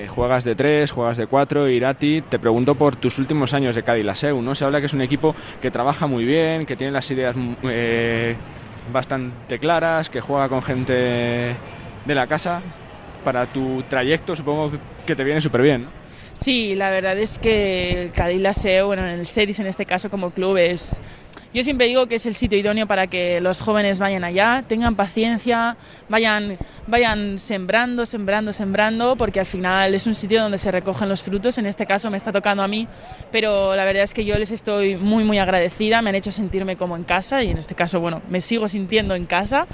Juegas 0.07 0.43
de 0.43 0.55
tres, 0.55 0.91
juegas 0.91 1.17
de 1.17 1.27
cuatro, 1.27 1.67
Irati, 1.67 2.21
te 2.21 2.39
pregunto 2.39 2.75
por 2.75 2.95
tus 2.95 3.19
últimos 3.19 3.53
años 3.53 3.75
de 3.75 3.83
Cádiz 3.83 4.05
¿no? 4.41 4.55
Se 4.55 4.65
habla 4.65 4.79
que 4.79 4.87
es 4.87 4.93
un 4.93 5.01
equipo 5.01 5.35
que 5.61 5.71
trabaja 5.71 6.07
muy 6.07 6.25
bien, 6.25 6.65
que 6.65 6.75
tiene 6.75 6.91
las 6.91 7.09
ideas 7.11 7.35
eh, 7.63 8.35
bastante 8.91 9.59
claras, 9.59 10.09
que 10.09 10.21
juega 10.21 10.49
con 10.49 10.61
gente 10.61 10.93
de 12.05 12.15
la 12.15 12.27
casa. 12.27 12.61
Para 13.23 13.45
tu 13.45 13.83
trayecto 13.83 14.35
supongo 14.35 14.71
que 15.05 15.15
te 15.15 15.23
viene 15.23 15.39
súper 15.39 15.61
bien. 15.61 15.87
Sí, 16.39 16.75
la 16.75 16.89
verdad 16.89 17.17
es 17.17 17.37
que 17.37 18.03
el 18.03 18.11
Cádiz 18.11 18.57
SEO, 18.57 18.87
bueno, 18.87 19.03
en 19.03 19.19
el 19.19 19.25
Sedis 19.25 19.59
en 19.59 19.67
este 19.67 19.85
caso 19.85 20.09
como 20.09 20.31
club 20.31 20.57
es... 20.57 21.01
Yo 21.53 21.63
siempre 21.63 21.85
digo 21.85 22.07
que 22.07 22.15
es 22.15 22.25
el 22.25 22.33
sitio 22.33 22.57
idóneo 22.57 22.87
para 22.87 23.05
que 23.05 23.39
los 23.39 23.61
jóvenes 23.61 23.99
vayan 23.99 24.23
allá, 24.23 24.63
tengan 24.67 24.95
paciencia, 24.95 25.77
vayan, 26.09 26.57
vayan 26.87 27.37
sembrando, 27.37 28.07
sembrando, 28.07 28.51
sembrando, 28.51 29.15
porque 29.15 29.39
al 29.39 29.45
final 29.45 29.93
es 29.93 30.07
un 30.07 30.15
sitio 30.15 30.41
donde 30.41 30.57
se 30.57 30.71
recogen 30.71 31.09
los 31.09 31.21
frutos. 31.21 31.59
En 31.59 31.67
este 31.67 31.85
caso 31.85 32.09
me 32.09 32.17
está 32.17 32.31
tocando 32.31 32.63
a 32.63 32.67
mí, 32.67 32.87
pero 33.31 33.75
la 33.75 33.85
verdad 33.85 34.01
es 34.01 34.15
que 34.15 34.25
yo 34.25 34.35
les 34.39 34.51
estoy 34.51 34.95
muy, 34.95 35.23
muy 35.23 35.37
agradecida. 35.37 36.01
Me 36.01 36.09
han 36.09 36.15
hecho 36.15 36.31
sentirme 36.31 36.75
como 36.75 36.95
en 36.95 37.03
casa 37.03 37.43
y 37.43 37.51
en 37.51 37.59
este 37.59 37.75
caso, 37.75 37.99
bueno, 37.99 38.23
me 38.29 38.41
sigo 38.41 38.67
sintiendo 38.67 39.13
en 39.13 39.27
casa 39.27 39.67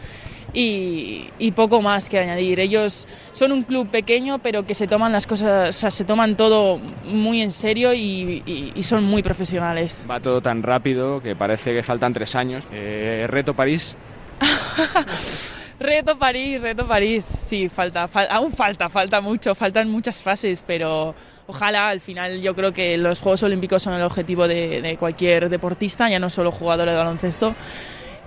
y, 0.53 1.51
poco 1.55 1.81
más 1.81 2.09
que 2.09 2.19
añadir. 2.19 2.59
Ellos 2.59 3.07
son 3.31 3.51
un 3.51 3.63
club 3.63 3.89
pequeño, 3.89 4.39
pero 4.39 4.65
que 4.65 4.75
se 4.75 4.87
toman 4.87 5.11
las 5.11 5.27
cosas, 5.27 5.69
o 5.69 5.79
sea, 5.79 5.91
se 5.91 6.05
toman 6.05 6.35
todo 6.35 6.79
muy 7.05 7.41
en 7.41 7.51
serio 7.51 7.93
y, 7.93 8.73
son 8.81 9.03
muy 9.03 9.21
profesionales. 9.21 10.03
Va 10.09 10.19
todo 10.19 10.41
tan 10.41 10.63
rápido 10.63 11.21
que 11.21 11.35
parece 11.35 11.73
que 11.73 11.83
faltan 11.83 12.13
tres 12.13 12.35
años. 12.35 12.67
Eh, 12.71 13.25
¿Reto 13.29 13.53
París? 13.53 13.95
reto 15.79 16.17
París, 16.17 16.61
reto 16.61 16.87
París. 16.87 17.25
Sí, 17.39 17.69
falta, 17.69 18.09
aún 18.29 18.51
falta, 18.51 18.89
falta 18.89 19.21
mucho, 19.21 19.53
faltan 19.53 19.89
muchas 19.89 20.23
fases, 20.23 20.63
pero 20.65 21.13
ojalá 21.45 21.89
al 21.89 22.01
final 22.01 22.41
yo 22.41 22.55
creo 22.55 22.73
que 22.73 22.97
los 22.97 23.21
Juegos 23.21 23.43
Olímpicos 23.43 23.83
son 23.83 23.93
el 23.93 24.01
objetivo 24.01 24.47
de, 24.47 24.81
de 24.81 24.97
cualquier 24.97 25.49
deportista, 25.49 26.09
ya 26.09 26.19
no 26.19 26.29
solo 26.29 26.51
jugador 26.51 26.89
de 26.89 26.95
baloncesto. 26.95 27.55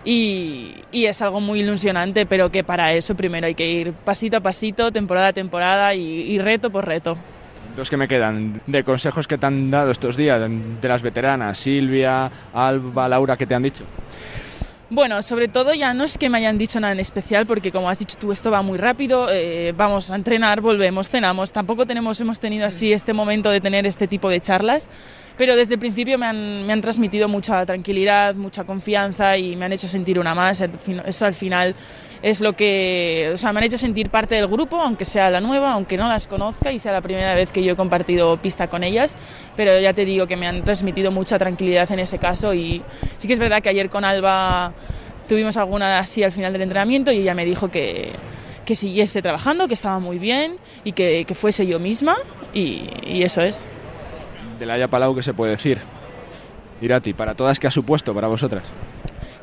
Y, 0.05 0.74
es 0.92 1.22
algo 1.22 1.40
muy 1.40 1.61
ilusionante, 1.61 2.26
pero 2.26 2.50
que 2.50 2.64
para 2.64 2.92
eso 2.92 3.14
primero 3.14 3.46
hay 3.46 3.55
que 3.55 3.70
ir 3.70 3.92
pasito 3.92 4.38
a 4.38 4.40
pasito, 4.40 4.90
temporada 4.90 5.28
a 5.28 5.32
temporada 5.32 5.94
y, 5.94 6.38
reto 6.38 6.70
por 6.70 6.86
reto. 6.86 7.16
Dos 7.76 7.88
que 7.88 7.96
me 7.96 8.07
quedan 8.07 8.61
de 8.66 8.84
consejos 8.84 9.26
que 9.26 9.38
te 9.38 9.46
han 9.46 9.70
dado 9.70 9.92
estos 9.92 10.16
días 10.16 10.42
de 10.80 10.88
las 10.88 11.00
veteranas, 11.00 11.57
Silvia, 11.57 12.30
Alba, 12.53 13.09
Laura, 13.09 13.36
¿qué 13.36 13.46
te 13.46 13.55
han 13.55 13.62
dicho? 13.62 13.84
Bueno, 14.95 15.22
sobre 15.22 15.49
todo 15.49 15.72
ya 15.72 15.95
no 15.95 16.05
es 16.05 16.18
que 16.18 16.28
me 16.28 16.36
hayan 16.36 16.59
dicho 16.59 16.78
nada 16.78 16.93
en 16.93 17.01
especial, 17.01 17.47
porque 17.47 17.72
como 17.72 17.88
has 17.88 17.99
dicho 17.99 18.18
tú, 18.20 18.30
esto 18.30 18.51
va 18.51 18.61
muy 18.61 18.76
rápido, 18.76 19.28
eh, 19.30 19.72
vamos 19.74 20.11
a 20.11 20.16
entrenar, 20.16 20.61
volvemos, 20.61 21.09
cenamos, 21.09 21.51
tampoco 21.51 21.86
tenemos, 21.86 22.20
hemos 22.20 22.38
tenido 22.38 22.66
así 22.66 22.93
este 22.93 23.14
momento 23.14 23.49
de 23.49 23.62
tener 23.62 23.86
este 23.86 24.07
tipo 24.07 24.28
de 24.28 24.43
charlas, 24.43 24.90
pero 25.38 25.57
desde 25.57 25.74
el 25.74 25.80
principio 25.80 26.18
me 26.18 26.26
han, 26.26 26.66
me 26.66 26.74
han 26.74 26.82
transmitido 26.82 27.26
mucha 27.26 27.64
tranquilidad, 27.64 28.34
mucha 28.34 28.64
confianza 28.64 29.38
y 29.38 29.57
me 29.57 29.64
han 29.64 29.72
hecho 29.72 29.88
sentir 29.88 30.18
una 30.18 30.34
más. 30.34 30.61
Eso 30.61 31.24
al 31.24 31.32
final 31.32 31.74
es 32.23 32.41
lo 32.41 32.55
que, 32.55 33.33
o 33.35 33.39
sea, 33.39 33.53
me 33.53 33.59
han 33.59 33.64
hecho 33.64 33.79
sentir 33.79 34.09
parte 34.09 34.37
del 34.37 34.47
grupo, 34.47 34.81
aunque 34.81 35.05
sea 35.05 35.29
la 35.29 35.41
nueva, 35.41 35.73
aunque 35.73 35.97
no 35.97 36.09
las 36.09 36.29
conozca 36.29 36.70
y 36.70 36.79
sea 36.79 36.93
la 36.93 37.01
primera 37.01 37.35
vez 37.35 37.51
que 37.51 37.64
yo 37.64 37.73
he 37.73 37.77
compartido 37.77 38.37
pista 38.37 38.68
con 38.68 38.85
ellas, 38.85 39.18
pero 39.57 39.79
ya 39.81 39.93
te 39.93 40.05
digo 40.05 40.27
que 40.29 40.37
me 40.37 40.47
han 40.47 40.62
transmitido 40.62 41.11
mucha 41.11 41.39
tranquilidad 41.39 41.91
en 41.91 41.99
ese 41.99 42.18
caso 42.18 42.55
y 42.55 42.83
sí 43.16 43.27
que 43.27 43.33
es 43.33 43.41
verdad 43.41 43.61
que 43.61 43.68
ayer 43.68 43.91
con 43.91 44.05
Alba 44.05 44.73
tuvimos 45.29 45.57
alguna 45.57 45.99
así 45.99 46.23
al 46.23 46.31
final 46.31 46.53
del 46.53 46.62
entrenamiento 46.62 47.11
y 47.11 47.18
ella 47.18 47.35
me 47.35 47.45
dijo 47.45 47.70
que, 47.70 48.12
que 48.64 48.77
siguiese 48.77 49.20
trabajando, 49.20 49.66
que 49.66 49.75
estaba 49.75 49.99
muy 49.99 50.18
bien 50.18 50.57
y 50.85 50.93
que, 50.93 51.25
que 51.25 51.35
fuese 51.35 51.66
yo 51.66 51.81
misma 51.81 52.16
y, 52.55 53.23
eso 53.23 53.41
es 53.41 53.66
de 54.59 54.66
la 54.66 54.75
Haya 54.75 54.87
Palau, 54.87 55.14
¿qué 55.16 55.25
se 55.25 55.35
puede 55.35 55.53
decir? 55.53 55.79
Irati, 56.81 57.14
para 57.14 57.35
todas, 57.35 57.59
¿qué 57.59 57.66
ha 57.66 57.70
supuesto 57.70 58.14
para 58.14 58.29
vosotras? 58.29 58.64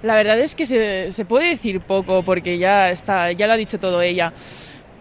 La 0.04 0.16
verdad 0.16 0.40
es 0.40 0.56
que 0.56 0.66
se, 0.66 1.12
se, 1.12 1.26
puede 1.26 1.50
decir 1.50 1.82
poco 1.82 2.24
porque 2.24 2.58
ya, 2.58 2.90
está, 2.90 3.32
ya 3.32 3.48
lo 3.48 3.54
ha 3.54 3.58
dicho 3.58 3.80
todo 3.80 4.02
ella. 4.02 4.34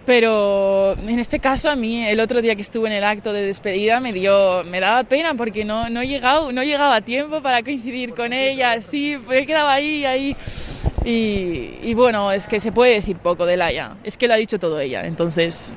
Pero 0.07 0.95
en 0.95 1.19
este 1.19 1.39
caso 1.39 1.71
a 1.71 1.77
mí 1.77 2.07
el 2.07 2.19
otro 2.21 2.41
día 2.41 2.57
que 2.57 2.63
estuve 2.63 2.89
en 2.89 2.95
el 2.95 3.05
acto 3.05 3.33
de 3.33 3.43
despedida 3.43 4.01
me 4.01 4.15
dio 4.15 4.65
me 4.65 4.81
daba 4.81 5.05
pena 5.05 5.35
porque 5.35 5.67
no 5.67 5.91
no 5.91 6.03
llegado 6.03 6.51
no 6.51 6.65
llegaba 6.65 6.97
a 6.97 7.01
tiempo 7.03 7.43
para 7.43 7.63
coincidir 7.63 8.15
con 8.15 8.33
ella, 8.33 8.81
sí, 8.81 9.19
he 9.31 9.45
quedado 9.45 9.69
ahí 9.69 10.07
ahí 10.07 10.35
y, 11.05 11.79
y, 11.83 11.95
bueno, 11.95 12.33
es 12.33 12.49
que 12.49 12.59
se 12.59 12.73
puede 12.73 12.95
decir 12.95 13.17
poco 13.17 13.45
de 13.45 13.59
Laia, 13.59 13.97
es 14.03 14.17
que 14.17 14.29
lo 14.29 14.35
ha 14.35 14.39
dicho 14.39 14.59
todo 14.59 14.81
ella, 14.81 15.05
entonces 15.05 15.75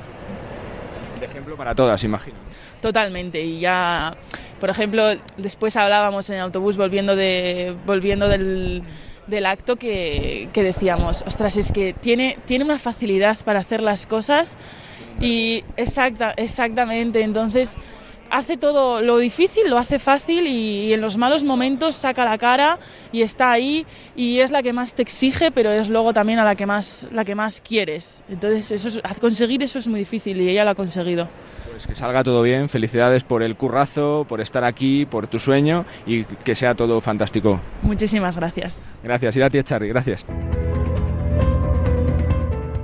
de 1.21 1.25
ejemplo 1.27 1.55
para 1.55 1.73
todas, 1.73 2.03
imagino. 2.03 2.35
Totalmente. 2.81 3.41
Y 3.41 3.59
ya, 3.59 4.15
por 4.59 4.69
ejemplo, 4.69 5.03
después 5.37 5.77
hablábamos 5.77 6.29
en 6.29 6.37
el 6.37 6.41
autobús 6.41 6.77
volviendo, 6.77 7.15
de, 7.15 7.75
volviendo 7.85 8.27
del, 8.27 8.83
del 9.31 9.47
acto 9.47 9.77
que, 9.77 10.49
que, 10.53 10.61
decíamos, 10.63 11.23
ostras, 11.25 11.57
es 11.57 11.71
que 11.71 11.93
tiene, 11.93 12.37
tiene 12.45 12.63
una 12.63 12.77
facilidad 12.77 13.39
para 13.43 13.61
hacer 13.61 13.81
las 13.81 14.05
cosas 14.05 14.55
y 15.19 15.63
exacta, 15.77 16.31
exactamente. 16.37 17.21
Entonces 17.21 17.77
hace 18.31 18.57
todo 18.57 19.01
lo 19.01 19.17
difícil, 19.17 19.69
lo 19.69 19.77
hace 19.77 19.99
fácil 19.99 20.47
y, 20.47 20.93
en 20.93 21.01
los 21.01 21.17
malos 21.17 21.43
momentos 21.43 21.95
saca 21.95 22.25
la 22.25 22.37
cara 22.37 22.79
y 23.11 23.21
está 23.21 23.51
ahí 23.51 23.85
y 24.15 24.39
es 24.39 24.51
la 24.51 24.63
que 24.63 24.73
más 24.73 24.93
te 24.93 25.01
exige, 25.01 25.51
pero 25.51 25.71
es 25.71 25.89
luego 25.89 26.13
también 26.13 26.39
a 26.39 26.45
la 26.45 26.55
que 26.55 26.65
más, 26.65 27.07
la 27.11 27.25
que 27.25 27.35
más 27.35 27.61
quieres. 27.61 28.23
Entonces, 28.29 28.71
eso 28.71 29.01
conseguir 29.19 29.61
eso 29.61 29.79
es 29.79 29.87
muy 29.87 29.99
difícil 29.99 30.39
y 30.41 30.49
ella 30.49 30.63
lo 30.63 30.71
ha 30.71 30.75
conseguido. 30.75 31.27
Pues 31.81 31.95
que 31.95 31.99
salga 31.99 32.23
todo 32.23 32.43
bien, 32.43 32.69
felicidades 32.69 33.23
por 33.23 33.41
el 33.41 33.55
currazo, 33.55 34.27
por 34.29 34.39
estar 34.39 34.63
aquí, 34.63 35.07
por 35.07 35.25
tu 35.25 35.39
sueño 35.39 35.83
y 36.05 36.25
que 36.25 36.53
sea 36.53 36.75
todo 36.75 37.01
fantástico. 37.01 37.59
Muchísimas 37.81 38.37
gracias. 38.37 38.79
Gracias, 39.03 39.35
Irati 39.35 39.63
Charri, 39.63 39.87
gracias. 39.87 40.23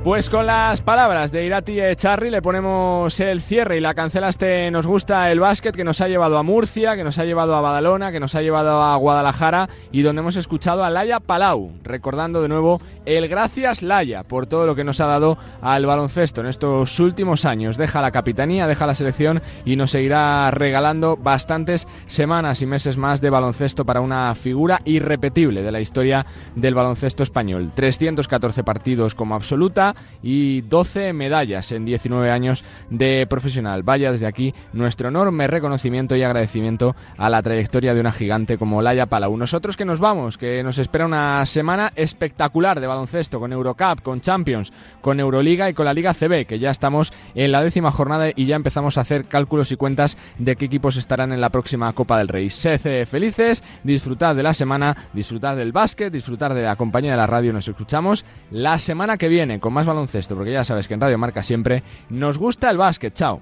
Pues 0.07 0.29
con 0.29 0.45
las 0.45 0.79
palabras 0.79 1.33
de 1.33 1.45
Irati 1.45 1.79
Charri 1.97 2.29
le 2.29 2.41
ponemos 2.41 3.19
el 3.19 3.41
cierre 3.41 3.75
y 3.75 3.81
la 3.81 3.93
cancela 3.93 4.29
este 4.29 4.71
Nos 4.71 4.87
gusta 4.87 5.29
el 5.33 5.41
básquet 5.41 5.75
que 5.75 5.83
nos 5.83 5.99
ha 5.99 6.07
llevado 6.07 6.37
a 6.37 6.43
Murcia, 6.43 6.95
que 6.95 7.03
nos 7.03 7.19
ha 7.19 7.25
llevado 7.25 7.53
a 7.53 7.59
Badalona, 7.59 8.13
que 8.13 8.21
nos 8.21 8.33
ha 8.33 8.41
llevado 8.41 8.81
a 8.81 8.95
Guadalajara 8.95 9.67
y 9.91 10.03
donde 10.03 10.21
hemos 10.21 10.37
escuchado 10.37 10.85
a 10.85 10.89
Laia 10.89 11.19
Palau, 11.19 11.73
recordando 11.83 12.41
de 12.41 12.47
nuevo 12.47 12.79
el 13.05 13.27
gracias 13.27 13.81
Laia 13.83 14.23
por 14.23 14.47
todo 14.47 14.65
lo 14.65 14.75
que 14.75 14.85
nos 14.85 15.01
ha 15.01 15.07
dado 15.07 15.37
al 15.61 15.85
baloncesto 15.85 16.39
en 16.39 16.47
estos 16.47 17.01
últimos 17.01 17.43
años. 17.43 17.75
Deja 17.75 18.01
la 18.01 18.11
capitanía, 18.11 18.65
deja 18.65 18.87
la 18.87 18.95
selección 18.95 19.41
y 19.65 19.75
nos 19.75 19.91
seguirá 19.91 20.51
regalando 20.51 21.17
bastantes 21.17 21.85
semanas 22.05 22.61
y 22.61 22.65
meses 22.65 22.95
más 22.95 23.19
de 23.19 23.29
baloncesto 23.29 23.83
para 23.83 23.99
una 23.99 24.33
figura 24.35 24.79
irrepetible 24.85 25.63
de 25.63 25.71
la 25.73 25.81
historia 25.81 26.25
del 26.55 26.75
baloncesto 26.75 27.23
español. 27.23 27.73
314 27.75 28.63
partidos 28.63 29.13
como 29.13 29.35
absoluta 29.35 29.96
y 30.21 30.61
12 30.61 31.13
medallas 31.13 31.71
en 31.71 31.85
19 31.85 32.31
años 32.31 32.63
de 32.89 33.25
profesional. 33.29 33.83
Vaya 33.83 34.11
desde 34.11 34.25
aquí 34.25 34.53
nuestro 34.73 35.09
enorme 35.09 35.47
reconocimiento 35.47 36.15
y 36.15 36.23
agradecimiento 36.23 36.95
a 37.17 37.29
la 37.29 37.41
trayectoria 37.41 37.93
de 37.93 38.01
una 38.01 38.11
gigante 38.11 38.57
como 38.57 38.81
Laia 38.81 39.05
Palau. 39.05 39.37
Nosotros 39.37 39.77
que 39.77 39.85
nos 39.85 39.99
vamos, 39.99 40.37
que 40.37 40.63
nos 40.63 40.77
espera 40.77 41.05
una 41.05 41.45
semana 41.45 41.91
espectacular 41.95 42.79
de 42.79 42.87
baloncesto 42.87 43.39
con 43.39 43.53
Eurocup, 43.53 44.01
con 44.01 44.21
Champions, 44.21 44.71
con 45.01 45.19
Euroliga 45.19 45.69
y 45.69 45.73
con 45.73 45.85
la 45.85 45.93
Liga 45.93 46.13
CB, 46.13 46.45
que 46.45 46.59
ya 46.59 46.71
estamos 46.71 47.13
en 47.35 47.51
la 47.51 47.63
décima 47.63 47.91
jornada 47.91 48.29
y 48.35 48.45
ya 48.45 48.55
empezamos 48.55 48.97
a 48.97 49.01
hacer 49.01 49.25
cálculos 49.25 49.71
y 49.71 49.75
cuentas 49.75 50.17
de 50.37 50.55
qué 50.55 50.65
equipos 50.65 50.97
estarán 50.97 51.31
en 51.31 51.41
la 51.41 51.49
próxima 51.49 51.91
Copa 51.93 52.17
del 52.17 52.27
Rey. 52.27 52.49
Sed 52.49 53.07
felices, 53.07 53.63
disfrutad 53.83 54.35
de 54.35 54.43
la 54.43 54.53
semana, 54.53 55.09
disfrutad 55.13 55.55
del 55.55 55.71
básquet, 55.71 56.13
disfrutad 56.13 56.53
de 56.53 56.63
la 56.63 56.75
compañía 56.75 57.11
de 57.11 57.17
la 57.17 57.27
radio. 57.27 57.53
Nos 57.53 57.67
escuchamos 57.67 58.25
la 58.51 58.77
semana 58.79 59.17
que 59.17 59.27
viene 59.27 59.59
con 59.59 59.73
más 59.73 59.85
baloncesto, 59.87 60.35
porque 60.35 60.51
ya 60.51 60.63
sabes 60.63 60.87
que 60.87 60.93
en 60.93 61.01
Radio 61.01 61.17
Marca 61.17 61.41
siempre 61.41 61.83
nos 62.09 62.37
gusta 62.37 62.69
el 62.69 62.77
básquet. 62.77 63.13
Chao. 63.13 63.41